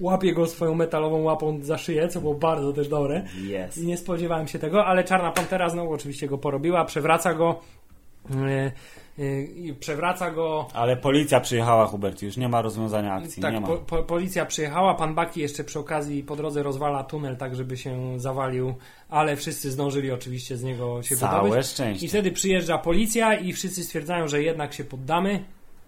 łapie 0.00 0.32
go 0.34 0.46
swoją 0.46 0.74
metalową 0.74 1.22
łapą 1.22 1.58
za 1.62 1.78
szyję, 1.78 2.08
co 2.08 2.20
było 2.20 2.34
bardzo 2.34 2.72
też 2.72 2.88
dobre. 2.88 3.24
Yes. 3.68 3.76
Nie 3.76 3.96
spodziewałem 3.96 4.48
się 4.48 4.58
tego, 4.58 4.84
ale 4.86 5.04
Czarna 5.04 5.32
Pantera 5.32 5.68
znowu 5.68 5.92
oczywiście 5.92 6.28
go 6.28 6.38
porobiła, 6.38 6.84
przewraca 6.84 7.34
go 7.34 7.60
i 8.30 8.34
przewraca 9.80 10.30
go. 10.30 10.68
Ale 10.74 10.96
policja 10.96 11.40
przyjechała, 11.40 11.86
Hubert, 11.86 12.22
już 12.22 12.36
nie 12.36 12.48
ma 12.48 12.62
rozwiązania 12.62 13.14
akcji, 13.14 13.40
nie 13.42 13.52
Tak, 13.52 13.60
ma. 13.60 13.66
po, 13.66 13.76
po, 13.76 14.02
policja 14.02 14.46
przyjechała, 14.46 14.94
pan 14.94 15.14
Baki 15.14 15.40
jeszcze 15.40 15.64
przy 15.64 15.78
okazji 15.78 16.22
po 16.22 16.36
drodze 16.36 16.62
rozwala 16.62 17.04
tunel 17.04 17.36
tak, 17.36 17.56
żeby 17.56 17.76
się 17.76 18.20
zawalił, 18.20 18.74
ale 19.08 19.36
wszyscy 19.36 19.70
zdążyli 19.70 20.10
oczywiście 20.10 20.56
z 20.56 20.62
niego 20.62 21.02
się 21.02 21.16
Całe 21.16 21.42
wydobyć. 21.48 21.66
szczęście. 21.66 22.06
I 22.06 22.08
wtedy 22.08 22.32
przyjeżdża 22.32 22.78
policja 22.78 23.34
i 23.34 23.52
wszyscy 23.52 23.84
stwierdzają, 23.84 24.28
że 24.28 24.42
jednak 24.42 24.72
się 24.74 24.84
poddamy. 24.84 25.44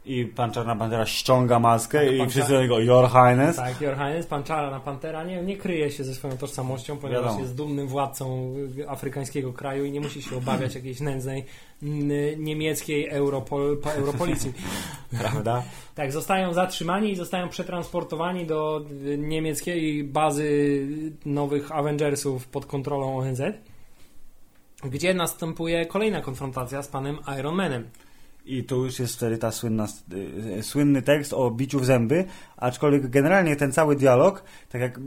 I 0.08 0.24
pan 0.24 0.52
Czarna 0.52 0.76
Pantera 0.76 1.06
ściąga 1.06 1.58
maskę 1.58 2.04
Tak, 2.04 2.14
i 2.14 2.18
pan 2.18 2.30
wszyscy 2.30 2.52
do 2.52 2.62
niego, 2.62 2.78
Your 2.80 3.08
Highness. 3.08 3.56
Tak, 3.56 3.80
Your 3.80 3.94
Highness, 3.94 4.26
pan 4.26 4.44
Czarna 4.44 4.80
Pantera 4.80 5.24
nie, 5.24 5.42
nie 5.42 5.56
kryje 5.56 5.90
się 5.90 6.04
ze 6.04 6.14
swoją 6.14 6.36
tożsamością, 6.36 6.96
ponieważ 6.96 7.22
Wiadomo. 7.24 7.40
jest 7.40 7.54
dumnym 7.54 7.88
władcą 7.88 8.54
afrykańskiego 8.88 9.52
kraju 9.52 9.84
i 9.84 9.92
nie 9.92 10.00
musi 10.00 10.22
się 10.22 10.36
obawiać 10.36 10.74
jakiejś 10.74 11.00
nędznej 11.00 11.44
niemieckiej 12.38 13.08
Europol, 13.08 13.78
po- 13.82 13.92
Europolicji. 13.92 14.52
Prawda? 15.20 15.62
Tak, 15.94 16.12
zostają 16.12 16.52
zatrzymani 16.52 17.12
i 17.12 17.16
zostają 17.16 17.48
przetransportowani 17.48 18.46
do 18.46 18.84
niemieckiej 19.18 20.04
bazy 20.04 20.86
nowych 21.26 21.72
Avengersów 21.72 22.48
pod 22.48 22.66
kontrolą 22.66 23.18
ONZ, 23.18 23.42
gdzie 24.84 25.14
następuje 25.14 25.86
kolejna 25.86 26.20
konfrontacja 26.20 26.82
z 26.82 26.88
panem 26.88 27.18
Iron 27.38 27.54
Manem. 27.54 27.84
I 28.48 28.64
tu 28.64 28.84
już 28.84 28.98
jest 28.98 29.16
wtedy 29.16 29.38
ta 29.38 29.50
słynna, 29.52 29.86
y, 30.58 30.62
słynny 30.62 31.02
tekst 31.02 31.32
o 31.32 31.50
biciu 31.50 31.80
w 31.80 31.84
zęby, 31.84 32.24
aczkolwiek 32.56 33.08
generalnie 33.08 33.56
ten 33.56 33.72
cały 33.72 33.96
dialog, 33.96 34.44
tak 34.68 34.80
jak 34.80 34.98
y, 34.98 35.02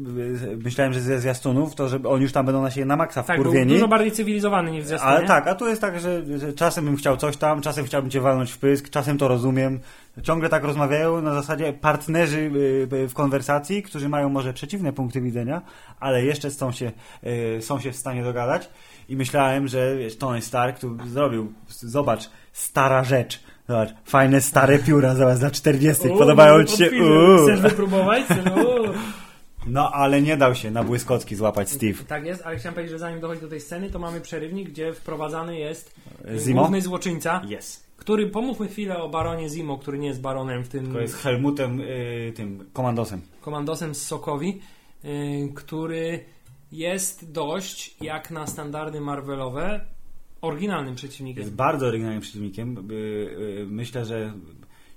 myślałem, 0.64 0.94
że 0.94 1.02
ze 1.02 1.20
zwiastunów, 1.20 1.76
to 1.76 1.88
że 1.88 2.00
oni 2.04 2.24
już 2.24 2.32
tam 2.32 2.46
będą 2.46 2.62
na 2.62 2.72
siebie 2.72 2.86
na 2.86 2.96
maksa 2.96 3.24
Tak, 3.24 3.40
wkurwieni. 3.40 3.74
dużo 3.74 3.88
bardziej 3.88 4.12
cywilizowany 4.12 4.72
niż 4.72 4.84
w 4.84 4.88
zwiastunie. 4.88 5.14
Ale 5.14 5.28
tak, 5.28 5.48
a 5.48 5.56
tu 5.56 5.68
jest 5.68 5.82
tak, 5.82 6.00
że, 6.00 6.40
że 6.40 6.54
czasem 6.54 6.86
bym 6.86 6.96
chciał 6.96 7.18
coś 7.18 7.38
tam, 7.38 7.62
czasem 7.62 7.86
chciałbym 7.86 8.12
cię 8.12 8.22
walnąć 8.22 8.52
w 8.52 8.58
pysk, 8.58 8.90
czasem 8.90 9.18
to 9.18 9.28
rozumiem. 9.28 9.80
Ciągle 10.24 10.50
tak 10.50 10.64
rozmawiają 10.64 11.22
na 11.22 11.34
zasadzie 11.34 11.74
partnerzy 11.74 12.52
y, 12.94 13.08
w 13.08 13.14
konwersacji, 13.14 13.84
którzy 13.84 14.10
mają 14.10 14.30
może 14.30 14.54
przeciwne 14.54 14.94
punkty 14.94 15.22
widzenia, 15.22 15.62
ale 16.00 16.26
jeszcze 16.26 16.52
są 16.52 16.72
się, 16.72 16.92
są 17.60 17.80
się 17.80 17.92
w 17.92 17.96
stanie 17.96 18.24
dogadać. 18.24 18.70
I 19.10 19.16
myślałem, 19.16 19.68
że 19.68 19.98
wiesz, 19.98 20.18
Tony 20.18 20.42
Stark 20.42 20.80
tu 20.80 20.98
zrobił, 21.08 21.54
zobacz, 21.68 22.30
stara 22.54 23.04
rzecz. 23.04 23.40
Zobacz, 23.70 23.90
fajne 24.06 24.42
stare 24.42 24.80
pióra, 24.80 25.16
zobacz, 25.16 25.38
za 25.38 25.52
40. 25.52 26.08
Uuu, 26.08 26.18
Podobają 26.18 26.64
ci 26.64 26.78
się. 26.78 26.90
uuu. 26.92 27.44
Chcesz 27.48 27.62
wypróbować? 27.62 28.24
Uuu. 28.30 28.94
No, 29.68 29.92
ale 29.92 30.22
nie 30.22 30.38
dał 30.38 30.56
się 30.56 30.72
na 30.72 30.84
błyskotki 30.84 31.36
złapać 31.36 31.70
Steve. 31.70 32.04
Tak 32.04 32.26
jest, 32.26 32.42
ale 32.46 32.58
chciałem 32.58 32.74
powiedzieć, 32.74 32.92
że 32.92 33.00
zanim 33.00 33.20
dochodzi 33.20 33.42
do 33.42 33.48
tej 33.48 33.62
sceny, 33.62 33.90
to 33.90 34.00
mamy 34.00 34.22
przerywnik, 34.22 34.70
gdzie 34.70 34.94
wprowadzany 34.94 35.58
jest 35.60 35.96
y, 36.36 36.40
Zimo? 36.40 36.62
główny 36.62 36.82
złoczyńca, 36.82 37.42
Jest. 37.48 37.88
który, 37.98 38.28
pomówmy 38.28 38.68
chwilę 38.68 38.98
o 38.98 39.10
baronie 39.10 39.50
Zimo, 39.50 39.78
który 39.78 40.00
nie 40.00 40.08
jest 40.08 40.22
baronem 40.22 40.64
w 40.64 40.68
tym 40.70 40.94
To 40.94 41.00
jest 41.02 41.16
Helmutem, 41.16 41.82
y, 41.82 42.34
tym 42.36 42.66
komandosem. 42.74 43.22
komandosem 43.42 43.96
z 43.96 44.02
Sokowi, 44.08 44.62
y, 45.06 45.50
który 45.56 46.20
jest 46.72 47.32
dość, 47.32 47.96
jak 48.02 48.32
na 48.32 48.48
standardy 48.48 49.02
Marvelowe, 49.02 49.82
oryginalnym 50.42 50.96
przeciwnikiem. 50.96 51.44
Jest 51.44 51.56
bardzo 51.56 51.88
oryginalnym 51.88 52.22
przeciwnikiem. 52.22 52.92
Y, 52.92 52.94
y, 52.94 53.66
Myślę, 53.70 54.06
że 54.06 54.34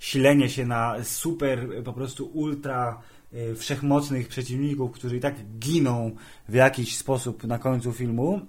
silenie 0.00 0.48
się 0.48 0.66
na 0.66 1.04
super, 1.04 1.68
po 1.84 1.92
prostu 1.92 2.26
ultra 2.26 3.00
y, 3.34 3.54
wszechmocnych 3.54 4.28
przeciwników, 4.28 4.92
którzy 4.92 5.16
i 5.16 5.20
tak 5.20 5.34
giną 5.58 6.10
w 6.48 6.54
jakiś 6.54 6.96
sposób 6.96 7.44
na 7.44 7.58
końcu 7.58 7.92
filmu. 7.92 8.40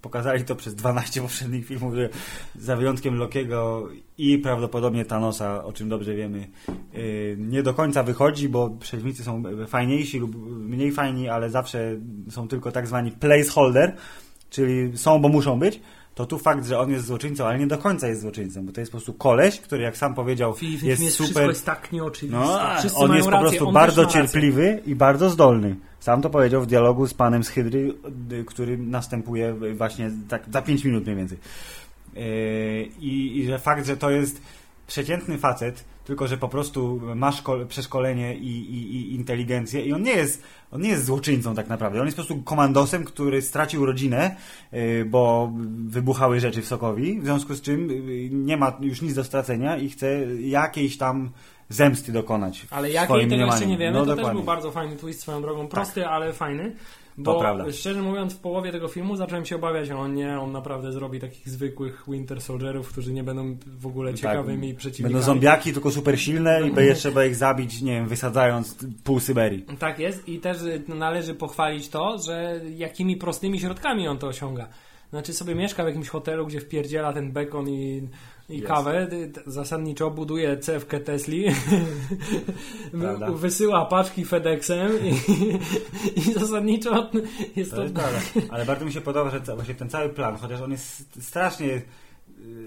Pokazali 0.00 0.44
to 0.44 0.56
przez 0.56 0.74
12 0.74 1.22
poprzednich 1.22 1.66
filmów, 1.66 1.94
że 1.94 2.08
za 2.56 2.76
wyjątkiem 2.76 3.14
Lokiego 3.14 3.88
i 4.18 4.38
prawdopodobnie 4.38 5.04
Thanosa, 5.04 5.64
o 5.64 5.72
czym 5.72 5.88
dobrze 5.88 6.14
wiemy, 6.14 6.48
nie 7.36 7.62
do 7.62 7.74
końca 7.74 8.02
wychodzi, 8.02 8.48
bo 8.48 8.70
przeciwnicy 8.70 9.24
są 9.24 9.42
fajniejsi 9.66 10.18
lub 10.18 10.36
mniej 10.50 10.92
fajni, 10.92 11.28
ale 11.28 11.50
zawsze 11.50 11.96
są 12.30 12.48
tylko 12.48 12.72
tak 12.72 12.86
zwani 12.86 13.12
placeholder, 13.12 13.96
czyli 14.50 14.98
są, 14.98 15.18
bo 15.18 15.28
muszą 15.28 15.58
być, 15.58 15.80
to 16.14 16.26
tu 16.26 16.38
fakt, 16.38 16.66
że 16.66 16.78
on 16.78 16.90
jest 16.90 17.06
złoczyńcą, 17.06 17.46
ale 17.46 17.58
nie 17.58 17.66
do 17.66 17.78
końca 17.78 18.08
jest 18.08 18.20
złoczyńcą, 18.20 18.66
bo 18.66 18.72
to 18.72 18.80
jest 18.80 18.92
po 18.92 18.98
prostu 18.98 19.14
koleś, 19.14 19.60
który 19.60 19.82
jak 19.82 19.96
sam 19.96 20.14
powiedział, 20.14 20.54
W 20.54 20.62
jest, 20.62 20.84
jest 20.84 21.02
wszystko 21.02 21.26
super. 21.26 21.48
jest 21.48 21.66
tak 21.66 21.92
nieoczywiste. 21.92 22.38
No, 22.38 22.60
Wszyscy 22.78 22.98
on 22.98 23.14
jest 23.14 23.24
po 23.24 23.30
rację, 23.30 23.48
prostu 23.48 23.68
on 23.68 23.74
bardzo 23.74 24.06
cierpliwy 24.06 24.82
i 24.86 24.94
bardzo 24.94 25.30
zdolny. 25.30 25.76
Sam 26.00 26.22
to 26.22 26.30
powiedział 26.30 26.62
w 26.62 26.66
dialogu 26.66 27.06
z 27.06 27.14
panem 27.14 27.44
z 27.44 27.48
Hydry, 27.48 27.94
który 28.46 28.78
następuje 28.78 29.54
właśnie 29.74 30.10
tak 30.28 30.42
za 30.52 30.62
5 30.62 30.84
minut 30.84 31.04
mniej 31.04 31.16
więcej. 31.16 31.38
Yy, 32.14 32.22
I, 33.00 33.38
I 33.38 33.46
że 33.46 33.58
fakt, 33.58 33.86
że 33.86 33.96
to 33.96 34.10
jest 34.10 34.40
przeciętny 34.86 35.38
facet, 35.38 35.84
tylko 36.10 36.26
że 36.26 36.36
po 36.36 36.48
prostu 36.48 37.00
ma 37.14 37.30
szko- 37.30 37.66
przeszkolenie 37.66 38.36
i, 38.36 38.74
i, 38.74 38.96
i 38.96 39.14
inteligencję 39.14 39.80
i 39.80 39.92
on 39.92 40.02
nie 40.02 40.12
jest 40.12 40.42
on 40.70 40.80
nie 40.80 40.88
jest 40.88 41.04
złoczyńcą 41.04 41.54
tak 41.54 41.68
naprawdę. 41.68 42.00
On 42.00 42.06
jest 42.06 42.16
po 42.16 42.22
prostu 42.22 42.42
komandosem, 42.42 43.04
który 43.04 43.42
stracił 43.42 43.86
rodzinę, 43.86 44.36
yy, 44.72 45.04
bo 45.04 45.52
wybuchały 45.86 46.40
rzeczy 46.40 46.62
w 46.62 46.66
Sokowi, 46.66 47.20
w 47.20 47.24
związku 47.24 47.54
z 47.54 47.60
czym 47.62 47.88
yy, 48.08 48.30
nie 48.30 48.56
ma 48.56 48.78
już 48.80 49.02
nic 49.02 49.14
do 49.14 49.24
stracenia 49.24 49.76
i 49.76 49.90
chce 49.90 50.26
jakiejś 50.40 50.96
tam 50.96 51.30
zemsty 51.68 52.12
dokonać. 52.12 52.66
Ale 52.70 52.90
jakiej 52.90 53.28
tego 53.28 53.46
jeszcze 53.46 53.66
nie 53.66 53.78
wiemy, 53.78 53.98
no, 53.98 54.00
to 54.00 54.06
dokładnie. 54.06 54.24
też 54.24 54.34
był 54.34 54.42
bardzo 54.42 54.70
fajny 54.70 54.96
twist 54.96 55.20
swoją 55.20 55.42
drogą, 55.42 55.68
prosty, 55.68 56.00
tak. 56.00 56.10
ale 56.10 56.32
fajny. 56.32 56.72
Bo 57.22 57.34
to 57.34 57.40
prawda. 57.40 57.72
szczerze 57.72 58.02
mówiąc, 58.02 58.34
w 58.34 58.38
połowie 58.38 58.72
tego 58.72 58.88
filmu 58.88 59.16
zacząłem 59.16 59.46
się 59.46 59.56
obawiać, 59.56 59.90
on 59.90 60.14
nie, 60.14 60.40
on 60.40 60.52
naprawdę 60.52 60.92
zrobi 60.92 61.20
takich 61.20 61.48
zwykłych 61.48 62.04
Winter 62.08 62.40
Soldierów, 62.40 62.88
którzy 62.88 63.12
nie 63.12 63.24
będą 63.24 63.56
w 63.66 63.86
ogóle 63.86 64.10
tak. 64.10 64.20
ciekawymi 64.20 64.68
tak, 64.68 64.78
przeciwnikami. 64.78 65.14
Będą 65.14 65.26
zombiaki, 65.26 65.72
tylko 65.72 65.90
super 65.90 66.20
silne 66.20 66.68
i 66.68 66.72
będzie 66.72 66.94
trzeba 66.94 67.24
ich 67.24 67.36
zabić, 67.36 67.82
nie 67.82 67.92
wiem, 67.92 68.08
wysadzając 68.08 68.76
pół 69.04 69.20
Syberii. 69.20 69.64
Tak 69.78 69.98
jest 69.98 70.28
i 70.28 70.38
też 70.38 70.58
należy 70.88 71.34
pochwalić 71.34 71.88
to, 71.88 72.18
że 72.18 72.60
jakimi 72.76 73.16
prostymi 73.16 73.60
środkami 73.60 74.08
on 74.08 74.18
to 74.18 74.26
osiąga. 74.26 74.68
Znaczy 75.10 75.32
sobie 75.32 75.54
mieszka 75.54 75.84
w 75.84 75.86
jakimś 75.86 76.08
hotelu, 76.08 76.46
gdzie 76.46 76.60
wpierdziela 76.60 77.12
ten 77.12 77.32
bekon 77.32 77.68
i 77.68 78.08
i 78.50 78.56
jest. 78.56 78.68
kawę. 78.68 79.08
Zasadniczo 79.46 80.10
buduje 80.10 80.58
cewkę 80.58 81.00
Tesli, 81.00 81.44
wysyła 83.34 83.84
paczki 83.84 84.24
FedExem 84.24 84.92
i, 85.04 85.14
i 86.16 86.32
zasadniczo 86.32 87.10
jest 87.56 87.70
to... 87.70 87.76
to... 87.76 87.82
Jest 87.82 87.96
Ale 88.50 88.64
bardzo 88.64 88.84
mi 88.84 88.92
się 88.92 89.00
podoba, 89.00 89.30
że 89.30 89.40
właśnie 89.54 89.74
ten 89.74 89.90
cały 89.90 90.08
plan, 90.08 90.36
chociaż 90.36 90.60
on 90.60 90.70
jest 90.70 91.22
strasznie 91.24 91.82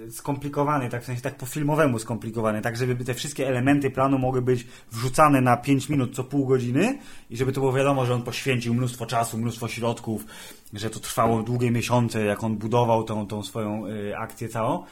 y, 0.08 0.12
skomplikowany, 0.12 0.90
tak 0.90 1.04
w 1.04 1.06
sensie 1.06 1.22
tak 1.22 1.36
po 1.36 1.46
filmowemu 1.46 2.00
skomplikowany, 2.00 2.62
tak 2.62 2.78
żeby 2.78 3.06
te 3.06 3.14
wszystkie 3.14 3.48
elementy 3.48 3.92
planu 3.92 4.18
mogły 4.18 4.42
być 4.42 4.68
wrzucane 4.92 5.42
na 5.42 5.58
5 5.58 5.90
minut 5.90 6.16
co 6.16 6.24
pół 6.24 6.48
godziny 6.48 6.98
i 7.30 7.38
żeby 7.38 7.52
to 7.52 7.60
było 7.60 7.74
wiadomo, 7.74 8.06
że 8.06 8.14
on 8.14 8.22
poświęcił 8.22 8.74
mnóstwo 8.74 9.06
czasu, 9.06 9.38
mnóstwo 9.38 9.68
środków, 9.68 10.26
że 10.74 10.90
to 10.90 11.00
trwało 11.00 11.44
długie 11.44 11.72
miesiące, 11.72 12.26
jak 12.26 12.44
on 12.44 12.58
budował 12.58 13.04
tą, 13.04 13.28
tą 13.28 13.44
swoją 13.44 13.88
y, 13.88 14.18
akcję 14.18 14.50
całą 14.50 14.84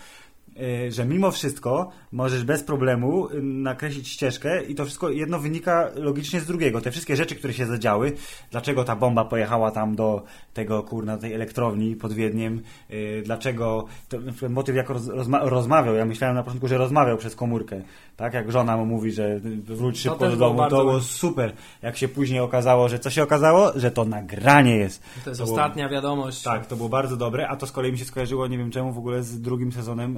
że 0.90 1.06
mimo 1.06 1.32
wszystko 1.32 1.90
możesz 2.12 2.44
bez 2.44 2.64
problemu 2.64 3.30
y, 3.30 3.42
nakreślić 3.42 4.08
ścieżkę 4.08 4.64
i 4.64 4.76
to 4.76 4.86
wszystko 4.86 5.10
jedno 5.10 5.40
wynika 5.40 5.90
logicznie 5.96 6.40
z 6.40 6.46
drugiego. 6.46 6.82
Te 6.82 6.92
wszystkie 6.92 7.16
rzeczy, 7.16 7.36
które 7.36 7.54
się 7.54 7.66
zadziały, 7.66 8.12
dlaczego 8.52 8.84
ta 8.84 8.96
bomba 8.96 9.26
pojechała 9.26 9.72
tam 9.72 9.96
do 9.96 10.24
tego, 10.54 10.84
kurna, 10.84 11.18
tej 11.18 11.34
elektrowni 11.34 11.96
pod 11.96 12.14
Wiedniem, 12.14 12.62
y, 12.92 13.22
dlaczego, 13.26 13.86
ten 14.10 14.34
motyw 14.50 14.76
jak 14.76 14.90
rozma 14.90 15.40
rozmawiał, 15.40 15.96
ja 15.96 16.06
myślałem 16.06 16.36
na 16.36 16.44
początku, 16.44 16.68
że 16.68 16.78
rozmawiał 16.78 17.18
przez 17.18 17.36
komórkę, 17.36 17.82
tak, 18.18 18.34
jak 18.34 18.52
żona 18.52 18.78
mu 18.78 18.86
mówi, 18.86 19.12
że 19.12 19.40
wróć 19.66 20.00
szybko 20.00 20.30
do 20.30 20.36
domu, 20.36 20.70
to 20.70 20.78
było 20.78 21.02
super. 21.02 21.54
Jak 21.82 21.98
się 21.98 22.08
później 22.08 22.40
okazało, 22.40 22.90
że 22.90 23.00
co 23.00 23.10
się 23.10 23.24
okazało? 23.24 23.72
Że 23.76 23.92
to 23.92 24.06
nagranie 24.06 24.78
jest. 24.78 25.04
To 25.24 25.30
jest 25.30 25.42
to 25.42 25.44
ostatnia 25.44 25.88
było, 25.88 25.96
wiadomość. 25.96 26.44
Tak, 26.44 26.66
to 26.66 26.76
było 26.76 26.90
bardzo 26.90 27.18
dobre, 27.18 27.48
a 27.48 27.56
to 27.56 27.68
z 27.68 27.72
kolei 27.72 27.92
mi 27.92 27.98
się 27.98 28.06
skojarzyło, 28.06 28.48
nie 28.48 28.58
wiem 28.58 28.72
czemu, 28.72 28.94
w 28.94 28.98
ogóle 28.98 29.24
z 29.24 29.42
drugim 29.42 29.72
sezonem 29.72 30.18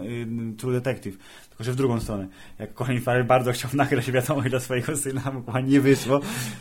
True 0.58 0.74
Detective. 0.74 1.18
Tylko, 1.50 1.64
że 1.64 1.72
w 1.72 1.76
drugą 1.76 2.00
stronę. 2.00 2.28
Jak 2.60 2.74
Colin 2.74 3.02
Farrell 3.02 3.24
bardzo 3.24 3.52
chciał 3.52 3.72
nagrać 3.74 4.12
wiadomość 4.12 4.50
dla 4.50 4.60
swojego 4.60 4.98
syna, 4.98 5.22
a 5.54 5.60
nie 5.60 5.82
wyszło. 5.82 6.20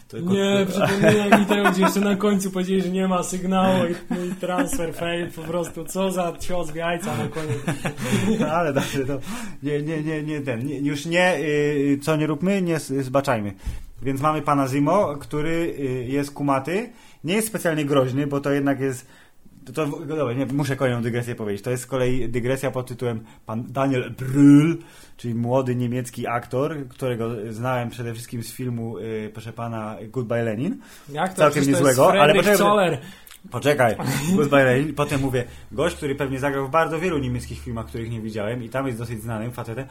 To 0.08 0.18
nie, 0.18 0.66
przypomniałem 0.68 1.40
mi 1.40 1.46
tego, 1.46 1.70
gdzie 1.70 1.82
jeszcze 1.82 2.00
na 2.00 2.16
końcu 2.16 2.50
powiedzieli, 2.50 2.82
że 2.82 2.88
nie 2.88 3.08
ma 3.08 3.22
sygnału 3.22 3.84
i, 3.86 4.28
i 4.28 4.34
transfer 4.34 4.94
fail, 4.94 5.30
po 5.30 5.42
prostu 5.42 5.84
co 5.84 6.10
za 6.10 6.32
cios 6.40 6.74
jajca 6.74 7.16
na 7.16 7.28
koniec. 7.28 7.58
No, 8.40 8.46
ale 8.46 8.72
dobrze, 8.72 9.04
to 9.04 9.18
nie, 9.62 9.82
nie, 9.82 10.02
nie, 10.02 10.22
nie, 10.22 10.40
ten, 10.40 10.66
nie, 10.66 10.78
już 10.78 11.06
nie, 11.06 11.38
yy, 11.40 11.98
co 11.98 12.16
nie 12.16 12.26
róbmy, 12.26 12.62
nie 12.62 12.78
zbaczajmy. 12.78 13.52
Więc 14.02 14.20
mamy 14.20 14.42
pana 14.42 14.68
Zimo, 14.68 15.16
który 15.16 15.74
jest 16.08 16.30
kumaty, 16.30 16.90
nie 17.24 17.34
jest 17.34 17.48
specjalnie 17.48 17.84
groźny, 17.84 18.26
bo 18.26 18.40
to 18.40 18.50
jednak 18.50 18.80
jest 18.80 19.06
to, 19.66 19.72
to 19.72 19.86
dobra, 19.86 20.32
nie, 20.32 20.46
muszę 20.46 20.76
kolejną 20.76 21.02
dygresję 21.02 21.34
powiedzieć. 21.34 21.62
To 21.64 21.70
jest 21.70 21.82
z 21.82 21.86
kolei 21.86 22.28
dygresja 22.28 22.70
pod 22.70 22.86
tytułem 22.86 23.24
pan 23.46 23.64
Daniel 23.68 24.14
Brühl, 24.14 24.76
czyli 25.16 25.34
młody 25.34 25.76
niemiecki 25.76 26.26
aktor, 26.26 26.88
którego 26.88 27.30
znałem 27.50 27.90
przede 27.90 28.14
wszystkim 28.14 28.42
z 28.42 28.52
filmu, 28.52 28.98
y, 28.98 29.30
proszę 29.32 29.52
pana, 29.52 29.96
Goodbye 30.08 30.42
Lenin. 30.42 30.78
Jak 31.08 31.34
to? 31.34 31.36
Całkiem 31.36 31.64
niezłego, 31.64 32.12
ale 32.12 32.34
poczekaj, 32.34 32.98
Poczekaj, 33.50 33.96
Goodbye 34.36 34.64
Lenin. 34.64 34.94
Potem 34.94 35.20
mówię, 35.20 35.44
gość, 35.72 35.96
który 35.96 36.14
pewnie 36.14 36.38
zagrał 36.38 36.66
w 36.66 36.70
bardzo 36.70 36.98
wielu 36.98 37.18
niemieckich 37.18 37.60
filmach, 37.60 37.86
których 37.86 38.10
nie 38.10 38.20
widziałem 38.20 38.62
i 38.62 38.68
tam 38.68 38.86
jest 38.86 38.98
dosyć 38.98 39.22
znanym 39.22 39.52
facetem. 39.52 39.86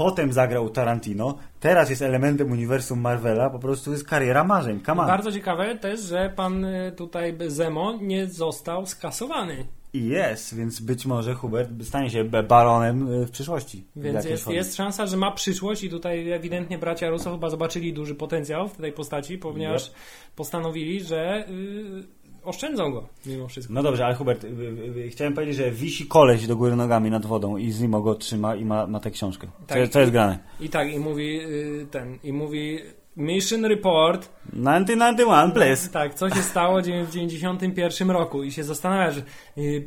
Potem 0.00 0.32
zagrał 0.32 0.70
Tarantino, 0.70 1.38
teraz 1.60 1.90
jest 1.90 2.02
elementem 2.02 2.52
uniwersum 2.52 3.00
Marvela, 3.00 3.50
po 3.50 3.58
prostu 3.58 3.92
jest 3.92 4.04
kariera 4.04 4.44
marzeń. 4.44 4.80
Come 4.86 5.02
on. 5.02 5.08
Bardzo 5.08 5.32
ciekawe 5.32 5.78
też, 5.78 6.00
że 6.00 6.32
pan 6.36 6.64
y, 6.64 6.92
tutaj 6.96 7.38
Zemo 7.46 7.98
nie 8.00 8.26
został 8.26 8.86
skasowany. 8.86 9.66
I 9.92 10.04
jest, 10.04 10.56
więc 10.56 10.80
być 10.80 11.06
może 11.06 11.34
Hubert 11.34 11.70
stanie 11.82 12.10
się 12.10 12.24
baronem 12.24 13.12
y, 13.12 13.26
w 13.26 13.30
przyszłości. 13.30 13.84
Więc 13.96 14.24
jest, 14.24 14.48
jest 14.48 14.76
szansa, 14.76 15.06
że 15.06 15.16
ma 15.16 15.30
przyszłość 15.30 15.84
i 15.84 15.90
tutaj 15.90 16.30
ewidentnie 16.30 16.78
bracia 16.78 17.10
Russo 17.10 17.32
chyba 17.32 17.50
zobaczyli 17.50 17.92
duży 17.92 18.14
potencjał 18.14 18.68
w 18.68 18.76
tej 18.76 18.92
postaci, 18.92 19.38
ponieważ 19.38 19.92
postanowili, 20.36 21.04
że... 21.04 21.44
Yy, 21.48 22.19
oszczędzą 22.44 22.92
go 22.92 23.08
mimo 23.26 23.48
wszystko. 23.48 23.74
No 23.74 23.82
dobrze, 23.82 24.06
ale 24.06 24.14
Hubert, 24.14 24.44
y, 24.44 24.48
y, 24.48 25.04
y, 25.06 25.08
chciałem 25.10 25.34
powiedzieć, 25.34 25.56
że 25.56 25.70
wisi 25.70 26.06
koleś 26.06 26.46
do 26.46 26.56
góry 26.56 26.76
nogami 26.76 27.10
nad 27.10 27.26
wodą 27.26 27.56
i 27.56 27.72
Zimo 27.72 28.00
go 28.00 28.14
trzyma 28.14 28.56
i 28.56 28.64
ma, 28.64 28.86
ma 28.86 29.00
tę 29.00 29.10
książkę. 29.10 29.46
Co, 29.60 29.74
tak, 29.74 29.88
co 29.88 30.00
jest 30.00 30.12
grane? 30.12 30.38
I 30.60 30.68
tak, 30.68 30.92
i 30.92 30.98
mówi 30.98 31.40
ten, 31.90 32.18
i 32.24 32.32
mówi 32.32 32.78
Mission 33.16 33.64
Report 33.64 34.28
1991, 34.44 35.52
please. 35.52 35.90
Tak, 35.90 36.14
co 36.14 36.30
się 36.30 36.42
stało 36.42 36.78
w 36.78 36.82
1991 36.82 38.10
roku 38.10 38.42
i 38.44 38.52
się 38.52 38.64
zastanawia, 38.64 39.10
że 39.10 39.22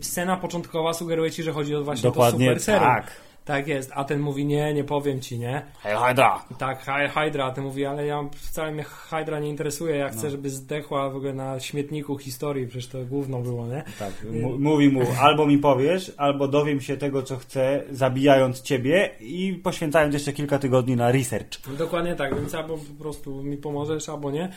scena 0.01 0.37
początkowa 0.37 0.93
sugeruje 0.93 1.31
ci, 1.31 1.43
że 1.43 1.51
chodzi 1.51 1.75
o 1.75 1.83
właśnie 1.83 2.09
Dokładnie, 2.09 2.53
to 2.53 2.59
super 2.59 2.63
serum. 2.63 2.83
tak. 2.83 3.11
Tak 3.45 3.67
jest, 3.67 3.91
a 3.93 4.03
ten 4.03 4.19
mówi 4.19 4.45
nie, 4.45 4.73
nie 4.73 4.83
powiem 4.83 5.21
ci, 5.21 5.39
nie? 5.39 5.61
Hej 5.81 5.95
Hydra! 6.07 6.45
Tak, 6.57 6.79
hej 6.79 7.09
Hydra, 7.09 7.45
a 7.45 7.51
ten 7.51 7.63
mówi, 7.63 7.85
ale 7.85 8.05
ja 8.05 8.23
wcale 8.35 8.71
mnie 8.71 8.83
Hydra 8.83 9.39
nie 9.39 9.49
interesuje, 9.49 9.95
ja 9.95 10.09
chcę, 10.09 10.23
no. 10.23 10.29
żeby 10.29 10.49
zdechła 10.49 11.09
w 11.09 11.15
ogóle 11.15 11.33
na 11.33 11.59
śmietniku 11.59 12.17
historii, 12.17 12.67
przecież 12.67 12.87
to 12.87 13.05
główną 13.05 13.43
było, 13.43 13.67
nie? 13.67 13.83
Tak, 13.99 14.11
mówi 14.59 14.89
mu, 14.89 15.01
albo 15.21 15.47
mi 15.47 15.57
powiesz, 15.57 16.11
albo 16.17 16.47
dowiem 16.47 16.81
się 16.81 16.97
tego, 16.97 17.23
co 17.23 17.37
chcę, 17.37 17.83
zabijając 17.91 18.61
ciebie 18.61 19.09
i 19.19 19.59
poświęcając 19.63 20.13
jeszcze 20.13 20.33
kilka 20.33 20.59
tygodni 20.59 20.95
na 20.95 21.11
research. 21.11 21.75
Dokładnie 21.77 22.15
tak, 22.15 22.35
więc 22.35 22.55
albo 22.55 22.77
po 22.77 23.03
prostu 23.03 23.43
mi 23.43 23.57
pomożesz, 23.57 24.09
albo 24.09 24.31
nie. 24.31 24.49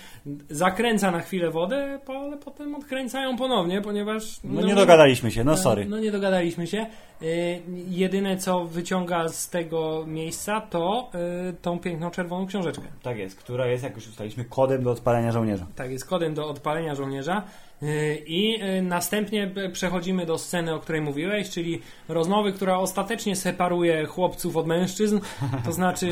Zakręca 0.50 1.10
na 1.10 1.20
chwilę 1.20 1.50
wodę, 1.50 1.98
ale 2.08 2.36
potem 2.36 2.74
odkręcają 2.74 3.36
ponownie, 3.36 3.82
ponieważ... 3.82 4.40
No, 4.44 4.60
no 4.60 4.66
nie 4.66 4.74
dogadaliśmy 4.74 5.30
się, 5.30 5.44
no 5.44 5.56
sorry. 5.56 5.84
No 5.84 5.98
nie 5.98 6.10
dogadaliśmy 6.10 6.66
się. 6.66 6.86
Y, 7.22 7.62
jedyne 7.88 8.36
co 8.36 8.64
wyciąga 8.76 9.28
z 9.28 9.50
tego 9.50 10.04
miejsca 10.06 10.60
to 10.60 11.10
y, 11.50 11.52
tą 11.52 11.78
piękną 11.78 12.10
czerwoną 12.10 12.46
książeczkę. 12.46 12.82
Tak 13.02 13.18
jest, 13.18 13.36
która 13.36 13.66
jest, 13.66 13.84
jak 13.84 13.94
już 13.94 14.08
ustaliśmy, 14.08 14.44
kodem 14.44 14.82
do 14.82 14.90
odpalenia 14.90 15.32
żołnierza. 15.32 15.66
Tak 15.74 15.90
jest, 15.90 16.04
kodem 16.04 16.34
do 16.34 16.48
odpalenia 16.48 16.94
żołnierza. 16.94 17.42
Y, 17.82 18.22
I 18.26 18.58
następnie 18.82 19.50
przechodzimy 19.72 20.26
do 20.26 20.38
sceny, 20.38 20.74
o 20.74 20.80
której 20.80 21.00
mówiłeś, 21.00 21.50
czyli 21.50 21.80
rozmowy, 22.08 22.52
która 22.52 22.78
ostatecznie 22.78 23.36
separuje 23.36 24.06
chłopców 24.06 24.56
od 24.56 24.66
mężczyzn, 24.66 25.20
to 25.64 25.72
znaczy 25.72 26.08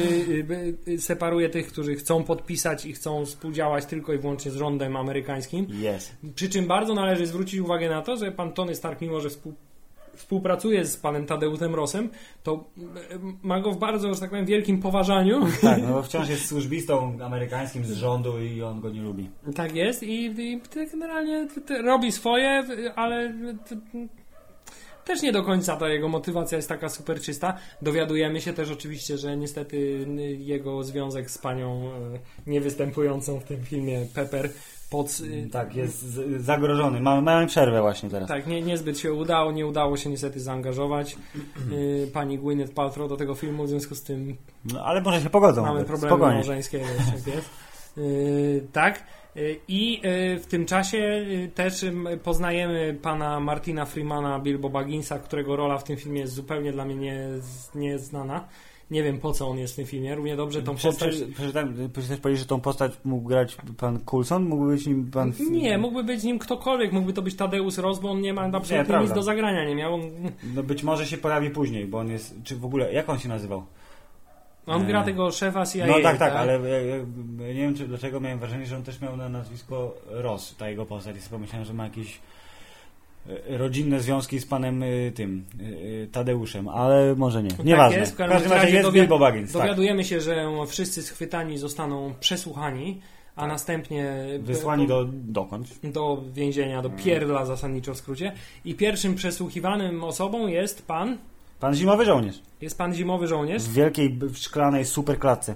separuje 0.98 1.48
tych, 1.48 1.66
którzy 1.66 1.94
chcą 1.94 2.24
podpisać 2.24 2.86
i 2.86 2.92
chcą 2.92 3.24
współdziałać 3.26 3.86
tylko 3.86 4.12
i 4.12 4.18
wyłącznie 4.18 4.50
z 4.50 4.54
rządem 4.54 4.96
amerykańskim. 4.96 5.66
Yes. 5.96 6.12
Przy 6.34 6.48
czym 6.48 6.66
bardzo 6.66 6.94
należy 6.94 7.26
zwrócić 7.26 7.60
uwagę 7.60 7.88
na 7.88 8.02
to, 8.02 8.16
że 8.16 8.32
pan 8.32 8.52
Tony 8.52 8.74
Stark, 8.74 9.00
mimo 9.00 9.20
że 9.20 9.30
współpracuje 9.30 9.73
współpracuje 10.16 10.86
z 10.86 10.96
panem 10.96 11.26
Tadeuszem 11.26 11.74
Rosem, 11.74 12.10
to 12.42 12.64
ma 13.42 13.60
go 13.60 13.72
w 13.72 13.78
bardzo, 13.78 14.14
że 14.14 14.20
tak 14.20 14.30
powiem, 14.30 14.46
wielkim 14.46 14.82
poważaniu. 14.82 15.46
Tak, 15.62 15.82
no 15.82 15.88
bo 15.88 16.02
wciąż 16.08 16.28
jest 16.28 16.48
służbistą 16.48 17.18
amerykańskim 17.22 17.84
z 17.84 17.92
rządu 17.92 18.40
i 18.40 18.62
on 18.62 18.80
go 18.80 18.90
nie 18.90 19.02
lubi. 19.02 19.30
Tak 19.54 19.74
jest 19.74 20.02
i, 20.02 20.24
i 20.24 20.60
generalnie 20.92 21.48
robi 21.84 22.12
swoje, 22.12 22.64
ale 22.96 23.32
też 25.04 25.22
nie 25.22 25.32
do 25.32 25.42
końca 25.42 25.76
ta 25.76 25.88
jego 25.88 26.08
motywacja 26.08 26.56
jest 26.56 26.68
taka 26.68 26.88
super 26.88 27.20
czysta. 27.20 27.56
Dowiadujemy 27.82 28.40
się 28.40 28.52
też 28.52 28.70
oczywiście, 28.70 29.18
że 29.18 29.36
niestety 29.36 30.06
jego 30.38 30.84
związek 30.84 31.30
z 31.30 31.38
panią 31.38 31.90
e, 31.90 32.50
niewystępującą 32.50 33.40
w 33.40 33.44
tym 33.44 33.64
filmie 33.64 34.06
Pepper 34.14 34.50
pod... 34.94 35.20
Y, 35.20 35.48
tak, 35.52 35.76
jest 35.76 36.20
zagrożony. 36.38 37.00
Mamy, 37.00 37.22
mamy 37.22 37.46
przerwę 37.46 37.80
właśnie 37.80 38.10
teraz. 38.10 38.28
Tak, 38.28 38.46
nie, 38.46 38.62
niezbyt 38.62 38.98
się 38.98 39.12
udało, 39.12 39.52
nie 39.52 39.66
udało 39.66 39.96
się 39.96 40.10
niestety 40.10 40.40
zaangażować 40.40 41.16
y, 41.72 42.10
pani 42.12 42.38
Gwyneth 42.38 42.74
Paltrow 42.74 43.08
do 43.08 43.16
tego 43.16 43.34
filmu, 43.34 43.64
w 43.64 43.68
związku 43.68 43.94
z 43.94 44.02
tym... 44.02 44.36
No, 44.72 44.84
ale 44.84 45.00
może 45.00 45.20
się 45.20 45.30
pogodzą. 45.30 45.62
Mamy 45.62 45.84
problemy 45.84 46.10
Spokojnie. 46.10 46.34
małżeńskie, 46.34 46.80
tak 46.80 47.34
jest. 47.34 47.50
Yy, 47.96 48.66
tak. 48.72 49.02
I 49.68 50.00
w 50.42 50.46
tym 50.48 50.66
czasie 50.66 51.26
też 51.54 51.84
poznajemy 52.22 52.98
pana 53.02 53.40
Martina 53.40 53.84
Freemana, 53.84 54.38
Bilbo 54.38 54.68
Bagginsa, 54.68 55.18
którego 55.18 55.56
rola 55.56 55.78
w 55.78 55.84
tym 55.84 55.96
filmie 55.96 56.20
jest 56.20 56.32
zupełnie 56.32 56.72
dla 56.72 56.84
mnie 56.84 57.28
nieznana. 57.74 58.34
Nie 58.34 58.44
Nie 58.90 59.02
wiem 59.02 59.18
po 59.18 59.32
co 59.32 59.48
on 59.48 59.58
jest 59.58 59.72
w 59.72 59.76
tym 59.76 59.86
filmie. 59.86 60.14
Równie 60.14 60.36
dobrze 60.36 60.62
tą 60.62 60.74
postać. 60.76 61.14
prze- 61.14 61.26
Przeczytałem, 61.26 61.74
powiedzieć, 62.22 62.38
że 62.40 62.46
tą 62.46 62.60
postać 62.60 62.92
mógł 63.04 63.28
grać 63.28 63.56
pan 63.76 63.98
Coulson? 64.10 64.44
Mógł 64.44 64.66
być 64.66 64.86
nim 64.86 65.10
pan... 65.10 65.32
Nie, 65.50 65.78
mógłby 65.78 66.04
być 66.04 66.22
nim 66.22 66.38
ktokolwiek, 66.38 66.92
mógłby 66.92 67.12
to 67.12 67.22
być 67.22 67.34
Tadeusz 67.36 67.76
Ross, 67.78 67.98
bo 68.00 68.10
on 68.10 68.20
nie 68.20 68.32
ma 68.34 68.42
absolutnie 68.42 68.78
nic 68.78 68.86
prawda. 68.88 69.14
do 69.14 69.22
zagrania, 69.22 69.64
nie 69.64 69.74
miał. 69.74 69.94
On, 69.94 70.02
No 70.54 70.62
być 70.62 70.82
może 70.82 71.06
się 71.06 71.16
pojawi 71.18 71.50
później, 71.50 71.86
bo 71.86 71.98
on 71.98 72.08
jest... 72.08 72.34
Czy 72.44 72.56
w 72.56 72.64
ogóle... 72.64 72.92
Jak 72.92 73.08
on 73.08 73.18
się 73.18 73.28
nazywał? 73.28 73.64
on 74.66 74.80
Nie. 74.82 74.86
gra 74.88 75.02
tego 75.04 75.30
szefa 75.32 75.66
CIA. 75.66 75.86
no 75.86 75.94
tak, 76.02 76.18
tak, 76.18 76.32
ale 76.32 76.60
ja, 76.60 76.78
ja 76.80 76.96
nie 77.48 77.54
wiem 77.54 77.74
czy, 77.74 77.88
dlaczego 77.88 78.20
miałem 78.20 78.38
wrażenie, 78.38 78.66
że 78.66 78.76
on 78.76 78.82
też 78.82 79.00
miał 79.00 79.16
na 79.16 79.28
nazwisko 79.28 79.94
Ross, 80.06 80.56
ta 80.56 80.68
jego 80.70 80.86
postać. 80.86 81.16
Pomyślałem, 81.30 81.64
że 81.66 81.72
ma 81.74 81.84
jakieś 81.84 82.08
e, 82.16 82.20
rodzinne 83.48 84.00
związki 84.00 84.40
z 84.40 84.46
panem 84.46 84.82
e, 84.82 84.86
tym, 85.14 85.44
e, 86.04 86.06
Tadeuszem, 86.06 86.68
ale 86.68 87.14
może 87.14 87.42
nie. 87.42 87.50
Nieważne. 87.64 87.98
jest, 87.98 88.12
w 88.12 88.16
każdym 88.16 88.52
razie 88.52 88.74
jest 88.74 88.88
dowi- 88.88 88.92
Bilbo 88.94 89.18
Baggins. 89.18 89.52
Tak. 89.52 89.62
Dowiadujemy 89.62 90.04
się, 90.04 90.20
że 90.20 90.46
wszyscy 90.66 91.02
schwytani 91.02 91.58
zostaną 91.58 92.14
przesłuchani, 92.20 93.00
a 93.36 93.46
następnie 93.46 94.14
Wysłani 94.40 94.86
do 94.86 95.04
dokąd? 95.12 95.68
do 95.84 96.22
więzienia, 96.34 96.82
do 96.82 96.90
pierdla 96.90 97.44
zasadniczo 97.44 97.94
w 97.94 97.96
skrócie. 97.96 98.32
I 98.64 98.74
pierwszym 98.74 99.14
przesłuchiwanym 99.14 100.04
osobą 100.04 100.46
jest 100.46 100.86
pan, 100.86 101.18
Pan 101.60 101.74
Zimowy 101.74 102.04
Żołnierz. 102.04 102.40
jest 102.60 102.78
pan 102.78 102.94
zimowy 102.94 103.26
żołnierz 103.26 103.62
W 103.62 103.72
wielkiej, 103.72 104.18
szklanej 104.34 104.84
superklatce. 104.84 105.54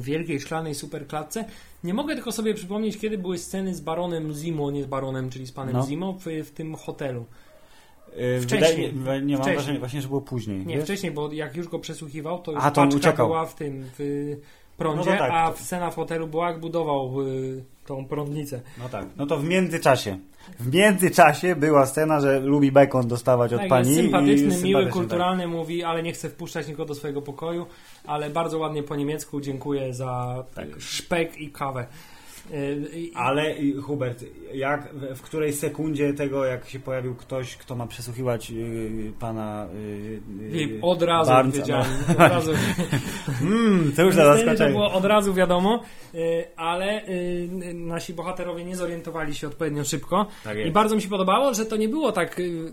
W 0.00 0.04
wielkiej 0.04 0.40
szklanej 0.40 0.74
superklatce. 0.74 1.44
Nie 1.84 1.94
mogę 1.94 2.14
tylko 2.14 2.32
sobie 2.32 2.54
przypomnieć, 2.54 2.98
kiedy 2.98 3.18
były 3.18 3.38
sceny 3.38 3.74
z 3.74 3.80
baronem 3.80 4.32
Zimo, 4.32 4.70
nie 4.70 4.82
z 4.82 4.86
baronem, 4.86 5.30
czyli 5.30 5.46
z 5.46 5.52
panem 5.52 5.74
No. 5.74 5.86
Zimo 5.86 6.12
w, 6.12 6.24
w 6.44 6.50
tym 6.50 6.74
hotelu. 6.74 7.24
E, 8.16 8.40
Wcześniej. 8.40 8.92
Wydaje, 8.92 9.22
nie 9.22 9.34
mam 9.34 9.42
Wcześniej. 9.42 9.56
wrażenia 9.56 9.78
właśnie, 9.78 10.02
że 10.02 10.08
było 10.08 10.20
później. 10.20 10.66
Nie, 10.66 10.74
wiesz? 10.74 10.84
wcześniej, 10.84 11.12
bo 11.12 11.32
jak 11.32 11.56
już 11.56 11.68
go 11.68 11.78
przesłuchiwał, 11.78 12.38
to 12.42 12.52
już 12.52 12.60
A, 12.64 12.70
to 12.70 12.86
była 13.16 13.46
w 13.46 13.54
tym, 13.54 13.84
w 13.98 14.36
prądzie, 14.76 15.10
No 15.10 15.18
tak, 15.18 15.30
a 15.34 15.50
to- 15.50 15.58
scena 15.58 15.90
w 15.90 15.94
hotelu 15.94 16.26
była, 16.26 16.48
jak 16.50 16.60
budował 16.60 17.22
y, 17.22 17.64
tą 17.86 18.06
prądnicę. 18.06 18.60
No 18.78 18.88
tak. 18.88 19.06
No 19.16 19.26
to 19.26 19.36
w 19.38 19.44
międzyczasie. 19.44 20.18
W 20.60 20.74
międzyczasie 20.74 21.56
była 21.56 21.86
scena, 21.86 22.20
że 22.20 22.40
lubi 22.40 22.72
bekon 22.72 23.08
dostawać 23.08 23.52
od 23.52 23.60
Tak, 23.60 23.68
pani. 23.68 23.88
jest 23.90 24.00
sympatyczny, 24.00 24.38
sympatyczny, 24.38 24.68
miły, 24.68 24.84
tak. 24.84 24.92
kulturalny, 24.92 25.46
mówi, 25.48 25.84
ale 25.84 26.02
nie 26.02 26.12
chce 26.12 26.30
wpuszczać 26.30 26.68
nikogo 26.68 26.84
do 26.88 26.94
swojego 26.94 27.22
pokoju, 27.22 27.66
ale 28.06 28.30
bardzo 28.30 28.58
ładnie 28.58 28.82
po 28.82 28.96
niemiecku 28.96 29.40
dziękuję 29.40 29.94
za 29.94 30.44
Tak. 30.54 30.66
szpek 30.78 31.38
i 31.40 31.50
kawę. 31.52 31.86
Y, 32.52 32.88
i- 32.98 33.12
Ale 33.14 33.56
y, 33.58 33.74
Hubert, 33.82 34.24
jak, 34.54 34.88
w, 34.94 35.22
której 35.22 35.52
sekundzie 35.52 36.14
tego, 36.14 36.44
jak 36.44 36.68
się 36.68 36.78
pojawił 36.80 37.14
ktoś, 37.14 37.56
kto 37.56 37.74
ma 37.76 37.86
przesłuchiwać 37.86 38.50
y, 38.50 39.12
pana 39.20 39.66
y, 39.74 39.78
y, 40.46 40.50
Filip, 40.52 40.78
od 40.84 41.02
razu 41.02 41.30
Barnesa, 41.30 41.58
wiedziałem. 41.58 41.86
no. 42.08 42.14
Od 42.14 42.18
razu, 42.30 42.52
Mm, 43.42 43.92
to 43.96 44.02
już 44.02 44.14
za 44.14 44.22
Niestety 44.22 44.40
to 44.44 44.46
zaskoczenie. 44.46 44.70
było 44.72 44.92
od 44.92 45.04
razu 45.04 45.34
wiadomo, 45.34 45.80
y, 46.14 46.44
ale 46.56 47.08
y, 47.08 47.48
nasi 47.74 48.14
bohaterowie 48.14 48.64
nie 48.64 48.76
zorientowali 48.76 49.34
się 49.34 49.46
odpowiednio 49.46 49.84
szybko. 49.84 50.26
Tak 50.44 50.58
I 50.58 50.70
bardzo 50.70 50.96
mi 50.96 51.02
się 51.02 51.08
podobało, 51.08 51.54
że 51.54 51.66
to 51.66 51.76
nie 51.76 51.88
było 51.88 52.12
tak, 52.12 52.38
y, 52.38 52.72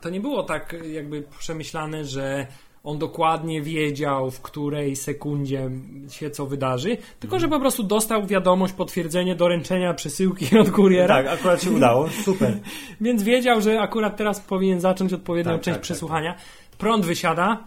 to 0.00 0.10
nie 0.10 0.20
było 0.20 0.42
tak 0.42 0.74
y, 0.74 0.88
jakby 0.92 1.22
przemyślane, 1.38 2.04
że 2.04 2.46
on 2.84 2.98
dokładnie 2.98 3.62
wiedział, 3.62 4.30
w 4.30 4.40
której 4.40 4.96
sekundzie 4.96 5.70
się 6.10 6.30
co 6.30 6.46
wydarzy, 6.46 6.96
tylko 7.20 7.38
że 7.38 7.48
po 7.48 7.60
prostu 7.60 7.82
dostał 7.82 8.26
wiadomość, 8.26 8.74
potwierdzenie 8.74 9.34
doręczenia 9.34 9.94
przesyłki 9.94 10.58
od 10.58 10.70
kuriera, 10.70 11.14
Tak, 11.22 11.26
akurat 11.26 11.62
się 11.62 11.70
udało. 11.70 12.08
Super. 12.24 12.58
więc 13.00 13.22
wiedział, 13.22 13.60
że 13.60 13.80
akurat 13.80 14.16
teraz 14.16 14.40
powinien 14.40 14.80
zacząć 14.80 15.12
odpowiednią 15.12 15.52
Tak, 15.52 15.60
część 15.60 15.64
tak, 15.64 15.74
tak, 15.74 15.82
przesłuchania. 15.82 16.34
Prąd 16.78 17.04
wysiada, 17.06 17.64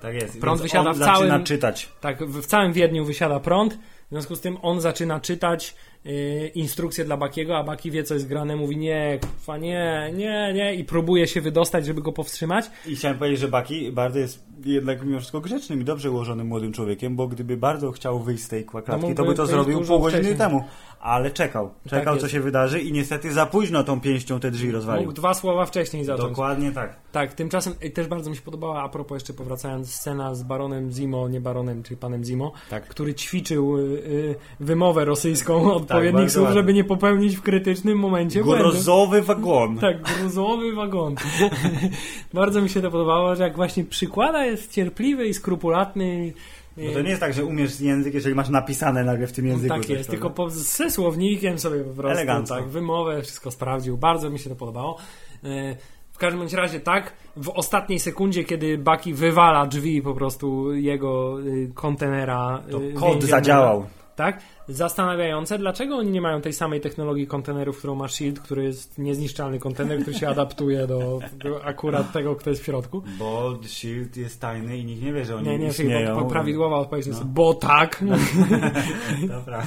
Tak 0.00 0.14
jest. 0.14 0.40
Prąd 0.40 0.60
Więc 0.60 0.62
wysiada 0.72 0.90
on 0.90 0.96
w 0.96 0.98
zaczyna 0.98 1.28
całym- 1.28 1.44
czytać. 1.44 1.88
tak, 2.00 2.24
w, 2.26 2.42
w 2.42 2.46
całym 2.46 2.72
Wiedniu 2.72 3.04
wysiada 3.04 3.40
prąd, 3.40 3.74
w 3.74 4.10
związku 4.10 4.36
z 4.36 4.40
tym 4.40 4.56
on 4.62 4.80
zaczyna 4.80 5.20
czytać 5.20 5.74
y, 6.06 6.50
instrukcje 6.54 7.04
dla 7.04 7.16
Bakiego, 7.16 7.56
a 7.56 7.64
Baki 7.64 7.90
wie, 7.90 8.04
co 8.04 8.14
jest 8.14 8.28
grane, 8.28 8.56
mówi 8.56 8.76
nie, 8.76 9.18
kurwa, 9.20 9.58
nie, 9.58 10.10
nie, 10.14 10.52
nie 10.54 10.74
i 10.74 10.84
próbuje 10.84 11.26
się 11.26 11.40
wydostać, 11.40 11.86
żeby 11.86 12.02
go 12.02 12.12
powstrzymać. 12.12 12.70
I 12.86 12.96
chciałem 12.96 13.18
powiedzieć, 13.18 13.40
że 13.40 13.48
Baki 13.48 13.92
bardzo 13.92 14.18
jest 14.18 14.45
jednak 14.64 15.04
mimo 15.04 15.18
wszystko 15.18 15.40
grzecznym 15.40 15.80
i 15.80 15.84
dobrze 15.84 16.10
ułożonym 16.10 16.46
młodym 16.46 16.72
człowiekiem, 16.72 17.16
bo 17.16 17.28
gdyby 17.28 17.56
bardzo 17.56 17.92
chciał 17.92 18.20
wyjść 18.20 18.42
z 18.44 18.48
tej 18.48 18.64
klatki, 18.64 18.92
mógłby 18.92 19.14
to 19.14 19.24
by 19.24 19.34
to 19.34 19.46
zrobił 19.46 19.84
pół 19.84 20.00
godziny 20.00 20.22
wcześniej. 20.22 20.38
temu. 20.38 20.64
Ale 21.00 21.30
czekał. 21.30 21.70
Czekał, 21.88 22.14
jest. 22.14 22.26
co 22.26 22.32
się 22.32 22.40
wydarzy 22.40 22.80
i 22.80 22.92
niestety 22.92 23.32
za 23.32 23.46
późno 23.46 23.84
tą 23.84 24.00
pięścią 24.00 24.40
te 24.40 24.50
drzwi 24.50 24.70
rozwalił. 24.70 25.02
Mógł 25.02 25.12
dwa 25.12 25.34
słowa 25.34 25.66
wcześniej 25.66 26.04
zacząć. 26.04 26.28
Dokładnie 26.28 26.72
tak. 26.72 26.96
Tak, 27.12 27.34
tymczasem 27.34 27.74
i 27.82 27.90
też 27.90 28.06
bardzo 28.06 28.30
mi 28.30 28.36
się 28.36 28.42
podobała, 28.42 28.82
a 28.82 28.88
propos 28.88 29.16
jeszcze 29.16 29.32
powracając, 29.32 29.94
scena 29.94 30.34
z 30.34 30.42
baronem 30.42 30.90
Zimo, 30.90 31.28
nie 31.28 31.40
baronem, 31.40 31.82
czyli 31.82 31.96
panem 31.96 32.24
Zimo, 32.24 32.52
Tak. 32.70 32.88
który 32.88 33.14
ćwiczył 33.14 33.78
y, 33.78 33.82
y, 33.82 34.34
wymowę 34.60 35.04
rosyjską 35.04 35.72
odpowiednich 35.74 36.14
bardzo 36.14 36.34
słów, 36.34 36.44
ładnie. 36.44 36.60
żeby 36.60 36.74
nie 36.74 36.84
popełnić 36.84 37.36
w 37.36 37.42
krytycznym 37.42 37.98
momencie. 37.98 38.42
Grozowy 38.42 39.22
wagon. 39.22 39.78
Tak, 39.78 40.02
gruzowy 40.02 40.74
wagon. 40.74 41.14
Bardzo 42.34 42.62
mi 42.62 42.68
się 42.68 42.82
to 42.82 42.90
podobało, 42.90 43.36
że 43.36 43.42
jak 43.42 43.56
właśnie 43.56 43.84
przykłada 43.84 44.45
jest 44.46 44.72
cierpliwy 44.72 45.26
i 45.26 45.34
skrupulatny. 45.34 46.32
Bo 46.76 46.92
to 46.92 47.02
nie 47.02 47.08
jest 47.08 47.20
tak, 47.20 47.32
że 47.34 47.44
umiesz 47.44 47.80
język, 47.80 48.14
jeżeli 48.14 48.34
masz 48.34 48.48
napisane 48.48 49.04
nagle 49.04 49.26
w 49.26 49.32
tym 49.32 49.46
języku. 49.46 49.74
tak 49.74 49.82
coś, 49.86 49.90
jest, 49.96 50.10
tylko 50.10 50.30
po, 50.30 50.50
ze 50.50 50.90
słownikiem 50.90 51.58
sobie 51.58 51.80
po 51.84 51.90
prostu 51.94 52.18
Elegancko. 52.18 52.54
tak, 52.56 52.68
wymowę, 52.68 53.22
wszystko 53.22 53.50
sprawdził. 53.50 53.96
Bardzo 53.96 54.30
mi 54.30 54.38
się 54.38 54.50
to 54.50 54.56
podobało. 54.56 54.98
E, 55.44 55.76
W 56.12 56.18
każdym 56.18 56.38
bądź 56.40 56.52
razie 56.52 56.80
tak, 56.80 57.12
w 57.36 57.48
ostatniej 57.48 57.98
sekundzie, 57.98 58.44
kiedy 58.44 58.78
Baki 58.78 59.14
wywala 59.14 59.66
drzwi 59.66 60.02
po 60.02 60.14
prostu 60.14 60.74
jego 60.74 61.40
y, 61.40 61.70
kontenera. 61.74 62.62
To 62.70 62.82
y, 62.82 62.92
kod 62.92 63.22
zadziałał. 63.24 63.86
Tak? 64.16 64.40
Zastanawiające, 64.68 65.58
dlaczego 65.58 65.96
oni 65.96 66.10
nie 66.10 66.20
mają 66.20 66.40
tej 66.40 66.52
samej 66.52 66.80
technologii 66.80 67.26
kontenerów, 67.26 67.78
którą 67.78 67.94
ma 67.94 68.08
Shield, 68.08 68.40
który 68.40 68.64
jest 68.64 68.98
niezniszczalny 68.98 69.58
kontener, 69.58 70.00
który 70.02 70.18
się 70.18 70.28
adaptuje 70.28 70.86
do, 70.86 71.20
do 71.44 71.64
akurat 71.64 72.12
tego, 72.12 72.36
kto 72.36 72.50
jest 72.50 72.62
w 72.62 72.64
środku. 72.64 73.02
Bo 73.18 73.58
Shield 73.66 74.16
jest 74.16 74.40
tajny 74.40 74.78
i 74.78 74.84
nikt 74.84 75.02
nie 75.02 75.12
wie, 75.12 75.24
że 75.24 75.36
oni 75.36 75.48
Nie, 75.48 75.58
nie, 75.58 75.66
istnieją. 75.66 76.14
bo, 76.14 76.20
bo 76.20 76.30
prawidłowa 76.30 76.76
odpowiedź 76.76 77.06
jest, 77.06 77.20
No. 77.20 77.26
bo 77.26 77.54
tak. 77.54 78.04
Dobra. 79.28 79.62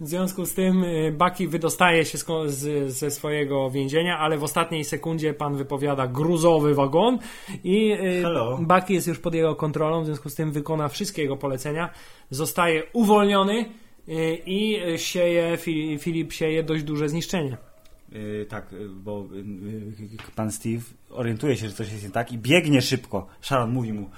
W 0.00 0.08
związku 0.08 0.46
z 0.46 0.54
tym 0.54 0.84
y, 0.84 1.14
Bucky 1.18 1.48
wydostaje 1.48 2.04
się 2.04 2.18
z, 2.46 2.92
ze 2.92 3.10
swojego 3.10 3.70
więzienia, 3.70 4.18
ale 4.18 4.38
w 4.38 4.44
ostatniej 4.44 4.84
sekundzie 4.84 5.34
pan 5.34 5.56
wypowiada 5.56 6.06
gruzowy 6.06 6.74
wagon 6.74 7.18
i 7.64 7.92
y, 7.92 8.22
Hello. 8.22 8.58
Bucky 8.62 8.92
jest 8.94 9.06
już 9.06 9.18
pod 9.18 9.34
jego 9.34 9.56
kontrolą, 9.56 10.02
w 10.02 10.06
związku 10.06 10.30
z 10.30 10.34
tym 10.34 10.52
wykona 10.52 10.88
wszystkie 10.88 11.22
jego 11.22 11.36
polecenia, 11.36 11.90
zostaje 12.30 12.82
uwolniony 12.92 13.64
i 14.46 14.80
y, 14.94 14.98
sieje, 14.98 15.56
Fi- 15.56 15.98
Filip 15.98 16.32
sieje 16.32 16.62
dość 16.62 16.84
duże 16.84 17.08
zniszczenie. 17.08 17.56
Yy, 18.12 18.46
tak, 18.48 18.72
yy, 18.72 18.88
bo 18.88 19.26
yy, 19.32 20.18
pan 20.36 20.52
Steve 20.52 20.82
orientuje 21.10 21.56
się, 21.56 21.68
że 21.68 21.74
coś 21.74 21.92
jest 21.92 22.04
nie 22.04 22.10
tak 22.10 22.32
i 22.32 22.38
biegnie 22.38 22.82
szybko. 22.82 23.26
Sharon 23.40 23.70
mówi 23.70 23.92
mu, 23.92 24.10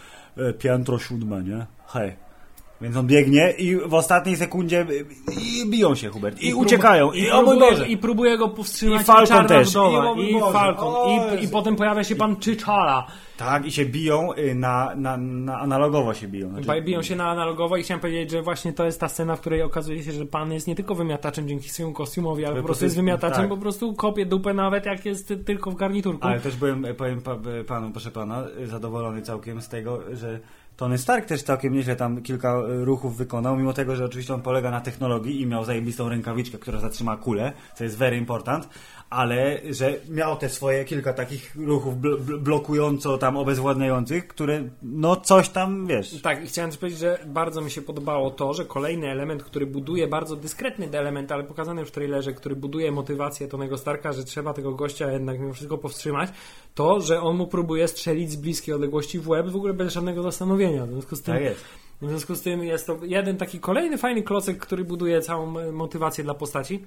piętro 0.58 0.98
siódme, 0.98 1.42
nie? 1.42 1.66
Hej. 1.86 2.12
Więc 2.82 2.96
on 2.96 3.06
biegnie 3.06 3.50
i 3.58 3.76
w 3.76 3.94
ostatniej 3.94 4.36
sekundzie 4.36 4.86
yy, 4.88 5.06
i 5.66 5.70
biją 5.70 5.94
się, 5.94 6.08
Hubert. 6.08 6.42
I, 6.42 6.50
prób- 6.50 6.62
uciekają. 6.62 7.12
I, 7.12 7.30
o 7.30 7.42
mój 7.42 7.58
Boże. 7.58 7.88
I 7.88 7.96
próbuje 7.96 8.38
go 8.38 8.48
powstrzymać 8.48 9.02
I 9.02 9.04
Falcon 9.04 9.46
też. 9.46 9.70
Wdowa, 9.70 10.14
I 10.16 10.30
i. 10.36 10.40
Falcon, 10.52 10.94
i, 11.40 11.44
i 11.44 11.48
potem 11.48 11.76
pojawia 11.76 12.04
się 12.04 12.16
pan 12.16 12.34
T'Challa. 12.34 13.02
Tak, 13.36 13.66
i 13.66 13.72
się 13.72 13.86
biją 13.86 14.28
yy, 14.36 14.54
na, 14.54 14.92
na, 14.96 15.16
na 15.16 15.58
analogowo 15.60 16.14
się 16.14 16.28
biją. 16.28 16.50
Znaczy, 16.62 16.82
Biją 16.82 17.02
się 17.02 17.16
na 17.16 17.30
analogowo 17.30 17.76
i 17.76 17.82
chciałem 17.82 18.00
powiedzieć, 18.00 18.30
że 18.30 18.42
właśnie 18.42 18.72
to 18.72 18.84
jest 18.84 19.00
ta 19.00 19.08
scena, 19.08 19.36
w 19.36 19.40
której 19.40 19.62
okazuje 19.62 20.02
się, 20.02 20.12
że 20.12 20.26
pan 20.26 20.52
jest 20.52 20.66
nie 20.66 20.74
tylko 20.74 20.94
wymiataczem 20.94 21.48
dzięki 21.48 21.68
swojemu 21.68 21.94
kostiumowi, 21.94 22.44
ale 22.44 22.56
po 22.56 22.62
prostu 22.62 22.84
jest 22.84 22.96
wymiataczem, 22.96 23.40
tak. 23.40 23.48
po 23.48 23.56
prostu 23.56 23.94
kopie 23.94 24.26
dupę 24.26 24.54
nawet 24.54 24.86
jak 24.86 25.04
jest 25.04 25.28
ty- 25.28 25.36
tylko 25.36 25.70
w 25.70 25.74
garniturku. 25.74 26.26
Ale 26.28 26.40
też 26.40 26.56
byłem, 26.56 26.86
powiem 26.96 27.22
pa, 27.22 27.36
panu, 27.66 27.90
proszę 27.90 28.10
pana, 28.10 28.44
e, 28.62 28.66
zadowolony 28.66 29.22
całkiem 29.22 29.62
z 29.62 29.68
tego, 29.68 30.00
że 30.12 30.40
Tony 30.76 30.98
Stark 30.98 31.26
też 31.26 31.42
całkiem 31.42 31.72
nieźle 31.72 31.96
tam 31.96 32.22
kilka 32.22 32.48
e, 32.48 32.84
ruchów 32.84 33.16
wykonał, 33.16 33.56
mimo 33.56 33.72
tego, 33.72 33.96
że 33.96 34.04
oczywiście 34.04 34.34
on 34.34 34.42
polega 34.42 34.70
na 34.70 34.80
technologii 34.80 35.40
i 35.40 35.46
miał 35.46 35.64
zajebistą 35.64 36.08
rękawiczkę, 36.08 36.58
która 36.58 36.80
zatrzyma 36.80 37.16
kulę, 37.16 37.52
co 37.74 37.84
jest 37.84 37.96
very 37.96 38.16
important, 38.16 38.68
ale 39.12 39.60
że 39.70 39.94
miał 40.08 40.36
te 40.36 40.48
swoje 40.48 40.84
kilka 40.84 41.12
takich 41.12 41.56
ruchów 41.56 42.00
bl 42.00 42.16
bl 42.18 42.38
blokująco 42.38 43.18
tam 43.18 43.36
obezwładniających, 43.36 44.28
które 44.28 44.62
no 44.82 45.16
coś 45.16 45.48
tam, 45.48 45.86
wiesz... 45.86 46.22
Tak, 46.22 46.44
i 46.44 46.46
chciałem 46.46 46.70
też 46.70 46.80
powiedzieć, 46.80 47.00
że 47.00 47.18
bardzo 47.26 47.60
mi 47.60 47.70
się 47.70 47.82
podobało 47.82 48.30
to, 48.30 48.54
że 48.54 48.64
kolejny 48.64 49.10
element, 49.10 49.42
który 49.42 49.66
buduje, 49.66 50.08
bardzo 50.08 50.36
dyskretny 50.36 50.88
element, 50.92 51.32
ale 51.32 51.44
pokazany 51.44 51.80
już 51.80 51.88
w 51.90 51.92
trailerze, 51.92 52.32
który 52.32 52.56
buduje 52.56 52.92
motywację 52.92 53.48
Tonego 53.48 53.78
Starka, 53.78 54.12
że 54.12 54.24
trzeba 54.24 54.54
tego 54.54 54.72
gościa 54.72 55.12
jednak 55.12 55.40
mimo 55.40 55.52
wszystko 55.52 55.78
powstrzymać, 55.78 56.30
to, 56.74 57.00
że 57.00 57.20
on 57.20 57.36
mu 57.36 57.46
próbuje 57.46 57.88
strzelić 57.88 58.30
z 58.30 58.36
bliskiej 58.36 58.74
odległości 58.74 59.18
w 59.18 59.28
łeb, 59.28 59.48
w 59.48 59.56
ogóle 59.56 59.74
bez 59.74 59.92
żadnego 59.92 60.22
zastanowienia. 60.22 60.86
W 60.86 60.90
związku 60.90 61.16
z 61.16 61.22
tym, 61.22 61.34
Tak 61.34 61.42
jest. 61.42 61.64
w 62.02 62.08
związku 62.08 62.34
z 62.34 62.42
tym 62.42 62.64
jest 62.64 62.86
to 62.86 62.98
jeden 63.02 63.36
taki 63.36 63.60
kolejny 63.60 63.98
fajny 63.98 64.22
klocek, 64.22 64.58
który 64.58 64.84
buduje 64.84 65.20
całą 65.20 65.72
motywację 65.72 66.24
dla 66.24 66.34
postaci. 66.34 66.82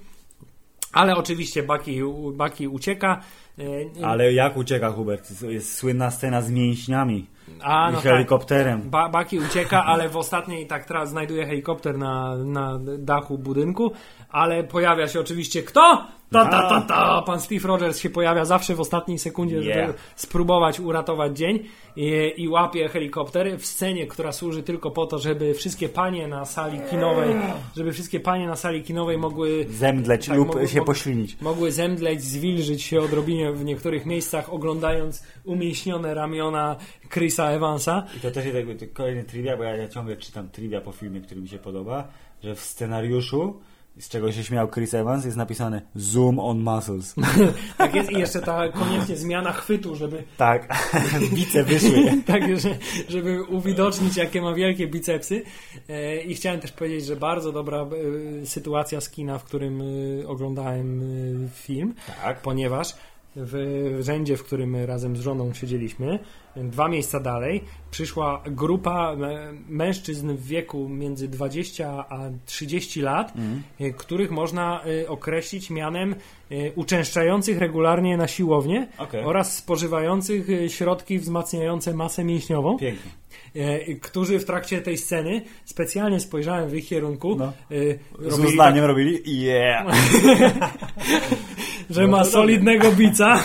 Ale 0.96 1.16
oczywiście 1.16 1.64
Bucky, 1.64 2.02
Bucky 2.34 2.70
ucieka. 2.70 3.22
e, 3.60 4.06
Ale 4.06 4.34
jak 4.34 4.58
ucieka 4.58 4.90
Hubert? 4.92 5.42
Jest 5.42 5.78
słynna 5.78 6.12
scena 6.12 6.42
z 6.42 6.52
mięśniami. 6.52 7.28
A, 7.62 7.90
I 7.90 7.94
no 7.94 8.02
tak. 8.02 8.12
helikopterem. 8.12 8.82
Ba 8.90 9.10
Baki 9.10 9.40
ucieka, 9.40 9.84
ale 9.86 10.10
w 10.10 10.18
ostatniej 10.18 10.68
tak 10.68 10.86
teraz 10.86 11.10
znajduje 11.10 11.46
helikopter 11.46 11.98
na, 11.98 12.36
na 12.38 12.80
dachu 12.98 13.38
budynku, 13.38 13.92
ale 14.30 14.64
pojawia 14.64 15.08
się 15.08 15.20
oczywiście 15.20 15.64
kto? 15.64 16.08
Ta, 16.32 16.46
ta, 16.46 16.70
ta, 16.70 16.82
ta. 16.82 17.22
Pan 17.22 17.40
Steve 17.42 17.68
Rogers 17.68 18.00
się 18.00 18.10
pojawia 18.10 18.46
zawsze 18.46 18.76
w 18.76 18.80
ostatniej 18.80 19.20
sekundzie, 19.20 19.56
żeby 19.64 19.70
Yeah. 19.80 19.94
spróbować 20.16 20.80
uratować 20.80 21.38
dzień 21.38 21.60
i, 21.96 22.34
i 22.38 22.48
łapie 22.50 22.90
helikopter 22.90 23.58
w 23.60 23.66
scenie, 23.66 24.08
która 24.08 24.32
służy 24.32 24.64
tylko 24.64 24.92
po 24.92 25.06
to, 25.08 25.20
żeby 25.20 25.54
wszystkie 25.54 25.90
panie 25.90 26.28
na 26.28 26.46
sali 26.46 26.80
kinowej, 26.90 27.36
żeby 27.78 27.92
wszystkie 27.94 28.20
panie 28.20 28.48
na 28.48 28.56
sali 28.56 28.84
kinowej 28.84 29.18
mogły 29.18 29.66
Zemdleć 29.70 30.26
Tak, 30.28 30.38
lub 30.38 30.48
mogą- 30.48 30.68
się 30.68 30.82
poślinić. 30.86 31.42
mogły 31.42 31.72
zemdleć, 31.72 32.22
zwilżyć 32.24 32.84
się 32.84 33.02
odrobinie 33.02 33.52
w 33.52 33.66
niektórych 33.66 34.06
miejscach, 34.06 34.54
oglądając 34.54 35.24
umięśnione 35.44 36.14
ramiona 36.14 36.76
Chrisa 37.10 37.50
Evansa. 37.50 38.04
I 38.18 38.20
to 38.20 38.32
też 38.32 38.46
jest 38.46 38.58
jakby 38.58 38.88
kolejny 38.88 39.24
trivia, 39.24 39.58
bo 39.58 39.64
ja, 39.64 39.76
ja 39.76 39.88
ciągle 39.88 40.18
czytam 40.18 40.50
trivia 40.50 40.82
po 40.82 40.92
filmie, 40.92 41.22
który 41.22 41.42
mi 41.42 41.48
się 41.50 41.58
podoba, 41.58 42.08
że 42.44 42.56
w 42.56 42.60
scenariuszu, 42.60 43.60
z 44.00 44.10
czego 44.10 44.32
się 44.32 44.44
śmiał 44.44 44.68
Chris 44.68 44.94
Evans, 44.94 45.26
jest 45.26 45.38
napisane 45.38 45.82
Zoom 45.96 46.40
on 46.40 46.60
muscles. 46.60 47.16
Tak 47.78 47.96
jest 47.96 48.12
i 48.12 48.20
jeszcze 48.20 48.42
ta 48.42 48.70
koniecznie 48.70 49.18
zmiana 49.18 49.52
chwytu, 49.52 49.96
żeby 49.96 50.24
tak, 50.38 50.76
bice 51.36 51.64
wyszły. 51.64 52.12
tak, 52.28 52.60
że, 52.60 52.78
żeby 53.10 53.44
uwidocznić, 53.44 54.18
jakie 54.18 54.42
ma 54.42 54.54
wielkie 54.54 54.88
bicepsy. 54.88 55.44
E, 55.90 56.22
I 56.22 56.36
chciałem 56.36 56.60
też 56.60 56.72
powiedzieć, 56.72 57.06
że 57.06 57.16
bardzo 57.16 57.52
dobra 57.52 57.88
e, 58.42 58.46
sytuacja 58.46 59.02
z 59.02 59.10
kina, 59.10 59.38
w 59.38 59.44
którym 59.44 59.82
e, 59.82 60.28
oglądałem 60.28 61.02
film, 61.54 61.94
Tak. 62.24 62.42
ponieważ 62.42 62.94
w 63.36 63.98
rzędzie, 64.00 64.38
w 64.38 64.44
którym 64.44 64.76
razem 64.76 65.18
z 65.18 65.20
żoną 65.20 65.54
siedzieliśmy, 65.54 66.20
dwa 66.56 66.88
miejsca 66.88 67.20
dalej, 67.20 67.64
przyszła 67.92 68.42
grupa 68.46 69.16
mężczyzn 69.70 70.36
w 70.36 70.48
wieku 70.48 70.90
między 70.90 71.28
20 71.28 72.06
a 72.10 72.20
30 72.46 73.02
lat, 73.02 73.34
e, 73.80 73.92
których 73.92 74.32
można 74.32 74.82
e, 74.84 75.10
określić 75.10 75.70
mianem 75.70 76.16
e, 76.52 76.72
uczęszczających 76.72 77.58
regularnie 77.58 78.18
na 78.18 78.28
siłownię 78.28 78.88
Okej. 78.98 79.24
oraz 79.24 79.58
spożywających 79.58 80.48
środki 80.68 81.20
wzmacniające 81.20 81.94
masę 81.94 82.24
mięśniową, 82.24 82.78
Pięknie. 82.78 83.12
którzy 84.02 84.40
w 84.40 84.46
trakcie 84.46 84.82
tej 84.82 84.98
sceny 84.98 85.42
specjalnie 85.66 86.20
spojrzałem 86.20 86.70
w 86.70 86.76
ich 86.76 86.88
kierunku, 86.88 87.36
No. 87.36 87.54
Z 88.30 88.40
uznaniem 88.40 88.86
robili 88.86 89.42
yeah. 89.42 89.86
że 91.90 92.02
No 92.02 92.08
ma 92.08 92.18
to 92.24 92.26
solidnego 92.26 92.92
bica. 92.92 93.44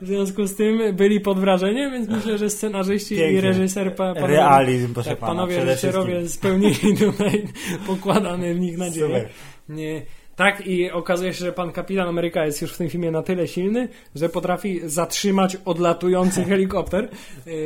w 0.00 0.06
związku 0.06 0.46
z 0.46 0.56
tym 0.56 0.96
byli 0.96 1.20
pod 1.20 1.38
wrażeniem, 1.40 1.92
więc 1.92 2.08
myślę, 2.08 2.38
że 2.38 2.50
scenarzyści 2.50 3.14
i 3.14 3.18
Pięknie. 3.18 3.40
reżyser 3.40 3.94
pa, 3.96 4.14
panowie, 4.14 4.32
Realizm, 4.34 4.94
proszę 4.94 5.10
tak, 5.10 5.18
pana, 5.18 5.32
panowie 5.32 5.64
reżyserowie 5.64 6.28
spełnili 6.28 6.96
tutaj 6.98 7.48
pokładane 7.86 8.54
w 8.54 8.60
nich 8.60 8.78
nadzieje. 8.78 9.06
Super. 9.06 9.28
Nie. 9.68 10.02
Tak, 10.36 10.66
i 10.66 10.90
okazuje 10.90 11.34
się, 11.34 11.38
że 11.44 11.52
pan 11.52 11.72
kapitan 11.72 12.08
Ameryka 12.08 12.46
jest 12.46 12.62
już 12.62 12.72
w 12.72 12.76
tym 12.78 12.90
filmie 12.90 13.10
na 13.10 13.22
tyle 13.22 13.48
silny, 13.48 13.88
że 14.14 14.28
potrafi 14.28 14.80
zatrzymać 14.84 15.56
odlatujący 15.64 16.44
helikopter 16.50 17.08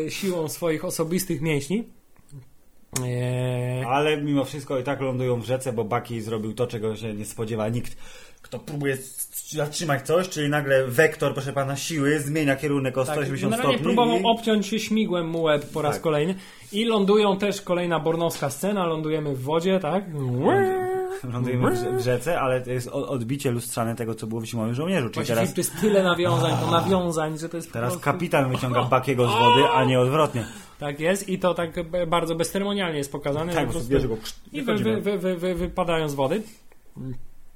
e, 0.07 0.11
siłą 0.11 0.49
swoich 0.49 0.85
osobistych 0.85 1.41
mięśni. 1.41 1.85
E, 3.05 3.87
Ale 3.89 4.23
mimo 4.23 4.45
wszystko 4.45 4.79
i 4.79 4.83
tak 4.83 5.01
lądują 5.01 5.41
w 5.41 5.45
rzece, 5.45 5.73
bo 5.73 5.85
Bucky 5.85 6.23
zrobił 6.23 6.53
to, 6.55 6.67
czego 6.67 6.97
się 6.97 7.15
nie 7.15 7.25
spodziewa 7.25 7.69
nikt, 7.69 7.97
kto 8.43 8.59
próbuje 8.59 8.97
zatrzymać 9.51 10.07
coś, 10.07 10.29
czyli 10.29 10.49
nagle 10.49 10.87
wektor, 10.87 11.33
proszę 11.35 11.53
pana, 11.53 11.77
siły 11.77 12.21
zmienia 12.21 12.57
kierunek 12.57 12.99
o 12.99 13.05
Tak, 13.05 13.15
180 13.15 13.51
generalnie 13.53 13.79
stopni. 13.79 13.95
próbował 13.95 14.19
i... 14.19 14.23
obciąć 14.25 14.67
się 14.67 14.79
śmigłem 14.79 15.29
mu 15.29 15.43
łeb 15.43 15.67
po 15.73 15.83
raz 15.83 15.95
Tak. 15.95 16.03
kolejny. 16.03 16.35
I 16.73 16.85
lądują 16.85 17.37
też 17.37 17.63
kolejna 17.63 18.01
bornowska 18.01 18.51
scena, 18.51 18.87
lądujemy 18.87 19.35
w 19.37 19.43
wodzie, 19.43 19.81
tak? 19.81 20.05
Lądujemy 21.33 21.71
w, 21.71 21.75
rze- 21.75 21.97
w 21.97 22.01
rzece, 22.01 22.41
ale 22.41 22.61
to 22.61 22.71
jest 22.71 22.89
odbicie 22.89 23.51
lustrzane 23.51 23.97
tego, 23.97 24.15
co 24.15 24.27
było 24.27 24.41
w 24.41 24.45
Zimowym 24.45 24.75
Żołnierzu. 24.75 25.07
Czyli 25.09 25.15
Właściwie 25.15 25.37
teraz, 25.37 25.55
to 25.55 25.61
jest 25.61 25.81
tyle 25.81 26.03
nawiązań, 26.03 26.53
to 26.61 26.71
nawiązań, 26.71 27.39
że 27.39 27.49
to 27.49 27.57
jest 27.57 27.73
teraz 27.73 27.91
prostu... 27.91 28.05
kapitan 28.05 28.51
wyciąga 28.51 28.83
Buckiego 28.83 29.27
z 29.29 29.31
wody, 29.31 29.65
a 29.75 29.85
nie 29.85 30.01
odwrotnie. 30.01 30.45
Tak 30.79 31.01
jest 31.01 31.29
i 31.29 31.39
to 31.39 31.55
tak 31.55 31.71
bardzo 32.07 32.35
bezceremonialnie 32.35 32.99
jest 32.99 33.13
pokazane. 33.13 33.55
Tak, 33.55 33.67
po 33.67 33.73
prostu 33.73 33.93
I 34.53 34.63
wy, 34.63 34.75
wy, 34.77 35.01
wy, 35.01 35.19
wy, 35.19 35.37
wy, 35.37 35.55
wypadają 35.55 36.09
z 36.09 36.15
wody. 36.15 36.43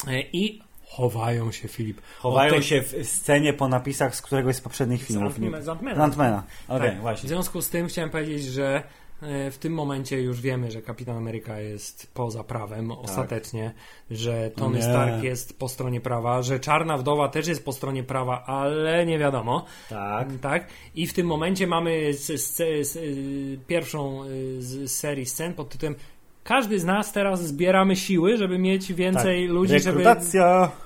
E, 0.09 0.21
I 0.21 0.66
chowają 0.89 1.53
się, 1.53 1.69
Filip. 1.69 2.01
Chowają 2.19 2.53
tej- 2.53 2.63
się 2.63 2.83
w 2.83 2.95
scenie 3.05 3.53
po 3.53 3.69
napisach 3.69 4.17
z 4.17 4.23
któregoś 4.23 4.57
z 4.57 4.61
poprzednich 4.61 5.03
filmów. 5.03 5.35
Z 5.35 5.39
Ant-Mana. 5.69 5.95
Z 5.97 5.99
Antmana. 5.99 6.43
Okej, 6.69 6.89
Tak. 6.91 6.99
W 6.99 7.01
właśnie. 7.01 7.29
związku 7.29 7.63
z 7.63 7.71
tym 7.71 7.87
chciałem 7.89 8.11
powiedzieć, 8.11 8.45
że 8.45 8.83
e, 9.23 9.51
w 9.51 9.59
tym 9.59 9.73
momencie 9.75 10.21
już 10.23 10.41
wiemy, 10.41 10.71
że 10.71 10.83
Kapitan 10.83 11.17
Ameryka 11.17 11.61
jest 11.61 12.11
poza 12.15 12.45
prawem 12.45 12.91
ostatecznie, 12.91 13.73
że 14.11 14.51
Tony 14.51 14.77
Nie. 14.79 14.83
Stark 14.83 15.23
jest 15.23 15.59
po 15.59 15.69
stronie 15.69 16.01
prawa, 16.01 16.43
że 16.43 16.61
Czarna 16.61 16.99
Wdowa 16.99 17.29
też 17.29 17.47
jest 17.47 17.65
po 17.65 17.73
stronie 17.73 18.03
prawa, 18.05 18.45
ale 18.45 19.07
nie 19.07 19.19
wiadomo. 19.19 19.65
Tak. 19.89 20.29
Tak. 20.43 20.69
I 20.95 21.07
w 21.07 21.13
tym 21.13 21.27
momencie 21.27 21.67
mamy 21.67 22.07
s- 22.11 22.31
s- 22.61 22.97
y, 22.97 23.59
pierwszą 23.67 24.25
y, 24.25 24.63
z 24.63 24.93
serii 24.93 25.27
scen 25.27 25.55
pod 25.55 25.69
tytułem 25.69 25.95
każdy 26.47 26.81
z 26.81 26.85
nas 26.85 27.13
teraz 27.13 27.47
zbieramy 27.47 27.97
siły, 27.97 28.37
żeby 28.37 28.59
mieć 28.59 28.93
więcej 28.93 29.47
tak. 29.47 29.55
ludzi, 29.55 29.81
żeby, 29.81 30.05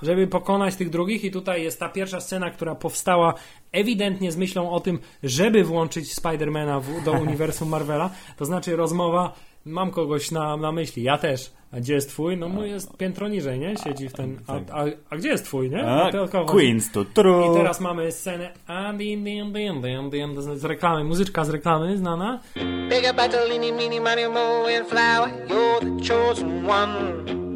żeby 0.03 0.27
pokonać 0.27 0.77
tych 0.77 0.91
drugich. 0.91 1.25
I 1.25 1.31
tutaj 1.31 1.63
jest 1.63 1.81
ta 1.81 1.89
pierwsza 1.89 2.21
scena, 2.21 2.51
która 2.51 2.75
powstała 2.75 3.35
ewidentnie 3.73 4.33
z 4.33 4.37
myślą 4.37 4.71
o 4.71 4.81
tym, 4.81 4.99
żeby 5.23 5.65
włączyć 5.65 6.15
Spidermana 6.15 6.81
w, 6.81 7.05
do 7.05 7.13
uniwersum 7.23 7.69
Marvela. 7.69 8.11
To 8.37 8.45
znaczy 8.45 8.77
rozmowa, 8.77 9.33
mam 9.65 9.91
kogoś 9.91 10.31
na, 10.31 10.57
na 10.57 10.73
myśli, 10.73 11.03
ja 11.03 11.19
też. 11.19 11.53
A 11.73 11.77
gdzie 11.77 11.95
jest 11.95 12.09
twój? 12.09 12.37
No 12.37 12.49
mój 12.49 12.71
jest 12.71 12.97
piętro 12.97 13.29
niżej, 13.29 13.59
nie? 13.59 13.77
Siedzi 13.77 14.09
w 14.09 14.13
ten... 14.13 14.39
A, 14.47 14.55
a, 14.55 14.85
a 15.11 15.17
gdzie 15.17 15.29
jest 15.29 15.45
twój, 15.45 15.71
nie? 15.71 15.87
A? 15.87 16.11
Queens 16.47 16.93
to 16.93 17.05
true. 17.05 17.53
I 17.53 17.57
teraz 17.57 17.81
mamy 17.81 18.13
scenę 18.13 18.53
a, 18.67 18.93
din, 18.93 19.25
din, 19.25 19.53
din, 19.53 19.81
din, 19.81 20.11
din, 20.11 20.43
z 20.43 20.61
z 20.61 20.65
reklamy, 20.65 21.05
muzyczka 21.05 21.45
z 21.45 21.51
reklamy 21.51 21.99
znana. 21.99 22.41
Big 22.89 23.17
battle, 23.17 23.53
eeny, 23.53 23.73
meeny, 23.73 24.01
miny, 24.01 24.29
mo, 24.29 24.67
and 24.79 24.87
flower. 24.89 25.31
You're 25.49 25.81
the 25.81 26.15
chosen 26.15 26.67
one. 26.67 27.50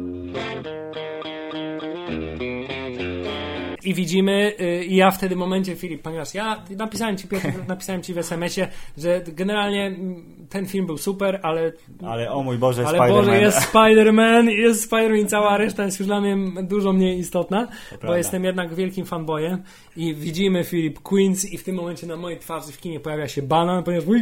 I 3.85 3.93
widzimy, 3.93 4.53
y, 4.59 4.85
i 4.85 4.95
ja 4.95 5.11
w 5.11 5.17
wtedy 5.17 5.35
momencie, 5.35 5.75
Filip, 5.75 6.01
ponieważ 6.01 6.33
ja 6.33 6.63
napisałem 6.69 7.17
ci, 7.17 7.27
napisałem 7.67 8.01
ci 8.01 8.13
w 8.13 8.17
SMS-ie, 8.17 8.67
że 8.97 9.21
generalnie 9.27 9.85
mm, 9.85 10.47
ten 10.49 10.65
film 10.65 10.85
był 10.85 10.97
super, 10.97 11.39
ale, 11.43 11.71
Ale 12.07 12.31
o 12.31 12.43
mój 12.43 12.57
Boże, 12.57 12.87
ale 12.87 12.99
Spider-Man. 12.99 13.09
Boże, 13.09 13.41
jest 13.41 13.57
Spider-Man, 13.57 14.49
jest 14.49 14.91
Spider-Man 14.91 15.23
i 15.23 15.25
cała 15.25 15.57
reszta 15.57 15.85
jest 15.85 15.99
już 15.99 16.07
dla 16.07 16.21
mnie 16.21 16.37
dużo 16.63 16.93
mniej 16.93 17.19
istotna, 17.19 17.67
bo 17.91 17.97
prawda. 17.97 18.17
jestem 18.17 18.43
jednak 18.43 18.75
wielkim 18.75 19.05
fanboyem 19.05 19.63
i 19.97 20.15
widzimy 20.15 20.63
Filip 20.63 20.99
Queens 20.99 21.45
i 21.45 21.57
w 21.57 21.63
tym 21.63 21.75
momencie 21.75 22.07
na 22.07 22.15
mojej 22.15 22.39
twarzy 22.39 22.71
w 22.71 22.77
kinie 22.77 22.99
pojawia 22.99 23.27
się 23.27 23.41
banan, 23.41 23.83
ponieważ 23.83 24.07
mój 24.07 24.21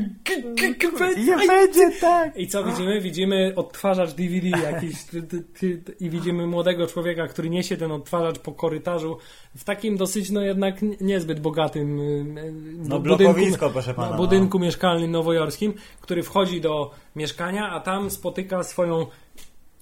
Nie 1.18 1.47
będzie 1.47 1.91
tak. 2.01 2.38
I 2.38 2.47
co 2.47 2.64
widzimy? 2.64 3.01
Widzimy 3.01 3.53
odtwarzacz 3.55 4.14
DVD 4.14 4.47
jakiś 4.47 4.93
i 5.99 6.09
widzimy 6.09 6.47
młodego 6.47 6.88
człowieka, 6.88 7.28
który 7.28 7.49
niesie 7.49 7.78
ten 7.78 7.91
odtwarzacz 7.91 8.39
po 8.39 8.51
korytarzu 8.51 9.18
w 9.56 9.64
takim 9.64 9.97
dosyć, 9.97 10.30
no 10.30 10.41
jednak 10.41 10.76
niezbyt 11.01 11.39
bogatym 11.39 11.99
y, 11.99 12.54
No, 12.89 12.99
budynku, 12.99 13.70
proszę 13.74 13.93
pana, 13.93 14.08
no, 14.08 14.12
no. 14.12 14.18
budynku 14.18 14.60
mieszkalnym 14.60 15.12
nowojorskim, 15.12 15.74
który 16.01 16.24
wchodzi 16.24 16.62
do 16.62 16.91
mieszkania, 17.16 17.70
a 17.70 17.80
tam 17.80 18.10
spotyka 18.10 18.64
swoją 18.64 19.08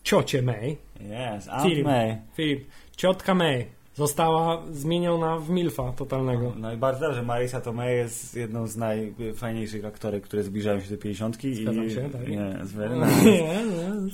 ciocię 0.03 0.41
May. 0.41 0.77
Yes, 0.99 1.47
Aunt 1.49 1.63
Filip, 1.63 1.85
May. 1.85 2.17
Filip, 2.33 2.67
ciotka 2.97 3.33
May 3.35 3.80
została 3.95 4.61
zmieniona 4.71 5.37
w 5.37 5.49
milfa 5.49 5.91
totalnego. 5.91 6.53
No 6.57 6.73
i 6.73 6.77
bardzo 6.77 7.05
dobrze, 7.05 7.23
Marisa 7.23 7.61
Tomei 7.61 7.97
jest 7.97 8.35
jedną 8.35 8.67
z 8.67 8.77
najfajniejszych 8.77 9.85
aktorek, 9.85 10.23
które 10.23 10.43
zbliżają 10.43 10.81
się 10.81 10.89
do 10.89 10.97
50 10.97 11.43
i 11.43 11.55
Zgadzam 11.55 11.89
się, 11.89 12.09
tak. 12.09 12.27
nie, 12.27 12.55
very 12.63 12.95
Nie, 12.95 13.31
nie. 13.31 14.11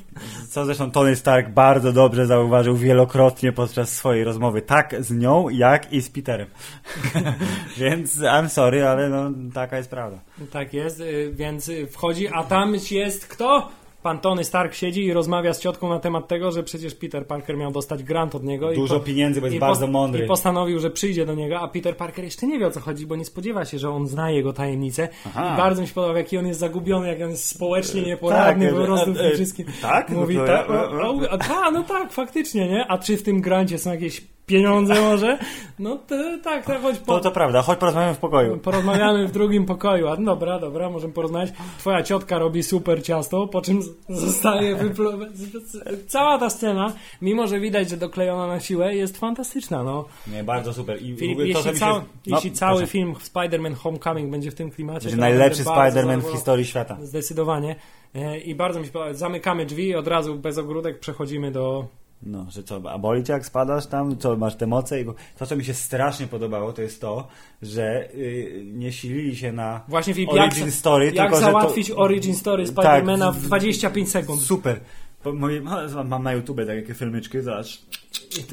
Co 0.49 0.65
zresztą 0.65 0.91
Tony 0.91 1.15
Stark 1.15 1.49
bardzo 1.49 1.93
dobrze 1.93 2.25
zauważył 2.25 2.75
wielokrotnie 2.75 3.51
podczas 3.51 3.93
swojej 3.93 4.23
rozmowy, 4.23 4.61
tak 4.61 4.95
z 4.99 5.11
nią, 5.11 5.49
jak 5.49 5.93
i 5.93 6.01
z 6.01 6.09
Peterem. 6.09 6.47
Więc 7.77 8.17
I'm 8.17 8.49
sorry, 8.49 8.87
ale 8.87 9.09
no 9.09 9.31
taka 9.53 9.77
jest 9.77 9.89
prawda. 9.89 10.19
Tak 10.51 10.73
jest, 10.73 10.99
y, 10.99 11.31
więc 11.33 11.69
y, 11.69 11.87
wchodzi, 11.87 12.27
a 12.27 12.43
tam 12.43 12.75
jest 12.91 13.27
kto? 13.27 13.69
Pan 14.07 14.19
Tony 14.19 14.43
Stark 14.43 14.73
siedzi 14.73 15.05
i 15.05 15.13
rozmawia 15.13 15.53
z 15.53 15.59
ciotką 15.59 15.89
na 15.89 15.99
temat 15.99 16.27
tego, 16.27 16.51
że 16.51 16.63
przecież 16.63 16.95
Peter 16.95 17.27
Parker 17.27 17.57
miał 17.57 17.71
dostać 17.71 18.03
grant 18.03 18.35
od 18.35 18.43
niego. 18.43 18.73
Dużo 18.73 18.95
i 18.95 18.99
po, 18.99 19.05
pieniędzy, 19.05 19.41
bo 19.41 19.47
jest 19.47 19.59
bardzo 19.59 19.87
mądry. 19.87 20.25
I 20.25 20.27
postanowił, 20.27 20.79
że 20.79 20.89
przyjdzie 20.89 21.25
do 21.25 21.35
niego, 21.35 21.59
a 21.59 21.67
Peter 21.67 21.97
Parker 21.97 22.25
jeszcze 22.25 22.47
nie 22.47 22.59
wie 22.59 22.67
o 22.67 22.71
co 22.71 22.79
chodzi, 22.79 23.07
bo 23.07 23.15
nie 23.15 23.25
spodziewa 23.25 23.65
się, 23.65 23.79
że 23.79 23.89
on 23.89 24.07
zna 24.07 24.31
jego 24.31 24.53
tajemnicę. 24.53 25.09
Aha. 25.25 25.53
I 25.53 25.57
bardzo 25.57 25.81
mi 25.81 25.87
się 25.87 25.93
podoba, 25.93 26.17
jaki 26.17 26.37
on 26.37 26.47
jest 26.47 26.59
zagubiony, 26.59 27.07
jak 27.07 27.21
on 27.21 27.29
jest 27.29 27.45
społecznie 27.45 28.01
nieporadny 28.01 28.65
tak, 28.65 28.75
po 28.75 28.85
prostu 28.85 29.11
e, 29.11 29.13
w 29.13 29.17
tym 29.17 29.25
e, 29.25 29.31
wszystkim. 29.33 29.65
tak? 29.81 30.09
Mówi, 30.09 30.37
No 30.37 30.45
tak, 30.45 30.67
a, 31.49 31.71
no 31.71 31.83
tak, 31.83 32.11
faktycznie, 32.11 32.67
nie? 32.67 32.87
A 32.87 32.97
czy 32.97 33.17
w 33.17 33.23
tym 33.23 33.41
grancie 33.41 33.77
są 33.77 33.91
jakieś 33.91 34.21
pieniądze 34.47 35.01
może, 35.01 35.37
no 35.79 35.97
to 36.07 36.15
tak, 36.43 36.65
to 36.65 36.79
chodź 36.79 36.97
po... 36.97 37.13
To 37.13 37.19
to 37.19 37.31
prawda, 37.31 37.61
chodź 37.61 37.79
porozmawiamy 37.79 38.13
w 38.13 38.17
pokoju. 38.17 38.57
Porozmawiamy 38.57 39.27
w 39.27 39.31
drugim 39.31 39.65
pokoju. 39.65 40.07
A 40.07 40.15
no 40.15 40.25
dobra, 40.25 40.59
dobra, 40.59 40.89
możemy 40.89 41.13
porozmawiać. 41.13 41.53
Twoja 41.79 42.03
ciotka 42.03 42.39
robi 42.39 42.63
super 42.63 43.03
ciasto, 43.03 43.47
po 43.47 43.61
czym 43.61 43.81
zostaje 44.09 44.75
wypluwa. 44.75 45.25
Cała 46.07 46.37
ta 46.37 46.49
scena, 46.49 46.93
mimo 47.21 47.47
że 47.47 47.59
widać, 47.59 47.89
że 47.89 47.97
doklejona 47.97 48.47
na 48.47 48.59
siłę, 48.59 48.95
jest 48.95 49.17
fantastyczna. 49.17 49.83
No. 49.83 50.05
Nie, 50.27 50.43
bardzo 50.43 50.73
super. 50.73 51.01
I 51.01 51.15
Filip, 51.15 51.37
to, 51.37 51.43
jeśli, 51.43 51.79
cał, 51.79 51.95
się... 51.95 52.01
No, 52.27 52.35
jeśli 52.35 52.51
cały 52.51 52.77
proszę. 52.77 52.91
film 52.91 53.13
Spider-Man 53.13 53.73
Homecoming 53.73 54.31
będzie 54.31 54.51
w 54.51 54.55
tym 54.55 54.71
klimacie, 54.71 55.09
to 55.09 55.15
najlepszy 55.15 55.63
Spider-Man 55.63 56.21
w 56.21 56.31
historii 56.31 56.65
świata. 56.65 56.97
Zdecydowanie. 57.01 57.75
E, 58.15 58.39
I 58.39 58.55
bardzo 58.55 58.79
mi 58.79 58.85
się 58.85 58.91
podoba. 58.91 59.13
Zamykamy 59.13 59.65
drzwi, 59.65 59.95
od 59.95 60.07
razu 60.07 60.35
bez 60.35 60.57
ogródek 60.57 60.99
przechodzimy 60.99 61.51
do. 61.51 61.87
No, 62.23 62.45
że 62.49 62.63
co, 62.63 62.81
a 62.91 62.97
boli 62.97 63.23
cię 63.23 63.33
jak 63.33 63.45
spadasz 63.45 63.87
tam, 63.87 64.17
co, 64.17 64.37
masz 64.37 64.55
te 64.55 64.67
moce? 64.67 65.01
I 65.01 65.05
to, 65.37 65.45
co 65.45 65.55
mi 65.55 65.65
się 65.65 65.73
strasznie 65.73 66.27
podobało, 66.27 66.73
to 66.73 66.81
jest 66.81 67.01
to, 67.01 67.27
że 67.61 68.09
y, 68.13 68.63
nie 68.73 68.91
silili 68.91 69.35
się 69.35 69.51
na 69.51 69.81
Właśnie 69.87 70.13
Filip, 70.13 70.33
jak, 70.33 70.51
origin 70.51 70.71
story, 70.71 71.05
jak 71.05 71.31
tylko, 71.31 71.39
załatwić 71.39 71.87
to... 71.87 71.95
origin 71.95 72.35
story 72.35 72.67
Spidermana 72.67 73.25
Tak, 73.25 73.35
w 73.35 73.45
25 73.45 74.11
sekund. 74.11 74.41
Super. 74.41 74.79
Moje, 75.33 75.61
mam 76.05 76.23
na 76.23 76.33
YouTubie 76.33 76.65
takie 76.65 76.93
filmyczki, 76.93 77.41
zobacz. 77.41 77.81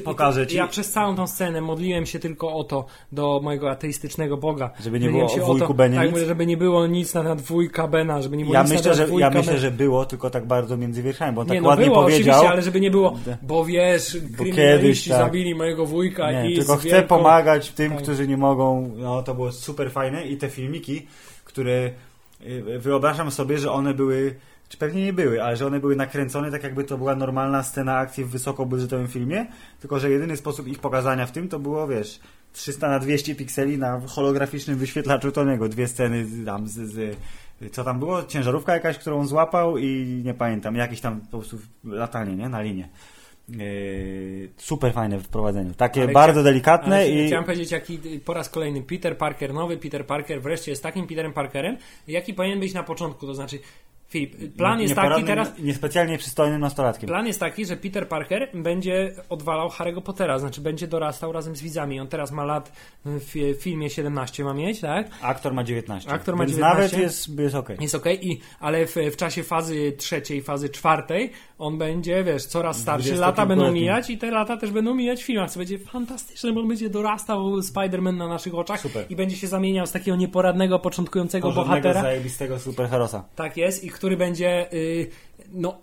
Pokażę 0.03 0.47
ci. 0.47 0.57
Ja 0.57 0.67
przez 0.67 0.91
całą 0.91 1.15
tą 1.15 1.27
scenę 1.27 1.61
modliłem 1.61 2.05
się 2.05 2.19
tylko 2.19 2.53
o 2.53 2.63
to 2.63 2.85
do 3.11 3.39
mojego 3.43 3.71
ateistycznego 3.71 4.37
Boga. 4.37 4.69
Żeby 4.83 4.99
nie 4.99 5.09
Modliłem 5.09 5.27
było 5.39 5.43
o 5.45 5.53
wujku 5.57 5.73
Benie 5.73 5.97
tak, 5.97 6.13
nic? 6.15 6.25
żeby 6.25 6.45
nie 6.45 6.57
było 6.57 6.87
nic 6.87 7.13
na, 7.13 7.23
na 7.23 7.35
dwójka 7.35 7.87
Bena, 7.87 8.21
żeby 8.21 8.37
nie 8.37 8.43
było 8.43 8.53
Ja 8.55 8.63
nic 8.63 8.71
myślę, 8.71 8.91
na 8.91 8.95
że, 8.97 9.07
ja 9.19 9.29
myślę, 9.29 9.57
że 9.59 9.71
było, 9.71 10.05
tylko 10.05 10.29
tak 10.29 10.45
bardzo 10.47 10.77
między 10.77 11.03
wierszami, 11.03 11.35
bo 11.35 11.41
on 11.41 11.47
Nie, 11.47 11.53
tak 11.53 11.63
no 11.63 11.69
ładnie 11.69 11.85
było 11.85 12.01
powiedział. 12.01 12.19
oczywiście, 12.21 12.49
ale 12.49 12.61
żeby 12.61 12.79
nie 12.79 12.91
było, 12.91 13.17
bo 13.41 13.65
wiesz, 13.65 14.17
kryminaliści 14.37 15.09
tak. 15.09 15.19
zabili 15.19 15.55
mojego 15.55 15.85
wujka 15.85 16.31
Nie, 16.31 16.51
i 16.51 16.55
tylko 16.55 16.75
chcę 16.77 16.89
wielką- 16.89 17.07
pomagać 17.07 17.71
tym, 17.71 17.91
Tak. 17.91 18.01
którzy 18.03 18.27
nie 18.27 18.37
mogą. 18.37 18.91
No 18.97 19.23
to 19.23 19.35
było 19.35 19.51
super 19.51 19.91
fajne 19.91 20.25
i 20.27 20.37
te 20.37 20.49
filmiki, 20.49 21.07
które 21.43 21.89
y, 22.47 22.79
wyobrażam 22.79 23.31
sobie, 23.31 23.57
że 23.57 23.71
one 23.71 23.93
były, 23.93 24.35
czy 24.75 24.79
pewnie 24.79 25.05
nie 25.05 25.13
były, 25.13 25.43
ale 25.43 25.57
że 25.57 25.67
one 25.67 25.79
były 25.79 25.95
nakręcone 25.95 26.51
tak 26.51 26.63
jakby 26.63 26.83
to 26.83 26.97
była 26.97 27.15
normalna 27.15 27.63
scena 27.63 27.97
akcji 27.97 28.23
w 28.25 28.29
wysokobudżetowym 28.29 29.07
filmie, 29.07 29.45
tylko 29.79 29.99
że 29.99 30.09
jedyny 30.09 30.37
sposób 30.37 30.67
ich 30.67 30.79
pokazania 30.79 31.25
w 31.25 31.31
tym 31.31 31.47
to 31.49 31.59
było, 31.59 31.87
wiesz, 31.87 32.19
300 32.53 32.89
na 32.89 32.99
200 32.99 33.35
pikseli 33.35 33.77
na 33.77 34.01
holograficznym 34.07 34.77
wyświetlaczu 34.77 35.29
Tony'ego, 35.29 35.69
dwie 35.69 35.87
sceny 35.87 36.25
tam 36.45 36.67
z, 36.67 36.73
z 36.73 37.17
co 37.71 37.83
tam 37.83 37.99
było? 37.99 38.23
Ciężarówka 38.23 38.73
jakaś, 38.73 38.97
którą 38.97 39.27
złapał 39.27 39.77
i 39.77 40.21
nie 40.25 40.33
pamiętam, 40.33 40.75
jakieś 40.75 41.01
tam 41.01 41.21
po 41.21 41.37
prostu 41.37 41.57
latanie, 41.83 42.35
nie? 42.35 42.49
Na 42.49 42.61
linię. 42.61 42.89
Yy, 43.49 44.49
super 44.57 44.93
fajne 44.93 45.19
wprowadzenie. 45.19 45.71
Takie 45.77 46.03
Ale 46.03 46.11
bardzo 46.11 46.43
delikatne 46.43 47.09
i 47.09 47.27
Chciałem 47.27 47.45
powiedzieć, 47.45 47.71
jaki 47.71 47.99
po 48.25 48.33
raz 48.33 48.49
kolejny 48.49 48.81
Peter 48.81 49.17
Parker, 49.17 49.53
nowy 49.53 49.77
Peter 49.77 50.05
Parker 50.05 50.41
wreszcie 50.41 50.71
jest 50.71 50.83
takim 50.83 51.07
Peterem 51.07 51.33
Parkerem, 51.33 51.77
jaki 52.07 52.33
powinien 52.33 52.59
być 52.59 52.73
na 52.73 52.83
początku. 52.83 53.27
To 53.27 53.33
znaczy, 53.33 53.59
Filip, 54.15 54.55
plan 54.57 54.81
jest 54.81 54.95
taki 54.95 55.23
teraz. 55.23 55.51
niespecjalnie 55.59 56.17
przystojnym 56.17 56.61
nastolatkiem. 56.61 57.07
Plan 57.07 57.27
jest 57.27 57.39
taki, 57.39 57.65
że 57.65 57.77
Peter 57.77 58.07
Parker 58.07 58.49
będzie 58.53 59.13
odwalał 59.29 59.69
Harry'ego 59.69 60.01
Pottera, 60.01 60.39
znaczy 60.39 60.61
będzie 60.61 60.87
dorastał 60.87 61.31
razem 61.31 61.55
z 61.55 61.61
widzami. 61.61 61.99
On 61.99 62.07
teraz 62.07 62.31
ma 62.31 62.45
lat 62.45 62.71
w 63.05 63.55
filmie 63.59 63.89
17 63.89 64.43
ma 64.43 64.53
mieć, 64.53 64.79
tak? 64.79 65.07
Aktor 65.21 65.53
ma 65.53 65.63
19. 65.63 66.11
Aktor 66.11 66.35
ma 66.35 66.45
więc 66.45 66.57
19. 66.57 66.77
nawet 66.77 67.03
jest, 67.03 67.39
jest 67.39 67.55
okej. 67.55 67.77
Jest 67.79 67.95
okej, 67.95 68.27
i 68.27 68.41
ale 68.59 68.85
w, 68.85 68.95
w 69.11 69.15
czasie 69.15 69.43
fazy 69.43 69.91
trzeciej, 69.97 70.41
fazy 70.41 70.69
czwartej 70.69 71.31
on 71.57 71.77
będzie, 71.77 72.23
wiesz, 72.23 72.45
coraz 72.45 72.77
starszy, 72.79 73.07
20 73.07 73.27
lata 73.27 73.45
będą 73.45 73.71
mijać 73.71 74.09
i 74.09 74.17
te 74.17 74.31
lata 74.31 74.57
też 74.57 74.71
będą 74.71 74.93
mijać 74.93 75.23
w 75.23 75.25
filmach, 75.25 75.51
co 75.51 75.59
będzie 75.59 75.79
fantastyczne, 75.79 76.53
bo 76.53 76.61
on 76.61 76.67
będzie 76.67 76.89
dorastał 76.89 77.59
Spider-Man 77.59 78.17
na 78.17 78.27
naszych 78.27 78.55
oczach 78.55 78.79
Super. 78.81 79.05
i 79.09 79.15
będzie 79.15 79.35
się 79.35 79.47
zamieniał 79.47 79.87
z 79.87 79.91
takiego 79.91 80.17
nieporadnego, 80.17 80.79
początkującego 80.79 81.47
Porządnego, 81.47 81.81
bohatera. 81.81 82.01
zajebistego 82.01 82.59
superherosa. 82.59 83.23
Tak 83.35 83.57
jest 83.57 83.83
i 83.83 83.89
który 83.89 84.04
będzie, 84.17 84.73
y, 84.73 85.09
no 85.53 85.77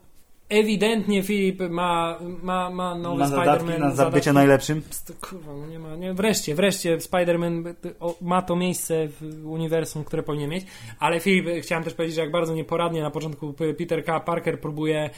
ewidentnie 0.49 1.23
Filip 1.23 1.61
ma, 1.71 2.19
ma, 2.43 2.71
ma 2.71 2.95
nowy 2.95 3.19
Ma 3.19 3.27
Spider-Man. 3.29 3.79
na 3.79 3.91
za 3.91 3.97
zadatki. 3.97 4.15
bycie 4.19 4.33
najlepszym. 4.33 4.83
St- 4.91 5.13
Kurwa, 5.21 5.53
no 5.53 5.67
nie 5.67 5.79
ma, 5.79 5.97
nie, 5.97 6.15
wreszcie, 6.15 6.55
wreszcie 6.55 6.99
Spider-Man 6.99 7.75
ma 8.21 8.43
to 8.43 8.57
miejsce 8.57 9.09
w 9.09 9.47
uniwersum, 9.47 10.05
które 10.05 10.23
powinien 10.23 10.51
mieć, 10.51 10.67
ale 10.99 11.21
Filip, 11.21 11.47
chciałem 11.63 11.85
też 11.85 11.95
powiedzieć, 11.95 12.15
że 12.17 12.23
jak 12.23 12.31
bardzo 12.31 12.55
nieporadnie 12.55 13.03
na 13.03 13.11
początku 13.11 13.55
Peter 13.79 14.05
K. 14.05 14.21
Parker 14.21 14.61
próbuje 14.61 15.11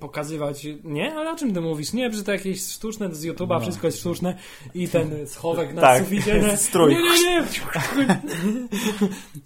pokazywać, 0.00 0.66
nie? 0.84 1.14
Ale 1.14 1.30
o 1.32 1.36
czym 1.36 1.54
ty 1.54 1.60
mówisz? 1.60 1.92
Nie, 1.92 2.12
że 2.12 2.24
to 2.24 2.32
jakieś 2.32 2.62
sztuczne 2.62 3.14
z 3.14 3.24
YouTube'a, 3.26 3.60
wszystko 3.60 3.86
jest 3.86 3.98
sztuczne 4.00 4.34
i 4.74 4.88
ten 4.88 5.26
schowek 5.26 5.68
na 5.68 5.74
No. 5.74 5.80
Tak, 5.80 6.02
suficie. 6.04 6.40
nie? 6.40 6.56
strój. 6.66 6.94
Nie, 6.94 7.00
nie, 7.02 7.22
nie. 7.32 7.44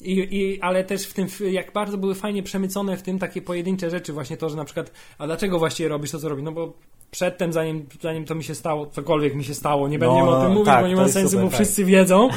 I, 0.12 0.36
I, 0.36 0.60
ale 0.60 0.84
też 0.84 1.06
w 1.06 1.14
tym, 1.14 1.26
jak 1.50 1.72
bardzo 1.72 1.98
były 1.98 2.14
fajnie 2.14 2.42
przemycone 2.42 2.96
w 2.96 3.02
tym 3.02 3.18
takie 3.18 3.42
pojedyncze 3.42 3.90
rzeczy, 3.90 4.12
właśnie 4.12 4.36
to, 4.36 4.48
że 4.50 4.56
na 4.56 4.64
przykład, 4.64 4.90
a 5.18 5.26
dlaczego 5.26 5.58
właściwie 5.58 5.88
robisz 5.88 6.10
to, 6.10 6.18
co 6.18 6.28
robisz? 6.28 6.44
No 6.44 6.52
bo 6.52 6.72
przedtem, 7.10 7.52
zanim, 7.52 7.86
zanim 8.00 8.24
to 8.24 8.34
mi 8.34 8.44
się 8.44 8.54
stało, 8.54 8.86
cokolwiek 8.86 9.34
mi 9.34 9.44
się 9.44 9.54
stało, 9.54 9.88
nie 9.88 9.98
będziemy 9.98 10.26
No, 10.26 10.38
o 10.38 10.40
tym 10.40 10.48
no, 10.48 10.54
mówić, 10.54 10.66
tak, 10.66 10.82
bo 10.82 10.88
nie 10.88 10.96
ma 10.96 11.08
sensu, 11.08 11.28
super, 11.30 11.44
bo 11.44 11.50
tak. 11.50 11.60
wszyscy 11.60 11.84
wiedzą, 11.84 12.28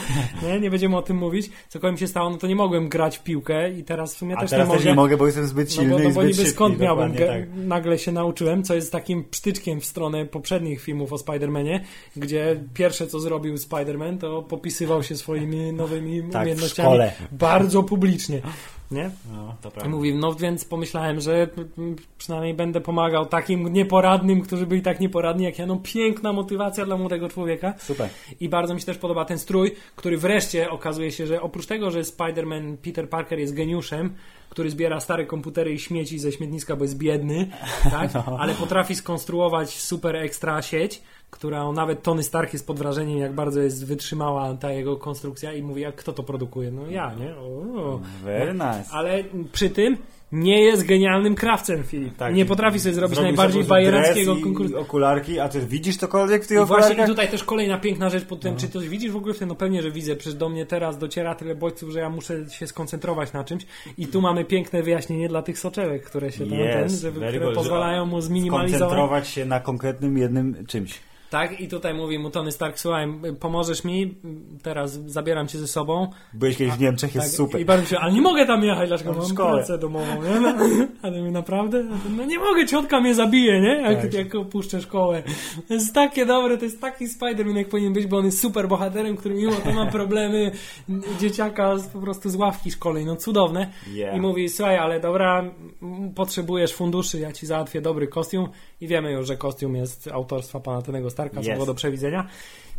nie? 0.44 0.60
nie 0.60 0.70
będziemy 0.70 0.98
o 0.98 1.02
tym 1.02 1.18
mówić, 1.18 1.50
cokolwiek 1.70 1.94
mi 1.96 2.00
się 2.00 2.08
stało, 2.08 2.30
no 2.30 2.38
to 2.38 2.48
nie 2.48 2.56
mogłem 2.56 2.90
grać 2.90 3.18
w 3.18 3.24
piłkę 3.24 3.72
i 3.72 3.84
teraz 3.84 4.16
w 4.16 4.18
sumie 4.18 4.38
A 4.38 4.42
też 4.42 4.50
teraz 4.50 4.68
nie 4.68 4.74
też 4.74 4.82
mogę. 4.84 4.90
nie 4.92 4.96
mogę, 4.96 5.18
bo 5.18 5.26
jestem 5.26 5.48
zbyt 5.48 5.70
No 5.70 5.76
silny 5.76 5.90
bo, 5.90 5.98
no 6.00 6.04
i 6.10 6.14
bo 6.14 6.22
zbyt 6.22 6.38
niby 6.38 6.50
skąd 6.50 6.80
tak. 7.28 7.48
Nagle 7.76 8.00
się 8.00 8.12
nauczyłem, 8.12 8.64
co 8.64 8.76
jest 8.76 8.92
takim 8.92 9.24
psztyczkiem 9.24 9.82
w 9.82 9.86
stronę 9.86 10.26
poprzednich 10.26 10.82
filmów 10.82 11.14
o 11.14 11.16
Spider-Manie, 11.16 11.80
gdzie 12.16 12.64
pierwsze 12.74 13.08
co 13.08 13.20
zrobił 13.20 13.56
Spider-Man, 13.56 14.18
to 14.18 14.42
popisywał 14.42 15.04
się 15.04 15.16
swoimi 15.16 15.74
nowymi 15.74 16.24
Tak, 16.32 16.42
umiejętnościami 16.42 17.00
bardzo 17.32 17.84
publicznie. 17.84 18.42
Nie? 18.92 19.12
No, 19.34 19.56
to 19.62 19.70
I 19.70 19.72
prawda. 19.72 19.92
mówi, 19.92 20.16
no 20.16 20.34
więc 20.34 20.66
pomyślałem, 20.66 21.22
że 21.22 21.48
przynajmniej 22.18 22.54
będę 22.54 22.82
pomagał 22.82 23.26
takim 23.26 23.74
nieporadnym, 23.74 24.42
którzy 24.42 24.66
byli 24.66 24.82
tak 24.82 25.00
nieporadni 25.00 25.44
jak 25.44 25.60
ja. 25.60 25.66
No 25.66 25.80
piękna 25.84 26.34
motywacja 26.34 26.86
dla 26.86 26.98
młodego 26.98 27.30
człowieka. 27.30 27.74
Super. 27.78 28.10
I 28.40 28.50
bardzo 28.50 28.74
mi 28.74 28.80
się 28.80 28.86
też 28.86 28.98
podoba 28.98 29.26
ten 29.26 29.40
strój, 29.40 29.72
który 29.96 30.18
wreszcie 30.18 30.70
okazuje 30.70 31.12
się, 31.12 31.28
że 31.28 31.42
oprócz 31.42 31.66
tego, 31.66 31.92
że 31.92 32.02
Spider-Man 32.02 32.78
Peter 32.78 33.10
Parker 33.10 33.40
jest 33.40 33.54
geniuszem, 33.54 34.16
który 34.50 34.70
zbiera 34.70 35.00
stare 35.00 35.26
komputery 35.26 35.74
i 35.74 35.80
śmieci 35.80 36.20
ze 36.20 36.32
śmietniska, 36.32 36.76
bo 36.76 36.84
jest 36.84 36.98
biedny, 36.98 37.50
tak? 37.84 38.12
ale 38.40 38.54
potrafi 38.54 38.96
skonstruować 38.96 39.80
super 39.80 40.16
ekstra 40.16 40.62
sieć, 40.62 41.02
która 41.36 41.72
nawet 41.72 42.04
Tony 42.04 42.24
Stark 42.24 42.54
jest 42.54 42.68
pod 42.68 42.78
wrażeniem, 42.78 43.20
jak 43.20 43.34
bardzo 43.34 43.62
jest 43.62 43.86
wytrzymała 43.86 44.54
ta 44.54 44.72
jego 44.72 44.98
konstrukcja 44.98 45.54
i 45.54 45.62
mówi, 45.64 45.82
jak 45.82 45.96
kto 45.96 46.14
to 46.14 46.24
produkuje? 46.24 46.72
No 46.72 46.88
ja, 46.88 47.14
nie? 47.20 47.36
O. 47.36 48.00
Very 48.24 48.54
nice. 48.54 48.86
Ale 48.92 49.24
przy 49.52 49.70
tym 49.70 49.98
nie 50.32 50.62
jest 50.62 50.86
genialnym 50.86 51.36
krawcem, 51.36 51.84
Filip. 51.84 52.18
Tak. 52.18 52.36
Nie 52.36 52.46
potrafi 52.46 52.80
sobie 52.80 52.96
zrobić 52.96 53.20
najbardziej 53.20 53.64
bajerackiego 53.64 54.36
konkursu. 54.36 54.80
okularki, 54.80 55.40
a 55.40 55.50
ty 55.50 55.60
widzisz 55.60 55.98
cokolwiek 55.98 56.44
w 56.44 56.48
tych 56.48 56.62
I 56.62 56.66
właśnie 56.66 56.86
okularkach? 56.86 57.08
i 57.08 57.10
tutaj 57.10 57.28
też 57.28 57.44
kolejna 57.44 57.78
piękna 57.78 58.10
rzecz 58.10 58.26
pod 58.26 58.40
tym, 58.40 58.58
czy 58.58 58.70
coś 58.70 58.90
widzisz 58.90 59.12
w 59.12 59.16
ogóle 59.16 59.34
w 59.34 59.40
tym? 59.40 59.50
No 59.50 59.56
pewnie, 59.56 59.82
że 59.82 59.92
widzę, 59.92 60.16
przecież 60.16 60.40
do 60.40 60.50
mnie 60.50 60.66
teraz 60.66 60.98
dociera 60.98 61.36
tyle 61.36 61.56
bodźców, 61.56 61.90
że 61.90 62.00
ja 62.00 62.10
muszę 62.10 62.50
się 62.50 62.68
skoncentrować 62.68 63.34
na 63.34 63.44
czymś 63.44 63.66
i 63.98 64.08
tu 64.08 64.22
mamy 64.22 64.46
piękne 64.46 64.84
wyjaśnienie 64.84 65.30
dla 65.30 65.42
tych 65.42 65.60
soczewek, 65.60 66.04
które 66.04 66.32
się 66.32 66.46
tam 66.46 66.58
ten, 66.58 66.86
Yes, 66.86 67.02
żeby, 67.02 67.28
które 67.28 67.52
pozwalają 67.52 68.06
mu 68.06 68.22
zminimalizować. 68.22 68.80
Skoncentrować 68.80 69.28
się 69.28 69.46
na 69.46 69.60
konkretnym 69.60 70.18
jednym 70.18 70.66
czymś. 70.68 71.00
Tak, 71.30 71.62
i 71.62 71.68
tutaj 71.68 71.94
mówi 71.94 72.20
mu 72.20 72.30
Tony 72.30 72.52
Stark, 72.52 72.80
słuchaj, 72.80 73.08
pomożesz 73.40 73.84
mi, 73.84 74.16
teraz 74.64 74.92
zabieram 75.06 75.48
cię 75.48 75.58
ze 75.60 75.68
sobą. 75.68 76.08
Byłeś 76.34 76.58
kiedyś 76.58 76.74
w 76.74 76.80
Niemczech, 76.80 77.16
jest 77.16 77.28
Tak, 77.28 77.36
super. 77.38 77.62
I 77.62 77.66
bardzo 77.66 77.86
się, 77.86 78.00
ale 78.00 78.14
nie 78.14 78.22
mogę 78.22 78.46
tam 78.46 78.64
jechać, 78.64 78.88
dlaczego 78.90 79.14
Mam 79.14 79.30
szkołę. 79.30 79.54
pracę 79.54 79.78
domową, 79.78 80.24
nie? 80.24 80.40
No, 80.40 80.54
ale 81.02 81.22
mi 81.22 81.32
naprawdę, 81.32 81.84
no 82.18 82.26
nie 82.26 82.40
mogę, 82.40 82.66
ciotka 82.66 83.02
mnie 83.02 83.16
zabije, 83.16 83.62
nie? 83.62 83.82
Jak, 83.82 84.02
Tak. 84.02 84.14
jak 84.14 84.36
opuszczę 84.36 84.82
szkołę. 84.82 85.24
To 85.68 85.74
jest 85.74 85.94
takie 85.94 86.26
dobre, 86.26 86.58
to 86.58 86.66
jest 86.66 86.82
taki 86.82 87.06
Spider-Man, 87.08 87.56
jak 87.58 87.70
powinien 87.70 87.94
być, 87.94 88.08
bo 88.08 88.18
on 88.18 88.26
jest 88.26 88.42
super 88.42 88.68
bohaterem, 88.68 89.18
który 89.18 89.36
mimo 89.36 89.52
to 89.56 89.72
ma 89.74 89.86
problemy 90.00 90.52
dzieciaka 91.20 91.78
z, 91.78 91.88
po 91.88 92.00
prostu 92.00 92.30
z 92.30 92.36
ławki 92.36 92.72
szkolnej, 92.72 93.06
no 93.06 93.16
cudowne. 93.16 93.68
Yeah. 93.94 94.18
I 94.18 94.22
mówi, 94.22 94.50
słuchaj, 94.50 94.78
ale 94.78 95.00
dobra, 95.00 95.44
potrzebujesz 96.16 96.74
funduszy, 96.74 97.20
ja 97.20 97.32
ci 97.32 97.46
załatwię 97.46 97.82
dobry 97.82 98.08
kostium 98.08 98.50
i 98.82 98.88
wiemy 98.88 99.12
już, 99.12 99.28
że 99.28 99.38
kostium 99.38 99.76
jest 99.76 100.08
autorstwa 100.08 100.60
pana 100.60 100.82
Tonego 100.82 101.10
Starka, 101.16 101.42
co 101.42 101.52
było 101.54 101.66
do 101.66 101.74
przewidzenia. 101.76 102.28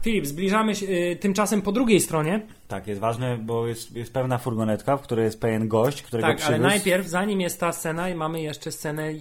Filip, 0.03 0.26
zbliżamy 0.26 0.74
się 0.74 0.87
y, 0.87 1.16
tymczasem 1.20 1.62
po 1.62 1.72
drugiej 1.72 2.01
stronie, 2.01 2.41
Tak, 2.68 2.87
jest 2.87 3.01
ważne, 3.01 3.39
bo 3.39 3.66
jest, 3.66 3.97
jest 3.97 4.12
pewna 4.12 4.39
furgonetka, 4.39 4.97
w 4.97 5.03
której 5.03 5.24
jest 5.24 5.41
pewien 5.41 5.68
gość, 5.68 6.03
którego 6.03 6.28
Tak, 6.28 6.37
przywiózł. 6.37 6.62
ale 6.62 6.68
najpierw, 6.68 7.07
zanim 7.07 7.41
jest 7.41 7.61
ta 7.61 7.72
scena, 7.72 8.14
mamy 8.14 8.43
jeszcze 8.43 8.72
scenę, 8.72 9.12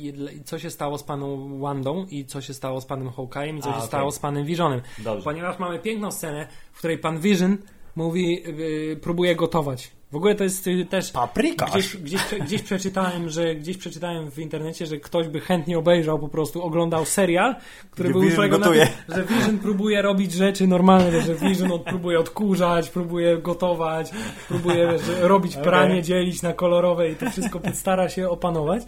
co 0.46 0.60
się 0.60 0.70
stało 0.70 0.98
z 0.98 1.04
paną 1.04 1.60
Wandą 1.60 2.06
i 2.10 2.26
co 2.26 2.42
się 2.42 2.54
stało 2.54 2.82
z 2.82 2.86
panem 2.86 3.10
Hawkeye'em 3.10 3.58
i 3.58 3.62
co 3.62 3.70
A, 3.70 3.72
się 3.72 3.78
okej. 3.78 3.88
stało 3.88 4.12
z 4.12 4.20
panem 4.20 4.46
Visionem. 4.46 4.82
Dobrze. 5.04 5.24
Ponieważ 5.24 5.60
mamy 5.60 5.80
piękną 5.80 6.12
scenę, 6.12 6.48
w 6.72 6.78
której 6.78 6.98
pan 6.98 7.20
Vision 7.20 7.58
mówi, 7.96 8.44
yy, 8.90 8.96
próbuje 9.02 9.36
gotować 9.36 9.92
w 10.16 10.18
ogóle 10.18 10.36
to 10.36 10.44
jest 10.44 10.68
y, 10.68 10.86
też... 10.86 11.12
Paprykarz. 11.12 11.72
Gdzieś, 11.72 11.98
gdzieś, 11.98 12.22
gdzieś 12.42 12.62
przeczytałem, 12.62 13.30
że 13.30 13.56
gdzieś 13.56 13.78
przeczytałem 13.78 14.32
w 14.32 14.40
internecie, 14.40 14.86
że 14.86 14.98
ktoś 14.98 15.28
by 15.28 15.40
chętnie 15.40 15.78
obejrzał 15.78 16.20
po 16.20 16.28
prostu, 16.28 16.64
oglądał 16.64 17.06
serial, 17.06 17.56
który 17.92 18.10
był 18.10 18.24
polegał 18.36 18.60
na 18.60 18.70
tym, 18.70 18.88
że 19.16 19.24
Vision 19.24 19.60
próbuje 19.60 20.02
robić 20.02 20.32
rzeczy 20.32 20.68
normalne, 20.68 21.22
że 21.22 21.36
Vision 21.36 21.72
od, 21.72 21.84
próbuje 21.84 22.20
odkurzać, 22.20 22.90
próbuje 22.90 23.38
gotować, 23.38 24.12
próbuje 24.48 24.88
wiesz, 24.92 25.02
robić 25.22 25.56
pranie, 25.56 25.94
Okej. 25.94 26.04
dzielić 26.04 26.42
na 26.42 26.54
kolorowe 26.54 27.10
i 27.10 27.16
to 27.16 27.30
wszystko 27.30 27.60
stara 27.74 28.10
się 28.10 28.30
opanować. 28.30 28.84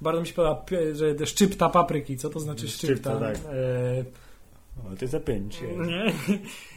Bardzo 0.00 0.20
mi 0.20 0.26
się 0.26 0.34
podoba, 0.34 0.64
że 0.92 1.26
szczypta 1.26 1.68
papryki. 1.68 2.16
Co 2.16 2.30
to 2.30 2.40
znaczy 2.40 2.68
szczypta? 2.68 3.10
Szczypta, 3.10 3.20
tak. 3.20 3.36
E, 3.52 4.25
O, 4.92 4.96
ty 4.96 5.06
za 5.06 5.20
pięć. 5.20 5.60
nie? 5.86 6.12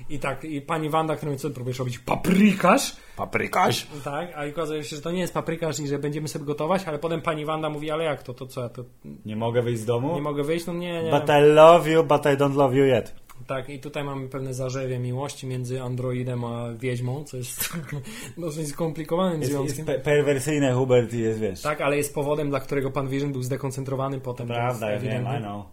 I 0.10 0.20
tak, 0.20 0.44
i 0.44 0.62
pani 0.62 0.90
Wanda, 0.90 1.16
która 1.16 1.32
mówi, 1.32 1.42
co 1.42 1.50
próbujesz 1.50 1.80
robić? 1.80 2.00
Paprykarz? 2.00 2.96
Paprykarz. 3.18 3.88
Tak, 4.04 4.32
a 4.36 4.46
okazuje 4.50 4.84
się, 4.84 4.96
że 4.96 5.02
to 5.02 5.12
nie 5.12 5.20
jest 5.20 5.34
paprykarz 5.34 5.80
i 5.80 5.88
że 5.88 6.00
będziemy 6.00 6.28
sobie 6.28 6.46
gotować, 6.46 6.84
ale 6.86 7.00
potem 7.00 7.22
pani 7.22 7.46
Wanda 7.46 7.70
mówi, 7.70 7.92
ale 7.92 8.04
jak 8.04 8.24
to, 8.24 8.34
to 8.34 8.48
co, 8.48 8.62
ja 8.62 8.70
to 8.70 8.84
Nie 9.26 9.36
mogę 9.36 9.62
wyjść 9.62 9.82
z 9.82 9.86
domu? 9.86 10.16
nie 10.16 10.22
mogę 10.22 10.44
wyjść? 10.44 10.66
No 10.66 10.74
nie, 10.74 11.04
nie. 11.04 11.12
But 11.12 11.24
I 11.30 11.42
love 11.54 11.90
you, 11.92 12.04
but 12.04 12.22
I 12.26 12.30
don't 12.38 12.56
love 12.56 12.76
you 12.76 12.86
yet. 12.86 13.16
Tak, 13.48 13.70
i 13.70 13.80
tutaj 13.80 14.04
mamy 14.04 14.28
pewne 14.30 14.54
zarzewie 14.54 15.00
miłości 15.00 15.48
między 15.48 15.82
androidem 15.82 16.46
a 16.46 16.74
wiedźmą, 16.80 17.24
co 17.24 17.38
jest 17.38 17.70
dosyć 18.38 18.68
skomplikowanym 18.68 19.42
Jest, 19.42 19.54
jest 19.54 19.76
związkiem. 19.76 19.86
pe- 19.86 20.00
perwersyjne 20.00 20.74
Hubert 20.74 21.14
i 21.14 21.20
jest, 21.20 21.40
wiesz. 21.40 21.62
Tak, 21.62 21.82
ale 21.82 21.98
jest 21.98 22.14
powodem, 22.14 22.50
dla 22.50 22.60
którego 22.60 22.92
pan 22.92 23.08
Vision 23.08 23.32
był 23.32 23.44
zdekoncentrowany 23.44 24.20
potem. 24.20 24.48
to 24.48 24.54
Prawda, 24.54 24.86
ja 24.88 24.94
jest 24.94 25.06
wiem. 25.06 25.26
I 25.38 25.42
know. 25.42 25.66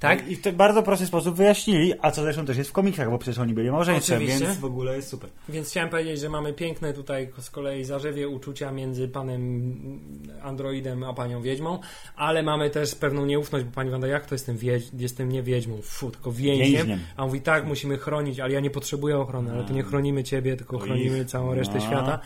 Tak? 0.00 0.28
I 0.28 0.36
w 0.36 0.40
ten 0.40 0.56
bardzo 0.56 0.82
prosty 0.82 1.06
sposób 1.06 1.36
wyjaśnili, 1.36 1.92
a 2.02 2.10
co 2.10 2.22
zresztą 2.22 2.46
też 2.46 2.56
jest 2.56 2.70
w 2.70 2.72
komiksach, 2.72 3.10
bo 3.10 3.18
przecież 3.18 3.38
oni 3.38 3.54
byli 3.54 3.70
małżeństwem, 3.70 4.16
Oczywiście. 4.16 4.46
więc 4.46 4.58
w 4.58 4.64
ogóle 4.64 4.96
jest 4.96 5.08
super. 5.08 5.30
Więc 5.48 5.70
chciałem 5.70 5.88
powiedzieć, 5.90 6.20
że 6.20 6.28
mamy 6.28 6.52
piękne 6.52 6.92
tutaj 6.92 7.28
z 7.38 7.50
kolei 7.50 7.84
zarzewie 7.84 8.28
uczucia 8.28 8.72
między 8.72 9.08
panem 9.08 9.72
androidem 10.42 11.04
a 11.04 11.12
panią 11.14 11.42
wiedźmą, 11.42 11.78
ale 12.16 12.42
mamy 12.42 12.70
też 12.70 12.94
pewną 12.94 13.26
nieufność, 13.26 13.64
bo 13.64 13.70
pani 13.72 13.90
Wanda, 13.90 14.06
jak 14.06 14.26
to 14.26 14.34
jestem, 14.34 14.56
wiedź, 14.56 14.84
jestem 14.98 15.32
nie 15.32 15.42
wiedźmą, 15.42 15.78
fu, 15.82 16.10
tylko 16.10 16.32
więźniem. 16.32 16.72
Więźniem. 16.72 16.98
A 17.16 17.22
on 17.22 17.28
mówi, 17.28 17.40
tak, 17.40 17.66
musimy 17.66 17.98
chronić, 17.98 18.40
ale 18.40 18.52
ja 18.52 18.60
nie 18.60 18.70
potrzebuję 18.70 19.18
ochrony, 19.18 19.52
ale 19.52 19.64
to 19.64 19.72
nie 19.72 19.82
chronimy 19.82 20.24
ciebie, 20.24 20.56
tylko 20.56 20.78
chronimy 20.78 21.24
całą 21.24 21.54
resztę 21.54 21.74
No. 21.74 21.80
świata. 21.80 22.18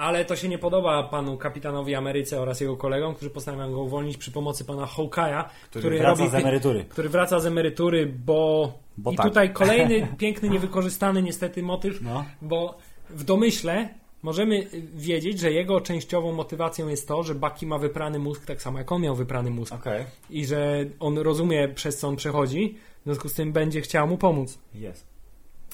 Ale 0.00 0.24
to 0.24 0.36
się 0.36 0.48
nie 0.48 0.58
podoba 0.58 1.02
panu 1.02 1.36
kapitanowi 1.36 1.94
Ameryce 1.94 2.40
oraz 2.40 2.60
jego 2.60 2.76
kolegom, 2.76 3.14
którzy 3.14 3.30
postanawiają 3.30 3.72
go 3.72 3.82
uwolnić 3.82 4.16
przy 4.16 4.30
pomocy 4.32 4.64
pana 4.64 4.86
Hawkeye'a, 4.86 5.44
który, 5.70 5.98
wraca 5.98 6.20
robi 6.22 6.30
z 6.30 6.34
emerytury. 6.34 6.84
który 6.88 7.08
wraca 7.08 7.40
z 7.40 7.46
emerytury, 7.46 8.06
bo, 8.06 8.72
Bo 8.98 9.12
i 9.12 9.16
tak. 9.16 9.26
tutaj 9.26 9.52
kolejny 9.52 10.06
piękny, 10.18 10.48
niewykorzystany 10.48 11.22
niestety 11.22 11.62
motyw, 11.62 12.02
No. 12.02 12.24
bo 12.42 12.78
w 13.10 13.24
domyśle 13.24 13.88
możemy 14.22 14.66
wiedzieć, 14.94 15.38
że 15.40 15.52
jego 15.52 15.80
częściową 15.80 16.32
motywacją 16.32 16.88
jest 16.88 17.08
to, 17.08 17.22
że 17.22 17.34
Bucky 17.34 17.66
ma 17.66 17.78
wyprany 17.78 18.18
mózg 18.18 18.46
tak 18.46 18.62
samo 18.62 18.78
jak 18.78 18.92
on 18.92 19.02
miał 19.02 19.14
wyprany 19.14 19.50
mózg 19.50 19.72
Okej, 19.74 20.04
i 20.30 20.46
że 20.46 20.84
on 21.00 21.18
rozumie 21.18 21.68
przez 21.68 21.98
co 21.98 22.08
on 22.08 22.16
przechodzi, 22.16 22.76
w 23.00 23.04
związku 23.04 23.28
z 23.28 23.34
tym 23.34 23.52
będzie 23.52 23.80
chciał 23.80 24.06
mu 24.06 24.18
pomóc. 24.18 24.58
jest. 24.74 25.09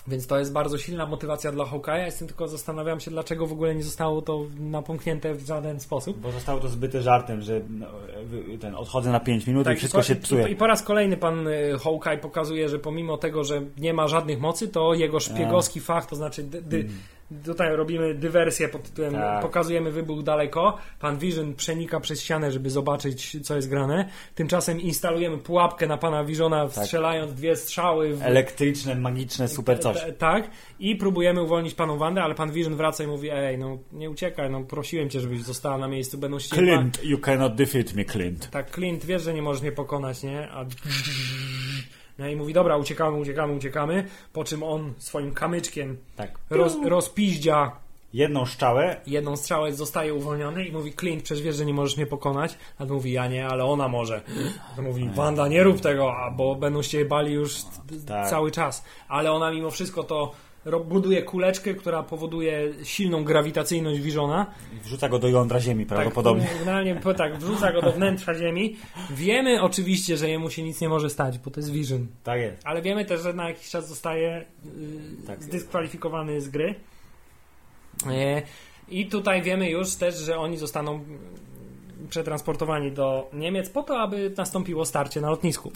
Więc 0.08 0.26
to 0.26 0.38
jest 0.38 0.52
bardzo 0.52 0.78
silna 0.78 1.06
motywacja 1.06 1.52
dla 1.52 1.64
Hawkeye'a. 1.64 2.04
Jestem 2.04 2.28
tylko 2.28 2.48
zastanawiam 2.48 3.00
się, 3.00 3.10
dlaczego 3.10 3.46
w 3.46 3.52
ogóle 3.52 3.74
nie 3.74 3.82
zostało 3.82 4.22
to 4.22 4.46
napomknięte 4.60 5.34
w 5.34 5.46
żaden 5.46 5.80
sposób. 5.80 6.18
Bo 6.18 6.32
zostało 6.32 6.60
to 6.60 6.68
zbyte 6.68 7.02
żartem, 7.02 7.42
że 7.42 7.60
no, 7.70 7.86
ten, 8.60 8.74
odchodzę 8.74 9.10
na 9.10 9.20
5 9.20 9.46
minut 9.46 9.70
i 9.72 9.76
wszystko 9.76 9.98
Tak, 9.98 10.06
i, 10.06 10.08
się 10.08 10.16
po, 10.16 10.22
psuje. 10.22 10.48
i, 10.48 10.52
I 10.52 10.56
po 10.56 10.66
raz 10.66 10.82
kolejny 10.82 11.16
pan 11.16 11.48
y, 11.48 11.78
Hawkeye 11.84 12.18
pokazuje, 12.18 12.68
że 12.68 12.78
pomimo 12.78 13.16
tego, 13.16 13.44
że 13.44 13.62
nie 13.78 13.94
ma 13.94 14.08
żadnych 14.08 14.40
mocy, 14.40 14.68
to 14.68 14.94
jego 14.94 15.20
szpiegowski 15.20 15.80
fach, 15.80 16.06
to 16.06 16.16
znaczy 16.16 16.42
dy, 16.42 16.62
dy, 16.62 16.88
tutaj 17.44 17.76
robimy 17.76 18.14
dywersję 18.14 18.68
pod 18.68 18.82
tytułem. 18.82 19.12
Tak. 19.12 19.42
pokazujemy 19.42 19.90
wybuch 19.90 20.22
daleko, 20.22 20.76
pan 21.00 21.18
Vision 21.18 21.54
przenika 21.54 22.00
przez 22.00 22.22
ścianę, 22.22 22.52
żeby 22.52 22.70
zobaczyć 22.70 23.36
co 23.46 23.56
jest 23.56 23.68
grane. 23.68 24.08
Tymczasem 24.34 24.80
instalujemy 24.80 25.38
pułapkę 25.38 25.86
na 25.86 25.96
pana 25.98 26.24
Visiona, 26.24 26.68
Tak. 26.68 26.84
strzelając 26.84 27.34
dwie 27.34 27.56
strzały 27.56 28.14
w, 28.16 28.22
Elektryczne, 28.22 28.94
magiczne, 28.94 29.48
super 29.48 29.80
coś. 29.80 30.00
T- 30.00 30.12
Tak, 30.12 30.50
i 30.78 30.96
próbujemy 30.96 31.42
uwolnić 31.42 31.74
paną 31.74 31.98
Wandę, 31.98 32.22
ale 32.22 32.34
pan 32.34 32.50
Vision 32.52 32.76
wraca 32.76 33.04
i 33.04 33.06
mówi: 33.06 33.28
Ej, 33.32 33.58
no 33.58 33.78
nie 33.92 34.10
uciekaj, 34.10 34.50
no 34.50 34.64
prosiłem 34.64 35.10
cię, 35.10 35.20
żebyś 35.20 35.42
została 35.42 35.78
na 35.78 35.88
miejscu, 35.88 36.18
będą 36.18 36.38
się. 36.38 36.56
Clint, 36.56 37.04
you 37.04 37.18
cannot 37.18 37.54
defeat 37.54 37.94
me, 37.94 38.04
Clint. 38.04 38.50
Tak, 38.50 38.70
Clint, 38.74 39.04
wiesz, 39.04 39.22
że 39.22 39.34
nie 39.34 39.42
możesz 39.42 39.62
mnie 39.62 39.72
pokonać, 39.72 40.22
nie? 40.22 40.48
A... 40.50 40.64
No 42.18 42.28
i 42.28 42.36
mówi: 42.36 42.52
Dobra, 42.52 42.76
uciekamy, 42.76 43.16
uciekamy, 43.16 43.52
uciekamy. 43.52 44.06
Po 44.32 44.44
czym 44.44 44.62
on 44.62 44.94
swoim 44.98 45.34
kamyczkiem 45.34 45.96
Tak. 46.16 46.38
roz, 46.50 46.76
rozpiździa 46.84 47.72
Jedną 48.12 48.44
szczałę 48.46 49.00
jedną 49.06 49.36
strzałę, 49.36 49.72
zostaje 49.72 50.14
uwolniony 50.14 50.66
i 50.66 50.72
mówi: 50.72 50.92
Clint, 50.92 51.22
przecież 51.22 51.42
wiesz, 51.44 51.56
że 51.56 51.66
nie 51.66 51.74
możesz 51.74 51.96
mnie 51.96 52.06
pokonać. 52.06 52.58
A 52.78 52.82
on 52.82 52.88
mówi: 52.92 53.12
Ja 53.12 53.26
nie, 53.26 53.48
ale 53.48 53.64
ona 53.64 53.88
może. 53.88 54.20
To 54.76 54.82
mówi: 54.82 55.10
Wanda, 55.14 55.48
nie 55.48 55.62
rób 55.62 55.80
tego, 55.80 56.16
a 56.16 56.30
bo 56.30 56.54
będą 56.54 56.82
się 56.82 57.04
bali 57.04 57.32
już 57.32 57.54
t- 57.62 57.68
Tak. 58.06 58.30
cały 58.30 58.50
czas. 58.50 58.84
Ale 59.08 59.32
ona 59.32 59.50
mimo 59.50 59.70
wszystko 59.70 60.02
to 60.04 60.32
buduje 60.88 61.22
kuleczkę, 61.22 61.74
która 61.74 62.02
powoduje 62.02 62.72
silną 62.82 63.24
grawitacyjność 63.24 64.00
Visiona. 64.00 64.46
wrzuca 64.84 65.08
go 65.08 65.18
do 65.18 65.28
jądra 65.28 65.60
ziemi 65.60 65.86
prawdopodobnie. 65.86 66.44
Tak, 66.44 66.58
generalnie 66.58 67.00
tak, 67.16 67.38
wrzuca 67.38 67.72
go 67.72 67.82
do 67.82 67.92
wnętrza 67.92 68.34
Ziemi. 68.34 68.76
Wiemy 69.10 69.62
oczywiście, 69.62 70.16
że 70.16 70.28
jemu 70.28 70.50
się 70.50 70.62
nic 70.62 70.80
nie 70.80 70.88
może 70.88 71.10
stać, 71.10 71.38
bo 71.38 71.50
to 71.50 71.60
jest 71.60 71.72
Vision. 71.72 72.06
Tak 72.24 72.40
jest. 72.40 72.62
Ale 72.64 72.82
wiemy 72.82 73.04
też, 73.04 73.20
że 73.20 73.32
na 73.32 73.48
jakiś 73.48 73.70
czas 73.70 73.88
zostaje 73.88 74.44
yy, 74.64 75.26
Tak. 75.26 75.42
zdyskwalifikowany 75.44 76.40
z 76.40 76.48
gry. 76.48 76.74
E, 78.10 78.42
I 78.88 79.06
tutaj 79.06 79.42
wiemy 79.42 79.70
już 79.70 79.94
też, 79.94 80.14
że 80.18 80.38
oni 80.38 80.56
zostaną 80.56 81.04
przetransportowani 82.10 82.92
do 82.92 83.30
Niemiec 83.32 83.70
po 83.70 83.82
to, 83.82 84.00
aby 84.00 84.32
nastąpiło 84.36 84.84
starcie 84.84 85.20
na 85.20 85.30
lotnisku. 85.30 85.72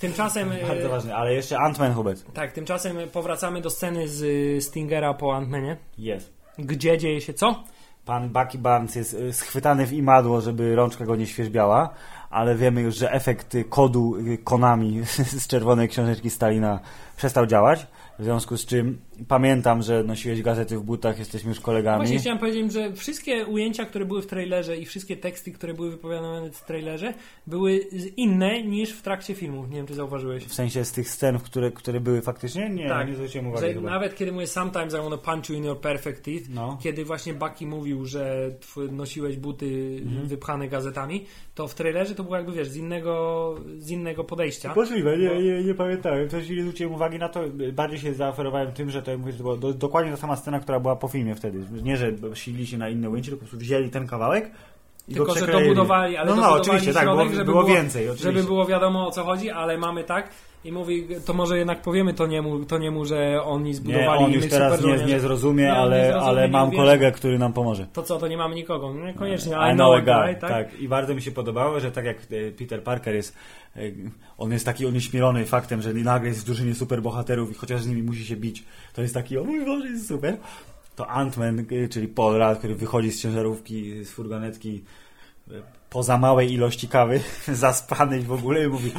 Tymczasem 0.00 0.52
e, 0.52 0.66
Bardzo 0.68 0.88
ważne. 0.88 1.16
Ale 1.16 1.34
jeszcze 1.34 1.56
Ant-Man 1.56 1.94
Hubert. 1.94 2.32
tak, 2.34 2.52
tymczasem 2.52 2.96
powracamy 3.12 3.60
do 3.60 3.70
sceny 3.70 4.08
z 4.08 4.22
y, 4.22 4.62
Stingera 4.62 5.14
po 5.14 5.26
Ant-Manie, 5.26 5.76
Jest. 5.98 6.32
gdzie 6.58 6.98
dzieje 6.98 7.20
się 7.20 7.34
co? 7.34 7.64
Pan 8.04 8.28
Bucky 8.28 8.58
Barnes 8.58 8.94
jest 8.94 9.16
schwytany 9.32 9.86
w 9.86 9.92
imadło, 9.92 10.40
żeby 10.40 10.76
rączka 10.76 11.04
go 11.06 11.16
nie 11.16 11.26
świerzbiała, 11.26 11.90
ale 12.30 12.54
wiemy 12.56 12.80
już, 12.80 12.96
że 12.96 13.12
efekt 13.12 13.56
kodu 13.68 14.14
Konami 14.44 15.00
z 15.40 15.46
czerwonej 15.46 15.88
książeczki 15.88 16.30
Stalina 16.30 16.80
przestał 17.16 17.46
działać. 17.46 17.86
W 18.18 18.24
związku 18.24 18.56
z 18.56 18.66
czym 18.66 18.98
pamiętam, 19.28 19.82
że 19.82 20.04
nosiłeś 20.04 20.42
gazety 20.42 20.78
w 20.78 20.82
butach, 20.82 21.18
jesteśmy 21.18 21.48
już 21.48 21.60
kolegami. 21.60 21.98
Właśnie 21.98 22.18
chciałem 22.18 22.38
powiedzieć, 22.38 22.72
że 22.72 22.92
wszystkie 22.92 23.46
ujęcia, 23.46 23.84
które 23.84 24.04
były 24.04 24.22
w 24.22 24.26
trailerze 24.26 24.76
i 24.76 24.86
wszystkie 24.86 25.16
teksty, 25.16 25.52
które 25.52 25.74
były 25.74 25.90
wypowiadane 25.90 26.50
w 26.50 26.64
trailerze, 26.64 27.14
były 27.46 27.76
inne 28.16 28.62
niż 28.62 28.92
w 28.92 29.02
trakcie 29.02 29.34
filmu. 29.34 29.66
Nie 29.66 29.76
wiem, 29.76 29.86
czy 29.86 29.94
zauważyłeś. 29.94 30.44
W 30.44 30.54
sensie 30.54 30.84
z 30.84 30.92
tych 30.92 31.08
scen, 31.10 31.38
które, 31.38 31.70
które 31.70 32.00
były 32.00 32.22
faktycznie? 32.22 32.70
Nie, 32.70 32.88
Tak. 32.88 33.08
nie 33.08 33.14
zwróciłem 33.14 33.46
uwagi 33.46 33.74
Że 33.74 33.80
nawet 33.80 34.16
kiedy 34.16 34.32
mówię 34.32 34.46
sometimes 34.46 34.94
I 34.94 34.96
wanna 34.96 35.16
punch 35.18 35.48
you 35.48 35.54
in 35.56 35.64
your 35.64 35.80
perfect 35.80 36.24
teeth, 36.24 36.44
No. 36.54 36.78
kiedy 36.82 37.04
właśnie 37.04 37.34
Bucky 37.34 37.66
mówił, 37.66 38.04
że 38.04 38.50
nosiłeś 38.92 39.36
buty 39.36 40.00
Mhm. 40.02 40.26
wypchane 40.28 40.68
gazetami, 40.68 41.24
to 41.54 41.68
w 41.68 41.74
trailerze 41.74 42.14
to 42.14 42.24
było 42.24 42.36
jakby, 42.36 42.52
wiesz, 42.52 42.68
z 42.68 42.76
innego, 42.76 43.54
z 43.78 43.90
innego 43.90 44.24
podejścia. 44.24 44.72
Możliwe, 44.76 45.18
nie, 45.18 45.42
nie, 45.42 45.64
nie 45.64 45.74
pamiętałem. 45.74 46.28
Też 46.28 46.50
nie 46.50 46.62
zwróciłem 46.62 46.92
uwagi 46.94 47.18
na 47.18 47.28
to. 47.28 47.40
Bardziej 47.72 47.98
się 47.98 48.14
zaoferowałem 48.14 48.72
tym, 48.72 48.90
że 48.90 49.02
to, 49.08 49.12
jak 49.12 49.20
mówię, 49.20 49.32
to 49.32 49.42
była 49.42 49.56
do, 49.56 49.74
dokładnie 49.74 50.10
ta 50.10 50.16
sama 50.16 50.36
scena, 50.36 50.60
która 50.60 50.80
była 50.80 50.96
po 50.96 51.08
filmie 51.08 51.34
wtedy. 51.34 51.64
Nie, 51.82 51.96
że 51.96 52.12
silili 52.34 52.66
się 52.66 52.78
na 52.78 52.88
inne 52.88 53.10
ujęcie, 53.10 53.30
tylko 53.30 53.44
po 53.44 53.48
prostu 53.48 53.64
wzięli 53.64 53.90
ten 53.90 54.06
kawałek 54.06 54.50
i 55.08 55.14
Tylko, 55.14 55.26
go 55.26 55.34
że 55.34 55.36
przekleili. 55.40 55.68
dobudowali, 55.68 56.16
ale 56.16 56.30
no, 56.30 56.36
no, 56.36 56.50
oczywiście, 56.50 56.92
tak, 56.92 57.02
środek, 57.02 57.26
było, 57.26 57.36
żeby 57.36 57.52
było 57.52 57.64
więcej. 57.64 58.08
Oczywiście. 58.08 58.32
Żeby 58.32 58.42
było 58.42 58.66
wiadomo 58.66 59.06
o 59.06 59.10
co 59.10 59.24
chodzi, 59.24 59.50
ale 59.50 59.78
mamy 59.78 60.04
tak 60.04 60.28
i 60.64 60.72
mówi, 60.72 61.06
to 61.24 61.34
może 61.34 61.58
jednak 61.58 61.82
powiemy 61.82 62.14
to 62.14 62.26
niemu, 62.26 62.64
to 62.64 62.78
niemu 62.78 63.04
że 63.04 63.42
oni 63.42 63.64
nie, 63.64 63.74
zbudowali 63.74 64.24
on 64.24 64.32
już 64.32 64.48
teraz 64.48 64.84
nie, 64.84 64.96
nie 64.96 65.20
zrozumie, 65.20 65.64
Nie, 65.64 65.70
on 65.70 65.76
nie 65.76 65.80
ale, 65.82 66.06
zrozumie, 66.06 66.26
ale 66.28 66.42
nie 66.42 66.52
mam 66.52 66.70
kolegę, 66.70 67.12
który 67.12 67.38
nam 67.38 67.52
pomoże. 67.52 67.86
To 67.92 68.02
co, 68.02 68.18
to 68.18 68.28
nie 68.28 68.36
mamy 68.36 68.54
nikogo. 68.54 68.94
Niekoniecznie, 68.94 69.52
I 69.52 69.72
I 69.72 69.74
know 69.74 69.96
a 69.96 70.00
guy, 70.00 70.34
tak? 70.40 70.50
tak. 70.50 70.80
I 70.80 70.88
bardzo 70.88 71.14
mi 71.14 71.22
się 71.22 71.30
podobało, 71.30 71.80
że 71.80 71.92
tak 71.92 72.04
jak 72.04 72.16
e, 72.16 72.50
Peter 72.58 72.82
Parker 72.82 73.14
jest, 73.14 73.36
e, 73.76 73.80
on 74.38 74.52
jest 74.52 74.64
taki 74.64 74.86
onieśmielony 74.86 75.44
faktem, 75.44 75.82
że 75.82 75.94
nagle 75.94 76.28
jest 76.28 76.40
w 76.40 76.44
drużynie 76.44 76.74
superbohaterów 76.74 77.50
i 77.50 77.54
chociaż 77.54 77.82
z 77.82 77.86
nimi 77.86 78.02
musi 78.02 78.24
się 78.24 78.36
bić, 78.36 78.64
to 78.94 79.02
jest 79.02 79.14
taki, 79.14 79.38
o 79.38 79.44
mój 79.44 79.64
Boże, 79.64 79.88
jest 79.88 80.08
super. 80.08 80.36
To 80.98 81.06
Ant-Man, 81.06 81.64
e, 81.84 81.88
czyli 81.88 82.08
Paul 82.08 82.38
Rudd, 82.38 82.58
który 82.58 82.74
wychodzi 82.74 83.10
z 83.10 83.22
ciężarówki, 83.22 84.04
z 84.04 84.10
furgonetki 84.10 84.84
e, 85.50 85.54
poza 85.90 86.18
małej 86.18 86.52
ilości 86.52 86.88
kawy, 86.88 87.20
zaspany 87.48 88.22
w 88.22 88.32
ogóle 88.32 88.64
i 88.64 88.68
mówi 88.68 88.92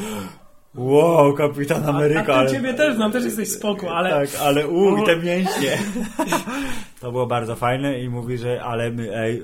wow, 0.76 1.34
Kapitan 1.34 1.86
Ameryka. 1.90 2.34
A, 2.34 2.36
a 2.36 2.40
ale- 2.40 2.52
ciebie 2.52 2.74
też 2.74 2.96
znam, 2.96 3.12
też 3.12 3.24
jesteś 3.24 3.52
spoko, 3.52 3.92
ale... 3.98 4.10
tak, 4.10 4.42
ale 4.42 4.68
u, 4.68 5.06
te 5.06 5.18
mięśnie. 5.26 5.78
To 7.00 7.12
było 7.12 7.28
bardzo 7.28 7.56
fajne 7.56 8.00
i 8.00 8.10
mówi, 8.10 8.38
że 8.38 8.64
ale 8.64 8.92
my, 8.92 9.18
ej, 9.18 9.44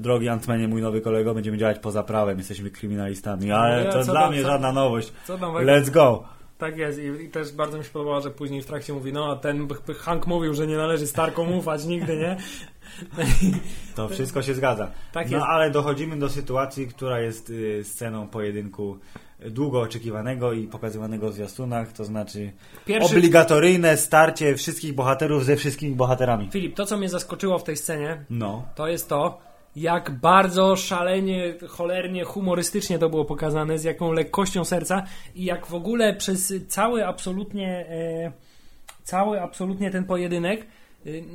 drogi 0.00 0.28
Antmenie, 0.28 0.68
mój 0.68 0.82
nowy 0.82 1.00
kolego, 1.00 1.34
będziemy 1.34 1.58
działać 1.58 1.78
poza 1.78 2.02
prawem, 2.02 2.38
jesteśmy 2.38 2.70
kryminalistami, 2.70 3.52
ale 3.52 3.84
Ja, 3.84 3.92
to 3.92 4.04
dla 4.04 4.30
mnie 4.30 4.42
żadna 4.42 4.72
nowość. 4.72 5.12
Let's 5.28 5.90
go. 5.90 6.35
Tak 6.58 6.76
jest 6.78 6.98
I, 6.98 7.24
i 7.24 7.28
też 7.28 7.52
bardzo 7.52 7.78
mi 7.78 7.84
się 7.84 7.90
podobało, 7.90 8.20
że 8.20 8.30
później 8.30 8.62
w 8.62 8.66
trakcie 8.66 8.92
mówi, 8.92 9.12
no 9.12 9.32
a 9.32 9.36
ten 9.36 9.68
Hank 9.98 10.26
mówił, 10.26 10.54
że 10.54 10.66
nie 10.66 10.76
należy 10.76 11.06
Starkom 11.06 11.52
ufać 11.52 11.84
nigdy, 11.84 12.16
nie? 12.16 12.36
To 13.94 14.08
wszystko 14.08 14.42
się 14.42 14.54
zgadza. 14.54 14.90
Tak 15.12 15.30
no 15.30 15.46
ale 15.46 15.70
dochodzimy 15.70 16.16
do 16.18 16.28
sytuacji, 16.28 16.86
która 16.86 17.20
jest 17.20 17.50
y, 17.50 17.84
sceną 17.84 18.28
pojedynku 18.28 18.98
długo 19.50 19.80
oczekiwanego 19.80 20.52
i 20.52 20.66
pokazywanego 20.66 21.30
w 21.30 21.34
zwiastunach, 21.34 21.92
to 21.92 22.04
znaczy 22.04 22.52
Pierwszy- 22.86 23.16
obligatoryjne 23.16 23.96
starcie 23.96 24.54
wszystkich 24.56 24.94
bohaterów 24.94 25.44
ze 25.44 25.56
wszystkimi 25.56 25.94
bohaterami. 25.96 26.48
Filip, 26.52 26.74
to 26.76 26.86
co 26.86 26.96
mnie 26.96 27.08
zaskoczyło 27.08 27.58
w 27.58 27.64
tej 27.64 27.76
scenie, 27.76 28.24
No. 28.30 28.64
to 28.74 28.88
jest 28.88 29.08
to, 29.08 29.38
jak 29.76 30.10
bardzo 30.10 30.76
szalenie, 30.76 31.54
cholernie, 31.68 32.24
humorystycznie 32.24 32.98
to 32.98 33.08
było 33.08 33.24
pokazane, 33.24 33.78
z 33.78 33.84
jaką 33.84 34.12
lekkością 34.12 34.64
serca 34.64 35.02
i 35.34 35.44
jak 35.44 35.66
w 35.66 35.74
ogóle 35.74 36.14
przez 36.14 36.54
cały 36.68 37.06
absolutnie, 37.06 37.86
e, 37.88 38.32
cały 39.02 39.40
absolutnie 39.40 39.90
ten 39.90 40.04
pojedynek 40.04 40.66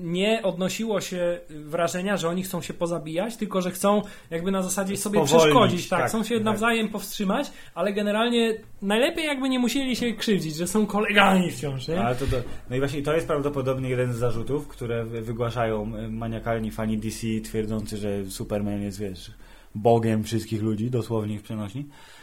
nie 0.02 0.44
odnosiło 0.44 1.02
się 1.02 1.40
wrażenia, 1.50 2.18
że 2.18 2.30
oni 2.30 2.44
chcą 2.44 2.62
się 2.62 2.74
pozabijać, 2.74 3.38
tylko 3.38 3.62
że 3.62 3.72
chcą 3.72 4.02
jakby 4.30 4.52
na 4.52 4.64
zasadzie 4.64 4.98
sobie 4.98 5.26
przeszkodzić, 5.26 5.90
tak, 5.90 6.00
tak, 6.00 6.10
chcą 6.10 6.24
się 6.24 6.36
tak. 6.36 6.44
nawzajem 6.44 6.90
powstrzymać, 6.90 7.52
ale 7.76 7.94
generalnie 7.94 8.54
najlepiej 8.82 9.26
jakby 9.26 9.50
nie 9.50 9.60
musieli 9.60 9.96
się 9.96 10.14
krzywdzić, 10.14 10.56
że 10.56 10.68
są 10.68 10.86
kolegami 10.86 11.52
wciąż, 11.52 11.88
nie? 11.88 12.02
Ale 12.02 12.16
to, 12.16 12.26
to, 12.28 12.38
no 12.70 12.76
i 12.76 12.80
właśnie 12.80 13.02
to 13.02 13.14
jest 13.14 13.28
prawdopodobnie 13.28 13.90
jeden 13.90 14.14
z 14.14 14.18
zarzutów, 14.18 14.68
które 14.68 15.06
wy- 15.06 15.22
wygłaszają 15.22 15.96
y, 15.96 16.10
maniakalni 16.10 16.72
fani 16.72 16.98
DC, 16.98 17.28
twierdzący, 17.44 17.98
że 17.98 18.26
Superman 18.26 18.82
jest, 18.82 19.00
wiesz, 19.00 19.32
bogiem 19.76 20.24
wszystkich 20.24 20.62
ludzi, 20.62 20.90
dosłownie 20.90 21.36
ich 21.36 21.42
przenośni, 21.42 21.82
y, 21.82 22.21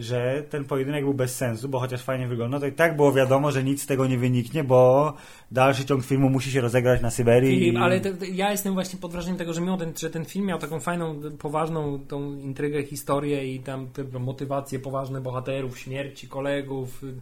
że 0.00 0.42
ten 0.50 0.64
pojedynek 0.64 1.04
był 1.04 1.14
bez 1.14 1.36
sensu, 1.36 1.68
bo 1.68 1.78
chociaż 1.80 2.02
fajnie 2.02 2.28
wygląda, 2.28 2.60
to 2.60 2.66
i 2.66 2.72
tak 2.72 2.96
było 2.96 3.12
wiadomo, 3.12 3.50
że 3.50 3.64
nic 3.64 3.82
z 3.82 3.86
tego 3.86 4.06
nie 4.06 4.18
wyniknie, 4.18 4.64
bo 4.64 5.12
dalszy 5.50 5.84
ciąg 5.84 6.04
filmu 6.04 6.28
musi 6.30 6.50
się 6.50 6.60
rozegrać 6.60 7.02
na 7.02 7.10
Syberii. 7.10 7.68
I- 7.68 7.76
ale 7.76 8.00
te, 8.00 8.14
te, 8.14 8.26
ja 8.26 8.50
jestem 8.50 8.74
właśnie 8.74 8.98
pod 8.98 9.12
wrażeniem 9.12 9.38
tego, 9.38 9.52
że 9.52 9.60
mimo 9.60 9.76
ten, 9.76 9.92
że 9.98 10.10
ten 10.10 10.24
film 10.24 10.46
miał 10.46 10.58
taką 10.58 10.80
fajną, 10.80 11.20
poważną 11.38 11.98
tą 12.08 12.36
intrygę, 12.38 12.82
historię 12.82 13.54
i 13.54 13.60
tam 13.60 13.86
te 13.88 14.04
motywacje 14.18 14.78
poważne 14.78 15.20
bohaterów, 15.20 15.78
śmierci 15.78 16.28
kolegów, 16.28 17.02
y, 17.04 17.14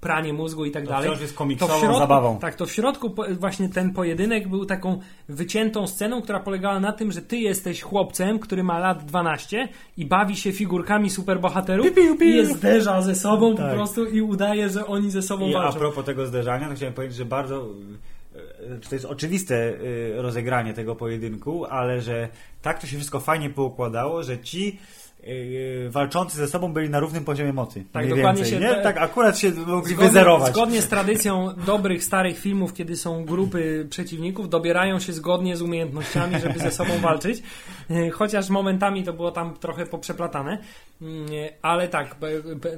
pranie 0.00 0.32
mózgu 0.32 0.64
i 0.64 0.70
tak 0.70 0.84
To 0.84 0.90
dalej. 0.90 1.08
wciąż 1.08 1.20
jest 1.20 1.32
To 1.32 1.38
komiksową 1.38 1.74
w 1.74 1.78
środku, 1.80 1.98
zabawą. 1.98 2.38
Tak, 2.38 2.54
to 2.54 2.66
w 2.66 2.72
środku 2.72 3.10
po, 3.10 3.24
właśnie 3.40 3.68
ten 3.68 3.92
pojedynek 3.92 4.48
był 4.48 4.64
taką 4.66 4.98
wyciętą 5.28 5.86
sceną, 5.86 6.22
która 6.22 6.40
polegała 6.40 6.80
na 6.80 6.92
tym, 6.92 7.12
że 7.12 7.22
ty 7.22 7.36
jesteś 7.36 7.82
chłopcem, 7.82 8.38
który 8.38 8.64
ma 8.64 8.78
lat 8.78 9.04
12 9.04 9.68
i 9.96 10.06
bawi 10.06 10.36
się 10.36 10.52
figurkami 10.52 11.10
superbohaterów 11.10 11.86
i 12.22 12.30
je 12.36 12.46
zderza 12.46 13.02
ze 13.02 13.14
sobą 13.14 13.52
po 13.56 13.62
Tak. 13.62 13.74
prostu 13.74 14.04
i 14.06 14.20
udaje, 14.20 14.68
że 14.68 14.86
oni 14.86 15.10
ze 15.10 15.22
sobą 15.22 15.48
I 15.48 15.54
a 15.54 15.58
walczą. 15.62 15.78
propos 15.78 16.04
tego 16.04 16.26
zderzania, 16.26 16.68
to 16.68 16.74
chciałem 16.74 16.94
powiedzieć, 16.94 17.16
że 17.18 17.24
bardzo 17.24 17.66
e, 18.34 18.38
to 18.88 18.94
jest 18.94 19.04
oczywiste 19.04 19.54
e, 19.56 20.22
rozegranie 20.22 20.74
tego 20.74 20.96
pojedynku, 20.96 21.64
ale 21.64 22.00
że 22.00 22.28
tak 22.62 22.80
to 22.80 22.86
się 22.86 22.96
wszystko 22.96 23.20
fajnie 23.20 23.50
poukładało, 23.50 24.22
że 24.22 24.38
ci 24.38 24.78
e, 25.22 25.88
walczący 25.90 26.36
ze 26.36 26.48
sobą 26.48 26.72
byli 26.72 26.90
na 26.90 27.00
równym 27.00 27.24
poziomie 27.24 27.52
mocy. 27.52 27.84
Tak, 27.92 28.08
dokładnie 28.08 28.42
więcej, 28.42 28.60
się- 28.60 28.76
nie? 28.76 28.82
Tak 28.82 28.96
akurat 28.98 29.38
się 29.38 29.50
mogli 29.50 29.92
Zgodnie, 29.94 30.08
wyzerować. 30.08 30.52
zgodnie 30.52 30.82
z 30.82 30.88
tradycją 30.88 31.48
dobrych, 31.66 32.04
starych 32.04 32.38
filmów, 32.38 32.74
kiedy 32.74 32.96
są 32.96 33.24
grupy 33.24 33.86
przeciwników, 33.90 34.48
dobierają 34.48 34.98
się 35.00 35.12
zgodnie 35.12 35.56
z 35.56 35.62
umiejętnościami, 35.62 36.40
żeby 36.40 36.58
ze 36.58 36.70
sobą 36.70 36.98
walczyć. 37.02 37.42
Chociaż 38.12 38.48
momentami 38.48 39.04
to 39.04 39.12
było 39.12 39.30
tam 39.30 39.54
trochę 39.54 39.86
poprzeplatane. 39.86 40.58
Mm, 41.02 41.26
Ale 41.62 41.88
tak, 41.88 42.16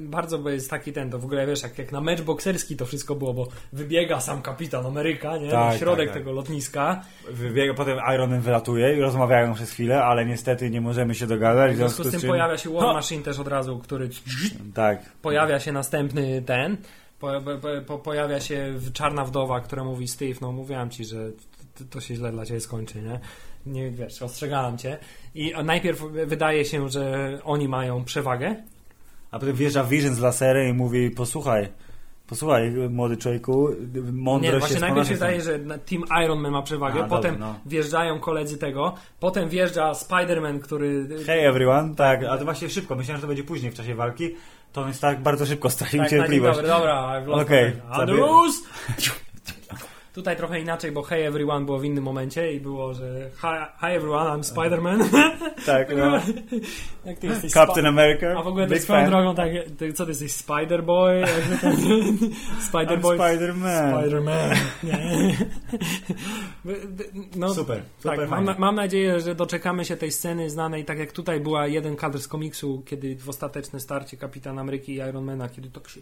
bardzo 0.00 0.48
jest 0.50 0.70
taki 0.70 0.92
ten, 0.92 1.10
to 1.10 1.18
w 1.18 1.24
ogóle 1.24 1.46
wiesz, 1.46 1.62
jak, 1.62 1.78
jak 1.78 1.92
na 1.92 2.00
mecz 2.00 2.22
bokserski 2.22 2.76
to 2.76 2.86
wszystko 2.86 3.14
było, 3.14 3.34
bo 3.34 3.48
wybiega 3.72 4.20
sam 4.20 4.42
kapitan 4.42 4.86
Ameryka, 4.86 5.36
nie? 5.36 5.50
Tak, 5.50 5.77
na 5.80 5.86
środek 5.86 6.06
tak, 6.06 6.14
tak. 6.14 6.22
tego 6.22 6.32
lotniska. 6.32 7.04
Wybiega, 7.30 7.74
potem 7.74 7.98
Iron 8.14 8.30
Man 8.30 8.40
wylatuje 8.40 8.96
i 8.96 9.00
rozmawiają 9.00 9.54
przez 9.54 9.70
chwilę, 9.70 10.04
ale 10.04 10.26
niestety 10.26 10.70
nie 10.70 10.80
możemy 10.80 11.14
się 11.14 11.26
dogadać. 11.26 11.72
W 11.72 11.76
związku 11.76 12.04
z 12.04 12.10
tym 12.10 12.20
czym- 12.20 12.30
pojawia 12.30 12.58
się 12.58 12.70
War 12.70 12.94
Machine 12.94 13.22
też 13.22 13.38
od 13.38 13.48
razu, 13.48 13.78
który 13.78 14.08
Tak. 14.74 15.12
pojawia 15.22 15.60
się 15.60 15.72
następny 15.72 16.42
ten, 16.42 16.76
po, 17.20 17.26
po, 17.40 17.68
po, 17.86 17.98
pojawia 17.98 18.40
się 18.40 18.74
czarna 18.92 19.24
wdowa, 19.24 19.60
która 19.60 19.84
mówi 19.84 20.08
Steve, 20.08 20.38
no 20.40 20.52
mówiłam 20.52 20.90
ci, 20.90 21.04
że 21.04 21.30
to 21.90 22.00
się 22.00 22.14
źle 22.14 22.32
dla 22.32 22.46
ciebie 22.46 22.60
skończy, 22.60 23.02
nie? 23.02 23.20
Nie 23.66 23.90
wiesz, 23.90 24.22
ostrzegałam 24.22 24.78
cię. 24.78 24.98
I 25.34 25.52
najpierw 25.64 26.02
wydaje 26.26 26.64
się, 26.64 26.88
że 26.88 27.28
oni 27.44 27.68
mają 27.68 28.04
przewagę. 28.04 28.56
A 29.30 29.38
potem 29.38 29.54
wjeżdża 29.56 29.84
Vision 29.84 30.14
z 30.14 30.18
laserem 30.20 30.68
i 30.68 30.72
mówi, 30.72 31.10
posłuchaj, 31.10 31.68
posłuchaj, 32.28 32.70
młody 32.70 33.16
człowieku, 33.16 33.68
mądrość 34.12 34.52
Nie, 34.52 34.58
właśnie 34.58 34.74
jest 34.74 34.80
najpierw 34.80 35.08
się 35.08 35.14
wydaje, 35.14 35.40
że 35.40 35.58
Team 35.58 36.24
Iron 36.24 36.40
Man 36.40 36.52
ma 36.52 36.62
przewagę, 36.62 37.04
A, 37.04 37.08
potem 37.08 37.32
dobra, 37.32 37.46
no. 37.46 37.60
wjeżdżają 37.66 38.20
koledzy 38.20 38.58
tego, 38.58 38.94
potem 39.20 39.48
wjeżdża 39.48 39.92
Spider-Man, 39.92 40.60
który... 40.60 41.08
Hey 41.26 41.48
everyone, 41.48 41.94
tak, 41.94 42.24
a 42.24 42.38
to 42.38 42.44
właśnie 42.44 42.68
szybko, 42.70 42.94
myślałem, 42.94 43.18
że 43.18 43.22
to 43.22 43.28
będzie 43.28 43.44
później 43.44 43.72
w 43.72 43.74
czasie 43.74 43.94
walki, 43.94 44.34
to 44.72 44.82
on 44.82 44.88
jest 44.88 45.00
tak 45.00 45.22
bardzo 45.22 45.46
szybko 45.46 45.70
stracił 45.70 45.98
Tak, 45.98 46.10
tak, 46.10 46.18
cierpliwość. 46.18 46.56
dobra, 46.56 46.74
dobra, 46.78 47.20
lost 47.26 47.42
Okej, 47.42 47.72
Adrus! 47.90 48.62
Tutaj 50.18 50.36
trochę 50.36 50.60
inaczej, 50.60 50.92
bo 50.92 51.02
Hey 51.02 51.26
Everyone 51.26 51.64
było 51.64 51.78
w 51.78 51.84
innym 51.84 52.04
momencie 52.04 52.52
i 52.52 52.60
było, 52.60 52.94
że 52.94 53.30
Hi, 53.40 53.46
hi 53.80 53.86
everyone, 53.86 54.30
I'm 54.30 54.42
Spider-Man. 54.42 55.04
Tak, 55.66 55.96
no. 55.96 56.12
Jak 57.04 57.18
ty 57.18 57.26
jesteś 57.26 57.52
Captain 57.52 57.86
America, 57.86 58.26
A 58.38 58.42
w 58.42 58.46
ogóle 58.46 58.66
tak 58.66 58.78
swoją 58.78 59.06
drogą, 59.06 59.34
tak, 59.34 59.50
ty, 59.78 59.92
co 59.92 60.04
ty 60.04 60.10
jesteś, 60.10 60.32
Spider-Boy? 60.32 61.24
Spider-Boy? 62.72 63.16
Spider-Man. 63.18 63.92
Spider-Man. 63.92 64.54
No, 67.36 67.54
Super, 67.54 67.82
super 67.98 68.18
tak, 68.18 68.28
mam, 68.28 68.58
mam 68.58 68.74
nadzieję, 68.74 69.20
że 69.20 69.34
doczekamy 69.34 69.84
się 69.84 69.96
tej 69.96 70.12
sceny 70.12 70.50
znanej, 70.50 70.84
tak 70.84 70.98
jak 70.98 71.12
tutaj 71.12 71.40
była 71.40 71.66
jeden 71.66 71.96
kadr 71.96 72.18
z 72.18 72.28
komiksu, 72.28 72.82
kiedy 72.86 73.16
w 73.16 73.28
ostateczne 73.28 73.80
starcie 73.80 74.16
Kapitan 74.16 74.58
Ameryki 74.58 74.92
i 74.92 74.96
Ironmana, 74.96 75.48
kiedy 75.48 75.70
to 75.70 75.88
się 75.88 76.00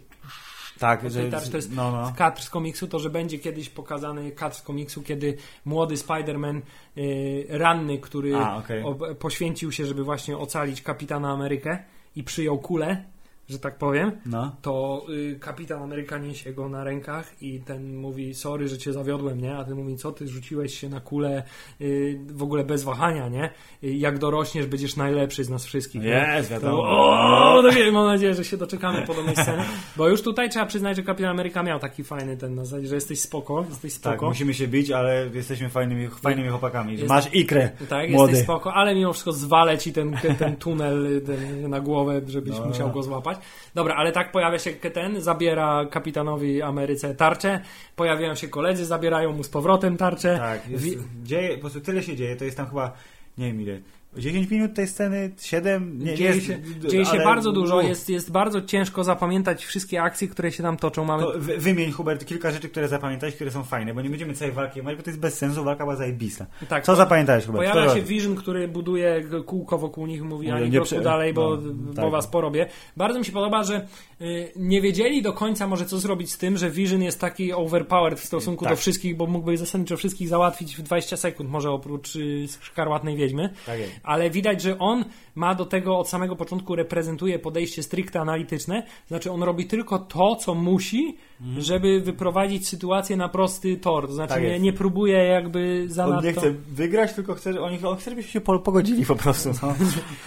Tak, 0.79 1.11
że, 1.11 1.29
tak, 1.29 1.47
to 1.47 1.57
jest 1.57 1.75
no, 1.75 1.91
no. 1.91 2.13
kadr 2.17 2.41
z 2.41 2.49
komiksu, 2.49 2.87
to 2.87 2.99
że 2.99 3.09
będzie 3.09 3.39
kiedyś 3.39 3.69
pokazany 3.69 4.31
kadr 4.31 4.55
z 4.55 4.61
komiksu, 4.61 5.03
kiedy 5.03 5.37
młody 5.65 5.95
Spider-Man, 5.95 6.61
y, 6.97 7.45
ranny, 7.49 7.97
który 7.97 8.35
A, 8.35 8.61
ob- 8.83 9.15
poświęcił 9.19 9.71
się, 9.71 9.85
żeby 9.85 10.03
właśnie 10.03 10.37
ocalić 10.37 10.81
Kapitana 10.81 11.31
Amerykę 11.31 11.83
i 12.15 12.23
przyjął 12.23 12.57
kulę, 12.57 13.03
że 13.49 13.59
tak 13.59 13.77
powiem, 13.77 14.11
no. 14.25 14.55
to 14.61 15.05
y, 15.09 15.37
Kapitan 15.39 15.83
Ameryka 15.83 16.17
niesie 16.17 16.53
go 16.53 16.69
na 16.69 16.83
rękach 16.83 17.41
i 17.41 17.59
ten 17.59 17.95
mówi, 17.97 18.35
sorry, 18.35 18.67
że 18.67 18.77
cię 18.77 18.93
zawiodłem, 18.93 19.41
nie? 19.41 19.57
A 19.57 19.63
ten 19.63 19.75
mówi, 19.75 19.97
co 19.97 20.11
ty 20.11 20.27
rzuciłeś 20.27 20.79
się 20.79 20.89
na 20.89 20.99
kulę 21.01 21.43
y, 21.81 22.19
w 22.27 22.43
ogóle 22.43 22.63
bez 22.63 22.83
wahania, 22.83 23.29
nie? 23.29 23.49
Y, 23.83 23.87
jak 23.93 24.19
dorośniesz, 24.19 24.65
będziesz 24.67 24.95
najlepszy 24.95 25.43
z 25.43 25.49
nas 25.49 25.65
wszystkich. 25.65 26.03
Jest, 26.03 26.49
wiadomo. 26.49 26.83
O, 26.83 27.61
no 27.61 27.71
wiem, 27.71 27.93
mam 27.93 28.05
nadzieję, 28.07 28.33
że 28.35 28.45
się 28.45 28.57
doczekamy 28.57 29.01
podobnej 29.07 29.35
sceny, 29.35 29.63
bo 29.97 30.07
już 30.09 30.21
tutaj 30.21 30.49
trzeba 30.49 30.65
przyznać, 30.65 30.95
że 30.97 31.03
Kapitan 31.03 31.31
Ameryka 31.31 31.63
miał 31.63 31.79
taki 31.79 32.03
fajny 32.03 32.37
ten 32.37 32.55
na 32.55 32.65
zasadzie, 32.65 32.87
że 32.87 32.95
jesteś 32.95 33.19
spoko, 33.21 33.65
jesteś 33.69 33.93
Tak, 33.97 34.13
spoko. 34.13 34.25
musimy 34.29 34.53
się 34.53 34.67
bić, 34.67 34.91
ale 34.91 35.29
jesteśmy 35.33 35.69
fajnymi, 35.69 36.07
fajnymi 36.07 36.49
chłopakami. 36.49 36.93
Jest- 36.93 37.07
Masz 37.09 37.33
ikrę, 37.33 37.69
tak, 37.89 38.09
młody. 38.09 38.31
jesteś 38.31 38.43
spoko, 38.45 38.73
ale 38.73 38.95
mimo 38.95 39.13
wszystko 39.13 39.31
zwalę 39.31 39.77
ci 39.77 39.93
ten, 39.93 40.17
ten, 40.21 40.35
ten 40.35 40.55
tunel 40.55 41.21
ten, 41.25 41.69
na 41.69 41.79
głowę, 41.79 42.21
żebyś 42.27 42.59
No. 42.59 42.65
musiał 42.65 42.91
go 42.91 43.03
złapać. 43.03 43.36
Dobra, 43.75 43.95
ale 43.95 44.11
tak 44.11 44.31
pojawia 44.31 44.59
się 44.59 44.73
ten, 44.73 45.21
zabiera 45.21 45.85
kapitanowi 45.91 46.61
Ameryce 46.61 47.15
tarczę, 47.15 47.59
pojawiają 47.95 48.35
się 48.35 48.47
koledzy, 48.47 48.85
zabierają 48.85 49.33
mu 49.33 49.43
z 49.43 49.49
powrotem 49.49 49.97
tarczę. 49.97 50.37
Tak, 50.37 50.69
jest, 50.69 50.83
Wi- 50.83 50.97
dzieje, 51.23 51.53
po 51.55 51.59
prostu 51.61 51.81
tyle 51.81 52.03
się 52.03 52.15
dzieje, 52.15 52.35
to 52.35 52.45
jest 52.45 52.57
tam 52.57 52.67
chyba, 52.67 52.93
nie 53.37 53.47
wiem 53.47 53.61
ile, 53.61 53.79
10 54.17 54.51
minut 54.51 54.73
tej 54.73 54.87
sceny, 54.87 55.31
7, 55.41 55.99
nie, 56.03 56.15
dzieje 56.15 56.35
jest, 56.35 56.47
się, 56.47 56.59
dzieje 56.87 57.05
się 57.05 57.17
bardzo 57.17 57.51
dużo, 57.51 57.81
jest, 57.81 58.09
jest 58.09 58.31
bardzo 58.31 58.61
ciężko 58.61 59.03
zapamiętać 59.03 59.65
wszystkie 59.65 60.01
akcje, 60.01 60.27
które 60.27 60.51
się 60.51 60.63
tam 60.63 60.77
toczą. 60.77 61.05
Mamy 61.05 61.23
To 61.23 61.33
wy, 61.35 61.57
wymień, 61.57 61.91
Hubert, 61.91 62.25
kilka 62.25 62.51
rzeczy, 62.51 62.69
które 62.69 62.87
zapamiętałeś, 62.87 63.35
które 63.35 63.51
są 63.51 63.63
fajne, 63.63 63.93
bo 63.93 64.01
nie 64.01 64.09
będziemy 64.09 64.33
całej 64.33 64.53
walki 64.53 64.81
omawiać, 64.81 64.97
bo 64.97 65.03
to 65.03 65.09
jest 65.09 65.19
bez 65.19 65.37
sensu, 65.37 65.63
walka 65.63 65.83
była 65.83 65.95
zajebista. 65.95 66.45
tak, 66.69 66.85
Co 66.85 66.95
zapamiętałeś, 66.95 67.45
Hubert? 67.45 67.59
Pojawia 67.59 67.81
Co 67.81 67.89
się 67.89 67.95
robisz? 68.01 68.09
Vision, 68.09 68.35
który 68.35 68.67
buduje 68.67 69.23
kółko 69.45 69.77
wokół 69.77 70.07
nich, 70.07 70.23
mówi 70.23 70.51
ani 70.51 70.65
nie 70.65 70.71
kroku 70.71 70.85
prze- 70.85 71.01
dalej, 71.01 71.33
bo, 71.33 71.57
no, 71.57 71.73
bo 71.73 71.93
tak. 72.01 72.11
was 72.11 72.27
porobię. 72.27 72.65
Bardzo 72.97 73.19
mi 73.19 73.25
się 73.25 73.31
podoba, 73.31 73.63
że 73.63 73.87
y, 74.21 74.51
nie 74.55 74.81
wiedzieli 74.81 75.21
do 75.21 75.33
końca 75.33 75.67
może 75.67 75.85
co 75.85 75.99
zrobić 75.99 76.31
z 76.31 76.37
tym, 76.37 76.57
że 76.57 76.69
Vision 76.69 77.03
jest 77.03 77.19
taki 77.19 77.53
overpowered 77.53 78.19
w 78.19 78.25
stosunku 78.25 78.65
Tak. 78.65 78.73
do 78.73 78.77
wszystkich, 78.77 79.17
bo 79.17 79.27
mógłby 79.27 79.57
zasadniczo 79.57 79.97
wszystkich 79.97 80.27
załatwić 80.27 80.75
w 80.75 80.81
20 80.81 81.17
sekund, 81.17 81.49
może 81.49 81.71
oprócz 81.71 82.15
y, 82.15 82.47
szkarłatnej 82.61 83.15
wiedźmy. 83.15 83.49
Tak 83.65 83.79
jest. 83.79 83.91
Ale 84.03 84.29
widać, 84.29 84.61
że 84.61 84.79
on 84.79 85.05
ma 85.35 85.55
do 85.55 85.65
tego 85.65 85.97
od 85.99 86.09
samego 86.09 86.35
początku 86.35 86.75
reprezentuje 86.75 87.39
podejście 87.39 87.83
stricte 87.83 88.19
analityczne, 88.19 88.83
znaczy 89.07 89.31
on 89.31 89.43
robi 89.43 89.65
tylko 89.65 89.99
to, 89.99 90.35
co 90.35 90.55
musi, 90.55 91.17
żeby 91.57 92.01
wyprowadzić 92.01 92.67
sytuację 92.67 93.17
na 93.17 93.29
prosty 93.29 93.77
tor, 93.77 94.07
to 94.07 94.13
znaczy 94.13 94.33
Tak 94.33 94.43
nie, 94.43 94.59
nie 94.59 94.73
próbuje 94.73 95.17
jakby 95.17 95.81
On 95.83 95.89
zanadto... 95.93 96.25
nie 96.25 96.33
chce 96.33 96.51
wygrać, 96.51 97.13
tylko 97.13 97.33
chce, 97.35 97.61
on, 97.61 97.85
on 97.85 97.97
chce, 97.97 98.09
żebyśmy 98.09 98.31
się 98.31 98.41
po- 98.41 98.59
pogodzili 98.59 99.05
po 99.05 99.15
prostu. 99.15 99.49
No. 99.61 99.67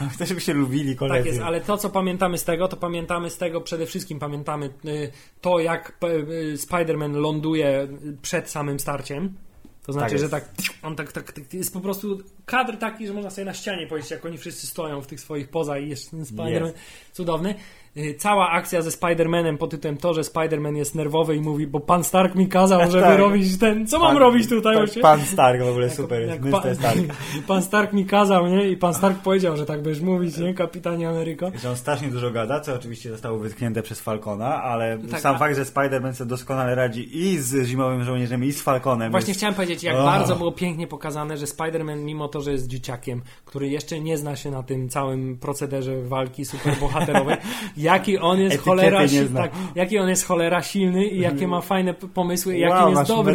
On 0.00 0.08
chce, 0.14 0.26
żeby 0.26 0.40
się 0.40 0.52
lubili 0.54 0.96
koledzy. 0.96 1.18
Tak 1.18 1.26
jest, 1.26 1.40
ale 1.40 1.60
to, 1.60 1.76
co 1.78 1.90
pamiętamy 1.90 2.38
z 2.38 2.44
tego, 2.44 2.68
to 2.68 2.76
pamiętamy 2.76 3.30
z 3.30 3.36
tego 3.38 3.60
przede 3.60 3.86
wszystkim 3.86 4.18
pamiętamy 4.18 4.66
y, 4.84 5.10
to, 5.40 5.58
jak 5.58 5.98
p- 5.98 6.06
y, 6.08 6.54
Spider-Man 6.56 7.12
ląduje 7.14 7.88
przed 8.22 8.50
samym 8.50 8.80
starciem. 8.80 9.34
To 9.86 9.92
znaczy, 9.92 10.14
jest. 10.14 10.24
że 10.24 10.30
tak, 10.30 10.44
on 10.82 10.96
tak, 10.96 11.12
tak, 11.12 11.32
tak, 11.32 11.54
jest 11.54 11.72
po 11.72 11.80
prostu 11.80 12.18
kadr 12.46 12.76
taki, 12.78 13.06
że 13.06 13.12
można 13.12 13.30
sobie 13.30 13.44
na 13.44 13.54
ścianie 13.54 13.86
powiedzieć, 13.86 14.10
jak 14.10 14.24
oni 14.24 14.38
wszyscy 14.38 14.66
stoją 14.66 15.00
w 15.00 15.06
tych 15.06 15.20
swoich 15.20 15.48
poza 15.48 15.78
i 15.78 15.88
jest 15.88 16.10
ten 16.10 16.22
Spider-Man 16.22 16.72
cudowny. 17.12 17.54
Y, 17.96 18.14
Cała 18.18 18.50
akcja 18.50 18.82
ze 18.82 18.90
Spider-Manem 18.90 19.56
pod 19.56 19.70
tytułem 19.70 19.96
to, 19.96 20.14
że 20.14 20.20
Spider-Man 20.20 20.76
jest 20.76 20.94
nerwowy 20.94 21.36
i 21.36 21.40
mówi, 21.40 21.66
bo 21.66 21.80
pan 21.80 22.04
Stark 22.04 22.34
mi 22.34 22.48
kazał, 22.48 22.80
żeby 22.90 23.04
Tak. 23.04 23.18
robić 23.18 23.58
ten, 23.58 23.86
co 23.86 23.98
mam 23.98 24.08
Pan- 24.08 24.16
robić 24.16 24.48
tutaj 24.48 24.74
tak, 24.74 24.84
właśnie? 24.84 25.02
Pan 25.02 25.20
Stark 25.20 25.62
w 25.62 25.68
ogóle 25.68 25.90
super 25.90 26.20
jest. 26.20 26.32
Jak 26.32 26.42
Mr. 26.42 26.50
pan, 26.62 26.74
Stark. 26.74 26.98
pan 27.48 27.62
Stark 27.62 27.92
mi 27.92 28.06
kazał, 28.06 28.46
nie? 28.46 28.68
I 28.68 28.76
pan 28.76 28.94
Stark 28.94 29.18
powiedział, 29.18 29.56
że 29.56 29.66
tak 29.66 29.82
będziesz 29.82 30.02
mówić, 30.02 30.38
nie? 30.38 30.54
Kapitanie 30.54 31.08
Ameryko. 31.08 31.50
Że 31.62 31.70
on 31.70 31.76
strasznie 31.76 32.08
dużo 32.08 32.30
gada, 32.30 32.60
co 32.60 32.74
oczywiście 32.74 33.10
zostało 33.10 33.38
wytknięte 33.38 33.82
przez 33.82 34.00
Falcona, 34.00 34.62
ale 34.62 34.98
Tak, 35.10 35.20
sam 35.20 35.38
fakt, 35.38 35.56
że 35.56 35.62
Spider-Man 35.64 36.12
sobie 36.14 36.28
doskonale 36.30 36.74
radzi 36.74 37.18
i 37.18 37.38
z 37.38 37.66
Zimowym 37.66 38.04
Żołnierzem, 38.04 38.44
i 38.44 38.52
z 38.52 38.62
Falconem. 38.62 39.10
Właśnie 39.10 39.34
chciałem 39.34 39.54
powiedzieć, 39.54 39.82
jak 39.82 39.96
Oh. 39.96 40.04
bardzo 40.04 40.36
było 40.36 40.52
pięknie 40.52 40.86
pokazane, 40.86 41.36
że 41.36 41.46
Spider-Man, 41.46 41.96
mimo 42.04 42.28
to, 42.28 42.40
że 42.40 42.52
jest 42.52 42.66
dzieciakiem, 42.66 43.22
który 43.44 43.68
jeszcze 43.68 44.00
nie 44.00 44.18
zna 44.18 44.36
się 44.36 44.50
na 44.50 44.62
tym 44.62 44.88
całym 44.88 45.38
procederze 45.38 46.02
walki 46.02 46.44
superbohaterowej, 46.44 47.36
jaki 47.82 48.18
on 48.18 48.40
jest 48.40 48.56
cholera 48.64 48.98
tak, 49.34 49.50
jaki 49.74 49.98
on 49.98 50.08
jest 50.08 50.26
cholera 50.26 50.62
silny 50.62 51.04
i 51.04 51.20
jakie 51.20 51.48
ma 51.48 51.60
fajne 51.60 51.94
pomysły, 51.94 52.58
i 52.58 52.62
wow, 52.62 52.70
jaki 52.70 52.90
jest 52.90 53.08
dobry. 53.08 53.32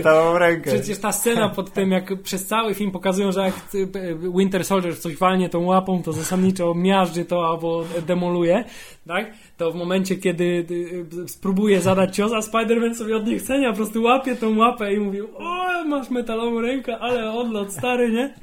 Przecież 0.78 0.98
ta 1.00 1.12
scena 1.12 1.50
pod 1.50 1.72
tym, 1.74 1.92
jak 1.92 2.22
przez 2.22 2.46
cały 2.46 2.74
film 2.74 2.92
pokazują, 2.92 3.32
że 3.32 3.42
jak 3.42 3.54
y, 3.76 3.88
Winter 4.36 4.66
Soldier 4.66 5.00
coś 5.00 5.18
walnie 5.18 5.50
tą 5.50 5.64
łapą, 5.64 6.04
to 6.04 6.14
zasadniczo 6.14 6.74
miażdży 6.74 7.26
to 7.26 7.48
albo 7.48 7.84
demoluje, 8.08 8.64
tak? 9.08 9.32
To 9.57 9.72
w 9.72 9.76
momencie, 9.76 10.15
kiedy 10.15 10.44
y, 10.44 11.22
y, 11.23 11.27
spróbuje 11.27 11.82
zadać 11.82 12.15
cios, 12.15 12.32
a 12.34 12.40
Spider-Man 12.40 12.95
sobie 12.95 13.15
od 13.15 13.27
niechcenia 13.27 13.69
po 13.69 13.76
prostu 13.76 14.03
łapie 14.03 14.36
tą 14.36 14.57
łapę 14.57 14.94
i 14.94 14.99
mówi 14.99 15.22
o, 15.22 15.84
masz 15.86 16.10
metalową 16.10 16.61
rękę, 16.61 16.98
ale 16.99 17.32
odlot 17.32 17.73
stary, 17.73 18.11
nie? 18.11 18.34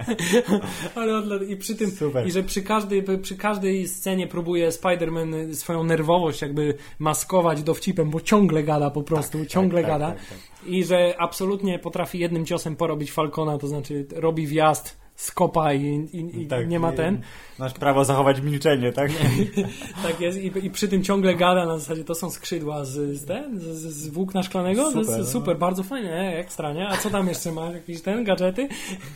ale 0.94 1.16
odlot 1.16 1.42
i 1.48 1.56
przy 1.56 1.74
tym, 1.74 1.90
Super. 1.90 2.26
i 2.26 2.30
że 2.30 2.42
przy 2.42 2.62
każdej, 2.62 3.04
przy 3.22 3.36
każdej 3.36 3.88
scenie 3.88 4.26
próbuje 4.26 4.70
Spider-Man 4.70 5.34
y, 5.34 5.54
swoją 5.54 5.84
nerwowość 5.84 6.42
jakby 6.42 6.74
maskować 6.98 7.62
dowcipem, 7.62 8.10
bo 8.10 8.20
ciągle 8.20 8.62
gada 8.62 8.90
po 8.90 9.02
prostu, 9.02 9.46
ciągle 9.46 9.82
tak, 9.82 9.90
gada. 9.90 10.06
tak, 10.06 10.18
tak. 10.28 10.38
I 10.66 10.84
że 10.84 11.14
absolutnie 11.18 11.78
potrafi 11.78 12.18
jednym 12.18 12.46
ciosem 12.46 12.76
porobić 12.76 13.12
Falcona, 13.12 13.58
to 13.58 13.66
znaczy 13.66 14.06
robi 14.12 14.46
wjazd, 14.46 15.01
skopa 15.22 15.74
i, 15.74 16.08
i, 16.12 16.42
i 16.42 16.46
Tak, 16.46 16.68
nie 16.68 16.80
ma 16.80 16.92
ten. 16.92 17.20
Masz 17.58 17.72
prawo 17.72 18.04
zachować 18.04 18.40
milczenie, 18.40 18.92
tak? 18.92 19.10
Tak 20.02 20.20
jest 20.20 20.38
i, 20.38 20.66
i 20.66 20.70
przy 20.70 20.88
tym 20.88 21.02
ciągle 21.04 21.34
gada 21.34 21.66
na 21.66 21.78
zasadzie 21.78 22.04
to 22.04 22.14
są 22.14 22.30
skrzydła 22.30 22.84
z, 22.84 23.18
z, 23.20 23.24
ten, 23.24 23.60
z, 23.60 23.64
z, 23.64 24.08
włókna 24.08 24.42
szklanego. 24.42 24.82
to 24.82 24.90
Super, 24.90 25.06
jest 25.06 25.18
no. 25.18 25.24
super, 25.24 25.58
bardzo 25.58 25.82
fajne, 25.82 26.36
ekstra, 26.36 26.72
nie? 26.72 26.88
A 26.88 26.96
co 26.96 27.10
tam 27.10 27.28
jeszcze 27.28 27.52
masz? 27.52 27.74
Jakieś 27.74 28.02
ten, 28.02 28.24
gadżety? 28.24 28.68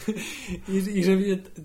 I, 0.68 0.98
i 0.98 1.04
że, 1.04 1.16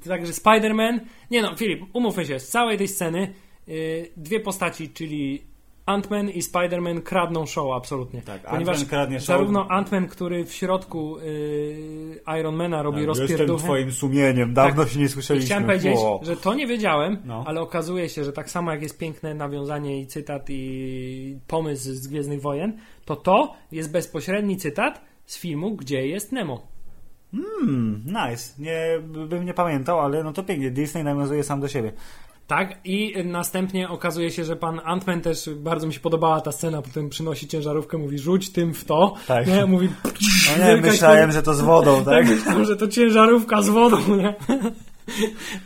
także 0.09 0.33
Spider-Man, 0.33 0.99
nie 1.31 1.41
no, 1.41 1.55
Filip, 1.55 1.81
umówmy 1.93 2.25
się, 2.25 2.39
z 2.39 2.47
całej 2.47 2.77
tej 2.77 2.87
sceny 2.87 3.33
y, 3.67 4.11
dwie 4.17 4.39
postaci, 4.39 4.89
czyli 4.89 5.50
Ant-Man 5.85 6.29
i 6.29 6.41
Spider-Man 6.41 7.01
kradną 7.01 7.45
show 7.45 7.71
absolutnie. 7.75 8.21
Tak, 8.21 8.41
Ponieważ 8.41 8.77
Ant-Man 8.77 8.89
kradnie 8.89 9.19
show. 9.19 9.27
zarówno 9.27 9.67
Ant-Man, 9.67 10.07
który 10.07 10.45
w 10.45 10.53
środku 10.53 11.17
y, 11.17 12.19
Ironmana 12.39 12.83
robi 12.83 12.99
Tak, 12.99 13.07
Jestem 13.07 13.27
rozpierduchę. 13.27 13.63
twoim 13.63 13.91
sumieniem, 13.91 14.53
dawno 14.53 14.85
się 14.87 14.99
nie 14.99 15.05
I 15.05 15.09
słyszeliśmy. 15.09 15.45
chciałem 15.45 15.63
powiedzieć, 15.65 15.95
Wow. 15.99 16.19
że 16.23 16.37
to 16.37 16.53
nie 16.53 16.67
wiedziałem, 16.67 17.17
No. 17.25 17.43
ale 17.47 17.61
okazuje 17.61 18.09
się, 18.09 18.23
że 18.23 18.33
tak 18.33 18.49
samo 18.49 18.71
jak 18.71 18.81
jest 18.81 18.97
piękne 18.97 19.33
nawiązanie 19.33 19.99
i 20.01 20.07
cytat 20.07 20.45
i 20.49 21.39
pomysł 21.47 21.83
z 21.93 22.07
Gwiezdnych 22.07 22.41
Wojen, 22.41 22.77
to 23.05 23.15
to 23.15 23.53
jest 23.71 23.91
bezpośredni 23.91 24.57
cytat 24.57 25.01
z 25.25 25.37
filmu, 25.39 25.75
gdzie 25.75 26.07
jest 26.07 26.31
Nemo. 26.31 26.67
Hmm, 27.31 28.03
nice. 28.05 28.53
Nie, 28.61 28.99
bym 29.27 29.45
nie 29.45 29.53
pamiętał, 29.53 29.99
ale 29.99 30.23
no 30.23 30.33
to 30.33 30.43
pięknie. 30.43 30.71
Disney 30.71 31.03
nawiązuje 31.03 31.43
sam 31.43 31.59
do 31.61 31.67
siebie. 31.67 31.91
Tak, 32.51 32.75
i 32.85 33.13
następnie 33.25 33.89
okazuje 33.89 34.31
się, 34.31 34.43
że 34.43 34.55
pan 34.55 34.77
Ant-Man 34.77 35.21
też 35.21 35.49
bardzo 35.55 35.87
mi 35.87 35.93
się 35.93 35.99
podobała 35.99 36.41
ta 36.41 36.51
scena, 36.51 36.81
potem 36.81 37.09
przynosi 37.09 37.47
ciężarówkę, 37.47 37.97
mówi 37.97 38.19
rzuć 38.19 38.49
tym 38.49 38.73
w 38.73 38.85
to. 38.85 39.13
Tak. 39.27 39.47
Nie, 39.47 39.65
mówi 39.65 39.89
No 40.59 40.67
nie, 40.67 40.81
myślałem, 40.81 41.31
że 41.31 41.43
to 41.43 41.53
z 41.53 41.61
wodą, 41.61 42.03
tak 42.05 42.27
myślałem, 42.27 42.65
że 42.65 42.75
to 42.75 42.87
ciężarówka 42.87 43.61
z 43.61 43.69
wodą, 43.69 44.15
nie? 44.17 44.35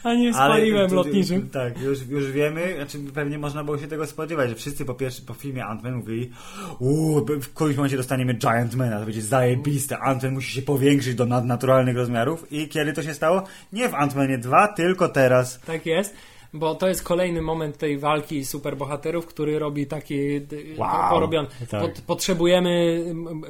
A 0.04 0.14
nie 0.14 0.34
spaliłem 0.34 0.90
tu- 0.90 0.96
lotniczym. 0.96 1.50
Tak, 1.50 1.82
już, 1.82 2.08
już 2.10 2.32
wiemy, 2.32 2.74
znaczy 2.76 3.00
pewnie 3.14 3.38
można 3.38 3.64
było 3.64 3.78
się 3.78 3.88
tego 3.88 4.08
spodziewać, 4.08 4.50
że 4.50 4.56
wszyscy 4.56 4.86
po 4.86 4.94
pierwsze 4.94 5.22
po 5.22 5.34
filmie 5.34 5.64
Ant-Man 5.64 5.96
mówili 5.96 6.32
uuu, 6.80 7.26
w 7.42 7.54
którymś 7.54 7.78
momencie 7.78 7.98
dostaniemy 7.98 8.34
Giantmana, 8.34 9.00
to 9.00 9.06
będzie 9.06 9.22
zajebiste, 9.22 9.96
Ant-Man 9.96 10.32
musi 10.32 10.52
się 10.52 10.62
powiększyć 10.62 11.16
do 11.16 11.26
nadnaturalnych 11.26 11.96
rozmiarów 11.96 12.52
i 12.52 12.68
kiedy 12.68 12.94
to 12.94 13.04
się 13.04 13.14
stało? 13.14 13.44
Nie 13.74 13.90
w 13.90 13.94
Ant-Manie 13.94 14.38
2, 14.38 14.68
tylko 14.68 15.10
teraz. 15.10 15.60
Tak 15.60 15.86
jest. 15.86 16.16
Bo 16.56 16.76
to 16.76 16.88
jest 16.88 17.04
kolejny 17.04 17.42
moment 17.42 17.78
tej 17.78 17.98
walki 17.98 18.46
superbohaterów, 18.46 19.26
który 19.26 19.60
robi 19.60 19.88
taki 19.88 20.16
Wow. 20.78 21.10
porobiony. 21.10 21.48
Tak. 21.70 21.82
Pot, 21.82 22.02
potrzebujemy, 22.08 23.04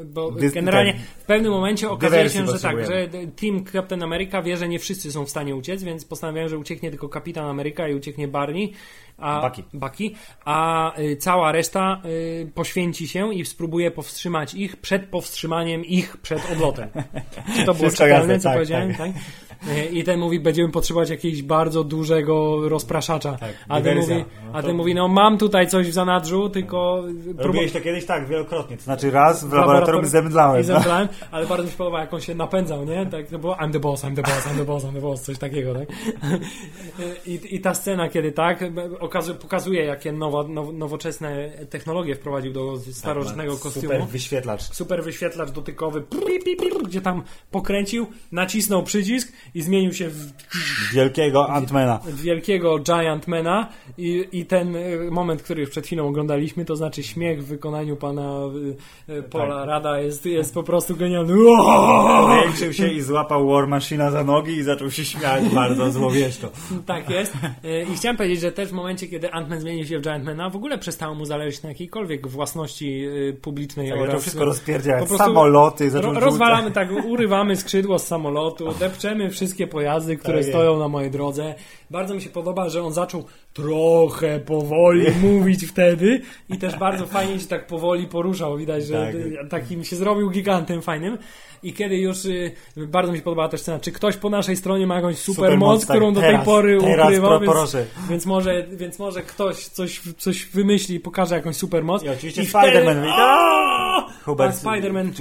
bo 0.05 0.31
Dys- 0.31 0.53
generalnie 0.53 0.93
tak. 0.93 1.01
w 1.01 1.23
pewnym 1.25 1.51
momencie 1.51 1.89
okazuje 1.89 2.29
się, 2.29 2.45
że 2.45 2.59
tak, 2.59 2.85
że. 2.85 3.07
Team 3.41 3.65
Captain 3.71 4.03
America 4.03 4.41
wie, 4.41 4.57
że 4.57 4.67
nie 4.67 4.79
wszyscy 4.79 5.11
są 5.11 5.25
w 5.25 5.29
stanie 5.29 5.55
uciec, 5.55 5.83
więc 5.83 6.05
postanawiają, 6.05 6.47
że 6.49 6.57
ucieknie 6.57 6.89
tylko 6.89 7.09
Kapitan 7.09 7.45
Ameryka 7.45 7.87
i 7.87 7.95
ucieknie 7.95 8.27
Barney. 8.27 8.73
A, 9.17 9.41
Bucky. 9.49 9.63
Bucky, 9.73 10.11
a 10.45 10.93
y, 10.99 11.17
cała 11.17 11.51
reszta 11.51 12.01
y, 12.05 12.51
poświęci 12.55 13.07
się 13.07 13.33
i 13.33 13.45
spróbuje 13.45 13.91
powstrzymać 13.91 14.53
ich 14.53 14.77
przed 14.77 15.05
powstrzymaniem 15.05 15.85
ich 15.85 16.17
przed 16.17 16.51
odlotem. 16.51 16.89
Czy 17.55 17.65
to 17.65 17.73
było 17.73 17.89
czytelne, 17.89 18.39
co 18.39 18.43
tak, 18.43 18.53
powiedziałem? 18.53 18.89
tak. 18.95 18.97
Tak. 18.97 19.11
Y, 19.67 19.85
I 19.85 20.03
ten 20.03 20.19
mówi, 20.19 20.39
będziemy 20.39 20.71
potrzebować 20.71 21.09
jakiegoś 21.09 21.41
bardzo 21.41 21.83
dużego 21.83 22.69
rozpraszacza. 22.69 23.31
Tak, 23.37 23.53
a, 23.69 23.81
ten 23.81 23.97
mówi, 23.97 24.15
No 24.15 24.49
a 24.53 24.61
to- 24.61 24.67
ten 24.67 24.75
mówi, 24.77 24.95
no 24.95 25.07
mam 25.07 25.37
tutaj 25.37 25.67
coś 25.67 25.87
w 25.89 25.93
zanadrzu, 25.93 26.49
tylko 26.49 27.03
Robiłeś 27.37 27.71
to 27.71 27.81
kiedyś 27.81 28.05
tak, 28.05 28.27
wielokrotnie, 28.27 28.77
to 28.77 28.83
znaczy 28.83 29.11
raz 29.11 29.43
w 29.43 29.53
laboratorium 29.53 30.05
zemdlałem. 30.05 30.63
i 30.63 30.67
no. 30.67 30.73
zemdlałem, 30.73 31.07
ale 31.31 31.47
bardzo 31.47 31.63
mi 31.63 31.71
się 31.71 31.77
podoba, 31.77 31.99
jak 31.99 32.13
on 32.13 32.21
się 32.21 32.35
napędzał, 32.35 32.85
nie? 32.85 33.05
Tak 33.05 33.27
to 33.27 33.39
było 33.39 33.55
I'm 33.55 33.71
the 33.71 33.79
boss, 33.79 34.03
I'm 34.03 34.15
the 34.15 34.21
boss, 34.21 34.47
I'm 34.47 34.57
the 34.57 34.65
boss, 34.65 34.83
I'm 34.83 34.93
the 34.93 35.01
boss, 35.01 35.21
coś 35.21 35.37
takiego, 35.37 35.73
tak? 35.73 35.87
I, 37.25 37.55
i 37.55 37.59
ta 37.61 37.73
scena, 37.73 38.09
kiedy 38.09 38.31
tak, 38.31 38.63
okazuje, 38.99 39.37
pokazuje, 39.37 39.85
jakie 39.85 40.11
nowo, 40.11 40.43
now, 40.43 40.73
nowoczesne 40.73 41.49
technologie 41.69 42.15
wprowadził 42.15 42.53
do 42.53 42.77
starożytnego 42.77 43.57
kostiumu. 43.57 43.87
Tak, 43.87 43.97
Super 43.97 44.11
wyświetlacz. 44.11 44.61
Super 44.61 45.03
wyświetlacz 45.03 45.51
dotykowy, 45.51 46.03
gdzie 46.87 47.01
tam 47.01 47.23
pokręcił, 47.51 48.07
nacisnął 48.31 48.83
przycisk 48.83 49.33
i 49.55 49.61
zmienił 49.61 49.93
się 49.93 50.09
w 50.09 50.33
Wielkiego 50.93 51.49
Antmana. 51.49 51.99
wielkiego 52.13 52.79
Giantmana 52.79 53.69
i, 53.97 54.25
i 54.31 54.45
ten 54.45 54.75
y, 54.75 55.11
moment, 55.11 55.41
który 55.41 55.61
już 55.61 55.69
przed 55.69 55.85
chwilą 55.85 56.07
oglądaliśmy, 56.07 56.65
to 56.65 56.75
znaczy 56.75 57.03
śmiech 57.03 57.43
w 57.43 57.47
wykonaniu 57.47 57.95
pana 57.95 58.39
y, 59.09 59.13
y, 59.13 59.23
Paula 59.23 59.55
Tak. 59.55 59.67
Rada 59.67 59.99
jest, 59.99 60.25
jest 60.25 60.53
po 60.53 60.63
prostu 60.63 60.95
genialny. 60.95 61.33
Powiększył 62.21 62.73
się 62.73 62.87
i 62.87 63.01
złapał 63.01 63.47
War 63.47 63.67
Machina 63.67 64.11
za 64.11 64.23
nogi 64.23 64.53
i 64.53 64.63
zaczął 64.63 64.91
się 64.91 65.05
śmiać 65.05 65.43
bardzo 65.55 65.91
złowieszczo. 65.91 66.49
Tak 66.85 67.09
jest. 67.09 67.33
I 67.93 67.95
chciałem 67.95 68.17
powiedzieć, 68.17 68.39
że 68.39 68.51
też 68.51 68.69
w 68.69 68.73
momencie, 68.73 69.07
kiedy 69.07 69.27
Ant-Man 69.27 69.59
zmienił 69.59 69.85
się 69.85 69.99
w 69.99 70.01
Giantmana, 70.01 70.49
w 70.49 70.55
ogóle 70.55 70.77
przestało 70.77 71.15
mu 71.15 71.25
zależeć 71.25 71.63
na 71.63 71.69
jakiejkolwiek 71.69 72.27
własności 72.27 73.07
publicznej 73.41 73.89
Tak, 73.89 73.99
oraz... 73.99 74.15
to 74.15 74.21
wszystko 74.21 74.45
prostu 74.45 75.17
Samoloty 75.17 75.89
Ro, 75.93 76.13
rozwalamy 76.13 76.71
tak, 76.71 76.89
urywamy 77.05 77.55
skrzydło 77.55 77.99
z 77.99 78.07
samolotu, 78.07 78.73
depczemy 78.79 79.29
wszystkie 79.35 79.67
pojazdy, 79.67 80.17
które 80.17 80.39
Tak 80.39 80.49
stoją 80.49 80.79
na 80.79 80.87
mojej 80.87 81.11
drodze. 81.11 81.55
Bardzo 81.91 82.15
mi 82.15 82.21
się 82.21 82.29
podoba, 82.29 82.69
że 82.69 82.83
on 82.83 82.93
zaczął 82.93 83.25
trochę 83.53 84.39
powoli 84.39 85.05
mówić 85.23 85.65
wtedy 85.65 86.21
i 86.49 86.57
też 86.57 86.75
bardzo 86.77 87.05
fajnie 87.05 87.39
się 87.39 87.47
tak 87.47 87.67
powoli 87.67 88.07
poruszał. 88.07 88.57
Widać, 88.57 88.85
że 88.85 88.93
Tak. 89.39 89.49
takim 89.49 89.83
się 89.83 89.95
zrobił 89.95 90.29
gigantem 90.29 90.81
fajnym. 90.81 91.17
I 91.63 91.73
kiedy 91.73 91.97
już 91.97 92.25
y, 92.25 92.51
bardzo 92.77 93.11
mi 93.11 93.17
się 93.17 93.23
podobała 93.23 93.49
też 93.49 93.61
scena, 93.61 93.79
czy 93.79 93.91
ktoś 93.91 94.17
po 94.17 94.29
naszej 94.29 94.55
stronie 94.55 94.87
ma 94.87 94.95
jakąś 94.95 95.17
super, 95.17 95.35
Supermoc, 95.45 95.69
moc, 95.69 95.85
tak, 95.87 95.97
którą 95.97 96.13
do 96.13 96.21
teraz, 96.21 96.35
tej 96.35 96.45
pory 96.45 96.77
teraz, 96.81 97.05
ukrywał, 97.07 97.29
pro- 97.29 97.39
więc, 97.39 97.51
proszę. 97.53 97.85
więc, 98.09 98.25
może, 98.25 98.67
więc 98.71 98.99
może 98.99 99.21
ktoś 99.21 99.67
coś, 99.67 100.01
coś 100.17 100.45
wymyśli 100.45 100.95
i 100.95 100.99
pokaże 100.99 101.35
jakąś 101.35 101.55
supermoc. 101.55 102.03
I 102.03 102.09
oczywiście 102.09 102.43
wtedy- 102.43 102.67
Spider-Man 102.67 102.95
mówi, 102.97 103.09
Aaaa! 103.11 103.75
Hubert, 104.25 104.55
Spider-Man 104.63 105.11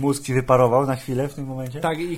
mózg 0.00 0.22
ci 0.24 0.34
wyparował 0.34 0.86
na 0.86 0.96
chwilę 0.96 1.28
w 1.28 1.34
tym 1.34 1.44
momencie? 1.46 1.80
tak, 1.80 1.98
i, 1.98 2.12
i 2.12 2.16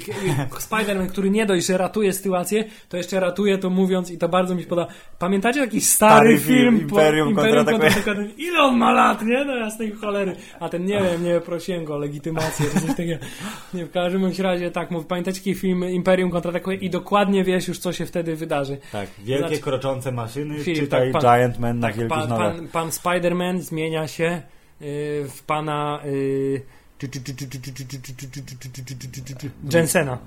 Spider-Man, 0.50 1.06
który 1.08 1.30
nie 1.30 1.46
dość, 1.46 1.66
że 1.66 1.78
ratuje 1.78 2.12
sytuację, 2.12 2.64
to 2.88 2.96
jeszcze 2.96 3.20
ratuje 3.20 3.58
to 3.58 3.70
mówiąc 3.88 4.10
i 4.10 4.18
to 4.18 4.28
bardzo 4.28 4.54
mi 4.54 4.62
się 4.62 4.68
podoba. 4.68 4.92
Pamiętacie 5.18 5.60
taki 5.60 5.80
stary, 5.80 6.14
Stary 6.14 6.38
film, 6.38 6.58
film, 6.78 6.80
Imperium 6.80 7.34
kontratakuje. 7.34 7.90
kontratakuje? 7.90 8.28
Ile 8.36 8.58
on 8.62 8.76
ma 8.76 8.92
lat, 8.92 9.22
nie? 9.22 9.44
No 9.44 9.56
jasnej 9.56 9.92
cholery. 9.92 10.36
A 10.60 10.68
ten 10.68 10.84
nie 10.84 11.00
wiem, 11.02 11.24
nie 11.24 11.40
prosiłem 11.40 11.84
go 11.84 11.94
o 11.94 11.98
legitymację 11.98 12.66
czy 12.74 12.80
coś 12.80 12.96
takiego. 12.96 13.24
Nie, 13.74 13.84
w 13.86 13.90
każdym 13.90 14.20
bądź 14.22 14.38
razie 14.38 14.70
tak, 14.70 14.90
mów, 14.90 15.06
pamiętacie 15.06 15.38
taki 15.38 15.54
film 15.54 15.84
Imperium 15.84 16.30
kontratakuje 16.30 16.76
i 16.76 16.90
dokładnie 16.90 17.44
wiesz 17.44 17.68
już, 17.68 17.78
co 17.78 17.92
się 17.92 18.06
wtedy 18.06 18.36
wydarzy. 18.36 18.78
Tak, 18.92 19.08
wielkie 19.18 19.46
Znaczy- 19.48 19.62
kroczące 19.62 20.12
maszyny, 20.12 20.58
Filip, 20.58 20.80
czytaj 20.80 21.12
tak, 21.12 21.22
pan- 21.22 21.38
Giant 21.38 21.58
Man 21.58 21.78
na 21.78 21.88
wielkich 21.92 22.08
Pan, 22.08 22.28
nogach. 22.28 22.56
pan, 22.56 22.68
pan 22.68 22.88
Spider-Man 22.88 23.58
zmienia 23.60 24.08
się 24.08 24.42
y, 24.82 25.24
w 25.28 25.42
pana 25.46 26.00
y, 26.06 26.62
Jensena, 29.72 30.18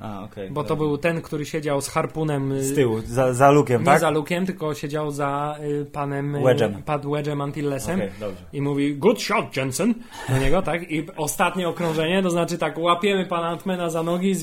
A, 0.00 0.24
okej. 0.24 0.50
bo 0.50 0.64
to 0.64 0.76
był 0.76 0.98
ten, 0.98 1.22
który 1.22 1.44
siedział 1.46 1.80
z 1.80 1.88
harpunem 1.88 2.52
y, 2.52 2.64
Z 2.64 2.74
tyłu, 2.74 3.00
za, 3.00 3.34
za 3.34 3.50
lukiem, 3.50 3.80
nie 3.80 3.86
tak? 3.86 4.00
za 4.00 4.10
Luke'em, 4.10 4.46
tylko 4.46 4.74
siedział 4.74 5.10
za 5.10 5.56
y, 5.82 5.84
panem 5.84 6.34
y, 6.34 6.38
Wedge'em. 6.40 6.82
Pad 6.82 7.04
Wedge'em 7.04 7.42
Antillesem. 7.42 8.00
Dobrze. 8.20 8.42
I 8.52 8.60
mówi, 8.60 8.96
good 8.96 9.22
shot, 9.22 9.56
Jensen, 9.56 9.94
do 10.28 10.38
niego, 10.38 10.62
tak? 10.62 10.90
I 10.90 11.06
ostatnie 11.16 11.68
okrążenie, 11.68 12.22
to 12.22 12.30
znaczy 12.30 12.58
tak, 12.58 12.78
łapiemy 12.78 13.26
pana 13.26 13.48
Antmana 13.48 13.90
za 13.90 14.02
nogi, 14.02 14.34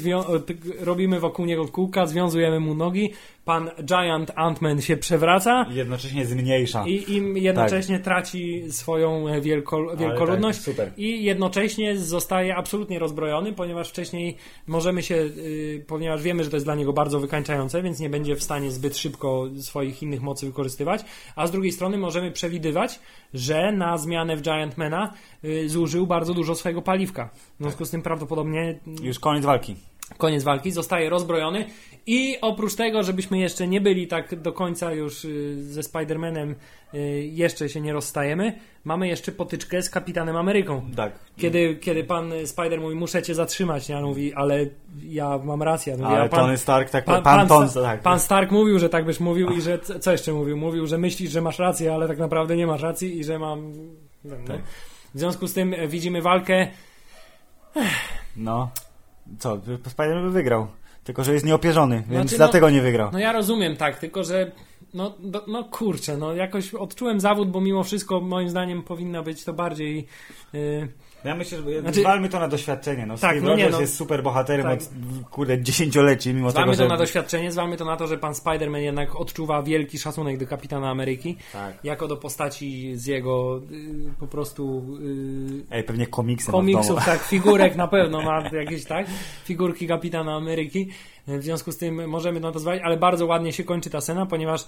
ty- 0.45 0.57
robimy 0.85 1.19
wokół 1.19 1.45
niego 1.45 1.67
kółka, 1.67 2.05
związujemy 2.05 2.59
mu 2.59 2.75
nogi, 2.75 3.13
pan 3.49 3.69
Giant 3.83 4.31
Antman 4.35 4.81
się 4.81 4.97
przewraca 4.97 5.65
I 5.71 5.75
jednocześnie 5.75 6.25
zmniejsza. 6.25 6.87
i 6.87 7.13
im 7.13 7.37
jednocześnie 7.37 7.99
traci 7.99 8.63
swoją 8.71 9.27
e, 9.27 9.41
wielko, 9.41 9.97
wielkoludność 9.97 10.59
tak, 10.77 10.97
i 10.97 11.23
jednocześnie 11.23 11.97
zostaje 11.97 12.55
absolutnie 12.55 12.99
rozbrojony, 12.99 13.53
ponieważ 13.53 13.89
wcześniej 13.89 14.37
możemy 14.67 15.03
się, 15.03 15.15
y, 15.15 15.85
ponieważ 15.87 16.21
wiemy, 16.21 16.43
że 16.43 16.49
to 16.49 16.55
jest 16.55 16.65
dla 16.65 16.75
niego 16.75 16.93
bardzo 16.93 17.19
wykańczające, 17.19 17.81
więc 17.83 17.99
nie 17.99 18.09
będzie 18.09 18.35
w 18.35 18.43
stanie 18.43 18.71
zbyt 18.71 18.97
szybko 18.97 19.45
swoich 19.59 20.03
innych 20.03 20.21
mocy 20.21 20.45
wykorzystywać, 20.45 21.05
a 21.35 21.47
z 21.47 21.51
drugiej 21.51 21.71
strony 21.71 21.97
możemy 21.97 22.31
przewidywać, 22.31 22.99
że 23.33 23.71
na 23.71 23.97
zmianę 23.97 24.37
w 24.37 24.41
Giantmana 24.41 25.13
y, 25.43 25.69
zużył 25.69 26.07
bardzo 26.07 26.33
dużo 26.33 26.55
swojego 26.55 26.81
paliwka. 26.81 27.29
W 27.59 27.61
związku 27.61 27.85
z 27.85 27.89
tym 27.89 28.01
prawdopodobnie 28.01 28.79
Już 29.03 29.19
koniec 29.19 29.45
walki. 29.45 29.75
koniec 30.17 30.43
walki, 30.43 30.71
zostaje 30.71 31.09
rozbrojony 31.09 31.65
i 32.07 32.37
oprócz 32.41 32.75
tego, 32.75 33.03
żebyśmy 33.03 33.39
jeszcze 33.39 33.67
nie 33.67 33.81
byli 33.81 34.07
tak 34.07 34.41
do 34.41 34.53
końca 34.53 34.93
już 34.93 35.25
y, 35.25 35.73
ze 35.73 35.81
Spider-Manem, 35.81 36.55
y, 36.93 36.97
jeszcze 37.33 37.69
się 37.69 37.81
nie 37.81 37.93
rozstajemy, 37.93 38.59
mamy 38.83 39.07
jeszcze 39.07 39.31
potyczkę 39.31 39.81
z 39.81 39.89
Kapitanem 39.89 40.35
Ameryką. 40.35 40.81
Tak. 40.95 41.13
Kiedy, 41.37 41.75
kiedy 41.75 42.03
pan 42.03 42.33
Spider 42.45 42.81
mówi, 42.81 42.95
muszę 42.95 43.23
cię 43.23 43.35
zatrzymać, 43.35 43.91
on 43.91 44.03
mówi, 44.03 44.33
ale 44.33 44.65
ja 45.03 45.39
mam 45.43 45.63
rację. 45.63 45.97
Mówi, 45.97 46.05
Ale 46.05 46.29
pan, 46.29 46.39
Tony 46.39 46.57
Stark, 46.57 46.89
tak, 46.89 47.05
pan, 47.05 47.23
pan, 47.23 47.47
pan, 47.47 47.69
tak. 47.69 48.01
pan 48.01 48.19
Stark 48.19 48.51
mówił, 48.51 48.79
że 48.79 48.89
tak 48.89 49.05
byś 49.05 49.19
mówił 49.19 49.49
i 49.49 49.61
że, 49.61 49.79
co 49.79 50.11
jeszcze 50.11 50.33
mówił? 50.33 50.57
Mówił, 50.57 50.87
że 50.87 50.97
myślisz, 50.97 51.31
że 51.31 51.41
masz 51.41 51.59
rację, 51.59 51.93
ale 51.93 52.07
tak 52.07 52.17
naprawdę 52.17 52.57
nie 52.57 52.67
masz 52.67 52.81
racji 52.81 53.19
i 53.19 53.23
że 53.23 53.39
mam... 53.39 53.73
No. 54.23 54.35
Tak. 54.47 54.61
W 55.15 55.19
związku 55.19 55.47
z 55.47 55.53
tym 55.53 55.73
e, 55.73 55.87
widzimy 55.87 56.21
walkę 56.21 56.67
No. 58.35 58.71
Co, 59.39 59.57
Spider-Man 59.57 60.23
by 60.23 60.31
wygrał. 60.31 60.67
Tylko, 61.09 61.23
że 61.23 61.33
jest 61.33 61.45
nieopierzony, 61.45 61.95
więc 61.95 62.07
Znaczy, 62.07 62.31
no- 62.31 62.37
dlatego 62.37 62.69
nie 62.69 62.81
wygrał. 62.81 63.09
No 63.13 63.19
ja 63.19 63.31
rozumiem, 63.31 63.75
tak, 63.75 63.99
tylko 63.99 64.23
że 64.23 64.51
no, 64.93 65.13
do, 65.19 65.43
no 65.47 65.63
kurczę, 65.63 66.17
no 66.17 66.33
jakoś 66.33 66.73
odczułem 66.73 67.19
zawód, 67.19 67.51
bo 67.51 67.61
mimo 67.61 67.83
wszystko 67.83 68.21
moim 68.21 68.49
zdaniem 68.49 68.83
powinna 68.83 69.23
być 69.23 69.43
to 69.43 69.53
bardziej... 69.53 70.07
Yy, 70.53 70.87
Ja 71.23 71.35
myślę, 71.35 71.57
że 71.57 71.81
Znaczy- 71.81 71.99
zwalmy 71.99 72.29
to 72.29 72.39
na 72.39 72.47
doświadczenie. 72.47 73.05
No, 73.05 73.17
Tak, 73.17 73.31
Steve 73.31 73.47
no 73.47 73.55
nie, 73.55 73.69
no. 73.69 73.81
jest 73.81 73.95
super 73.95 74.23
bohaterem 74.23 74.65
Tak. 74.65 74.79
od 74.79 74.89
kurde 75.29 75.61
dziesięcioleci, 75.61 76.33
mimo 76.33 76.51
zwalmy 76.51 76.71
tego, 76.71 76.77
to 76.77 76.83
że... 76.83 76.89
na 76.89 76.97
doświadczenie, 76.97 77.51
zwalmy 77.51 77.77
to 77.77 77.85
na 77.85 77.97
to, 77.97 78.07
że 78.07 78.17
pan 78.17 78.33
Spider-Man 78.33 78.77
jednak 78.77 79.15
odczuwa 79.15 79.63
wielki 79.63 79.99
szacunek 79.99 80.37
do 80.37 80.47
Kapitana 80.47 80.89
Ameryki, 80.89 81.37
Tak. 81.53 81.77
jako 81.83 82.07
do 82.07 82.17
postaci 82.17 82.95
z 82.95 83.05
jego 83.05 83.61
yy, 83.69 84.11
po 84.19 84.27
prostu... 84.27 84.85
Yy, 85.01 85.63
Ej, 85.71 85.83
pewnie 85.83 86.07
komiksem 86.07 86.51
komiksów, 86.51 87.05
tak, 87.05 87.23
figurek 87.23 87.75
na 87.75 87.87
pewno 87.87 88.21
ma 88.21 88.43
jakieś, 88.63 88.85
tak, 88.85 89.07
figurki 89.45 89.87
Kapitana 89.87 90.35
Ameryki. 90.35 90.89
W 91.27 91.43
związku 91.43 91.71
z 91.71 91.77
tym 91.77 92.07
możemy 92.09 92.39
na 92.39 92.51
to 92.51 92.59
zwalić, 92.59 92.83
ale 92.83 92.97
bardzo 92.97 93.25
ładnie 93.25 93.53
się 93.53 93.63
kończy 93.63 93.89
ta 93.89 94.01
scena, 94.01 94.25
ponieważ 94.25 94.65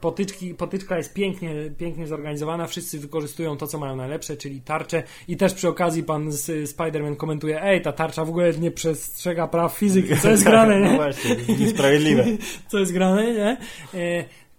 potyczki, 0.00 0.54
potyczka 0.54 0.98
jest 0.98 1.14
pięknie, 1.14 1.54
pięknie 1.78 2.06
zorganizowana, 2.06 2.66
wszyscy 2.66 2.98
wykorzystują 2.98 3.56
to, 3.56 3.66
co 3.66 3.78
mają 3.78 3.96
najlepsze, 3.96 4.36
czyli 4.36 4.60
tarczę 4.60 5.02
i 5.28 5.36
też 5.36 5.54
przy 5.54 5.68
okazji 5.68 6.02
pan 6.02 6.32
z- 6.32 6.76
Spider-Man 6.76 7.16
komentuje, 7.16 7.62
ej, 7.62 7.82
ta 7.82 7.92
tarcza 7.92 8.24
w 8.24 8.28
ogóle 8.28 8.52
nie 8.52 8.70
przestrzega 8.70 9.46
praw 9.48 9.74
fizyki, 9.78 10.16
co 10.16 10.30
jest 10.30 10.44
grane, 10.50 10.80
No 10.80 10.90
nie? 10.90 10.96
właśnie, 10.96 11.36
niesprawiedliwe. 11.58 12.24
co 12.70 12.78
jest 12.78 12.92
grane, 12.92 13.32
nie? 13.32 13.56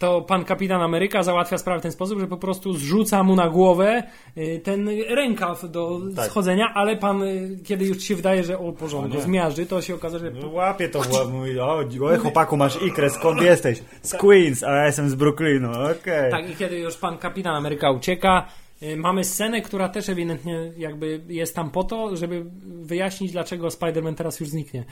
To 0.04 0.22
pan 0.22 0.46
kapitan 0.46 0.82
Ameryka 0.82 1.24
załatwia 1.24 1.58
sprawę 1.58 1.80
w 1.80 1.84
ten 1.84 1.92
sposób, 1.92 2.20
że 2.20 2.28
po 2.28 2.38
prostu 2.38 2.74
zrzuca 2.74 3.24
mu 3.24 3.36
na 3.36 3.50
głowę 3.50 4.04
e, 4.36 4.60
ten 4.60 4.90
rękaw 5.10 5.72
do 5.72 6.02
Tak. 6.16 6.26
schodzenia, 6.26 6.72
ale 6.74 6.98
pan, 6.98 7.24
e, 7.24 7.28
kiedy 7.64 7.86
już 7.86 8.04
się 8.04 8.16
wydaje, 8.16 8.44
że 8.44 8.60
o 8.60 8.72
porządku, 8.72 9.22
zmiażdży, 9.22 9.66
to 9.66 9.82
się 9.82 9.96
okaże, 9.96 10.20
że 10.20 10.32
No, 10.32 10.48
Łapie 10.48 10.90
to, 10.90 11.02
mówi, 11.32 11.60
o, 11.60 11.80
o 11.80 12.18
chłopaku, 12.22 12.58
masz 12.58 12.82
ikrę, 12.82 13.10
skąd 13.10 13.42
jesteś? 13.42 13.84
Z 14.02 14.14
Queens, 14.14 14.64
a 14.64 14.72
ja 14.72 14.86
jestem 14.86 15.10
z 15.10 15.16
Brooklynu, 15.16 15.70
okej. 15.72 16.32
Tak, 16.32 16.50
i 16.50 16.56
kiedy 16.56 16.80
już 16.80 16.98
pan 16.98 17.18
kapitan 17.18 17.56
Ameryka 17.56 17.92
ucieka, 17.92 18.46
y, 18.48 18.63
mamy 18.98 19.24
scenę, 19.24 19.62
która 19.62 19.90
też 19.90 20.10
ewidentnie 20.10 20.72
jakby 20.78 21.22
jest 21.28 21.56
tam 21.56 21.72
po 21.72 21.84
to, 21.84 22.16
żeby 22.18 22.46
wyjaśnić, 22.66 23.32
dlaczego 23.32 23.68
Spider-Man 23.68 24.16
teraz 24.16 24.40
już 24.40 24.50
zniknie. 24.50 24.84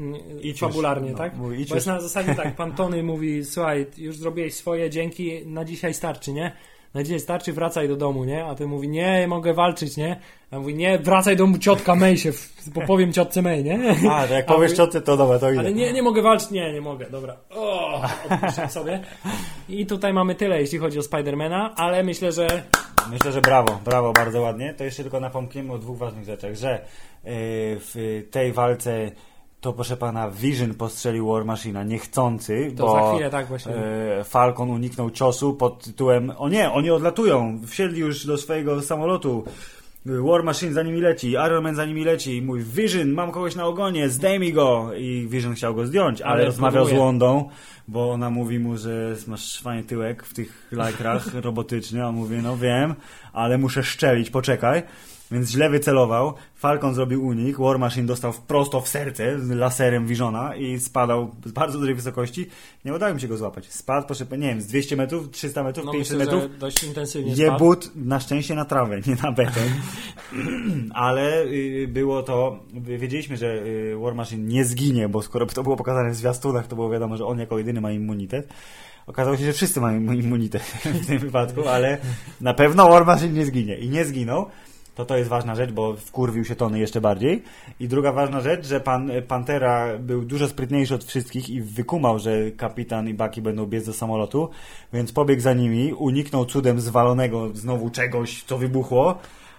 Y, 0.00 0.40
Idź 0.40 0.60
Fabularnie. 0.60 1.10
No, 1.10 1.18
tak? 1.18 1.36
mówi, 1.36 1.66
Bo 1.68 1.74
jest 1.74 1.86
na 1.86 2.00
zasadzie 2.00 2.34
tak, 2.34 2.56
pan 2.56 2.74
Tony 2.74 3.02
mówi, 3.02 3.44
słuchaj, 3.44 3.86
już 3.98 4.16
zrobiłeś 4.16 4.54
swoje, 4.54 4.90
dzięki, 4.90 5.46
na 5.46 5.64
dzisiaj 5.64 5.94
starczy, 5.94 6.32
nie? 6.32 6.52
Na 6.96 7.02
dzisiaj 7.02 7.20
starczy, 7.20 7.52
wracaj 7.52 7.88
do 7.88 7.96
domu, 7.96 8.24
nie? 8.24 8.44
A 8.44 8.54
ty 8.54 8.66
mówi, 8.66 8.88
nie, 8.88 9.28
mogę 9.28 9.54
walczyć, 9.54 9.96
nie? 9.96 10.20
A 10.50 10.58
mówi, 10.58 10.74
nie, 10.74 10.98
wracaj 10.98 11.36
do 11.36 11.46
ciotka 11.60 11.94
May 11.94 12.18
się, 12.18 12.32
bo 12.66 12.80
powiem 12.80 13.12
ciotce 13.12 13.42
May, 13.42 13.64
nie? 13.64 13.94
A, 14.10 14.26
to 14.26 14.34
jak 14.34 14.46
powiesz 14.46 14.70
mówi- 14.70 14.76
ciotce, 14.76 15.00
to 15.00 15.16
dobra, 15.16 15.38
to 15.38 15.50
idę. 15.50 15.60
Ale 15.60 15.72
nie, 15.72 15.92
nie 15.92 16.02
mogę 16.02 16.22
walczyć. 16.22 16.50
Nie, 16.50 16.72
nie 16.72 16.80
mogę, 16.80 17.10
dobra. 17.10 17.36
O, 17.50 18.02
sobie. 18.68 19.00
I 19.68 19.86
tutaj 19.86 20.12
mamy 20.12 20.34
tyle, 20.34 20.60
jeśli 20.60 20.78
chodzi 20.78 20.98
o 20.98 21.02
Spidermana, 21.02 21.74
ale 21.76 22.02
myślę, 22.02 22.32
że 22.32 22.62
Myślę, 23.10 23.32
że 23.32 23.40
brawo, 23.40 23.80
brawo, 23.84 24.12
bardzo 24.12 24.40
ładnie. 24.40 24.74
To 24.74 24.84
jeszcze 24.84 25.02
tylko 25.02 25.20
napomkniemy 25.20 25.72
o 25.72 25.78
dwóch 25.78 25.98
ważnych 25.98 26.24
rzeczach, 26.24 26.54
że 26.54 26.70
yy, 27.24 27.30
w 27.80 28.22
tej 28.30 28.52
walce 28.52 29.10
to 29.60 29.72
proszę 29.72 29.96
pana 29.96 30.30
Vision 30.30 30.74
postrzelił 30.74 31.28
War 31.28 31.44
Machina 31.44 31.84
niechcący, 31.84 32.72
to 32.76 32.86
bo 32.86 32.92
za 33.00 33.12
chwilę 33.12 33.30
tak 33.30 33.46
właśnie. 33.46 33.72
e, 33.74 34.24
Falcon 34.24 34.70
uniknął 34.70 35.10
ciosu 35.10 35.54
pod 35.54 35.84
tytułem 35.84 36.32
o 36.38 36.48
nie, 36.48 36.70
oni 36.72 36.90
odlatują, 36.90 37.60
wsiedli 37.66 38.00
już 38.00 38.26
do 38.26 38.38
swojego 38.38 38.82
samolotu. 38.82 39.44
War 40.06 40.42
Machine 40.44 40.72
za 40.72 40.82
nimi 40.82 41.00
leci, 41.00 41.30
Iron 41.30 41.64
Man 41.64 41.74
za 41.74 41.84
nimi 41.84 42.04
leci 42.04 42.36
i 42.36 42.42
mówi 42.42 42.62
Vision, 42.62 43.08
mam 43.10 43.30
kogoś 43.32 43.54
na 43.56 43.64
ogonie, 43.66 44.08
zdejmij 44.08 44.52
go! 44.52 44.90
I 44.98 45.26
Vision 45.30 45.54
chciał 45.54 45.74
go 45.74 45.86
zdjąć, 45.86 46.20
ale, 46.20 46.32
Ale 46.32 46.44
rozmawiał 46.44 46.84
z 46.84 46.88
próbuje. 46.88 47.06
Wondą, 47.06 47.48
bo 47.88 48.10
ona 48.10 48.30
mówi 48.30 48.58
mu, 48.58 48.76
że 48.76 49.16
masz 49.26 49.60
fajny 49.60 49.84
tyłek 49.84 50.22
w 50.22 50.34
tych 50.34 50.68
lajkrach 50.72 51.34
robotyczny, 51.48 52.04
a 52.04 52.08
on 52.08 52.14
mówi, 52.14 52.36
no 52.42 52.56
wiem, 52.56 52.94
ale 53.32 53.58
muszę 53.58 53.82
szczelić, 53.82 54.30
poczekaj. 54.30 54.82
Więc 55.30 55.50
źle 55.50 55.70
wycelował, 55.70 56.34
Falcon 56.54 56.94
zrobił 56.94 57.26
unik, 57.26 57.58
War 57.58 57.78
Machine 57.78 58.06
dostał 58.06 58.32
prosto 58.46 58.80
w 58.80 58.88
serce 58.88 59.40
z 59.40 59.50
laserem 59.50 60.06
Visiona 60.06 60.56
i 60.56 60.80
spadał 60.80 61.30
z 61.44 61.52
bardzo 61.52 61.78
dużej 61.78 61.94
wysokości. 61.94 62.46
Nie 62.84 62.94
udało 62.94 63.14
mi 63.14 63.20
się 63.20 63.28
go 63.28 63.36
złapać. 63.36 63.72
Spadł, 63.72 64.06
proszę, 64.06 64.26
nie 64.30 64.48
wiem, 64.48 64.60
z 64.60 64.66
200 64.66 64.96
metrów, 64.96 65.30
300 65.30 65.62
metrów, 65.62 65.86
no 65.86 65.92
500 65.92 66.18
myślę, 66.18 66.36
metrów. 66.36 66.58
dość 66.58 66.84
intensywnie 66.84 67.36
spadł. 67.36 67.52
Jebut 67.52 67.90
na 67.96 68.20
szczęście 68.20 68.54
na 68.54 68.64
trawę, 68.64 69.00
nie 69.06 69.16
na 69.22 69.32
beton. 69.32 69.68
Ale 70.94 71.44
y, 71.44 71.88
było 71.88 72.22
to, 72.22 72.58
wiedzieliśmy, 72.74 73.36
że 73.36 73.46
y, 73.46 73.96
War 73.96 74.14
Machine 74.14 74.48
nie 74.48 74.64
zginie, 74.64 75.08
bo 75.08 75.22
skoro 75.22 75.46
to 75.46 75.62
było 75.62 75.76
pokazane 75.76 76.10
w 76.10 76.14
zwiastunach, 76.14 76.66
to 76.66 76.76
było 76.76 76.90
wiadomo, 76.90 77.16
że 77.16 77.26
on 77.26 77.38
jako 77.38 77.58
jedyny 77.58 77.80
ma 77.80 77.92
immunitet. 77.92 78.48
Okazało 79.06 79.36
się, 79.36 79.44
że 79.44 79.52
wszyscy 79.52 79.80
mają 79.80 80.12
immunitet 80.12 80.62
w 81.02 81.06
tym 81.06 81.18
wypadku, 81.18 81.68
ale 81.68 81.98
na 82.40 82.54
pewno 82.54 82.88
War 82.88 83.06
Machine 83.06 83.32
nie 83.32 83.46
zginie. 83.46 83.78
I 83.78 83.88
nie 83.88 84.04
zginął. 84.04 84.46
To 84.96 85.04
to 85.04 85.16
jest 85.16 85.30
ważna 85.30 85.54
rzecz, 85.54 85.72
bo 85.72 85.96
wkurwił 85.96 86.44
się 86.44 86.56
Tony 86.56 86.78
jeszcze 86.78 87.00
bardziej. 87.00 87.42
I 87.80 87.88
druga 87.88 88.12
ważna 88.12 88.40
rzecz, 88.40 88.66
że 88.66 88.80
pan 88.80 89.10
Pantera 89.28 89.98
był 89.98 90.24
dużo 90.24 90.48
sprytniejszy 90.48 90.94
od 90.94 91.04
wszystkich 91.04 91.50
i 91.50 91.60
wykumał, 91.62 92.18
że 92.18 92.50
kapitan 92.50 93.08
i 93.08 93.14
Bucky 93.14 93.42
będą 93.42 93.66
biec 93.66 93.86
do 93.86 93.92
samolotu, 93.92 94.50
więc 94.92 95.12
pobiegł 95.12 95.42
za 95.42 95.54
nimi, 95.54 95.92
uniknął 95.92 96.44
cudem 96.44 96.80
zwalonego 96.80 97.48
znowu 97.54 97.90
czegoś, 97.90 98.42
co 98.42 98.58
wybuchło. 98.58 99.18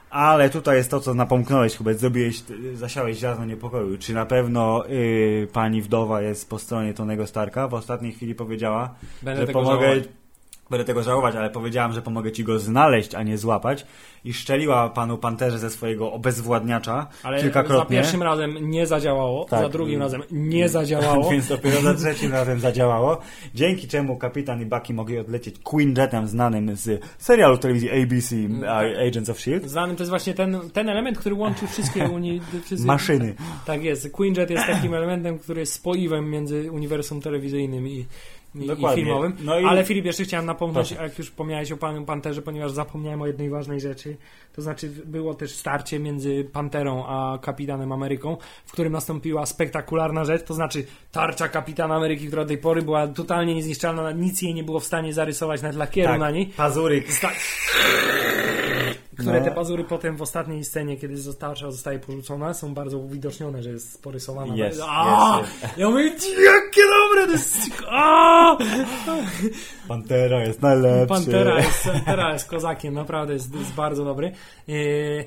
Ale 0.09 0.49
tutaj 0.49 0.77
jest 0.77 0.91
to, 0.91 0.99
co 0.99 1.13
napomknąłeś, 1.13 1.77
chyba 1.77 1.93
zrobiłeś, 1.93 2.43
zasiałeś 2.73 3.17
ziarno 3.17 3.45
niepokoju. 3.45 3.97
Czy 3.97 4.13
na 4.13 4.25
pewno 4.25 4.89
y, 4.89 5.47
pani 5.53 5.81
wdowa 5.81 6.21
jest 6.21 6.49
po 6.49 6.59
stronie 6.59 6.93
Tonego 6.93 7.27
Starka? 7.27 7.67
W 7.67 7.73
ostatniej 7.73 8.11
chwili 8.11 8.35
powiedziała, 8.35 8.95
Będę 9.21 9.45
że 9.45 9.53
pomogę, 9.53 9.85
żałować. 9.87 10.09
Będę 10.69 10.85
tego 10.85 11.03
żałować, 11.03 11.35
ale 11.35 11.49
powiedziałam, 11.49 11.93
że 11.93 12.01
pomogę 12.01 12.31
ci 12.31 12.43
go 12.43 12.59
znaleźć, 12.59 13.15
a 13.15 13.23
nie 13.23 13.37
złapać. 13.37 13.85
I 14.23 14.33
szczeliła 14.33 14.89
panu 14.89 15.17
panterze 15.17 15.59
ze 15.59 15.69
swojego 15.69 16.11
obezwładniacza 16.13 17.07
Ale 17.23 17.37
za 17.37 17.43
kilkakrotnie. 17.43 17.97
pierwszym 17.97 18.23
razem 18.23 18.69
nie 18.71 18.87
zadziałało, 18.87 19.45
Tak. 19.45 19.61
za 19.61 19.69
drugim 19.69 19.99
razem 20.01 20.21
nie 20.31 20.69
zadziałało. 20.69 21.29
Więc 21.31 21.47
dopiero 21.47 21.81
za 21.81 21.93
trzecim 21.93 22.31
razem 22.31 22.59
zadziałało. 22.59 23.17
Dzięki 23.55 23.87
czemu 23.87 24.17
kapitan 24.17 24.61
i 24.61 24.65
Bucky 24.65 24.93
mogli 24.93 25.17
odlecieć 25.19 25.55
Queen 25.63 25.93
Jetem 25.97 26.27
znanym 26.27 26.75
z 26.75 27.01
serialu 27.17 27.57
telewizji 27.57 27.89
ABC 28.03 28.35
a- 28.67 29.07
Agents 29.07 29.29
of 29.29 29.37
S.H.I.E.L.D. 29.37 29.69
Znanym 29.69 29.95
to 29.95 30.03
jest 30.03 30.09
właśnie 30.09 30.33
ten, 30.33 30.59
ten 30.73 30.89
element, 30.89 31.17
który 31.17 31.35
łączy 31.35 31.67
wszystkie 31.73 32.03
uni... 32.09 32.41
Wszystkie... 32.65 32.87
Maszyny. 32.87 33.35
Tak 33.65 33.83
jest. 33.83 34.11
Queenjet 34.11 34.49
jest 34.49 34.65
takim 34.67 34.93
elementem, 34.93 35.39
który 35.39 35.59
jest 35.59 35.73
spoiwem 35.73 36.29
między 36.31 36.71
uniwersum 36.71 37.21
telewizyjnym 37.21 37.87
i, 37.87 38.05
i, 38.65 38.95
filmowym. 38.95 39.33
No 39.43 39.59
i- 39.59 39.65
Ale 39.65 39.83
Filip, 39.83 40.05
jeszcze 40.05 40.23
chciałem 40.23 40.45
napomnieć, 40.45 40.87
Proszę. 40.87 41.03
jak 41.03 41.17
już 41.17 41.27
wspomniałeś 41.29 41.71
o 41.71 41.77
panu 41.77 42.05
Panterze, 42.05 42.41
ponieważ 42.41 42.71
zapomniałem 42.71 43.21
o 43.21 43.27
jednej 43.27 43.49
ważnej 43.49 43.79
rzeczy. 43.81 44.17
To 44.55 44.61
znaczy 44.61 44.89
było 45.05 45.33
też 45.33 45.51
starcie 45.55 45.99
między 45.99 46.49
Panterą 46.53 47.05
a 47.07 47.37
Kapitanem 47.41 47.91
Ameryką, 47.91 48.37
w 48.65 48.71
którym 48.71 48.93
nastąpiła 48.93 49.45
spektakularna 49.45 50.25
rzecz, 50.25 50.43
to 50.43 50.53
znaczy 50.53 50.85
tarcza 51.11 51.47
Kapitana 51.49 51.95
Ameryki, 51.95 52.27
która 52.27 52.41
do 52.43 52.47
tej 52.47 52.57
pory 52.57 52.81
była 52.81 53.07
totalnie 53.07 53.55
niezniszczalna, 53.55 54.11
nic 54.11 54.41
jej 54.41 54.53
nie 54.53 54.63
było 54.63 54.79
w 54.79 54.85
stanie 54.85 55.13
zarysować 55.13 55.61
nawet 55.61 55.77
lakieru 55.77 56.07
Tak, 56.09 56.19
na 56.19 56.31
niej. 56.31 56.45
Pazuryk. 56.45 57.11
Sta- 57.13 57.31
które 59.19 59.39
No. 59.39 59.45
te 59.45 59.51
pazury 59.51 59.83
potem 59.83 60.17
w 60.17 60.21
ostatniej 60.21 60.63
scenie, 60.63 60.97
kiedy 60.97 61.33
tarcza 61.39 61.71
zostaje 61.71 61.99
porzucona, 61.99 62.53
są 62.53 62.73
bardzo 62.73 62.97
uwidocznione, 62.97 63.63
że 63.63 63.69
jest 63.69 64.03
porysowana. 64.03 64.55
Jest, 64.55 64.81
A! 64.87 65.39
jest, 65.41 65.77
Ja 65.77 65.89
mówię, 65.89 66.03
jakie 66.45 66.81
dobre 66.81 67.25
to 67.25 67.31
jest! 67.31 67.57
Pantera 69.87 70.43
jest 70.43 70.61
najlepszy. 70.61 71.07
Pantera 71.07 71.57
jest, 71.57 71.83
Pantera 71.83 72.33
jest 72.33 72.49
kozakiem, 72.49 72.93
naprawdę 72.93 73.33
jest, 73.33 73.55
jest 73.55 73.73
bardzo 73.73 74.05
dobry. 74.05 74.31
Yy, 74.67 75.25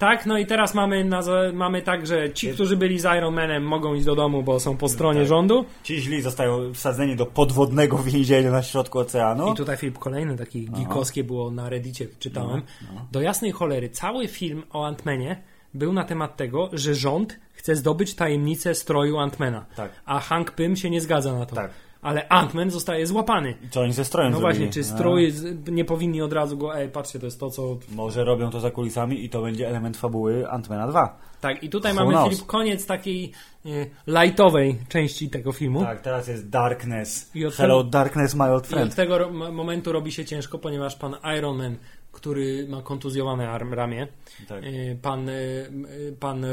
tak, 0.00 0.26
no 0.26 0.38
i 0.38 0.46
teraz 0.46 0.74
mamy, 0.74 1.10
mamy 1.52 1.82
tak, 1.82 2.06
że 2.06 2.32
ci, 2.32 2.52
którzy 2.52 2.76
byli 2.76 3.00
z 3.00 3.04
Iron 3.04 3.34
Manem 3.34 3.62
mogą 3.64 3.94
iść 3.94 4.04
do 4.04 4.14
domu, 4.14 4.42
bo 4.42 4.60
są 4.60 4.76
po 4.76 4.88
stronie 4.88 5.20
Tak. 5.20 5.28
rządu. 5.28 5.64
Ci 5.82 6.00
źli 6.00 6.22
zostają 6.22 6.74
wsadzeni 6.74 7.16
do 7.16 7.26
podwodnego 7.26 7.98
więzienia 8.12 8.50
na 8.50 8.62
środku 8.62 8.98
oceanu. 8.98 9.52
I 9.52 9.56
tutaj 9.56 9.76
Filip 9.76 9.98
kolejny 9.98 10.36
taki 10.36 10.64
geekowskie 10.70 11.24
było 11.24 11.50
na 11.50 11.68
Reddicie, 11.68 12.06
czytałem. 12.18 12.62
No, 12.94 13.06
Do 13.12 13.20
jasnej 13.20 13.52
cholery, 13.52 13.88
cały 13.90 14.28
film 14.28 14.62
o 14.72 14.86
Antmanie 14.86 15.42
był 15.74 15.92
na 15.92 16.04
temat 16.04 16.36
tego, 16.36 16.70
że 16.72 16.94
rząd 16.94 17.38
chce 17.52 17.76
zdobyć 17.76 18.14
tajemnicę 18.14 18.74
stroju 18.74 19.18
Antmana. 19.18 19.66
Tak. 19.76 19.92
A 20.04 20.20
Hank 20.20 20.50
Pym 20.50 20.76
się 20.76 20.90
nie 20.90 21.00
zgadza 21.00 21.32
na 21.38 21.46
to. 21.46 21.56
Tak. 21.56 21.70
Ale 22.02 22.28
Antman 22.28 22.70
zostaje 22.70 23.06
złapany. 23.06 23.54
Co 23.70 23.80
oni 23.80 23.92
ze 23.92 24.04
strojem 24.04 24.32
No 24.32 24.38
zrobili? 24.38 24.58
właśnie, 24.58 24.82
czy 24.82 24.90
A, 24.92 24.96
strój 24.96 25.32
nie 25.70 25.84
powinni 25.84 26.22
od 26.22 26.32
razu 26.32 26.56
go, 26.58 26.76
ej, 26.78 26.88
patrzcie, 26.88 27.18
to 27.18 27.26
jest 27.26 27.40
to, 27.40 27.50
co... 27.50 27.78
Może 27.88 28.24
robią 28.24 28.50
to 28.50 28.60
za 28.60 28.70
kulisami 28.70 29.24
i 29.24 29.28
to 29.30 29.42
będzie 29.42 29.68
element 29.68 29.96
fabuły 29.96 30.44
Ant-Mana 30.50 30.88
2. 30.88 31.18
Tak, 31.40 31.62
i 31.62 31.68
tutaj 31.70 31.92
Who 31.92 32.00
mamy, 32.00 32.12
knows? 32.12 32.30
Filip, 32.30 32.46
koniec 32.46 32.86
takiej 32.86 33.32
y, 33.66 33.90
lightowej 34.06 34.76
części 34.88 35.30
tego 35.30 35.52
filmu. 35.52 35.80
Tak, 35.84 36.00
teraz 36.00 36.28
jest 36.28 36.48
Darkness. 36.48 37.30
I 37.34 37.46
od 37.46 37.54
Hello 37.54 37.78
tego- 37.78 37.90
Darkness, 37.90 38.34
my 38.34 38.44
old 38.44 38.64
I 38.64 38.68
friend. 38.68 38.90
od 38.90 38.96
tego 38.96 39.30
momentu 39.52 39.92
robi 39.92 40.12
się 40.12 40.24
ciężko, 40.24 40.58
ponieważ 40.58 40.96
pan 40.96 41.16
Iron 41.38 41.58
Man, 41.58 41.76
który 42.12 42.66
ma 42.68 42.82
kontuzjowane 42.82 43.58
ramię, 43.70 44.08
Tak. 44.48 44.64
y, 44.64 44.98
pan, 45.02 45.28
y, 45.28 46.16
pan 46.20 46.44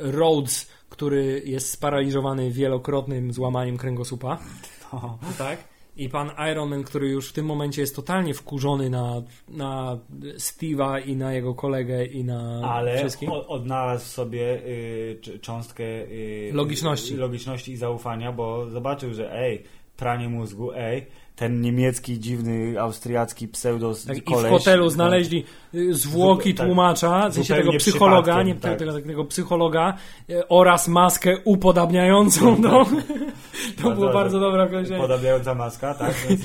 Rhodes, 0.00 0.70
który 0.88 1.42
jest 1.44 1.70
sparaliżowany 1.70 2.50
wielokrotnym 2.50 3.32
złamaniem 3.32 3.76
kręgosłupa, 3.76 4.38
No. 4.92 5.18
tak? 5.38 5.58
I 5.96 6.08
pan 6.08 6.30
Iron 6.52 6.68
Man, 6.68 6.84
który 6.84 7.08
już 7.08 7.28
w 7.28 7.32
tym 7.32 7.46
momencie 7.46 7.80
jest 7.80 7.96
totalnie 7.96 8.34
wkurzony 8.34 8.90
na, 8.90 9.22
na 9.48 9.98
Steve'a 10.36 11.06
i 11.08 11.16
na 11.16 11.32
jego 11.32 11.54
kolegę 11.54 12.04
i 12.06 12.24
na 12.24 12.60
Ale 12.72 12.98
wszystkim. 12.98 13.30
o- 13.30 13.48
odnalazł 13.48 14.06
sobie 14.06 14.66
y, 14.66 15.38
cząstkę 15.42 15.84
y, 15.84 16.50
Logiczności. 16.54 17.16
logiczności 17.16 17.72
i 17.72 17.76
zaufania, 17.76 18.32
bo 18.32 18.70
zobaczył, 18.70 19.14
że 19.14 19.32
ej, 19.38 19.62
pranie 19.96 20.28
mózgu, 20.28 20.72
ej, 20.74 21.06
ten 21.36 21.60
niemiecki, 21.60 22.20
dziwny, 22.20 22.80
austriacki 22.80 23.48
pseudo 23.48 23.94
Tak, 24.06 24.16
I 24.16 24.20
w 24.20 24.24
koleś, 24.24 24.50
hotelu 24.50 24.84
no, 24.84 24.90
znaleźli 24.90 25.44
y, 25.74 25.94
zwłoki 25.94 26.54
tak, 26.54 26.66
tłumacza, 26.66 27.28
w 27.28 27.34
sensie 27.34 27.54
tego 27.54 27.72
psychologa, 27.72 28.42
nie 28.42 28.54
tak. 28.54 28.78
tego, 28.78 29.00
tego 29.00 29.24
psychologa 29.24 29.94
y, 30.30 30.48
oraz 30.48 30.88
maskę 30.88 31.36
upodabniającą 31.44 32.60
do... 32.62 32.86
to 33.82 33.90
było 33.90 34.12
bardzo 34.12 34.40
dobre 34.40 34.62
określenie. 34.62 35.02
Podobająca 35.02 35.54
maska, 35.54 35.94
tak? 35.94 36.14
Więc 36.28 36.40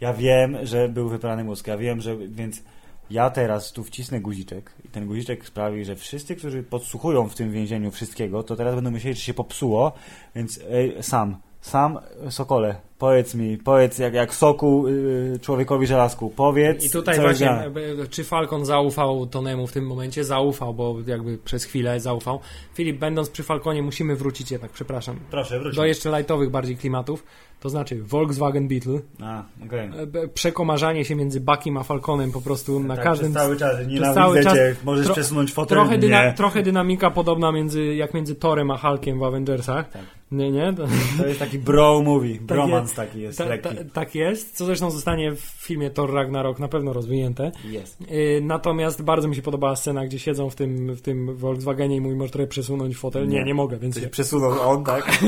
ja 0.00 0.14
wiem, 0.14 0.56
że 0.62 0.88
był 0.88 1.08
wyprany 1.08 1.44
mózg, 1.44 1.66
ja 1.66 1.76
wiem, 1.76 2.00
że 2.00 2.16
więc 2.16 2.62
ja 3.10 3.30
teraz 3.30 3.72
tu 3.72 3.84
wcisnę 3.84 4.20
guziczek 4.20 4.70
i 4.84 4.88
ten 4.88 5.06
guziczek 5.06 5.46
sprawi, 5.46 5.84
że 5.84 5.96
wszyscy, 5.96 6.36
którzy 6.36 6.62
podsłuchują 6.62 7.28
w 7.28 7.34
tym 7.34 7.52
więzieniu 7.52 7.90
wszystkiego, 7.90 8.42
to 8.42 8.56
teraz 8.56 8.74
będą 8.74 8.90
myśleli, 8.90 9.16
że 9.16 9.22
się 9.22 9.34
popsuło, 9.34 9.92
więc 10.34 10.60
ej, 10.70 11.02
sam, 11.02 11.36
sam 11.64 11.98
Sokole, 12.30 12.74
powiedz 12.98 13.34
mi, 13.34 13.58
powiedz 13.58 13.98
jak, 13.98 14.14
jak 14.14 14.34
soku 14.34 14.86
y, 14.88 15.38
człowiekowi 15.42 15.86
żelazku, 15.86 16.30
powiedz 16.36 16.84
I 16.84 16.90
tutaj 16.90 17.16
co 17.16 17.22
właśnie, 17.22 17.70
czy 18.10 18.24
Falcon 18.24 18.64
zaufał 18.64 19.26
Tonemu 19.26 19.66
w 19.66 19.72
tym 19.72 19.86
momencie? 19.86 20.24
Zaufał, 20.24 20.74
bo 20.74 20.96
jakby 21.06 21.38
przez 21.38 21.64
chwilę 21.64 22.00
zaufał. 22.00 22.40
Filip, 22.74 22.98
będąc 22.98 23.30
przy 23.30 23.42
Falconie, 23.42 23.82
musimy 23.82 24.16
wrócić 24.16 24.50
jednak, 24.50 24.70
przepraszam, 24.70 25.16
Proszę, 25.30 25.60
wróć. 25.60 25.76
do 25.76 25.84
jeszcze 25.84 26.16
lightowych 26.18 26.50
bardziej 26.50 26.76
klimatów. 26.76 27.24
To 27.60 27.68
znaczy 27.68 28.02
Volkswagen 28.02 28.68
Beetle, 28.68 28.98
A, 29.22 29.42
okej. 29.66 29.90
e, 30.24 30.28
przekomarzanie 30.28 31.04
się 31.04 31.14
między 31.14 31.40
Buckiem 31.40 31.76
a 31.76 31.82
Falconem 31.82 32.32
po 32.32 32.40
prostu 32.40 32.80
na 32.80 32.94
Tak, 32.96 33.04
każdym... 33.04 33.32
przez 33.32 33.42
cały 33.44 33.56
czas, 33.56 33.74
przez 33.74 33.88
nienawidzę 33.88 34.14
cały 34.20 34.42
czas- 34.42 34.54
cię, 34.54 34.76
możesz 34.84 35.06
tro- 35.06 35.12
przesunąć 35.12 35.52
fotel, 35.52 35.76
Trochę, 35.78 35.98
dyna, 35.98 36.24
nie. 36.26 36.32
trochę 36.32 36.62
dynamika 36.62 37.10
podobna 37.10 37.52
między, 37.52 37.84
jak 37.94 38.14
między 38.14 38.34
Torem 38.34 38.70
a 38.70 38.78
Hulkiem 38.78 39.18
w 39.18 39.22
Avengersach. 39.22 39.90
Tak. 39.90 40.02
Nie, 40.34 40.50
nie? 40.50 40.72
To, 40.72 40.86
To 41.18 41.26
jest 41.26 41.38
taki 41.40 41.58
bro 41.58 42.02
movie, 42.02 42.34
Tak 42.34 42.42
bromance 42.46 42.82
jest. 42.82 42.96
taki 42.96 43.20
jest, 43.20 43.38
ta, 43.38 43.58
ta, 43.58 43.70
tak 43.92 44.14
jest, 44.14 44.56
co 44.56 44.64
zresztą 44.64 44.90
zostanie 44.90 45.32
w 45.32 45.40
filmie 45.40 45.90
Thor 45.90 46.12
Ragnarok 46.12 46.58
na 46.58 46.68
pewno 46.68 46.92
rozwinięte. 46.92 47.52
Jest. 47.64 48.00
Yy, 48.10 48.40
natomiast 48.42 49.02
bardzo 49.02 49.28
mi 49.28 49.36
się 49.36 49.42
podobała 49.42 49.76
scena, 49.76 50.06
gdzie 50.06 50.18
siedzą 50.18 50.50
w 50.50 50.54
tym, 50.54 50.94
w 50.94 51.00
tym 51.02 51.36
Volkswagenie 51.36 51.96
i 51.96 52.00
mój 52.00 52.14
może 52.14 52.32
trochę 52.32 52.46
przesunąć 52.46 52.96
fotel. 52.96 53.28
Nie, 53.28 53.38
Nie. 53.38 53.44
nie 53.44 53.54
mogę, 53.54 53.76
więc 53.78 54.02
nie. 54.02 54.08
przesunął 54.08 54.70
on, 54.70 54.84
tak? 54.84 55.04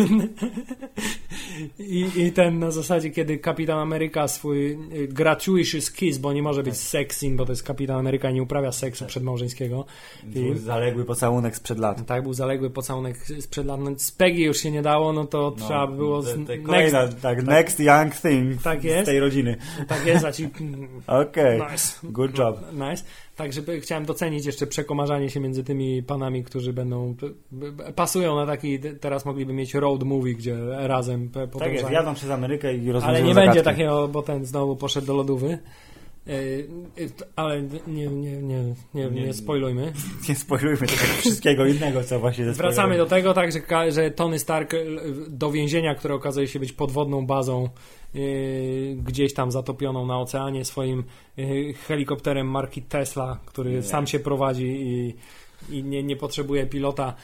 I, 1.79 2.07
I 2.17 2.33
ten 2.33 2.59
na 2.59 2.71
zasadzie, 2.71 3.11
kiedy 3.11 3.39
Kapitan 3.39 3.79
Ameryka 3.79 4.29
swój 4.29 4.73
y, 4.73 5.09
gratuitous 5.09 5.91
kiss, 5.91 6.19
bo 6.19 6.33
nie 6.33 6.43
może 6.43 6.63
być 6.63 6.77
sex 6.77 7.17
scene, 7.17 7.37
bo 7.37 7.47
to 7.47 7.53
jest 7.53 7.63
Kapitan 7.63 7.97
Ameryka 7.99 8.31
i 8.31 8.35
nie 8.35 8.43
uprawia 8.43 8.73
seksu 8.73 9.05
przedmałżeńskiego. 9.05 9.85
Był 10.25 10.55
zaległy 10.57 11.05
pocałunek 11.05 11.57
sprzed 11.57 11.79
lat. 11.79 12.07
Tak, 12.07 12.23
był 12.23 12.33
zaległy 12.35 12.71
pocałunek 12.71 13.17
sprzed 13.41 13.67
lat. 13.67 13.81
No, 13.81 13.91
z 13.97 14.13
Peggy 14.13 14.43
już 14.43 14.57
się 14.59 14.71
nie 14.71 14.83
dało, 14.83 14.96
no 15.13 15.25
to 15.25 15.51
trzeba 15.51 15.87
by 15.87 15.97
było... 15.97 16.23
Te, 16.23 16.29
z- 16.29 16.35
te 16.35 16.39
next, 16.53 16.67
kolejna, 16.67 17.09
tak, 17.23 17.43
next 17.47 17.81
young 17.81 18.15
thing 18.15 18.63
Tak 18.63 18.81
z 18.81 18.85
jest. 18.85 19.07
tej 19.07 19.21
rodziny. 19.21 19.57
tak 19.89 20.07
jest, 20.07 20.25
a 20.25 20.33
ci... 20.33 20.49
Okej, 21.07 21.61
Nice. 21.73 21.99
good 22.03 22.39
job. 22.39 22.61
Nice. 22.73 23.05
Tak, 23.37 23.53
żeby 23.53 23.81
chciałem 23.81 24.05
docenić 24.05 24.47
jeszcze 24.47 24.67
przekomarzanie 24.67 25.31
się 25.31 25.41
między 25.41 25.65
tymi 25.65 26.03
panami, 26.03 26.45
którzy 26.45 26.73
będą 26.73 27.15
pasują 27.95 28.37
na 28.37 28.47
taki, 28.47 28.79
teraz 28.81 29.25
mogliby 29.25 29.53
mieć 29.53 29.75
road 29.75 30.03
movie, 30.03 30.35
gdzie 30.35 30.57
razem 30.87 31.31
Tak 31.59 31.73
jest, 31.73 31.91
jadą 31.91 32.15
przez 32.15 32.31
Amerykę 32.31 32.75
i 32.75 32.93
rozwiązują 32.93 33.09
Ale 33.09 33.23
nie 33.23 33.35
zagadki. 33.35 33.49
będzie 33.49 33.63
takiego, 33.63 34.09
bo 34.09 34.23
ten 34.23 34.45
znowu 34.45 34.77
poszedł 34.77 35.07
do 35.07 35.15
lodówy. 35.15 35.59
Yy, 36.27 36.69
yy, 36.97 37.09
ale 37.37 37.63
nie, 37.87 38.07
nie, 38.07 38.43
nie, 38.43 38.75
nie, 38.95 39.11
nie 39.11 39.33
spoilujmy. 39.35 39.93
Nie 40.29 40.35
spoilujmy 40.35 40.79
tego 40.87 41.03
wszystkiego 41.19 41.67
innego, 41.67 42.05
co 42.05 42.21
właśnie 42.21 42.45
ze 42.45 42.53
Wracamy 42.53 42.97
do 42.97 43.07
tego, 43.07 43.35
tak, 43.35 43.51
że, 43.53 43.93
że 43.93 44.11
Tony 44.11 44.39
Stark 44.39 44.75
l- 44.75 45.01
do 45.29 45.51
więzienia, 45.51 45.95
które 45.95 46.15
okazuje 46.15 46.49
się 46.49 46.59
być 46.61 46.73
podwodną 46.73 47.27
bazą 47.27 47.69
gdzieś 48.97 49.35
tam 49.35 49.51
zatopioną 49.53 50.07
na 50.07 50.21
oceanie 50.21 50.65
swoim 50.65 51.05
helikopterem 51.87 52.47
marki 52.51 52.83
Tesla, 52.83 53.39
który 53.47 53.71
Nie. 53.71 53.83
sam 53.83 54.07
się 54.07 54.19
prowadzi 54.19 54.65
i, 54.67 55.15
i 55.79 55.85
nie, 55.85 56.03
nie 56.03 56.17
potrzebuje 56.17 56.67
pilota, 56.67 57.15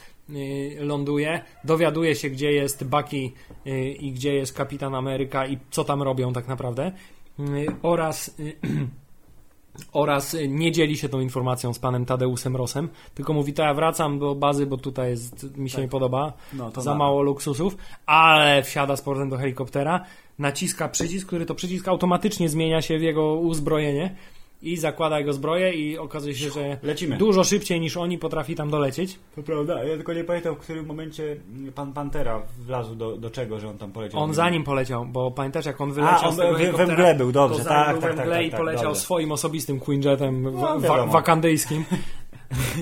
ląduje. 0.79 1.41
Dowiaduje 1.63 2.15
się, 2.15 2.29
gdzie 2.29 2.51
jest 2.51 2.83
Bucky 2.83 3.31
i 3.99 4.11
gdzie 4.11 4.33
jest 4.33 4.53
Kapitan 4.53 4.95
Ameryka 4.95 5.47
i 5.47 5.57
co 5.71 5.83
tam 5.83 6.01
robią 6.01 6.33
tak 6.33 6.47
naprawdę. 6.47 6.91
Yy, 7.39 7.65
oraz 7.81 8.37
yy, 8.39 8.53
oraz 9.93 10.33
y, 10.33 10.47
nie 10.61 10.71
dzieli 10.71 10.97
się 10.97 11.09
tą 11.09 11.19
informacją 11.19 11.73
z 11.73 11.79
panem 11.79 12.05
Tadeusem 12.05 12.55
Rosem, 12.55 12.89
tylko 13.15 13.33
mówi, 13.33 13.53
to 13.53 13.63
ja 13.63 13.73
wracam 13.73 14.19
do 14.19 14.35
bazy, 14.35 14.65
bo 14.65 14.77
tutaj 14.77 15.09
jest, 15.09 15.57
mi 15.57 15.69
się 15.69 15.75
Tak. 15.75 15.83
nie 15.85 15.89
podoba, 15.89 16.33
No, 16.53 16.71
za 16.81 16.91
na- 16.91 16.97
mało 16.97 17.21
luksusów, 17.21 17.77
ale 18.05 18.63
wsiada 18.63 18.95
z 18.95 19.01
powrotem 19.01 19.29
do 19.29 19.37
helikoptera, 19.37 20.05
naciska 20.39 20.89
przycisk, 20.89 21.27
który 21.27 21.45
to 21.45 21.55
przycisk 21.55 21.87
automatycznie 21.87 22.49
zmienia 22.49 22.81
się 22.81 22.97
w 22.99 23.01
jego 23.01 23.33
uzbrojenie 23.35 24.15
i 24.63 24.77
zakłada 24.77 25.19
jego 25.19 25.33
zbroję 25.33 25.73
i 25.73 25.97
okazuje 25.97 26.35
się, 26.35 26.49
że 26.49 26.77
Lecimy. 26.83 27.17
dużo 27.17 27.43
szybciej 27.43 27.79
niż 27.79 27.97
oni 27.97 28.17
potrafi 28.17 28.55
tam 28.55 28.69
dolecieć. 28.69 29.19
To 29.35 29.43
prawda, 29.43 29.83
ja 29.83 29.95
tylko 29.95 30.13
nie 30.13 30.23
pamiętam, 30.23 30.55
w 30.55 30.57
którym 30.59 30.85
momencie 30.85 31.35
pan 31.75 31.93
Pantera 31.93 32.41
wlazł 32.59 32.95
do, 32.95 33.17
do 33.17 33.29
czego, 33.29 33.59
że 33.59 33.69
on 33.69 33.77
tam 33.77 33.91
poleciał. 33.91 34.19
On 34.21 34.33
za 34.33 34.49
nim 34.49 34.63
poleciał, 34.63 35.05
bo 35.05 35.31
pamiętasz 35.31 35.65
jak 35.65 35.81
on 35.81 35.91
wyleciał 35.91 36.19
A, 36.23 36.27
on 36.27 36.33
z 36.33 36.37
tego 36.37 36.53
we- 36.57 36.71
we 36.85 36.87
mgle 36.93 37.15
był, 37.15 37.31
dobrze, 37.31 37.65
tak, 37.65 37.91
był 37.93 38.01
tak, 38.01 38.11
we 38.11 38.17
tak, 38.17 38.25
mgle 38.25 38.37
tak, 38.37 38.45
i 38.45 38.49
tak, 38.51 38.59
poleciał 38.59 38.83
dobrze. 38.85 39.01
swoim 39.01 39.31
osobistym 39.31 39.79
Quinjetem 39.79 40.51
wa- 40.51 40.79
wiadomo. 40.79 41.11
wakandyjskim. 41.13 41.85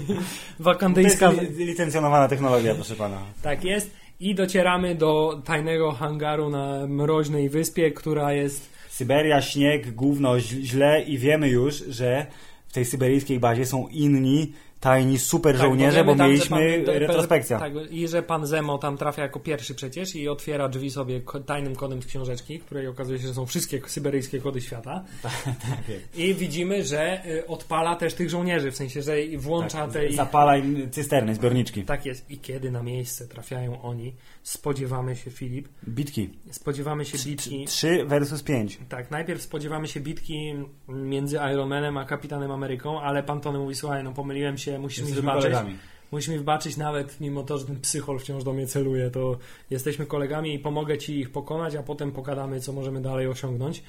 To 0.07 0.13
jest 0.13 0.21
Wakandyjska... 0.59 1.31
li- 1.31 1.65
licencjonowana 1.65 2.27
technologia, 2.27 2.75
proszę 2.75 2.95
pana. 2.95 3.17
Tak 3.41 3.63
jest. 3.63 3.91
I 4.19 4.35
docieramy 4.35 4.95
do 4.95 5.41
tajnego 5.45 5.91
hangaru 5.91 6.49
na 6.49 6.87
mroźnej 6.87 7.49
wyspie, 7.49 7.91
która 7.91 8.33
jest 8.33 8.70
Syberia, 9.01 9.41
śnieg, 9.41 9.91
gówno, 9.91 10.39
źle 10.39 11.01
i 11.01 11.17
wiemy 11.17 11.49
już, 11.49 11.75
że 11.75 12.25
w 12.67 12.73
tej 12.73 12.85
syberyjskiej 12.85 13.39
bazie 13.39 13.65
są 13.65 13.87
inni 13.87 14.53
tajni 14.79 15.19
super 15.19 15.57
żołnierze, 15.57 15.97
Tak, 15.97 16.05
bo 16.05 16.15
że 16.15 16.23
mieliśmy 16.23 16.83
pan- 16.85 16.95
retrospekcja. 16.95 17.59
Tak, 17.59 17.73
i 17.89 18.07
że 18.07 18.23
pan 18.23 18.47
Zemo 18.47 18.77
tam 18.77 18.97
trafia 18.97 19.21
jako 19.21 19.39
pierwszy 19.39 19.75
przecież 19.75 20.15
i 20.15 20.29
otwiera 20.29 20.69
drzwi 20.69 20.91
sobie 20.91 21.21
tajnym 21.45 21.75
kodem 21.75 22.01
z 22.01 22.05
książeczki, 22.05 22.59
w 22.59 22.65
której 22.65 22.87
okazuje 22.87 23.19
się, 23.19 23.27
że 23.27 23.33
są 23.33 23.45
wszystkie 23.45 23.81
syberyjskie 23.87 24.39
kody 24.39 24.61
świata. 24.61 25.03
Tak 25.21 25.81
I 26.15 26.33
widzimy, 26.33 26.83
że 26.83 27.25
y, 27.25 27.47
odpala 27.47 27.95
też 27.95 28.13
tych 28.13 28.29
żołnierzy, 28.29 28.71
w 28.71 28.75
sensie, 28.75 29.01
że 29.01 29.15
włącza 29.37 29.87
Tak, 29.87 29.93
te... 29.93 30.11
Zapala 30.11 30.57
im 30.57 30.91
cysterny, 30.91 31.35
zbiorniczki. 31.35 31.83
Tak 31.83 32.05
jest. 32.05 32.31
I 32.31 32.37
kiedy 32.37 32.71
na 32.71 32.83
miejsce 32.83 33.27
trafiają 33.27 33.81
oni, 33.81 34.13
spodziewamy 34.43 35.15
się, 35.15 35.31
Filip, 35.31 35.67
Bitki. 35.89 36.29
spodziewamy 36.51 37.05
się 37.05 37.17
bitki... 37.29 37.65
3 37.65 38.05
versus 38.05 38.43
5. 38.43 38.79
Tak, 38.89 39.11
najpierw 39.11 39.41
spodziewamy 39.41 39.87
się 39.87 39.99
bitki 39.99 40.53
między 40.87 41.37
Iron 41.53 41.69
Manem 41.69 41.97
a 41.97 42.05
Kapitanem 42.05 42.51
Ameryką, 42.51 43.01
ale 43.01 43.23
pan 43.23 43.41
Tony 43.41 43.59
mówi, 43.59 43.75
słuchaj, 43.75 44.03
no 44.03 44.11
pomyliłem 44.13 44.57
się, 44.57 44.79
musisz 44.79 44.99
mi 44.99 45.03
Jesteśmy 45.07 45.21
wybaczyć. 45.21 45.43
kolegami. 45.51 45.77
Musisz 46.11 46.29
mi 46.29 46.37
wybaczyć 46.37 46.77
nawet 46.77 47.21
mimo 47.21 47.43
to, 47.43 47.57
że 47.57 47.65
ten 47.65 47.79
psychol 47.79 48.19
wciąż 48.19 48.43
do 48.43 48.53
mnie 48.53 48.67
celuje, 48.67 49.09
to 49.09 49.37
jesteśmy 49.69 50.05
kolegami 50.05 50.53
i 50.53 50.59
pomogę 50.59 50.97
ci 50.97 51.19
ich 51.19 51.29
pokonać, 51.31 51.75
a 51.75 51.83
potem 51.83 52.11
pogadamy, 52.11 52.59
co 52.59 52.73
możemy 52.73 53.01
dalej 53.01 53.27
osiągnąć. 53.27 53.83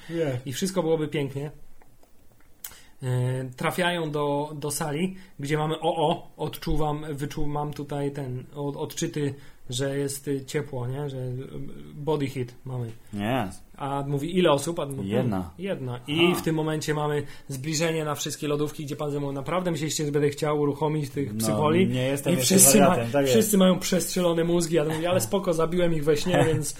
I 0.45 0.53
wszystko 0.53 0.83
byłoby 0.83 1.07
pięknie. 1.07 1.51
E, 3.03 3.49
Trafiają 3.57 4.11
do, 4.11 4.51
do 4.55 4.71
sali, 4.71 5.15
gdzie 5.39 5.57
mamy 5.57 5.79
o, 5.79 6.07
o, 6.09 6.31
odczuwam, 6.37 7.05
wyczuwam 7.13 7.73
tutaj 7.73 8.11
ten 8.11 8.43
od, 8.55 8.75
odczyty, 8.75 9.33
że 9.69 9.97
jest 9.97 10.29
ciepło, 10.47 10.87
nie? 10.87 11.09
że 11.09 11.17
y, 11.17 11.37
body 11.95 12.27
hit 12.27 12.55
mamy. 12.65 12.91
Nie. 13.13 13.47
A 13.77 14.03
mówi 14.07 14.37
ile 14.37 14.51
osób? 14.51 14.79
A 14.79 14.85
mówi, 14.85 15.09
Jedna. 15.09 15.37
"Hmm, 15.37 15.53
Jedna. 15.57 15.99
I 16.07 16.25
Aha. 16.31 16.39
w 16.39 16.41
tym 16.41 16.55
momencie 16.55 16.93
mamy 16.93 17.23
zbliżenie 17.47 18.05
na 18.05 18.15
wszystkie 18.15 18.47
lodówki, 18.47 18.85
gdzie 18.85 18.95
pan 18.95 19.11
ze 19.11 19.19
mną 19.19 19.31
naprawdę 19.31 19.71
myśleliście, 19.71 20.05
że 20.05 20.11
będę 20.11 20.29
chciał 20.29 20.59
uruchomić 20.59 21.09
tych 21.09 21.33
No, 21.33 21.39
psycholi. 21.39 21.87
nie 21.87 22.03
jestem 22.07 22.33
I 22.33 22.37
wszyscy, 22.37 22.79
ma, 22.79 22.95
tak 22.95 23.13
jest. 23.21 23.29
wszyscy 23.33 23.57
mają 23.57 23.79
przestrzelone 23.79 24.43
mózgi. 24.43 24.75
Ja 24.75 24.85
to 24.85 24.91
mówię, 24.91 25.09
ale 25.09 25.21
spoko, 25.29 25.53
zabiłem 25.53 25.93
ich 25.93 26.03
we 26.03 26.17
śnie, 26.17 26.43
więc. 26.53 26.75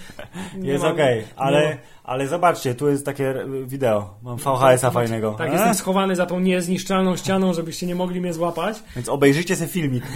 Jest 0.62 0.84
okej, 0.84 1.18
nie 1.18 1.24
ale, 1.36 1.78
ale 2.04 2.28
zobaczcie, 2.28 2.74
tu 2.74 2.88
jest 2.88 3.06
takie 3.06 3.34
wideo. 3.66 4.14
Mam 4.22 4.36
VHS-a 4.38 4.90
fajnego. 4.90 5.32
Tak, 5.38 5.48
E? 5.50 5.52
jestem 5.52 5.74
schowany 5.74 6.16
za 6.16 6.26
tą 6.26 6.40
niezniszczalną 6.40 7.16
ścianą, 7.16 7.52
żebyście 7.52 7.86
nie 7.86 7.94
mogli 7.94 8.20
mnie 8.20 8.32
złapać. 8.32 8.76
Więc 8.96 9.08
obejrzyjcie 9.08 9.56
ten 9.56 9.68
filmik. 9.68 10.04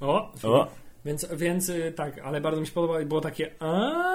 O, 0.00 0.32
O, 0.42 0.66
Więc, 1.04 1.26
więc 1.36 1.68
y, 1.68 1.92
tak, 1.96 2.18
ale 2.18 2.40
bardzo 2.40 2.60
mi 2.60 2.66
się 2.66 2.72
podobało 2.72 3.00
i 3.00 3.06
było 3.06 3.20
takie. 3.20 3.50
A 3.60 4.14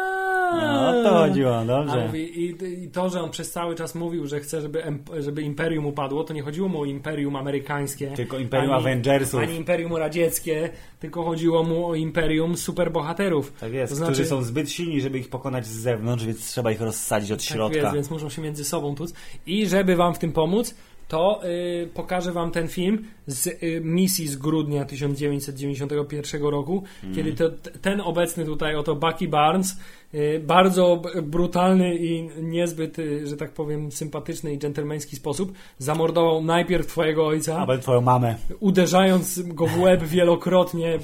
no 0.94 1.04
to 1.04 1.10
chodziło, 1.10 1.66
dobrze. 1.66 2.06
mówi, 2.06 2.42
i, 2.46 2.56
I 2.84 2.90
to, 2.90 3.10
że 3.10 3.22
on 3.22 3.30
przez 3.30 3.52
cały 3.52 3.76
czas 3.76 3.96
mówił, 3.96 4.28
że 4.28 4.40
chce, 4.40 4.62
żeby, 4.62 4.84
żeby 5.20 5.42
Imperium 5.42 5.86
upadło, 5.86 6.24
to 6.24 6.34
nie 6.34 6.42
chodziło 6.42 6.68
mu 6.68 6.82
o 6.82 6.86
Imperium 6.86 7.36
amerykańskie. 7.36 8.08
Tylko 8.08 8.40
Imperium 8.40 8.72
ani, 8.74 8.82
Avengersów. 8.82 9.40
Ani 9.40 9.56
Imperium 9.56 9.96
radzieckie, 9.96 10.70
tylko 11.00 11.24
chodziło 11.24 11.64
mu 11.64 11.88
o 11.88 11.96
Imperium 11.96 12.58
superbohaterów. 12.58 13.54
Tak 13.60 13.74
jest, 13.74 13.92
To 13.92 13.96
znaczy- 13.96 14.12
którzy 14.14 14.30
są 14.30 14.42
zbyt 14.42 14.72
silni, 14.72 15.02
żeby 15.02 15.20
ich 15.20 15.30
pokonać 15.30 15.66
z 15.66 15.72
zewnątrz, 15.80 16.26
więc 16.26 16.52
trzeba 16.52 16.72
ich 16.72 16.82
rozsadzić 16.82 17.32
od 17.32 17.40
Tak 17.40 17.48
środka. 17.48 17.80
jest, 17.80 17.94
więc 17.94 18.10
muszą 18.10 18.30
się 18.30 18.42
między 18.42 18.64
sobą 18.66 18.96
tuc. 18.96 19.14
I 19.46 19.68
żeby 19.68 19.96
wam 19.96 20.14
w 20.14 20.20
tym 20.20 20.32
pomóc, 20.32 20.76
to 21.10 21.42
y, 21.46 21.90
pokażę 21.94 22.32
wam 22.32 22.52
ten 22.52 22.68
film 22.68 23.06
z 23.28 23.48
y, 23.48 23.82
misji 23.84 24.28
z 24.28 24.36
grudnia 24.36 24.86
1991 24.86 26.42
roku, 26.50 26.84
Mhm. 27.04 27.16
kiedy 27.16 27.34
to, 27.34 27.50
ten 27.82 28.02
obecny 28.02 28.46
tutaj 28.46 28.76
oto 28.76 28.96
Bucky 28.96 29.28
Barnes, 29.28 29.80
y, 30.14 30.42
bardzo 30.48 31.02
brutalny 31.24 31.96
i 31.96 32.30
niezbyt, 32.42 33.00
y, 33.00 33.28
że 33.28 33.38
tak 33.38 33.52
powiem, 33.52 33.92
sympatyczny 33.92 34.54
i 34.54 34.58
dżentelmeński 34.60 35.16
sposób 35.16 35.52
zamordował 35.78 36.44
najpierw 36.44 36.88
twojego 36.88 37.28
ojca, 37.28 37.58
A 37.68 37.78
twoją 37.78 38.02
mamę. 38.02 38.36
uderzając 38.60 39.42
go 39.42 39.68
w 39.68 39.80
łeb 39.80 40.04
wielokrotnie, 40.04 41.00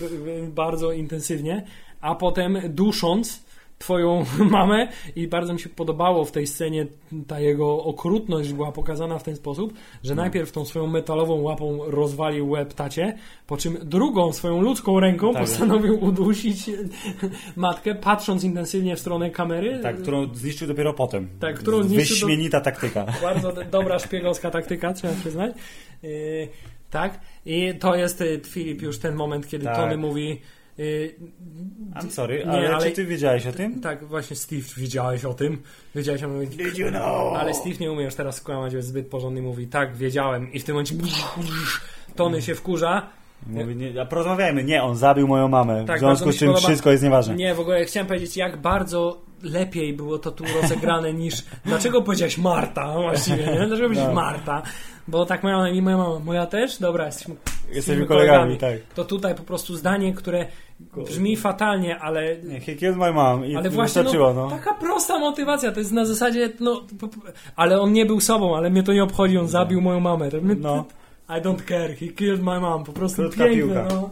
bardzo 0.50 0.92
intensywnie, 0.92 1.66
a 2.02 2.16
potem 2.16 2.58
dusząc 2.70 3.45
twoją 3.80 4.26
mamę 4.50 4.88
i 5.16 5.28
bardzo 5.28 5.54
mi 5.54 5.60
się 5.60 5.70
podobało 5.70 6.26
w 6.26 6.32
tej 6.32 6.48
scenie 6.48 6.88
ta 7.28 7.40
jego 7.40 7.84
okrutność 7.84 8.54
była 8.54 8.72
pokazana 8.72 9.20
w 9.20 9.24
ten 9.24 9.36
sposób, 9.36 9.74
że 10.04 10.16
najpierw 10.16 10.52
tą 10.52 10.66
swoją 10.66 10.88
metalową 10.88 11.42
łapą 11.42 11.80
rozwalił 11.88 12.50
łeb 12.50 12.74
tacie, 12.74 13.18
po 13.48 13.58
czym 13.58 13.78
drugą 13.84 14.34
swoją 14.34 14.62
ludzką 14.62 15.00
ręką 15.00 15.34
Tak. 15.34 15.42
postanowił 15.42 16.04
udusić 16.04 16.70
matkę, 17.56 17.96
patrząc 17.96 18.44
intensywnie 18.44 18.96
w 18.96 19.00
stronę 19.00 19.30
kamery. 19.30 19.80
Tak, 19.84 19.98
którą 20.02 20.36
zniszczył 20.36 20.68
dopiero 20.68 20.94
potem. 20.94 21.28
Tak, 21.40 21.56
którą 21.60 21.84
zniszczył 21.84 22.16
do- 22.20 22.26
Wyśmienita 22.28 22.62
taktyka. 22.62 23.06
Bardzo 23.22 23.54
dobra 23.72 24.00
szpiegowska 24.00 24.52
taktyka, 24.52 24.94
trzeba 24.94 25.14
przyznać. 25.14 25.56
Yy, 26.04 26.48
tak. 26.92 27.20
I 27.46 27.74
to 27.80 27.96
jest, 27.96 28.22
y, 28.22 28.42
Filip, 28.46 28.82
już 28.82 29.00
ten 29.00 29.16
moment, 29.16 29.48
kiedy 29.48 29.66
Tak. 29.66 29.76
Tony 29.76 29.98
mówi. 29.98 30.42
Yy, 30.78 31.16
I'm 31.96 32.10
sorry, 32.12 32.38
Nie, 32.46 32.52
ale, 32.52 32.76
ale- 32.76 32.86
czy 32.86 32.92
ty 32.92 33.06
wiedziałeś 33.06 33.48
o 33.48 33.52
tym? 33.52 33.82
tak, 33.82 34.06
właśnie 34.06 34.36
Steve, 34.36 34.62
wiedziałeś 34.78 35.26
o 35.26 35.34
tym. 35.34 35.62
Wiedziałeś 35.96 36.24
o 36.24 36.28
tym. 36.28 36.46
Did 36.46 36.78
you 36.78 36.90
know? 36.90 37.38
Ale 37.38 37.54
Steve 37.54 37.76
nie 37.80 37.92
umie 37.92 38.04
już 38.04 38.16
teraz 38.16 38.36
skłamać, 38.36 38.74
jest 38.74 38.88
zbyt 38.88 39.08
porządny. 39.08 39.42
Mówi, 39.42 39.68
tak, 39.68 39.96
wiedziałem. 39.96 40.54
I 40.54 40.60
w 40.60 40.64
tym 40.64 40.76
momencie 40.76 40.96
Tony 42.16 42.42
się 42.42 42.56
wkurza. 42.56 43.08
Mówi, 43.48 43.76
nie, 43.76 44.02
a 44.02 44.06
porozmawiajmy. 44.06 44.64
Nie, 44.64 44.84
on 44.84 44.96
zabił 44.96 45.28
moją 45.28 45.48
mamę. 45.48 45.86
Tak, 45.88 45.98
w 45.98 46.00
związku 46.00 46.32
z 46.32 46.38
czym 46.38 46.48
podoba- 46.50 46.68
wszystko 46.68 46.92
jest 46.92 47.04
nieważne. 47.04 47.36
Nie, 47.36 47.56
w 47.56 47.60
ogóle 47.60 47.86
chciałem 47.86 48.08
powiedzieć, 48.08 48.38
jak 48.38 48.58
bardzo 48.58 49.22
lepiej 49.44 49.94
było 49.94 50.20
to 50.20 50.32
tu 50.32 50.44
rozegrane 50.62 51.14
niż. 51.14 51.36
Dlaczego 51.66 52.02
powiedziałeś 52.02 52.38
Marta 52.38 52.94
właściwie? 53.02 53.38
Nie? 53.46 53.56
Dlaczego 53.56 53.82
powiedziałeś 53.84 54.10
No. 54.10 54.14
Marta? 54.22 54.62
Bo 55.08 55.26
tak 55.26 55.44
mają 55.44 55.58
na 55.60 55.70
imię 55.70 55.82
moja 55.82 55.98
mama. 55.98 56.20
Moja 56.20 56.46
też? 56.46 56.78
Dobra, 56.80 57.06
jesteśmy, 57.06 57.36
Jesteśmy 57.72 58.06
kolegami, 58.06 58.58
tak. 58.58 58.74
To 58.96 59.06
tutaj 59.06 59.36
po 59.36 59.44
prostu 59.44 59.76
zdanie, 59.76 60.14
które 60.14 60.46
brzmi 60.80 61.38
fatalnie, 61.38 62.00
ale. 62.00 62.38
Nie, 62.38 62.60
he 62.60 62.76
killed 62.76 62.98
my 62.98 63.14
mom 63.14 63.46
i 63.46 63.56
Ale 63.56 63.70
właśnie 63.70 64.04
no, 64.04 64.34
no. 64.34 64.50
taka 64.50 64.74
prosta 64.74 65.20
motywacja, 65.20 65.72
to 65.72 65.80
jest 65.80 65.92
na 65.92 66.06
zasadzie, 66.06 66.50
no, 66.60 66.84
ale 67.56 67.82
on 67.82 67.94
nie 67.94 68.06
był 68.06 68.20
sobą, 68.20 68.58
ale 68.58 68.70
mnie 68.70 68.84
to 68.84 68.94
nie 68.94 69.04
obchodzi, 69.04 69.38
on 69.38 69.48
zabił 69.48 69.82
moją 69.82 70.00
mamę. 70.00 70.30
No. 70.58 70.86
I 71.30 71.42
don't 71.42 71.66
care, 71.68 71.96
he 71.96 72.08
killed 72.08 72.44
my 72.44 72.60
mom, 72.60 72.84
po 72.84 72.94
prostu 72.94 73.22
Krótka 73.22 73.44
piękne, 73.44 73.58
piłka. 73.58 73.88
no. 73.96 74.10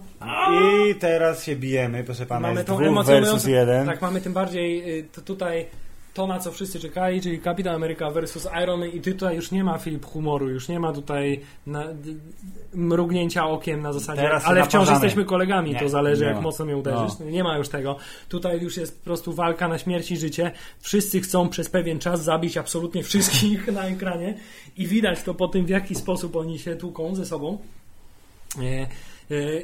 I 0.90 0.95
teraz 0.95 1.44
się 1.44 1.56
bijemy, 1.56 2.03
proszę 2.03 2.26
pana, 2.26 2.48
mamy 2.48 2.64
tą 2.64 2.80
emocjonującą-. 2.80 3.85
Tak, 3.85 4.02
mamy 4.02 4.22
tym 4.22 4.34
bardziej 4.34 4.99
y, 4.99 5.03
to 5.03 5.22
tutaj 5.22 5.65
to, 6.14 6.27
na 6.27 6.40
co 6.40 6.52
wszyscy 6.52 6.80
czekali, 6.80 7.22
czyli 7.22 7.40
Kapitan 7.40 7.76
Ameryka 7.76 8.11
versus 8.11 8.48
Iron 8.64 8.80
Man 8.80 8.90
i 8.90 9.02
tutaj 9.02 9.35
już 9.35 9.52
nie 9.52 9.64
ma 9.64 9.77
Filip 9.77 10.06
humoru, 10.06 10.49
już 10.49 10.68
nie 10.68 10.80
ma 10.80 10.94
tutaj 10.94 11.41
na, 11.68 11.84
mrugnięcia 12.73 13.48
okiem 13.48 13.81
na 13.81 13.94
zasadzie, 13.94 14.22
Teraz 14.22 14.45
ale 14.45 14.61
wciąż 14.61 14.73
naparzamy. 14.73 14.95
jesteśmy 14.95 15.26
kolegami, 15.26 15.72
Nie, 15.72 15.80
to 15.80 15.90
zależy 15.90 16.26
jak 16.26 16.35
ma. 16.35 16.41
mocno 16.41 16.65
mnie 16.65 16.77
uderzysz. 16.77 17.19
Nie 17.19 17.44
ma 17.44 17.57
już 17.57 17.69
tego. 17.69 17.95
Tutaj 18.30 18.61
już 18.61 18.77
jest 18.77 18.99
po 18.99 19.06
prostu 19.06 19.34
walka 19.34 19.68
na 19.68 19.77
śmierć 19.77 20.11
i 20.11 20.18
życie. 20.18 20.52
Wszyscy 20.80 21.22
chcą 21.22 21.49
przez 21.49 21.69
pewien 21.69 21.99
czas 21.99 22.23
zabić 22.23 22.57
absolutnie 22.57 23.03
wszystkich 23.03 23.68
na 23.73 23.85
ekranie 23.88 24.34
i 24.77 24.88
widać 24.88 25.23
to 25.23 25.34
po 25.34 25.48
tym, 25.48 25.65
w 25.65 25.69
jaki 25.69 25.95
sposób 25.95 26.35
oni 26.35 26.60
się 26.60 26.76
tłuką 26.76 27.15
ze 27.15 27.26
sobą. 27.26 27.57
E, 28.61 28.88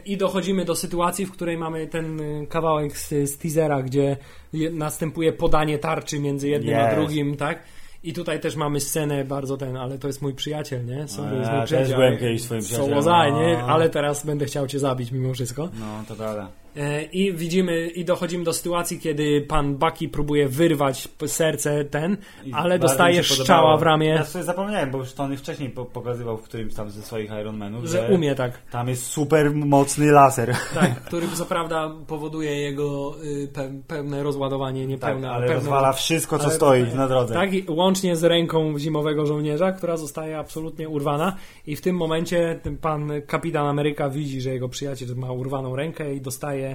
I 0.05 0.17
dochodzimy 0.17 0.65
do 0.65 0.75
sytuacji, 0.75 1.25
w 1.25 1.31
której 1.31 1.57
mamy 1.57 1.87
ten 1.87 2.21
e, 2.21 2.47
kawałek 2.47 2.97
z, 2.97 3.09
z 3.09 3.37
teasera, 3.37 3.81
gdzie 3.83 4.17
je, 4.53 4.69
następuje 4.71 5.33
podanie 5.33 5.79
tarczy 5.79 6.19
między 6.19 6.49
jednym 6.49 6.75
a 6.79 6.87
Yes. 6.89 6.95
drugim, 6.95 7.37
tak? 7.37 7.63
I 8.03 8.13
tutaj 8.13 8.39
też 8.39 8.55
mamy 8.55 8.79
scenę 8.79 9.25
bardzo 9.25 9.57
ten, 9.57 9.77
ale 9.77 9.97
to 9.99 10.07
jest 10.07 10.21
mój 10.21 10.33
przyjaciel, 10.33 10.85
nie? 10.85 11.07
So, 11.07 11.25
A, 11.25 11.29
to 11.29 11.35
jest 11.35 11.47
ja 11.47 11.51
mój 11.51 11.59
też 11.61 11.65
przyjaciel. 11.69 11.95
byłem 11.95 12.17
kiedyś 12.17 12.41
twoim 12.43 12.61
So 12.61 12.67
przyjacielem. 12.67 13.35
nie? 13.41 13.63
Ale 13.63 13.89
teraz 13.89 14.25
będę 14.25 14.45
chciał 14.45 14.67
cię 14.67 14.79
zabić 14.79 15.11
mimo 15.11 15.33
wszystko. 15.33 15.69
No, 15.79 16.03
to 16.07 16.15
prawda. 16.15 16.49
E, 16.79 17.03
I 17.03 17.33
widzimy, 17.33 17.87
i 17.87 18.05
dochodzimy 18.05 18.43
do 18.43 18.53
sytuacji, 18.53 18.99
kiedy 18.99 19.41
pan 19.41 19.75
Bucky 19.75 20.09
próbuje 20.09 20.47
wyrwać 20.47 21.07
serce 21.27 21.85
ten, 21.85 22.17
I 22.45 22.53
ale 22.53 22.79
dostaje 22.79 23.21
podobało. 23.23 23.77
w 23.77 23.81
ramię, 23.81 24.07
Ja 24.07 24.25
sobie 24.25 24.43
zapomniałem, 24.43 24.91
bo 24.91 24.97
już 24.97 25.13
Tony 25.13 25.37
wcześniej 25.37 25.69
po 25.69 25.85
pokazywał 25.85 26.37
w 26.37 26.41
którymś 26.41 26.73
tam 26.73 26.89
ze 26.89 27.01
swoich 27.01 27.31
Ironmanów, 27.41 27.85
że 27.85 28.09
umie 28.11 28.35
tak. 28.35 28.61
Tam 28.71 28.87
jest 28.87 29.05
super 29.05 29.55
mocny 29.55 30.11
laser. 30.11 30.55
Tak, 30.73 31.01
który 31.07 31.27
co 31.27 31.45
prawda 31.45 31.91
powoduje 32.07 32.59
jego 32.61 33.15
y, 33.23 33.47
pe, 33.53 33.71
pełne 33.87 34.23
rozładowanie, 34.23 34.81
Tak, 34.81 34.89
niepełne, 34.89 35.31
ale 35.31 35.45
pełne, 35.45 35.55
rozwala 35.55 35.93
wszystko, 35.93 36.37
co 36.37 36.45
ale- 36.45 36.53
stoi 36.55 36.83
na 36.83 37.07
drodze. 37.07 37.33
Tak, 37.33 37.49
łącznie 37.67 38.15
z 38.15 38.23
ręką 38.23 38.79
zimowego 38.79 39.25
żołnierza, 39.25 39.71
która 39.71 39.97
zostaje 39.97 40.37
absolutnie 40.39 40.89
urwana 40.89 41.35
i 41.67 41.75
w 41.75 41.81
tym 41.81 41.95
momencie 41.95 42.59
ten 42.63 42.77
pan 42.77 43.11
kapitan 43.27 43.67
Ameryka 43.67 44.09
widzi, 44.09 44.41
że 44.41 44.49
jego 44.49 44.69
przyjaciel 44.69 45.15
ma 45.15 45.31
urwaną 45.31 45.75
rękę 45.75 46.13
i 46.13 46.21
dostaje 46.21 46.68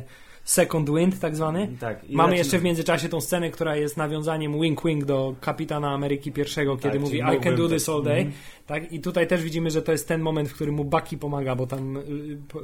second 0.45 0.91
wind 0.91 1.21
tak 1.21 1.37
zwany. 1.37 1.69
Tak. 1.81 2.01
Mamy 2.11 2.37
jeszcze 2.37 2.59
w 2.59 2.63
międzyczasie 2.63 3.09
tą 3.09 3.21
scenę, 3.21 3.51
która 3.51 3.77
jest 3.77 3.97
nawiązaniem 3.97 4.61
wink 4.61 4.85
wink 4.85 5.05
do 5.05 5.35
kapitana 5.41 5.91
Ameryki 5.91 6.33
I, 6.33 6.77
kiedy 6.77 6.91
Tak, 6.91 7.01
mówi 7.01 7.19
I 7.19 7.41
can 7.41 7.57
do 7.57 7.69
this 7.69 7.89
all 7.89 8.03
day. 8.03 8.19
Mhm. 8.19 8.33
Tak? 8.67 8.93
I 8.93 9.01
tutaj 9.01 9.27
też 9.27 9.43
widzimy, 9.43 9.71
że 9.71 9.83
to 9.83 9.93
jest 9.93 10.09
ten 10.09 10.21
moment, 10.21 10.49
w 10.49 10.55
którym 10.55 10.75
mu 10.75 10.85
Bucky 10.85 11.19
pomaga, 11.19 11.55
bo 11.55 11.67
tam 11.67 11.97
y, 11.97 12.03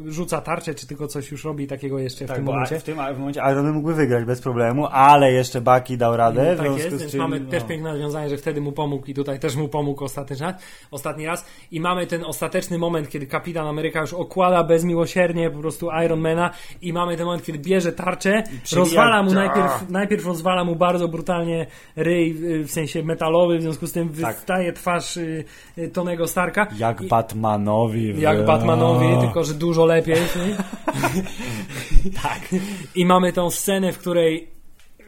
rzuca 0.07 0.41
tarczę, 0.41 0.75
czy 0.75 0.87
tylko 0.87 1.07
coś 1.09 1.31
już 1.31 1.45
robi 1.45 1.67
takiego 1.67 1.99
jeszcze 1.99 2.25
w 2.25 2.29
Tak, 2.29 2.37
tym 2.37 2.45
bo 2.47 2.53
momencie. 2.53 2.79
w 2.79 2.83
tym 2.83 2.95
w 3.15 3.19
momencie 3.19 3.41
Iron 3.53 3.65
Man 3.65 3.75
mógłby 3.75 3.95
wygrać 3.95 4.25
bez 4.25 4.41
problemu, 4.41 4.87
ale 4.87 5.33
jeszcze 5.33 5.61
Bucky 5.61 5.97
dał 5.97 6.17
radę. 6.17 6.55
w 6.55 6.59
tak 6.59 6.77
jest, 6.77 6.91
więc 6.91 7.11
czym, 7.11 7.21
mamy 7.21 7.41
no, 7.41 7.51
też 7.51 7.65
piękne 7.65 7.93
nawiązanie, 7.93 8.29
że 8.29 8.37
wtedy 8.37 8.61
mu 8.61 8.73
pomógł 8.73 9.07
i 9.07 9.15
tutaj 9.15 9.41
też 9.41 9.57
mu 9.57 9.69
pomógł 9.69 10.05
ostatni 10.05 10.37
raz, 10.41 10.55
ostatni 10.91 11.27
raz. 11.27 11.47
I 11.71 11.81
mamy 11.81 12.07
ten 12.07 12.25
ostateczny 12.25 12.79
moment, 12.79 13.09
kiedy 13.09 13.27
kapitan 13.27 13.67
Ameryka 13.67 14.01
już 14.01 14.13
okłada 14.15 14.65
bezmiłosiernie 14.65 15.51
po 15.51 15.59
prostu 15.59 15.89
Ironmana 16.05 16.51
i 16.83 16.93
mamy 16.93 17.17
ten 17.17 17.27
moment, 17.27 17.45
kiedy 17.45 17.59
bierze 17.59 17.93
tarczę, 17.93 18.43
rozwala 18.77 19.23
mu 19.23 19.33
najpierw, 19.33 19.91
najpierw 19.91 20.27
rozwala 20.27 20.65
mu 20.65 20.77
bardzo 20.77 21.09
brutalnie 21.09 21.67
ryj, 21.97 22.55
y, 22.61 22.65
w 22.65 22.71
sensie 22.71 23.03
metalowy, 23.03 23.59
w 23.59 23.63
związku 23.63 23.87
z 23.87 23.93
tym 23.93 24.09
Tak. 24.09 24.17
wystaje 24.37 24.73
twarz 24.73 25.17
y, 25.17 25.45
Tonego 25.91 26.29
Starka. 26.29 26.67
Jak 26.79 27.01
I- 27.01 27.09
Batmanowi. 27.09 28.13
w- 28.13 28.19
Jak 28.19 28.45
Batmanowi, 28.45 29.07
tylko 29.21 29.45
że 29.45 29.55
dużo 29.55 29.85
lepiej. 29.87 30.17
tak. 32.23 32.41
I 32.95 33.07
mamy 33.07 33.33
tą 33.33 33.51
scenę, 33.51 33.93
w 33.93 33.99
której 33.99 34.49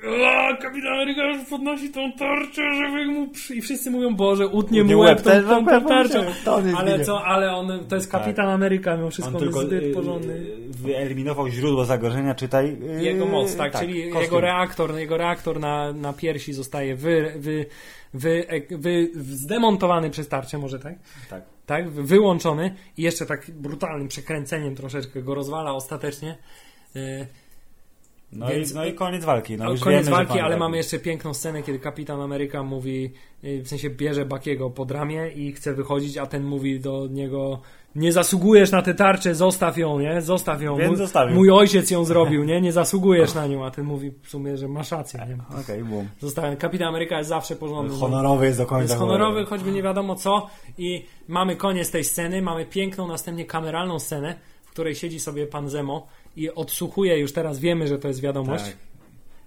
o, 0.07 0.57
kapitan 0.63 0.93
Ameryka 0.93 1.23
już 1.27 1.49
podnosi 1.51 1.91
tą 1.91 2.13
tarczę, 2.13 2.63
żeby 2.75 3.07
mu 3.07 3.29
przy... 3.29 3.55
i 3.55 3.61
wszyscy 3.61 3.91
mówią, 3.91 4.15
Boże, 4.17 4.47
utnie 4.49 4.85
mu 4.85 4.99
łeb 4.99 5.21
tą, 5.23 5.31
tą, 5.43 5.67
tą 5.67 5.85
tarczą. 5.89 6.19
on 6.47 6.75
Ale 6.77 7.05
co, 7.05 7.25
ale 7.25 7.53
on, 7.55 7.87
to 7.89 7.95
jest 7.95 8.11
kapitan 8.11 8.49
Ameryka, 8.49 8.97
mimo 8.97 9.11
wszystko, 9.11 9.39
on, 9.39 9.45
jest 9.45 9.59
zbyt 9.59 9.83
y, 9.85 9.91
porządny. 9.95 10.33
y, 10.35 10.57
wyeliminował 10.71 11.49
źródło 11.49 11.85
zagrożenia, 11.85 12.35
czytaj. 12.35 12.77
y, 12.99 13.03
Jego 13.03 13.27
moc, 13.27 13.57
tak, 13.57 13.79
czyli 13.79 14.03
kostium. 14.03 14.23
jego 14.23 14.41
reaktor, 14.41 14.95
jego 14.99 15.17
reaktor 15.17 15.61
na, 15.61 15.93
na 15.93 16.13
piersi 16.13 16.53
zostaje 16.53 16.97
wy, 16.97 17.33
wy, 17.37 17.67
wy, 18.15 18.47
wy, 18.71 19.11
zdemontowany 19.15 20.11
przez 20.11 20.29
tarczę, 20.29 20.59
może 20.59 20.79
tak? 20.79 20.95
Tak. 21.31 21.43
tak, 21.67 21.91
wy- 21.91 22.03
wyłączony 22.03 22.75
i 22.97 23.03
jeszcze 23.03 23.27
tak 23.27 23.51
brutalnym 23.51 24.09
przekręceniem 24.09 24.75
troszeczkę 24.75 25.23
go 25.23 25.35
rozwala 25.35 25.73
ostatecznie. 25.73 26.39
No, 28.33 28.49
Więc- 28.49 28.73
i, 28.73 28.75
no 28.75 28.85
i 28.85 28.95
koniec 28.95 29.25
walki. 29.25 29.57
No, 29.57 29.65
koniec 29.65 29.85
wiemy, 29.85 30.11
walki, 30.11 30.33
ale 30.33 30.43
walki. 30.43 30.59
mamy 30.59 30.77
jeszcze 30.77 30.99
piękną 30.99 31.35
scenę, 31.35 31.63
kiedy 31.63 31.79
kapitan 31.79 32.21
Ameryka 32.21 32.63
mówi, 32.63 33.13
yy, 33.43 33.63
w 33.63 33.69
sensie 33.69 33.91
bierze 33.91 34.25
Bakiego 34.25 34.71
pod 34.71 34.91
ramię 34.91 35.31
i 35.35 35.53
chce 35.53 35.75
wychodzić, 35.75 36.19
a 36.19 36.27
ten 36.27 36.45
mówi 36.45 36.81
do 36.81 37.07
niego 37.11 37.61
nie 37.95 38.13
zasługujesz 38.13 38.71
na 38.71 38.83
tę 38.83 38.95
tarczę, 38.95 39.35
zostaw 39.35 39.79
ją, 39.79 40.01
nie? 40.01 40.23
Zostaw 40.23 40.63
ją. 40.63 40.77
Więc 40.77 40.89
mój, 40.89 40.97
zostawił. 40.97 41.37
mój 41.37 41.51
ojciec 41.51 41.91
ją 41.91 42.05
zrobił, 42.15 42.45
nie? 42.45 42.61
Nie 42.61 42.73
zasługujesz 42.73 43.35
na 43.35 43.47
nią, 43.47 43.65
a 43.65 43.71
ten 43.71 43.85
mówi 43.85 44.13
w 44.23 44.29
sumie, 44.29 44.57
że 44.57 44.69
masz 44.69 44.91
rację, 44.91 45.27
nie? 45.29 45.61
Okej, 45.61 45.85
boom. 45.85 46.09
Zostawiam. 46.21 46.57
Kapitan 46.57 46.89
Ameryka 46.89 47.19
jest 47.19 47.29
zawsze 47.29 47.57
porządny. 47.57 47.99
Honorowy 47.99 48.47
jest 48.47 48.59
do 48.59 48.67
końca. 48.67 48.83
Jest 48.83 48.97
honorowy, 48.97 49.45
choćby 49.47 49.73
nie 49.73 49.83
wiadomo 49.83 50.15
co. 50.15 50.51
I 50.79 51.05
mamy 51.29 51.57
koniec 51.57 51.91
tej 51.91 52.05
sceny. 52.05 52.43
Mamy 52.43 52.67
piękną, 52.67 53.09
następnie 53.09 53.45
kameralną 53.45 53.99
scenę, 53.99 54.35
w 54.63 54.71
której 54.71 54.95
siedzi 54.95 55.21
sobie 55.21 55.47
pan 55.47 55.69
Zemo 55.69 56.07
i 56.37 56.51
odsłuchuje, 56.51 57.19
już 57.19 57.33
teraz 57.33 57.59
wiemy, 57.59 57.89
że 57.89 57.99
to 57.99 58.09
jest 58.09 58.21
wiadomość. 58.21 58.65
Tak. 58.65 58.77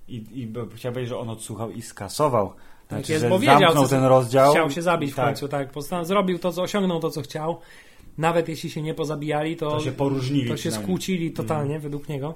I, 0.08 0.16
i 0.16 0.54
chciałem 0.76 0.94
powiedzieć, 0.94 1.10
że 1.10 1.18
on 1.18 1.30
odsłuchał 1.30 1.72
i 1.72 1.82
skasował. 1.82 2.54
Tak 2.88 3.00
Znaczy, 3.00 3.12
jest, 3.12 3.24
że 3.24 3.30
bo 3.30 3.40
wiedział, 3.40 3.60
zamknął 3.60 3.84
co, 3.84 3.90
ten 3.90 4.04
rozdział. 4.04 4.52
Chciał 4.52 4.72
się 4.72 4.82
zabić 4.82 5.12
w 5.12 5.16
Tak. 5.16 5.26
końcu, 5.26 5.48
tak. 5.48 5.72
Postan- 5.72 6.06
zrobił 6.06 6.40
to, 6.40 6.52
co 6.52 6.62
osiągnął 6.62 7.00
to, 7.00 7.10
co 7.10 7.22
chciał. 7.22 7.60
Nawet 8.18 8.50
jeśli 8.50 8.70
się 8.70 8.82
nie 8.82 8.94
pozabijali, 8.94 9.56
to, 9.56 9.72
To 9.72 9.80
się 9.80 9.92
poróżnili 9.92 10.50
to 10.50 10.58
się 10.58 10.72
skłócili 10.72 11.32
totalnie 11.32 11.80
według 11.80 12.10
niego. 12.10 12.34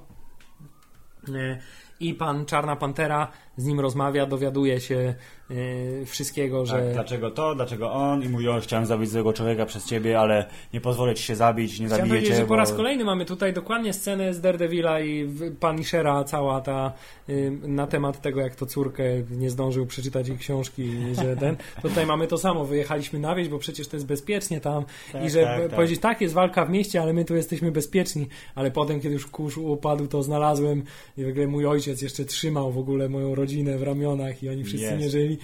E, 1.36 1.60
I 2.00 2.14
pan 2.14 2.46
Czarna 2.46 2.76
Pantera 2.76 3.32
z 3.60 3.66
nim 3.66 3.80
rozmawia, 3.80 4.26
dowiaduje 4.26 4.80
się 4.80 5.14
e, 5.52 6.06
wszystkiego, 6.06 6.64
Tak, 6.66 6.68
że 6.68 6.94
dlaczego 6.94 7.32
to, 7.32 7.56
dlaczego 7.56 7.92
on 7.92 8.24
i 8.24 8.30
mówi, 8.30 8.48
o, 8.48 8.60
chciałem 8.60 8.86
zabić 8.86 9.10
złego 9.10 9.34
człowieka 9.34 9.66
przez 9.66 9.86
ciebie, 9.86 10.20
ale 10.20 10.46
nie 10.74 10.82
pozwolę 10.82 11.16
ci 11.16 11.24
się 11.24 11.36
zabić, 11.36 11.80
nie 11.80 11.86
Chciałem 11.86 12.08
zabiję 12.08 12.24
cię, 12.24 12.36
że 12.36 12.42
po 12.42 12.48
bo... 12.48 12.56
raz 12.56 12.74
kolejny 12.74 13.04
mamy 13.04 13.26
tutaj 13.26 13.54
dokładnie 13.54 13.94
scenę 13.94 14.34
z 14.34 14.42
Daredevila 14.42 15.00
i 15.00 15.30
Punishera, 15.60 16.24
cała 16.24 16.62
ta 16.62 16.94
y, 17.30 17.52
na 17.62 17.88
temat 17.88 18.22
tego, 18.22 18.40
jak 18.40 18.56
to 18.56 18.66
córkę 18.66 19.04
nie 19.32 19.50
zdążył 19.50 19.86
przeczytać 19.86 20.28
jej 20.28 20.38
książki 20.38 20.92
że 21.22 21.36
ten. 21.36 21.56
Tutaj 21.82 22.06
mamy 22.06 22.28
to 22.28 22.38
samo, 22.38 22.66
wyjechaliśmy 22.66 23.20
na 23.20 23.36
wieś, 23.36 23.50
bo 23.50 23.60
przecież 23.60 23.88
to 23.88 23.96
jest 23.96 24.08
bezpiecznie 24.08 24.62
tam 24.62 24.86
Tak, 25.12 25.26
i 25.26 25.30
że 25.30 25.44
tak, 25.44 25.62
tak. 25.62 25.76
powiedzieć, 25.76 26.00
tak, 26.00 26.22
jest 26.22 26.34
walka 26.34 26.66
w 26.66 26.70
mieście, 26.70 27.02
ale 27.02 27.14
my 27.14 27.26
tu 27.26 27.36
jesteśmy 27.36 27.72
bezpieczni, 27.72 28.28
ale 28.56 28.72
potem, 28.72 29.02
kiedy 29.02 29.14
już 29.14 29.28
kurz 29.28 29.58
upadł, 29.58 30.08
to 30.08 30.24
znalazłem 30.24 30.84
i 31.18 31.24
w 31.24 31.30
ogóle 31.30 31.48
mój 31.48 31.66
ojciec 31.66 32.02
jeszcze 32.02 32.26
trzymał 32.26 32.72
w 32.72 32.78
ogóle 32.78 33.10
moją 33.10 33.36
rodzinę 33.36 33.49
w 33.78 33.84
ramionach 33.84 34.44
i 34.44 34.50
oni 34.50 34.64
wszyscy 34.64 34.86
Jest. 34.86 35.00
nie 35.00 35.10
żyli. 35.10 35.38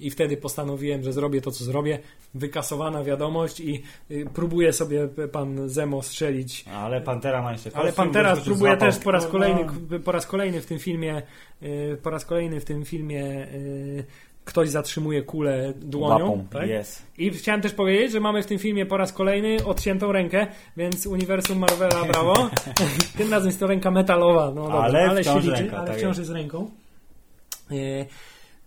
I 0.00 0.10
wtedy 0.10 0.36
postanowiłem, 0.36 1.02
że 1.02 1.12
zrobię 1.12 1.40
to, 1.40 1.50
co 1.50 1.64
zrobię. 1.64 1.98
Wykasowana 2.34 3.04
wiadomość 3.04 3.60
i 3.60 3.82
y, 4.10 4.26
próbuje 4.34 4.72
sobie 4.72 5.08
pan 5.32 5.68
Zemo 5.68 6.02
strzelić. 6.02 6.64
Ale 6.74 7.00
Pantera 7.00 7.42
ma 7.42 7.52
jeszcze 7.52 7.70
Ale 7.74 7.86
kostium, 7.86 8.04
pan 8.06 8.14
teraz 8.14 8.38
wyskoczył, 8.38 8.54
próbuje 8.54 8.76
też 8.76 8.98
po 8.98 9.10
raz 9.10 9.24
No, 9.24 9.30
kolejny, 9.30 9.64
no. 9.90 9.98
po 10.00 10.12
raz 10.12 10.26
kolejny 10.26 10.60
w 10.60 10.66
tym 10.66 10.78
filmie, 10.78 11.22
y, 11.62 11.98
po 12.02 12.10
raz 12.10 12.24
kolejny 12.24 12.60
w 12.60 12.64
tym 12.64 12.84
filmie 12.84 13.46
y, 13.54 14.04
ktoś 14.44 14.68
zatrzymuje 14.68 15.22
kulę 15.22 15.72
dłonią. 15.76 16.30
Łapą, 16.30 16.46
Tak? 16.50 16.68
Jest. 16.68 17.06
I 17.18 17.30
chciałem 17.30 17.60
też 17.60 17.72
powiedzieć, 17.72 18.12
że 18.12 18.20
mamy 18.20 18.42
w 18.42 18.46
tym 18.46 18.58
filmie 18.58 18.86
po 18.86 18.96
raz 18.96 19.12
kolejny 19.12 19.64
odciętą 19.64 20.12
rękę, 20.12 20.46
więc 20.76 21.06
uniwersum 21.06 21.58
Marvela 21.58 22.04
brawo. 22.04 22.50
tym 23.18 23.30
razem 23.30 23.46
jest 23.46 23.60
to 23.60 23.66
ręka 23.66 23.90
metalowa, 23.90 24.46
no 24.54 24.62
dobra, 24.62 24.78
Ale 24.80 25.08
ale, 25.08 25.22
wciąż 25.22 25.46
ręka, 25.46 25.76
ale 25.76 25.86
tak 25.86 25.96
wciąż 25.96 26.08
jest. 26.08 26.18
jest 26.18 26.30
ręką. 26.30 26.70
E, 27.70 28.06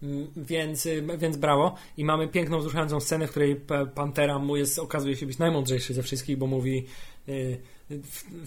mm, 0.03 0.27
Więc, 0.37 0.85
y, 0.85 1.03
więc 1.17 1.37
brawo. 1.37 1.75
I 1.97 2.05
mamy 2.05 2.27
piękną, 2.27 2.59
wzruszającą 2.59 2.99
scenę, 2.99 3.27
w 3.27 3.31
której 3.31 3.61
Pantera 3.95 4.39
mu 4.39 4.55
jest, 4.55 4.79
okazuje 4.79 5.15
się 5.15 5.25
być 5.25 5.37
najmądrzejszy 5.37 5.93
ze 5.93 6.03
wszystkich, 6.03 6.37
bo 6.37 6.47
mówi 6.47 6.85
y, 7.29 7.59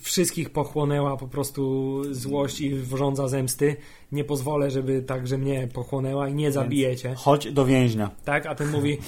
wszystkich 0.01 0.51
pochłonęła 0.51 1.17
po 1.17 1.29
prostu 1.29 2.03
złość 2.15 2.61
i 2.61 2.75
wrządza 2.75 3.29
zemsty. 3.29 3.77
Nie 4.13 4.25
pozwolę, 4.25 4.71
żeby 4.71 5.03
także 5.03 5.39
mnie 5.39 5.69
pochłonęła 5.73 6.29
i 6.29 6.35
nie 6.35 6.53
zabijecie. 6.53 7.15
Chodź 7.15 7.53
do 7.53 7.65
więźnia. 7.65 8.11
Tak, 8.25 8.47
a 8.47 8.55
ten 8.55 8.71
mówi 8.71 8.99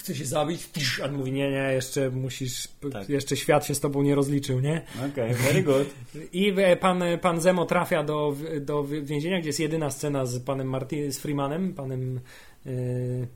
chce 0.00 0.14
się 0.14 0.24
zabić, 0.24 0.68
a 1.02 1.04
on 1.04 1.12
mówi 1.12 1.32
nie, 1.32 1.50
nie, 1.50 1.72
jeszcze 1.72 2.10
musisz, 2.10 2.68
Tak. 2.92 3.08
jeszcze 3.08 3.36
świat 3.36 3.66
się 3.66 3.74
z 3.74 3.80
tobą 3.80 4.02
nie 4.02 4.14
rozliczył, 4.14 4.60
nie? 4.60 4.82
Okej, 5.10 5.34
very 5.34 5.62
good. 5.62 5.88
I 6.32 6.52
e, 6.56 6.76
pan, 6.76 7.02
pan 7.20 7.40
Zemo 7.40 7.66
trafia 7.66 8.02
do, 8.02 8.36
do 8.60 8.84
więzienia, 8.84 9.38
gdzie 9.38 9.48
jest 9.48 9.60
jedyna 9.60 9.90
scena 9.90 10.26
z 10.26 10.38
panem 10.38 10.68
Martin, 10.68 11.12
z 11.12 11.18
Freemanem, 11.18 11.74
panem 11.74 12.16
e, 12.16 12.20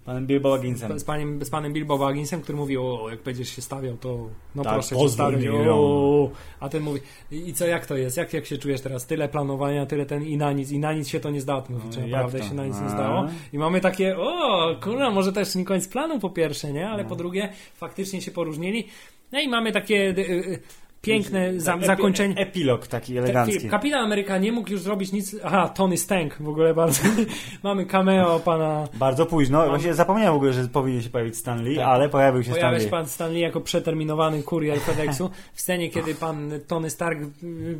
Panem 0.04 0.26
Bilbo 0.26 0.50
Bagginsem. 0.50 0.98
z, 0.98 1.04
panem, 1.04 1.44
z 1.44 1.50
panem 1.50 1.72
Bilbo 1.72 1.98
Bagginsem, 1.98 2.40
który 2.40 2.58
mówi, 2.58 2.78
o, 2.78 3.06
jak 3.10 3.22
będziesz 3.22 3.48
się 3.48 3.62
stawiał, 3.62 3.96
to 3.96 4.28
no 4.54 4.62
Tak, 4.62 4.72
proszę 4.72 4.96
cię 4.96 5.08
stawiać. 5.08 5.44
no. 5.66 6.30
A 6.60 6.68
ten 6.68 6.82
mówi, 6.82 7.00
i 7.30 7.52
co, 7.54 7.66
jak 7.66 7.86
to 7.86 7.96
jest? 7.96 8.16
Jak, 8.16 8.32
jak 8.32 8.46
się 8.46 8.58
czujesz 8.58 8.80
teraz? 8.80 9.06
Tyle 9.06 9.28
planowania, 9.28 9.86
tyle 9.86 10.06
ten 10.06 10.22
i 10.22 10.36
na 10.36 10.52
nic, 10.52 10.70
i 10.70 10.78
na 10.78 10.92
nic 10.92 11.08
się 11.08 11.20
to 11.20 11.30
nie 11.30 11.40
zdało. 11.40 11.62
Mówi, 11.68 11.84
No, 12.00 12.06
naprawdę 12.06 12.38
to? 12.38 12.44
się 12.44 12.54
na 12.54 12.66
nic 12.66 12.80
nie 12.80 12.88
zdało. 12.88 13.26
I 13.52 13.58
mamy 13.58 13.80
takie, 13.80 14.18
o, 14.18 14.76
kurwa, 14.82 15.10
może 15.10 15.32
jeszcze 15.36 15.58
nie 15.58 15.64
koniec 15.64 15.88
planu 15.88 16.18
po 16.20 16.30
pierwsze, 16.30 16.72
nie? 16.72 16.88
Ale 16.88 17.02
No. 17.02 17.08
po 17.08 17.16
drugie, 17.16 17.52
faktycznie 17.74 18.22
się 18.22 18.30
poróżnili. 18.30 18.88
No 19.32 19.40
i 19.40 19.48
mamy 19.48 19.72
takie 19.72 19.96
y, 19.96 20.20
y, 20.20 20.60
piękne 21.04 21.60
za, 21.60 21.76
epi- 21.76 21.86
zakończenie. 21.86 22.36
Epilog 22.36 22.86
taki 22.86 23.14
Tak, 23.14 23.24
elegancki. 23.24 23.68
Kapitan 23.68 24.04
Ameryka 24.04 24.38
nie 24.38 24.52
mógł 24.52 24.70
już 24.70 24.80
zrobić 24.80 25.12
nic. 25.12 25.36
Aha, 25.44 25.68
Tony 25.68 25.98
Stank 25.98 26.36
w 26.42 26.48
ogóle 26.48 26.74
bardzo. 26.74 27.02
Mamy 27.62 27.86
cameo 27.86 28.40
pana. 28.40 28.88
Bardzo 28.94 29.26
późno. 29.26 29.68
Właśnie 29.68 29.94
zapomniałem 29.94 30.32
w 30.32 30.36
ogóle, 30.36 30.52
że 30.52 30.68
powinien 30.68 31.02
się 31.02 31.10
pojawić 31.10 31.36
Stan 31.36 31.64
Lee, 31.64 31.76
Tak. 31.76 31.86
ale 31.86 32.08
pojawił 32.08 32.42
się 32.42 32.50
Pojawia 32.50 32.68
Stan 32.68 32.80
się 32.80 32.84
Lee. 32.84 32.90
pan 32.90 33.06
Stanley 33.08 33.40
jako 33.40 33.60
przeterminowany 33.60 34.42
kurier 34.42 34.80
FedExu. 34.80 35.30
W 35.54 35.60
scenie, 35.60 35.90
kiedy 35.90 36.14
pan 36.14 36.50
Tony 36.66 36.90
Stark, 36.90 37.18
y, 37.22 37.26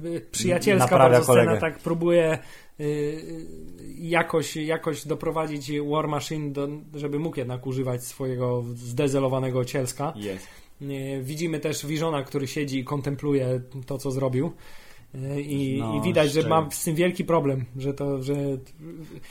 y, 0.06 0.20
przyjacielska 0.32 0.84
Naprawia 0.84 1.10
bardzo 1.10 1.24
scena, 1.32 1.44
kolegę. 1.44 1.60
tak 1.60 1.78
próbuje 1.78 2.38
y, 2.80 2.84
y, 2.84 3.46
jakoś, 3.98 4.56
jakoś 4.56 5.06
doprowadzić 5.06 5.72
War 5.90 6.08
Machine, 6.08 6.52
do, 6.52 6.68
żeby 6.94 7.18
mógł 7.18 7.38
jednak 7.38 7.66
używać 7.66 8.04
swojego 8.04 8.62
zdezelowanego 8.74 9.64
cielska. 9.64 10.12
Jest. 10.16 10.46
Y, 10.82 11.20
Widzimy 11.22 11.60
też 11.60 11.86
Visiona, 11.86 12.22
który 12.22 12.46
siedzi 12.46 12.78
i 12.78 12.84
kontempluje 12.84 13.60
to, 13.86 13.98
co 13.98 14.10
zrobił. 14.10 14.52
E, 15.14 15.40
I, 15.40 15.78
No, 15.80 15.96
I 15.96 16.00
widać, 16.00 16.26
że 16.26 16.30
szczerze. 16.30 16.48
mam 16.48 16.72
z 16.72 16.84
tym 16.84 16.94
wielki 16.94 17.24
problem, 17.24 17.64
że 17.76 17.94
to, 17.94 18.22
że 18.22 18.34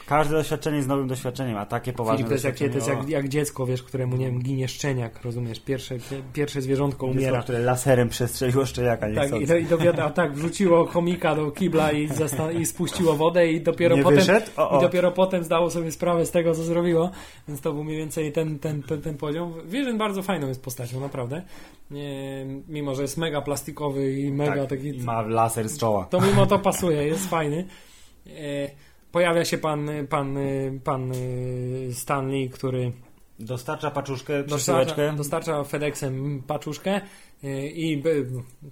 Każde 0.05 0.35
doświadczenie 0.35 0.77
jest 0.77 0.89
nowym 0.89 1.07
doświadczeniem, 1.07 1.57
a 1.57 1.65
takie 1.65 1.93
poważne 1.93 2.17
Filip 2.17 2.27
to 2.27 2.33
jest, 2.33 2.45
jak, 2.45 2.57
to 2.57 2.75
jest 2.75 2.87
jak, 2.87 3.09
jak 3.09 3.29
dziecko, 3.29 3.65
wiesz, 3.65 3.83
któremu, 3.83 4.17
nie 4.17 4.25
wiem, 4.25 4.39
ginie 4.41 4.67
szczeniak, 4.67 5.23
rozumiesz, 5.23 5.59
pierwsze, 5.59 5.95
pierwsze 6.33 6.61
zwierzątko 6.61 7.05
umiera. 7.05 7.21
dziecko, 7.31 7.43
które 7.43 7.59
laserem 7.59 8.09
przestrzeliło 8.09 8.65
szczeniaka, 8.65 9.07
nie 9.07 9.15
Tak, 9.15 9.41
i, 9.41 9.45
do, 9.45 9.57
i 9.57 9.87
a 10.01 10.09
tak, 10.09 10.33
wrzuciło 10.33 10.85
chomika 10.85 11.35
do 11.35 11.51
kibla 11.51 11.91
i, 11.91 12.07
zasta- 12.07 12.59
i 12.59 12.65
spuściło 12.65 13.13
wodę 13.13 13.51
i 13.51 13.61
dopiero 13.61 13.95
Nie 13.95 14.03
potem 14.03 14.19
wyszedł? 14.19 14.45
O, 14.57 14.69
o. 14.69 14.77
i 14.77 14.81
dopiero 14.81 15.11
potem 15.11 15.43
zdało 15.43 15.69
sobie 15.69 15.91
sprawę 15.91 16.25
z 16.25 16.31
tego, 16.31 16.55
co 16.55 16.63
zrobiło, 16.63 17.11
więc 17.47 17.61
to 17.61 17.73
był 17.73 17.83
mniej 17.83 17.97
więcej 17.97 18.31
ten, 18.31 18.59
ten, 18.59 18.83
ten, 18.83 19.01
ten 19.01 19.17
poziom. 19.17 19.53
Vision 19.65 19.97
bardzo 19.97 20.21
fajną 20.23 20.47
jest 20.47 20.63
postacią, 20.63 20.99
naprawdę. 20.99 21.41
Nie, 21.91 22.45
mimo, 22.67 22.95
że 22.95 23.01
jest 23.01 23.17
mega 23.17 23.41
plastikowy 23.41 24.13
i 24.13 24.31
mega 24.31 24.55
tak, 24.55 24.69
taki... 24.69 24.87
i 24.87 25.01
ma 25.03 25.21
laser 25.21 25.69
z 25.73 25.77
czoła. 25.77 26.05
To 26.05 26.21
mimo 26.21 26.45
to 26.45 26.59
pasuje, 26.59 27.03
jest 27.03 27.29
fajny. 27.29 27.67
E, 28.27 28.31
pojawia 29.11 29.45
się 29.45 29.57
pan, 29.57 29.89
pan, 30.09 30.37
pan 30.83 31.11
e, 31.11 31.15
Stanley, 31.93 32.49
który 32.49 32.91
Dostarcza 33.39 33.91
paczuszkę, 33.91 34.43
dostarcza, 34.43 34.85
przesyłeczkę. 34.85 35.17
dostarcza 35.17 35.63
FedExem 35.63 36.43
paczuszkę 36.47 37.01
y, 37.43 37.67
i 37.75 38.03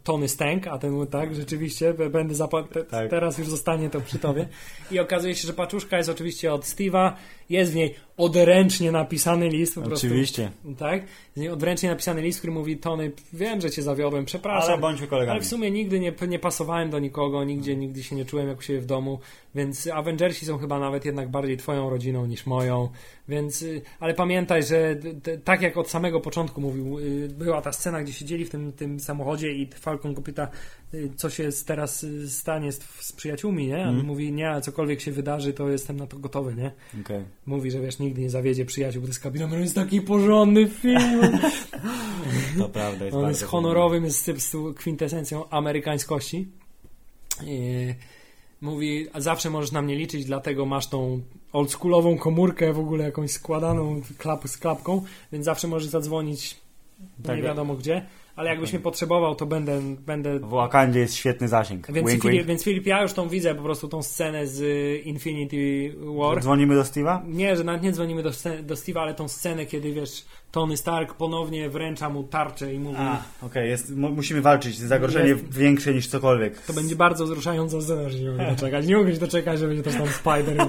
Tony 0.04 0.28
Stank, 0.28 0.68
a 0.68 0.78
ten 0.78 1.08
tak, 1.08 1.36
rzeczywiście, 1.36 1.94
będę 1.94 2.36
zapa- 2.36 2.68
te, 2.68 2.84
Tak. 2.84 3.10
teraz 3.10 3.38
już 3.38 3.48
zostanie 3.48 3.90
to 3.90 4.02
przy 4.02 4.20
tobie. 4.20 4.48
I 4.92 5.00
okazuje 5.00 5.36
się, 5.36 5.48
że 5.48 5.54
paczuszka 5.54 5.98
jest 5.98 6.10
oczywiście 6.10 6.54
od 6.54 6.62
Steve'a, 6.64 7.12
jest 7.52 7.72
w 7.72 7.76
niej 7.76 7.96
odręcznie 8.18 8.92
napisany 8.92 9.50
list, 9.50 9.76
po 9.76 9.82
prostu. 9.82 10.08
Oczywiście. 10.08 10.52
Tak, 10.78 11.04
z 11.36 11.40
niej 11.40 11.50
odręcznie 11.50 11.90
napisany 11.90 12.22
list, 12.22 12.40
który 12.40 12.54
mówi 12.54 12.78
Tony, 12.78 13.12
wiem, 13.34 13.62
że 13.62 13.72
cię 13.72 13.82
zawiodłem, 13.82 14.26
przepraszam. 14.26 14.72
Ale 14.72 14.82
bądźmy 14.82 15.08
kolegami. 15.08 15.32
Ale 15.32 15.42
w 15.42 15.48
sumie 15.48 15.72
nigdy 15.72 16.00
nie, 16.00 16.14
nie 16.28 16.40
pasowałem 16.40 16.90
do 16.90 17.00
nikogo, 17.00 17.44
nigdzie, 17.44 17.76
nigdy 17.76 18.04
się 18.04 18.16
nie 18.16 18.26
czułem 18.26 18.48
jak 18.48 18.60
u 18.60 18.62
siebie 18.62 18.80
w 18.82 18.86
domu, 18.86 19.20
więc 19.56 19.88
Avengersi 19.88 20.46
są 20.46 20.58
chyba 20.58 20.80
nawet 20.80 21.06
jednak 21.06 21.30
bardziej 21.30 21.58
twoją 21.58 21.90
rodziną 21.90 22.26
niż 22.26 22.46
moją, 22.46 22.90
więc, 23.30 23.62
y, 23.62 23.82
ale 24.00 24.14
pamiętaj, 24.14 24.64
że 24.64 24.96
tak 25.44 25.62
jak 25.62 25.78
od 25.78 25.90
samego 25.90 26.20
początku 26.20 26.62
mówił, 26.62 27.00
y, 27.00 27.30
była 27.38 27.62
ta 27.62 27.72
scena, 27.72 28.04
gdzie 28.04 28.14
siedzieli 28.14 28.46
w 28.46 28.50
tym, 28.50 28.72
tym 28.74 29.00
samochodzie 29.00 29.52
i 29.52 29.68
Falcon 29.76 30.14
go 30.14 30.22
pyta, 30.22 30.48
y, 30.94 31.10
co 31.16 31.30
się 31.30 31.50
teraz 31.66 32.06
stanie 32.28 32.72
z, 32.72 32.80
z 33.00 33.12
przyjaciółmi, 33.14 33.68
nie? 33.68 33.78
A 33.78 33.82
on 33.84 33.88
Mhm. 33.90 34.06
mówi, 34.08 34.32
nie, 34.32 34.50
a 34.50 34.62
cokolwiek 34.62 35.02
się 35.02 35.12
wydarzy, 35.12 35.54
to 35.54 35.70
jestem 35.70 35.98
na 35.98 36.08
to 36.08 36.18
gotowy, 36.20 36.56
nie? 36.56 36.72
Okej. 37.02 37.24
Mówi, 37.46 37.72
że 37.72 37.80
wiesz, 37.80 38.00
nigdy 38.00 38.22
nie 38.22 38.30
zawiedzie 38.30 38.66
przyjaciół, 38.66 39.02
bo 39.02 39.08
to 39.08 39.56
jest 39.58 39.76
taki 39.76 40.02
porządny 40.02 40.68
film. 40.68 41.22
To 42.58 42.70
prawda. 42.70 43.06
Jest 43.06 43.18
On 43.18 43.30
jest 43.30 43.44
honorowym, 43.44 44.04
jest 44.04 44.30
kwintesencją 44.76 45.50
amerykańskości. 45.50 46.48
I 47.44 47.94
mówi, 48.62 49.08
a 49.14 49.22
zawsze 49.22 49.50
możesz 49.50 49.72
na 49.72 49.82
mnie 49.82 49.96
liczyć, 49.96 50.26
dlatego 50.26 50.66
masz 50.66 50.88
tą 50.88 51.22
oldschoolową 51.54 52.18
komórkę, 52.18 52.74
w 52.74 52.80
ogóle 52.80 53.04
jakąś 53.04 53.32
składaną 53.32 54.02
klap, 54.18 54.48
z 54.48 54.58
klapką, 54.58 55.02
więc 55.32 55.46
zawsze 55.46 55.68
możesz 55.68 55.90
zadzwonić 55.90 56.58
Tak, 57.24 57.38
nie 57.38 57.44
wiadomo 57.44 57.76
gdzie, 57.76 58.06
ale 58.36 58.50
jakbyś 58.50 58.74
mnie 58.74 58.82
potrzebował, 58.82 59.36
to 59.36 59.46
będę, 59.46 59.82
będę 60.06 60.40
W 60.40 60.50
Wakandzie 60.50 61.00
jest 61.00 61.16
świetny 61.16 61.48
zasięg. 61.48 61.92
więc, 61.92 62.10
wink, 62.10 62.22
Filip, 62.22 62.38
wink. 62.38 62.48
więc 62.48 62.64
Filip, 62.64 62.86
ja 62.86 63.02
już 63.02 63.14
tą 63.14 63.30
widzę 63.30 63.56
po 63.56 63.64
prostu 63.64 63.88
tą 63.88 64.04
scenę 64.04 64.48
z 64.48 64.62
y, 64.62 65.02
Infinity 65.06 65.96
War. 66.18 66.42
Dzwonimy 66.42 66.76
do 66.76 66.82
Steve'a? 66.82 67.28
Nie, 67.28 67.56
że 67.56 67.64
nawet 67.64 67.84
nie 67.84 67.92
dzwonimy 67.92 68.24
do, 68.24 68.30
do 68.64 68.76
Steve'a, 68.76 69.00
ale 69.00 69.14
tą 69.14 69.28
scenę, 69.28 69.66
kiedy 69.66 69.94
wiesz, 69.94 70.26
Tony 70.52 70.78
Stark 70.78 71.14
ponownie 71.14 71.70
wręcza 71.70 72.10
mu 72.10 72.24
tarczę 72.24 72.74
i 72.74 72.80
mówi, 72.80 72.98
A, 73.00 73.22
okej, 73.42 73.70
jest, 73.70 73.96
mu- 73.96 74.10
musimy 74.12 74.42
walczyć. 74.42 74.78
Zagrożenie 74.78 75.30
Jest. 75.30 75.54
większe 75.58 75.94
niż 75.94 76.08
cokolwiek. 76.08 76.62
To 76.62 76.74
będzie 76.74 76.96
bardzo 76.96 77.26
wzruszająca 77.26 77.82
scena, 77.82 78.10
że 78.10 78.20
nie 78.20 78.30
mogę 78.32 78.50
doczekać. 78.50 78.88
Nie 78.88 78.98
mogę 78.98 79.14
się 79.14 79.20
doczekać, 79.20 79.60
że 79.60 79.68
będzie 79.68 79.84
też 79.84 79.94
tam 79.94 80.08
Spider 80.08 80.68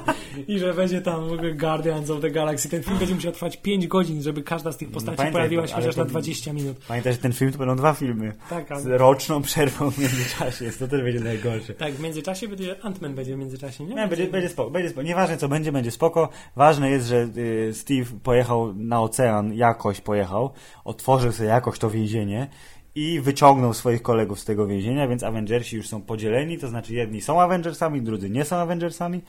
i 0.48 0.58
że 0.58 0.74
będzie 0.74 1.00
tam 1.00 1.28
w 1.28 1.32
ogóle 1.32 1.52
Guardians 1.54 2.10
of 2.10 2.20
the 2.20 2.30
Galaxy. 2.30 2.68
Ten 2.68 2.82
film 2.82 2.98
będzie 2.98 3.14
musiał 3.14 3.32
trwać 3.32 3.56
5 3.56 3.86
godzin, 3.86 4.22
żeby 4.22 4.42
każda 4.42 4.72
z 4.72 4.76
tych 4.76 4.90
postaci 4.90 5.16
pamiętaj, 5.16 5.40
pojawiła 5.40 5.66
się 5.66 5.74
ale 5.74 5.82
chociaż 5.82 5.96
na 5.96 6.04
20 6.04 6.52
minut. 6.52 6.76
Pamiętaj, 6.88 7.12
że 7.12 7.18
ten 7.18 7.32
film 7.32 7.52
to 7.52 7.58
będą 7.58 7.76
dwa 7.76 7.92
filmy. 7.94 8.32
Tak, 8.50 8.80
Z 8.80 8.86
roczną 8.86 9.42
przerwą 9.42 9.90
w 9.90 9.98
międzyczasie. 9.98 10.64
Jest 10.64 10.78
to 10.78 10.88
też 10.88 11.02
będzie 11.02 11.20
najgorsze. 11.20 11.74
tak, 11.74 11.92
w 11.94 12.00
międzyczasie 12.00 12.48
będzie, 12.48 12.76
Ant-Man 12.82 13.14
będzie 13.14 13.36
w 13.36 13.38
międzyczasie, 13.38 13.84
nie? 13.84 13.94
Nie, 13.94 14.08
będzie, 14.08 14.26
będzie 14.26 14.48
spoko, 14.48 14.70
będzie 14.70 14.88
spoko. 14.90 15.02
Nieważne 15.02 15.36
co 15.36 15.48
będzie, 15.48 15.72
będzie 15.72 15.90
spoko. 15.90 16.28
Ważne 16.56 16.90
jest, 16.90 17.06
że 17.06 17.28
y, 17.36 17.70
Steve 17.74 18.04
pojechał 18.22 18.74
na 18.74 19.02
ocean, 19.02 19.52
jakoś 19.72 20.00
pojechał, 20.00 20.50
otworzył 20.84 21.32
sobie 21.32 21.48
jakoś 21.48 21.78
to 21.78 21.90
więzienie 21.90 22.48
i 22.94 23.20
wyciągnął 23.20 23.74
swoich 23.74 24.02
kolegów 24.02 24.40
z 24.40 24.44
tego 24.44 24.66
więzienia, 24.66 25.08
więc 25.08 25.22
Avengersi 25.22 25.76
już 25.76 25.88
są 25.88 26.02
podzieleni, 26.02 26.58
to 26.58 26.68
znaczy 26.68 26.94
jedni 26.94 27.20
są 27.20 27.40
Avengersami, 27.40 28.02
drudzy 28.02 28.30
nie 28.30 28.44
są 28.44 28.56
Avengersami. 28.56 29.20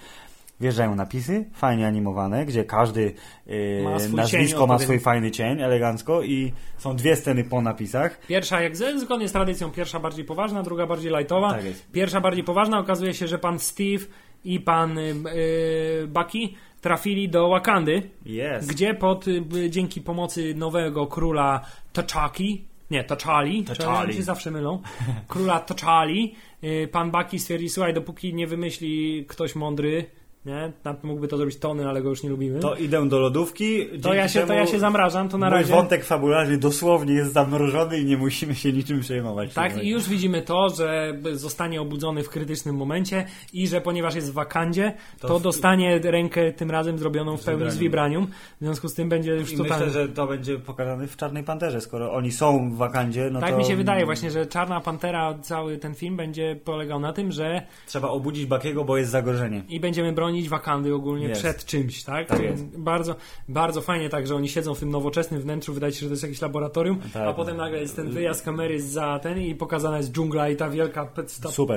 Wjeżdżają 0.60 0.96
napisy, 0.96 1.46
fajnie 1.54 1.88
animowane, 1.88 2.46
gdzie 2.46 2.64
każdy 2.64 3.14
y, 3.48 3.82
Ma 3.84 4.00
swój 4.00 4.16
nazwisko 4.16 4.68
ma 4.68 4.80
swój 4.80 5.00
fajny 5.00 5.32
cień, 5.32 5.62
elegancko 5.62 6.24
i 6.24 6.54
są 6.78 6.96
dwie 6.96 7.16
sceny 7.16 7.44
po 7.44 7.62
napisach. 7.62 8.20
Pierwsza, 8.28 8.62
jak 8.62 8.76
zgodnie 8.76 9.28
z 9.28 9.32
tradycją, 9.32 9.72
pierwsza 9.72 10.00
bardziej 10.00 10.26
poważna, 10.26 10.64
druga 10.64 10.88
bardziej 10.88 11.12
lightowa. 11.12 11.50
Tak. 11.50 11.62
Pierwsza 11.92 12.22
bardziej 12.22 12.44
poważna, 12.44 12.80
okazuje 12.80 13.14
się, 13.14 13.28
że 13.28 13.40
pan 13.40 13.60
Steve 13.60 14.06
i 14.44 14.60
pan 14.60 14.98
y, 14.98 15.02
y, 15.02 16.08
Bucky 16.08 16.50
trafili 16.84 17.30
do 17.30 17.50
Wakandy, 17.50 18.10
Jest. 18.26 18.70
gdzie 18.70 18.94
pod, 18.94 19.28
y, 19.28 19.70
dzięki 19.70 20.02
pomocy 20.02 20.56
nowego 20.56 21.08
króla 21.08 21.62
T'Chaki, 21.94 22.58
nie, 22.92 23.04
T'Chali, 23.04 23.64
T'Chali. 23.64 24.14
Się 24.14 24.24
zawsze 24.24 24.52
mylą, 24.52 24.82
króla 25.28 25.60
T'Chali, 25.60 26.36
y, 26.64 26.88
pan 26.92 27.12
Bucky 27.12 27.40
stwierdził, 27.40 27.70
słuchaj, 27.70 27.94
dopóki 27.94 28.34
nie 28.34 28.48
wymyśli 28.48 29.26
ktoś 29.26 29.56
mądry, 29.56 30.06
nie, 30.46 30.72
tam 30.84 30.96
mógłby 31.04 31.28
to 31.28 31.38
zrobić 31.38 31.58
Tony, 31.58 31.90
ale 31.90 32.02
go 32.02 32.10
już 32.10 32.24
nie 32.24 32.30
lubimy, 32.30 32.60
to, 32.60 32.70
To 32.70 32.76
idę 32.76 33.10
do 33.10 33.20
lodówki. 33.20 33.88
dzięki 33.92 34.18
ja, 34.18 34.28
się, 34.28 34.48
to 34.48 34.54
ja 34.54 34.68
się 34.68 34.80
zamrażam, 34.80 35.30
to 35.30 35.38
na 35.38 35.50
mój 35.50 35.58
razie... 35.60 35.74
wątek 35.74 36.04
fabularny 36.06 36.58
dosłownie 36.58 37.14
jest 37.14 37.34
zamrożony 37.34 38.00
i 38.00 38.06
nie 38.06 38.18
musimy 38.18 38.56
się 38.56 38.74
niczym 38.74 39.00
przejmować. 39.00 39.54
Tak, 39.54 39.84
i 39.84 39.90
już 39.90 40.10
widzimy 40.10 40.42
to, 40.42 40.70
że 40.70 41.14
zostanie 41.34 41.82
obudzony 41.82 42.24
w 42.24 42.30
krytycznym 42.30 42.76
momencie 42.76 43.26
i 43.54 43.68
że 43.68 43.82
ponieważ 43.82 44.16
jest 44.16 44.32
w 44.32 44.34
wakandzie, 44.34 44.94
to, 45.20 45.28
To 45.28 45.40
w- 45.40 45.42
dostanie 45.42 46.00
rękę 46.00 46.52
tym 46.54 46.72
razem 46.72 46.98
zrobioną 46.98 47.38
w 47.38 47.44
pełni 47.44 47.72
z 47.72 47.78
vibranium. 47.78 48.24
vibranium. 48.24 48.28
W 48.62 48.64
związku 48.66 48.88
z 48.88 48.94
tym 48.94 49.10
będzie 49.10 49.32
już 49.36 49.54
I 49.54 49.58
totalnie... 49.58 49.86
myślę, 49.86 50.02
że 50.02 50.10
to 50.10 50.28
będzie 50.28 50.60
pokazane 50.60 51.08
w 51.08 51.18
Czarnej 51.18 51.44
Panterze, 51.44 51.82
skoro 51.82 52.14
oni 52.14 52.32
są 52.32 52.70
w 52.72 52.78
wakandzie, 52.78 53.30
no 53.32 53.40
tak 53.40 53.52
to 53.52 53.58
mi 53.58 53.66
się 53.66 53.76
wydaje 53.76 54.06
właśnie, 54.06 54.32
że 54.32 54.46
Czarna 54.46 54.80
Pantera, 54.82 55.34
cały 55.42 55.78
ten 55.78 55.96
film 55.96 56.18
będzie 56.18 56.56
polegał 56.66 57.00
na 57.00 57.14
tym, 57.14 57.32
że 57.32 57.62
trzeba 57.88 58.08
obudzić 58.08 58.46
Bakiego, 58.46 58.84
bo 58.84 58.98
jest 58.98 59.12
zagrożenie. 59.12 59.64
i 59.70 59.80
będziemy 59.80 60.14
bronić 60.14 60.33
wakandy 60.42 60.96
ogólnie 60.96 61.30
przed 61.30 61.66
czymś, 61.66 62.04
tak? 62.04 62.28
Tak 62.28 62.40
jest. 62.42 62.78
Bardzo, 62.78 63.16
bardzo 63.50 63.82
fajnie 63.82 64.10
tak, 64.10 64.28
że 64.28 64.36
oni 64.36 64.50
siedzą 64.50 64.74
w 64.76 64.80
tym 64.80 64.90
nowoczesnym 64.90 65.42
wnętrzu, 65.42 65.74
wydaje 65.74 65.94
się, 65.94 66.00
że 66.00 66.06
to 66.06 66.12
jest 66.14 66.24
jakieś 66.24 66.42
laboratorium, 66.42 67.00
Tak. 67.14 67.28
a 67.28 67.34
potem 67.34 67.58
nagle 67.58 67.80
jest 67.80 67.96
ten 67.96 68.10
wyjazd 68.10 68.46
kamery 68.46 68.82
za 68.82 69.20
ten 69.20 69.40
i 69.42 69.56
pokazana 69.56 69.98
jest 69.98 70.12
dżungla 70.12 70.50
i 70.50 70.56
ta 70.56 70.70
wielka 70.70 71.08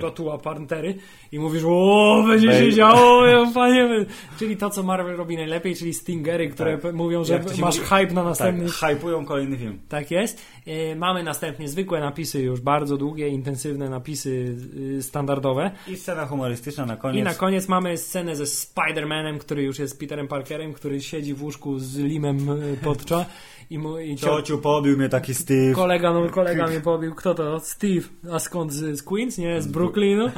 tatuła 0.00 0.38
pantery 0.38 0.94
i 1.32 1.38
mówisz, 1.38 1.62
o, 1.66 2.24
będzie 2.28 2.58
się 2.58 2.72
działo, 2.72 3.26
ja, 3.26 3.50
panie, 3.54 4.06
czyli 4.38 4.56
to, 4.56 4.70
co 4.70 4.82
Marvel 4.82 5.16
robi 5.16 5.36
najlepiej, 5.36 5.76
czyli 5.76 5.94
stingery, 5.94 6.48
które 6.48 6.78
Tak. 6.78 6.94
mówią, 6.94 7.24
że 7.24 7.38
masz 7.60 7.76
mówi? 7.78 7.88
hype 7.88 8.06
na 8.14 8.20
Tak, 8.20 8.24
następny 8.24 8.68
hypują 8.70 9.24
kolejny 9.24 9.56
film. 9.56 9.78
tak 9.88 10.10
jest. 10.10 10.40
E, 10.66 10.96
Mamy 10.96 11.22
następnie 11.22 11.68
zwykłe 11.68 12.00
napisy, 12.00 12.42
już 12.42 12.60
bardzo 12.60 12.96
długie, 12.96 13.28
intensywne 13.28 13.90
napisy 13.90 14.56
y, 14.98 15.02
standardowe. 15.02 15.70
I 15.88 15.96
scena 15.96 16.26
humorystyczna 16.26 16.86
na 16.86 16.96
koniec. 16.96 17.20
I 17.20 17.24
na 17.24 17.34
koniec 17.34 17.68
mamy 17.68 17.96
scenę 17.98 18.36
ze 18.36 18.45
Spider-Manem, 18.46 19.38
który 19.38 19.62
już 19.62 19.78
jest 19.78 20.00
Peterem 20.00 20.28
Parkerem, 20.28 20.72
który 20.72 21.00
siedzi 21.00 21.34
w 21.34 21.42
łóżku 21.42 21.78
z 21.78 21.96
limem 21.96 22.48
y, 22.50 22.76
pod 22.84 23.04
czo 23.04 23.24
i, 23.70 23.78
mu, 23.78 23.98
i 23.98 24.14
cio- 24.14 24.18
Ciociu 24.24 24.58
pobił 24.58 24.96
mnie 24.98 25.08
taki 25.08 25.34
Steve. 25.34 25.72
kolega, 25.72 26.12
no, 26.12 26.28
kolega 26.30 26.66
mnie 26.66 26.80
pobił. 26.80 27.14
Kto 27.14 27.34
to? 27.34 27.60
Steve. 27.60 28.08
A 28.32 28.38
skąd? 28.38 28.72
Z, 28.72 28.98
z 28.98 29.02
Queens? 29.02 29.38
Nie, 29.38 29.62
z 29.62 29.66
Brooklynu. 29.66 30.30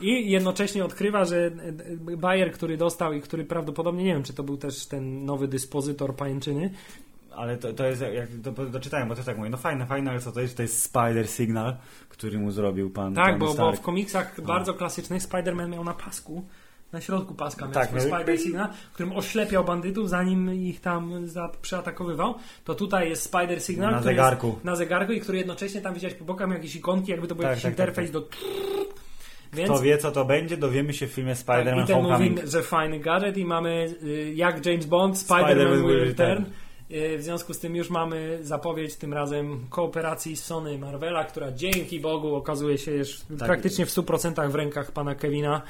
I 0.00 0.30
jednocześnie 0.30 0.84
odkrywa, 0.84 1.24
że 1.24 1.46
e, 2.06 2.16
Bayer, 2.16 2.52
który 2.52 2.76
dostał 2.76 3.12
i 3.12 3.20
który 3.20 3.44
prawdopodobnie, 3.44 4.04
nie 4.04 4.14
wiem, 4.14 4.22
czy 4.22 4.32
to 4.34 4.42
był 4.42 4.56
też 4.56 4.86
ten 4.86 5.24
nowy 5.24 5.48
dyspozytor 5.48 6.14
pajęczyny, 6.16 6.70
Ale 7.36 7.56
to, 7.56 7.72
to 7.72 7.86
jest, 7.86 8.00
jak 8.14 8.28
to 8.44 8.66
doczytałem, 8.66 9.08
bo 9.08 9.14
też 9.14 9.24
tak 9.24 9.36
mówię, 9.38 9.50
no 9.50 9.56
fajne, 9.56 9.86
fajne, 9.86 10.10
ale 10.10 10.20
co 10.20 10.32
to 10.32 10.40
jest? 10.40 10.56
To 10.56 10.62
jest 10.62 10.82
Spider 10.82 11.28
Signal, 11.28 11.76
który 12.08 12.38
mu 12.38 12.50
zrobił 12.50 12.90
pan 12.90 13.14
Tak, 13.14 13.38
bo, 13.38 13.54
bo 13.54 13.72
w 13.72 13.80
komiksach 13.80 14.40
bardzo 14.40 14.74
klasycznych 14.74 15.22
Spider-Man 15.22 15.68
miał 15.68 15.84
na 15.84 15.94
pasku, 15.94 16.44
na 16.92 17.00
środku 17.00 17.34
paska 17.34 17.64
miał 17.64 17.74
Tak, 17.74 17.88
swój 17.88 18.00
miał- 18.10 18.20
Spider 18.20 18.40
Signal, 18.40 18.68
którym 18.92 19.12
oślepiał 19.12 19.64
bandytów, 19.64 20.08
zanim 20.08 20.54
ich 20.54 20.80
tam 20.80 21.28
za, 21.28 21.50
przeatakowywał. 21.62 22.34
To 22.64 22.74
tutaj 22.74 23.08
jest 23.08 23.22
Spider 23.22 23.62
Signal, 23.62 23.92
Na 23.92 24.02
zegarku. 24.02 24.58
Na 24.64 24.76
zegarku 24.76 25.12
i 25.12 25.20
który 25.20 25.38
jednocześnie 25.38 25.80
tam 25.80 25.94
widać 25.94 26.14
po 26.14 26.24
bokach 26.24 26.48
miał 26.48 26.56
jakieś 26.56 26.76
ikonki, 26.76 27.10
jakby 27.10 27.28
to 27.28 27.34
był 27.34 27.42
Tak, 27.42 27.50
jakiś 27.50 27.62
tak, 27.62 27.74
tak, 27.74 27.78
interfejs 27.86 28.10
do... 28.10 28.28
Więc 29.52 29.70
Kto 29.70 29.80
wie, 29.82 29.98
co 29.98 30.12
to 30.12 30.24
będzie, 30.24 30.56
dowiemy 30.56 30.94
się 30.94 31.06
w 31.06 31.10
filmie 31.10 31.34
tak, 31.34 31.44
Spider-Man 31.46 31.84
i 31.84 31.86
ten 31.86 31.96
Homecoming. 31.96 32.36
mówi, 32.36 32.50
że 32.50 32.62
fajny 32.62 33.00
gadżet 33.00 33.36
i 33.36 33.44
mamy 33.44 33.94
y, 34.02 34.32
jak 34.34 34.66
James 34.66 34.86
Bond, 34.86 35.16
Spider-Man 35.16 35.44
Spider-Man 35.44 35.70
will 35.72 35.86
will 35.86 36.04
return. 36.04 36.44
Y, 36.90 37.18
W 37.18 37.22
związku 37.22 37.54
z 37.54 37.58
tym 37.58 37.76
już 37.76 37.90
mamy 37.90 38.38
zapowiedź 38.42 38.96
tym 38.96 39.14
razem 39.14 39.66
kooperacji 39.70 40.36
Sony 40.36 40.78
Marvela, 40.78 41.24
która 41.24 41.52
dzięki 41.52 42.00
Bogu 42.00 42.34
okazuje 42.34 42.78
się 42.78 42.92
już 42.92 43.20
Tak. 43.38 43.46
praktycznie 43.48 43.86
w 43.86 43.90
100% 43.90 44.50
w 44.50 44.54
rękach 44.54 44.92
pana 44.92 45.14
Kevina. 45.14 45.62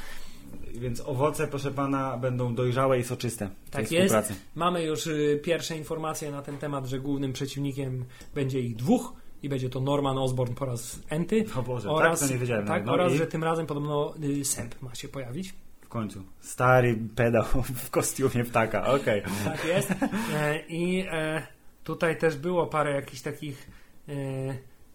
Więc 0.78 1.00
owoce, 1.00 1.48
proszę 1.48 1.70
pana, 1.70 2.16
będą 2.18 2.54
dojrzałe 2.54 2.98
i 2.98 3.04
soczyste. 3.04 3.50
Tak 3.70 3.92
jest. 3.92 4.14
Mamy 4.54 4.84
już 4.84 5.06
y, 5.06 5.40
pierwsze 5.44 5.76
informacje 5.76 6.30
na 6.30 6.42
ten 6.42 6.58
temat, 6.58 6.86
że 6.86 6.98
głównym 7.00 7.32
przeciwnikiem 7.32 8.04
będzie 8.34 8.60
ich 8.60 8.76
dwóch 8.76 9.12
i 9.42 9.48
będzie 9.48 9.70
to 9.70 9.80
Norman 9.80 10.18
Osborn 10.18 10.54
po 10.54 10.64
raz 10.64 11.00
enty. 11.08 11.44
O 11.58 11.62
Boże, 11.62 11.90
oraz, 11.90 12.20
tak 12.20 12.28
to 12.28 12.34
nie 12.34 12.40
wiedziałem. 12.40 12.66
Tak, 12.66 12.86
no 12.86 12.92
oraz 12.92 13.12
i 13.12 13.16
że 13.16 13.26
tym 13.26 13.44
razem 13.44 13.66
podobno 13.66 14.14
y, 14.22 14.44
Sęp 14.44 14.82
ma 14.82 14.94
się 14.94 15.08
pojawić. 15.08 15.54
w 15.80 15.88
końcu. 15.88 16.22
Stary 16.40 16.98
pedał 17.16 17.44
w 17.84 17.90
kostiumie 17.90 18.44
ptaka, 18.44 18.86
okej. 18.86 19.22
Tak 19.44 19.64
jest. 19.64 19.92
E, 20.34 20.60
I 20.68 21.04
e, 21.10 21.46
tutaj 21.84 22.18
też 22.18 22.36
było 22.36 22.66
parę 22.66 22.92
jakichś 22.92 23.22
takich 23.22 23.70
e, 24.08 24.12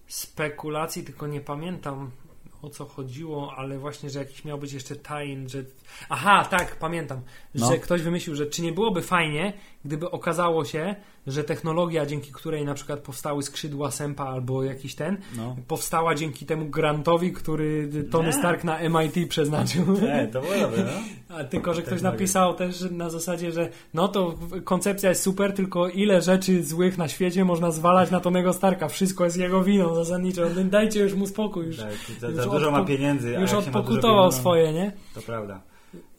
spekulacji, 0.07 1.03
tylko 1.03 1.27
nie 1.27 1.41
pamiętam 1.41 2.11
o 2.61 2.69
co 2.69 2.85
chodziło, 2.85 3.53
ale 3.57 3.79
właśnie, 3.79 4.09
że 4.09 4.19
jakiś 4.19 4.45
miał 4.45 4.57
być 4.57 4.73
jeszcze 4.73 4.95
tajn, 4.95 5.49
że... 5.49 5.63
Aha, 6.09 6.47
tak, 6.51 6.75
pamiętam, 6.75 7.21
No. 7.55 7.67
że 7.71 7.77
ktoś 7.77 8.01
wymyślił, 8.01 8.35
że 8.35 8.45
czy 8.45 8.61
nie 8.61 8.71
byłoby 8.73 9.01
fajnie, 9.01 9.53
gdyby 9.85 10.11
okazało 10.11 10.65
się, 10.65 10.95
że 11.27 11.43
technologia, 11.43 12.05
dzięki 12.05 12.31
której 12.31 12.65
na 12.65 12.73
przykład 12.73 12.99
powstały 12.99 13.43
skrzydła 13.43 13.91
Sępa 13.91 14.23
albo 14.23 14.63
jakiś 14.63 14.95
ten, 14.95 15.17
No. 15.37 15.55
powstała 15.67 16.15
dzięki 16.15 16.45
temu 16.45 16.65
grantowi, 16.65 17.31
który 17.33 17.89
Tony 18.11 18.27
Nie. 18.27 18.33
Stark 18.33 18.63
na 18.63 18.79
MIT 18.89 19.29
przeznaczył. 19.29 19.85
E, 20.11 20.27
to 20.27 20.41
było 20.41 20.53
dobre, 20.59 20.83
no. 20.83 21.35
A 21.37 21.43
tylko, 21.43 21.73
że 21.73 21.81
ktoś 21.81 22.01
napisał 22.01 22.53
też 22.53 22.81
na 22.91 23.09
zasadzie, 23.09 23.51
że 23.51 23.69
no 23.93 24.07
to 24.07 24.35
koncepcja 24.63 25.09
jest 25.09 25.23
super, 25.23 25.53
tylko 25.53 25.87
ile 25.89 26.21
rzeczy 26.21 26.63
złych 26.63 26.97
na 26.97 27.07
świecie 27.07 27.45
można 27.45 27.71
zwalać 27.71 28.11
na 28.11 28.19
Tonego 28.19 28.53
Starka. 28.53 28.87
Wszystko 28.87 29.25
jest 29.25 29.37
jego 29.37 29.63
winą 29.63 29.95
zasadniczo. 29.95 30.41
No, 30.55 30.63
Dajcie 30.63 30.99
już 30.99 31.13
mu 31.13 31.27
spokój. 31.27 31.65
Już, 31.65 31.77
Tak, 31.77 31.93
za, 32.19 32.27
już 32.27 32.35
za 32.35 32.45
dużo 32.45 32.71
ma 32.71 32.85
pieniędzy, 32.85 33.31
już 33.31 33.39
dużo 33.41 33.57
odpokutował 33.57 34.01
pieniędzy, 34.17 34.37
no, 34.37 34.41
swoje, 34.41 34.73
nie? 34.73 34.91
To 35.15 35.21
prawda. 35.21 35.70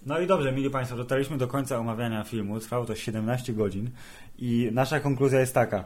No 0.07 0.21
i 0.21 0.27
dobrze, 0.27 0.53
mili 0.53 0.71
Państwo, 0.71 0.97
dotarliśmy 0.97 1.39
do 1.39 1.49
końca 1.49 1.79
omawiania 1.79 2.25
filmu. 2.25 2.61
Trwało 2.61 2.85
to 2.85 2.95
17 2.95 3.53
godzin 3.53 3.91
i 4.39 4.69
nasza 4.73 5.01
konkluzja 5.01 5.41
jest 5.41 5.55
taka. 5.55 5.85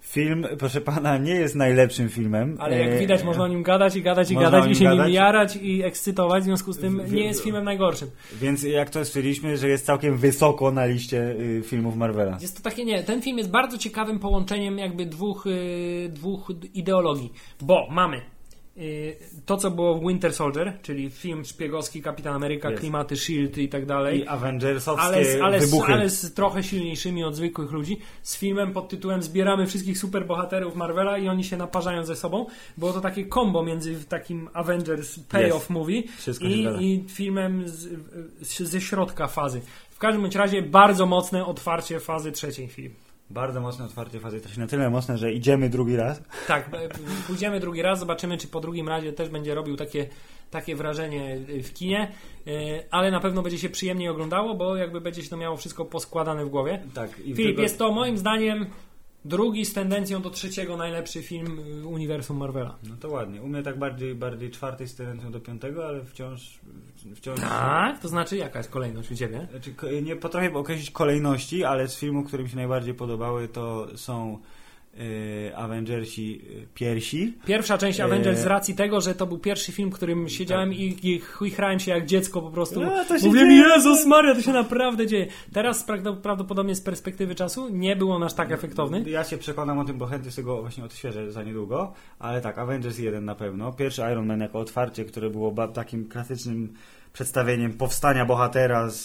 Film, 0.00 0.46
proszę 0.58 0.80
pana, 0.80 1.18
nie 1.18 1.34
jest 1.34 1.54
najlepszym 1.54 2.08
filmem. 2.08 2.56
Ale 2.60 2.78
jak 2.78 2.88
E, 2.90 2.98
widać, 2.98 3.24
można 3.24 3.44
o 3.44 3.48
nim 3.48 3.62
gadać 3.62 3.96
i 3.96 4.02
gadać 4.02 4.30
i 4.30 4.34
Można 4.34 4.50
gadać 4.50 4.70
i 4.70 4.74
się 4.74 4.84
gadać. 4.84 5.06
nim 5.06 5.14
jarać 5.14 5.56
i 5.56 5.82
ekscytować, 5.82 6.42
w 6.42 6.44
związku 6.44 6.72
z 6.72 6.78
tym 6.78 7.02
nie 7.10 7.24
jest 7.24 7.42
filmem 7.44 7.64
najgorszym. 7.64 8.10
Więc 8.40 8.62
jak 8.62 8.90
to 8.90 9.04
stwierdziliśmy, 9.04 9.56
że 9.56 9.68
jest 9.68 9.86
całkiem 9.86 10.16
wysoko 10.16 10.72
na 10.72 10.86
liście 10.86 11.30
y, 11.30 11.62
filmów 11.64 11.96
Marvela. 11.96 12.38
Jest 12.40 12.56
to 12.56 12.62
takie, 12.62 12.84
nie, 12.84 13.02
ten 13.02 13.22
film 13.22 13.38
jest 13.38 13.50
bardzo 13.50 13.78
ciekawym 13.78 14.18
połączeniem 14.18 14.78
jakby 14.78 15.06
dwóch, 15.06 15.46
y, 15.46 16.08
dwóch 16.12 16.52
ideologii, 16.74 17.32
bo 17.60 17.88
mamy 17.90 18.20
to, 19.46 19.56
co 19.56 19.70
było 19.70 19.94
w 19.94 20.00
Winter 20.08 20.34
Soldier, 20.34 20.78
czyli 20.82 21.10
film 21.10 21.44
szpiegowski 21.44 22.02
Kapitan 22.02 22.34
Ameryka, 22.34 22.70
Jest. 22.70 22.80
klimaty 22.80 23.16
SHIELD 23.16 23.58
i 23.58 23.68
tak 23.68 23.86
dalej, 23.86 24.20
I 24.20 24.26
Avengersowskie 24.26 25.06
ale, 25.06 25.24
z, 25.24 25.40
ale, 25.40 25.60
z, 25.60 25.70
wybuchy. 25.70 25.92
ale 25.92 26.10
z 26.10 26.34
trochę 26.34 26.62
silniejszymi 26.62 27.24
od 27.24 27.34
zwykłych 27.36 27.70
ludzi, 27.70 27.98
z 28.22 28.38
filmem 28.38 28.72
pod 28.72 28.88
tytułem 28.88 29.22
Zbieramy 29.22 29.66
wszystkich 29.66 29.98
superbohaterów 29.98 30.76
Marvela 30.76 31.18
i 31.18 31.28
oni 31.28 31.44
się 31.44 31.56
naparzają 31.56 32.04
ze 32.04 32.16
sobą. 32.16 32.46
Było 32.76 32.92
to 32.92 33.00
takie 33.00 33.28
combo 33.28 33.62
między 33.62 34.04
takim 34.04 34.48
Avengers 34.52 35.18
payoff 35.18 35.54
Jest. 35.54 35.70
movie 35.70 36.02
i, 36.40 36.66
i 36.80 37.04
filmem 37.08 37.68
z, 37.68 37.88
z, 38.40 38.58
ze 38.58 38.80
środka 38.80 39.26
fazy. 39.26 39.60
W 39.90 39.98
każdym 39.98 40.26
razie 40.26 40.62
bardzo 40.62 41.06
mocne 41.06 41.46
otwarcie 41.46 42.00
fazy 42.00 42.32
trzeciej 42.32 42.68
film. 42.68 42.94
Bardzo 43.30 43.60
mocne 43.60 43.84
otwarcie 43.84 44.20
fazy, 44.20 44.40
to 44.40 44.48
się 44.48 44.60
na 44.60 44.66
tyle 44.66 44.90
mocne, 44.90 45.18
że 45.18 45.32
idziemy 45.32 45.68
drugi 45.68 45.96
raz. 45.96 46.22
Tak, 46.46 46.70
pójdziemy 47.26 47.60
drugi 47.60 47.82
raz, 47.82 47.98
zobaczymy, 47.98 48.38
czy 48.38 48.48
po 48.48 48.60
drugim 48.60 48.88
razie 48.88 49.12
też 49.12 49.28
będzie 49.28 49.54
robił 49.54 49.76
takie, 49.76 50.08
takie 50.50 50.76
wrażenie 50.76 51.36
y, 51.48 51.62
w 51.62 51.74
kinie, 51.74 52.12
y, 52.46 52.50
ale 52.90 53.10
na 53.10 53.20
pewno 53.20 53.42
będzie 53.42 53.58
się 53.58 53.68
przyjemniej 53.68 54.08
oglądało, 54.08 54.54
bo 54.54 54.76
jakby 54.76 55.00
będzie 55.00 55.22
się 55.22 55.30
to 55.30 55.36
miało 55.36 55.56
wszystko 55.56 55.84
poskładane 55.84 56.44
w 56.44 56.48
głowie. 56.48 56.82
Tak, 56.94 57.18
i 57.18 57.22
Filip, 57.22 57.36
tylko- 57.36 57.62
jest 57.62 57.78
to 57.78 57.92
moim 57.92 58.18
zdaniem 58.18 58.66
drugi 59.28 59.64
z 59.64 59.72
tendencją 59.72 60.22
do 60.22 60.30
trzeciego 60.30 60.76
najlepszy 60.76 61.22
film 61.22 61.60
w 61.82 61.86
uniwersum 61.86 62.36
Marvela. 62.36 62.78
No 62.88 62.96
to 63.00 63.08
ładnie. 63.08 63.42
U 63.42 63.48
mnie 63.48 63.62
tak 63.62 63.78
bardziej, 63.78 64.14
bardziej 64.14 64.50
czwarty 64.50 64.88
z 64.88 64.94
tendencją 64.94 65.32
do 65.32 65.40
piątego, 65.40 65.86
ale 65.86 66.04
wciąż... 66.04 66.58
wciąż 67.14 67.40
Tak? 67.40 67.98
To 67.98 68.08
znaczy 68.08 68.36
jaka 68.36 68.58
jest 68.58 68.70
kolejność 68.70 69.10
u 69.10 69.14
Ciebie? 69.14 69.48
Znaczy, 69.50 70.02
nie 70.02 70.16
potrafię 70.16 70.54
określić 70.54 70.90
kolejności, 70.90 71.64
ale 71.64 71.88
z 71.88 71.96
filmów, 71.98 72.26
które 72.26 72.42
mi 72.42 72.48
się 72.48 72.56
najbardziej 72.56 72.94
podobały, 72.94 73.48
to 73.48 73.86
są 73.96 74.34
y, 74.34 74.57
Avengersi 75.56 76.40
y, 76.62 76.66
piersi. 76.74 77.34
Pierwsza 77.46 77.78
część 77.78 78.00
Eee. 78.00 78.06
Avengers 78.06 78.40
z 78.40 78.46
racji 78.46 78.74
tego, 78.74 79.00
że 79.00 79.14
to 79.14 79.26
był 79.26 79.38
pierwszy 79.38 79.72
film, 79.72 79.90
w 79.90 79.94
którym 79.94 80.28
siedziałem 80.28 80.74
i, 80.74 80.96
i 81.02 81.20
chujchrałem 81.20 81.80
się 81.80 81.90
jak 81.90 82.06
dziecko 82.06 82.42
po 82.42 82.50
prostu. 82.50 82.80
No, 82.80 83.04
to 83.08 83.18
się 83.18 83.26
Mówiłem, 83.26 83.48
dzieje. 83.48 83.62
Jezus 83.76 84.06
Maria, 84.06 84.34
to 84.34 84.42
się 84.42 84.52
naprawdę 84.52 85.06
dzieje. 85.06 85.26
Teraz 85.52 85.88
prawdo- 85.88 86.16
prawdopodobnie 86.16 86.74
z 86.74 86.80
perspektywy 86.80 87.34
czasu 87.34 87.68
nie 87.68 87.96
był 87.96 88.12
on 88.12 88.22
aż 88.22 88.34
tak 88.34 88.52
efektowny. 88.52 89.04
Ja 89.10 89.24
się 89.24 89.38
przekonam 89.38 89.78
o 89.78 89.84
tym, 89.84 89.98
bo 89.98 90.06
chętnie 90.06 90.30
sobie 90.30 90.44
go 90.44 90.60
właśnie 90.60 90.84
odświeżę 90.84 91.32
za 91.32 91.42
niedługo, 91.42 91.92
ale 92.18 92.40
tak, 92.40 92.58
Avengers 92.58 92.98
1 92.98 93.24
na 93.24 93.34
pewno. 93.34 93.72
Pierwszy 93.72 94.02
Iron 94.12 94.26
Man 94.26 94.40
jako 94.40 94.58
otwarcie, 94.58 95.04
które 95.04 95.30
było 95.30 95.66
takim 95.68 96.08
klasycznym 96.08 96.74
przedstawieniem 97.12 97.72
powstania 97.72 98.24
bohatera 98.24 98.88
z, 98.88 99.02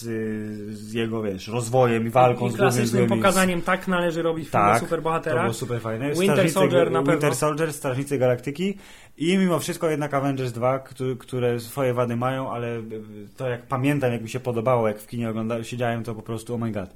z 0.76 0.92
jego, 0.92 1.22
wiesz, 1.22 1.48
rozwojem 1.48 2.06
i 2.06 2.10
walką 2.10 2.34
I 2.34 2.36
z 2.36 2.40
głównym 2.40 2.58
klasycznym 2.58 3.06
złymi. 3.06 3.22
pokazaniem 3.22 3.62
tak 3.62 3.88
należy 3.88 4.22
robić 4.22 4.44
film 4.44 4.52
Tak, 4.52 4.80
to 4.88 5.30
było 5.40 5.54
super 5.54 5.80
fajne. 5.80 6.10
Winter 6.12 6.28
Strażnicy- 6.38 6.52
Soldier 6.52 6.90
na 6.90 6.98
Winter 6.98 7.18
pewno. 7.18 7.34
Soldier, 7.34 7.72
Strażnicy 7.72 8.18
Galaktyki 8.18 8.78
i 9.18 9.38
mimo 9.38 9.58
wszystko 9.58 9.90
jednak 9.90 10.14
Avengers 10.14 10.52
2, 10.52 10.78
któ- 10.78 11.16
które 11.16 11.60
swoje 11.60 11.94
wady 11.94 12.16
mają, 12.16 12.50
ale 12.50 12.82
to 13.36 13.48
jak 13.48 13.66
pamiętam, 13.66 14.12
jak 14.12 14.22
mi 14.22 14.28
się 14.28 14.40
podobało, 14.40 14.88
jak 14.88 14.98
w 14.98 15.06
kinie 15.06 15.30
oglądałem, 15.30 15.64
siedziałem, 15.64 16.04
to 16.04 16.14
po 16.14 16.22
prostu 16.22 16.54
oh 16.54 16.64
my 16.64 16.72
god. 16.72 16.90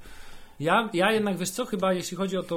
Ja, 0.60 0.88
ja 0.92 1.12
jednak, 1.12 1.36
wiesz 1.36 1.50
co, 1.50 1.66
chyba 1.66 1.92
jeśli 1.92 2.16
chodzi 2.16 2.36
o, 2.36 2.42
to, 2.42 2.56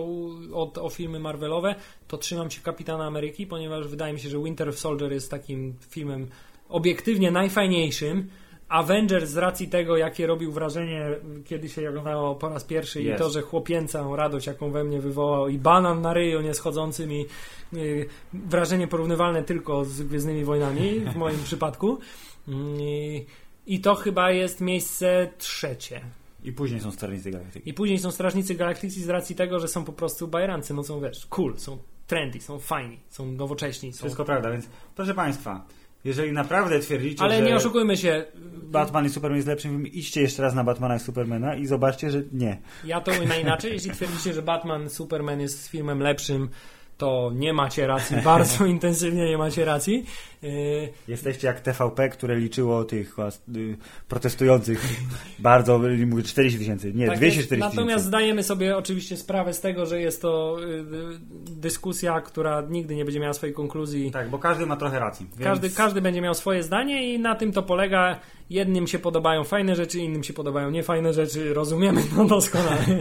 o, 0.54 0.72
o 0.82 0.90
filmy 0.90 1.20
Marvelowe, 1.20 1.76
to 2.08 2.18
trzymam 2.18 2.52
się 2.52 2.62
Kapitana 2.62 3.06
Ameryki, 3.06 3.48
ponieważ 3.48 3.88
wydaje 3.88 4.14
mi 4.14 4.20
się, 4.20 4.30
że 4.30 4.40
Winter 4.44 4.74
Soldier 4.74 5.12
jest 5.12 5.32
takim 5.32 5.74
filmem 5.90 6.28
obiektywnie 6.72 7.32
najfajniejszym. 7.32 8.28
Avengers 8.70 9.30
z 9.30 9.38
racji 9.38 9.68
tego, 9.68 9.98
jakie 9.98 10.28
robił 10.28 10.52
wrażenie, 10.52 11.06
kiedy 11.46 11.70
się 11.70 11.90
oglądało 11.90 12.36
po 12.36 12.50
raz 12.50 12.64
pierwszy 12.64 13.02
i 13.02 13.06
Jest. 13.06 13.24
to, 13.24 13.30
że 13.30 13.42
chłopięcą 13.42 14.16
radość, 14.16 14.48
jaką 14.48 14.72
we 14.72 14.84
mnie 14.84 15.02
wywołał 15.02 15.50
i 15.50 15.58
banan 15.58 16.02
na 16.02 16.14
ryju 16.14 16.42
nieschodzący 16.42 17.08
mi 17.08 17.26
y, 17.74 18.06
wrażenie 18.34 18.88
porównywalne 18.88 19.44
tylko 19.44 19.86
z 19.86 20.02
Gwiezdnymi 20.02 20.44
Wojnami 20.44 21.00
w 21.00 21.16
moim 21.26 21.44
przypadku. 21.44 22.00
I, 22.80 23.26
I 23.66 23.82
to 23.82 23.96
chyba 23.96 24.32
jest 24.32 24.62
miejsce 24.62 25.30
trzecie. 25.38 26.02
I 26.44 26.52
później 26.52 26.80
są 26.80 26.92
Strażnicy 26.92 27.32
Galaktyki. 27.32 27.70
I 27.70 27.74
później 27.74 28.00
są 28.00 28.12
Strażnicy 28.12 28.56
Galaktycy 28.56 29.02
z 29.04 29.10
racji 29.10 29.36
tego, 29.36 29.60
że 29.60 29.68
są 29.68 29.84
po 29.86 29.94
prostu 29.94 30.28
bajerancy, 30.28 30.74
no 30.74 30.84
są 30.84 31.02
wiesz, 31.02 31.26
cool, 31.26 31.58
są 31.58 31.78
trendy, 32.08 32.42
są 32.42 32.60
fajni, 32.60 33.00
są 33.10 33.26
nowocześni, 33.26 33.94
są... 33.94 34.00
Wszystko 34.00 34.26
prawda, 34.26 34.52
więc 34.52 34.70
proszę 34.96 35.14
Państwa, 35.14 35.66
jeżeli 36.04 36.32
naprawdę 36.32 36.80
twierdzicie, 36.80 37.24
Ale 37.24 37.38
że 37.38 37.42
nie 37.42 37.56
oszukujmy 37.56 37.98
się, 37.98 38.26
Batman 38.64 39.06
i 39.06 39.10
Superman 39.10 39.36
jest 39.36 39.48
lepszym 39.48 39.72
filmem, 39.72 39.92
idźcie 39.92 40.22
jeszcze 40.22 40.44
raz 40.44 40.54
na 40.54 40.64
Batmana 40.64 40.96
i 40.96 41.00
Supermana 41.00 41.56
i 41.56 41.66
zobaczcie, 41.66 42.10
że 42.12 42.24
nie. 42.32 42.62
ja 42.86 43.02
to 43.02 43.12
ujmę 43.12 43.42
inaczej, 43.42 43.74
jeśli 43.74 43.92
twierdzicie, 43.92 44.34
że 44.34 44.42
Batman, 44.42 44.90
Superman 44.90 45.40
jest 45.40 45.68
filmem 45.68 46.00
lepszym, 46.00 46.50
to 47.02 47.32
nie 47.36 47.54
macie 47.54 47.88
racji, 47.88 48.18
bardzo 48.34 48.66
intensywnie 48.66 49.26
nie 49.26 49.38
macie 49.38 49.66
racji. 49.66 50.06
Yy, 50.42 50.50
Jesteście 51.08 51.48
jak 51.48 51.60
TVP, 51.60 52.10
które 52.10 52.36
liczyło 52.36 52.84
tych 52.84 53.16
y, 53.20 53.78
protestujących 54.08 54.86
bardzo, 55.40 55.80
mówię 56.08 56.24
40 56.24 56.60
tysięcy, 56.60 56.94
nie, 56.94 57.08
tak 57.08 57.18
240 57.18 57.38
jest. 57.38 57.50
tysięcy. 57.50 57.76
Natomiast 57.76 58.06
zdajemy 58.06 58.44
sobie 58.44 58.78
oczywiście 58.78 59.18
sprawę 59.18 59.54
z 59.54 59.62
tego, 59.62 59.86
że 59.86 60.02
jest 60.02 60.22
to 60.22 60.58
y, 60.60 60.66
y, 60.66 60.84
dyskusja, 61.56 62.22
która 62.22 62.62
nigdy 62.70 62.96
nie 62.96 63.06
będzie 63.06 63.20
miała 63.20 63.34
swojej 63.34 63.56
konkluzji. 63.56 64.12
Tak, 64.12 64.30
bo 64.30 64.40
każdy 64.40 64.66
ma 64.66 64.78
trochę 64.78 65.00
racji. 65.00 65.28
Więc... 65.32 65.44
Każdy, 65.44 65.70
każdy 65.70 66.02
będzie 66.02 66.22
miał 66.22 66.34
swoje 66.34 66.64
zdanie 66.64 67.14
i 67.14 67.20
na 67.20 67.36
tym 67.36 67.52
to 67.52 67.64
polega. 67.64 68.20
Jednym 68.52 68.88
się 68.88 69.00
podobają 69.00 69.44
fajne 69.44 69.76
rzeczy, 69.76 70.00
innym 70.00 70.24
się 70.24 70.34
podobają 70.34 70.72
niefajne 70.72 71.14
rzeczy. 71.14 71.54
Rozumiemy 71.54 72.04
to 72.16 72.26
doskonale. 72.26 72.78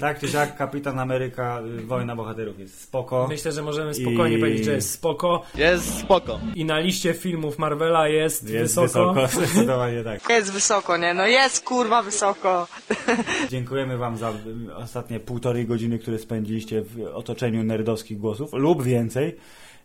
Tak 0.00 0.20
czy 0.20 0.28
siak, 0.28 0.56
Kapitan 0.56 0.98
Ameryka, 0.98 1.62
y, 1.80 1.86
Wojna 1.86 2.16
Bohaterów 2.16 2.58
jest 2.58 2.80
spoko. 2.80 3.26
Myślę, 3.28 3.52
że 3.52 3.62
możemy 3.62 3.94
spokojnie 3.94 4.36
I- 4.36 4.40
powiedzieć, 4.40 4.64
że 4.64 4.72
jest 4.72 4.90
spoko. 4.90 5.42
Jest 5.54 5.98
spoko. 5.98 6.40
I 6.54 6.64
na 6.64 6.78
liście 6.78 7.14
filmów 7.14 7.58
Marvela 7.58 8.08
jest, 8.08 8.50
Jest 8.50 8.74
wysoko. 8.80 9.14
wysoko, 9.14 9.28
zdecydowanie 9.46 10.04
tak. 10.04 10.28
Jest 10.30 10.52
wysoko, 10.52 10.96
nie? 10.96 11.14
No 11.14 11.26
jest 11.26 11.64
kurwa 11.64 12.02
wysoko. 12.02 12.66
Dziękujemy 13.50 13.98
Wam 13.98 14.16
za 14.16 14.32
ostatnie 14.76 15.20
półtorej 15.20 15.66
godziny, 15.66 15.98
które 15.98 16.18
spędziliście 16.18 16.82
w 16.82 17.00
otoczeniu 17.14 17.64
nerdowskich 17.64 18.18
głosów 18.18 18.52
lub 18.52 18.82
więcej. 18.82 19.36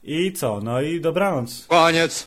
I 0.08 0.32
co? 0.34 0.60
No 0.64 0.82
i 0.82 1.02
dobranoc. 1.02 1.66
Koniec. 1.68 2.24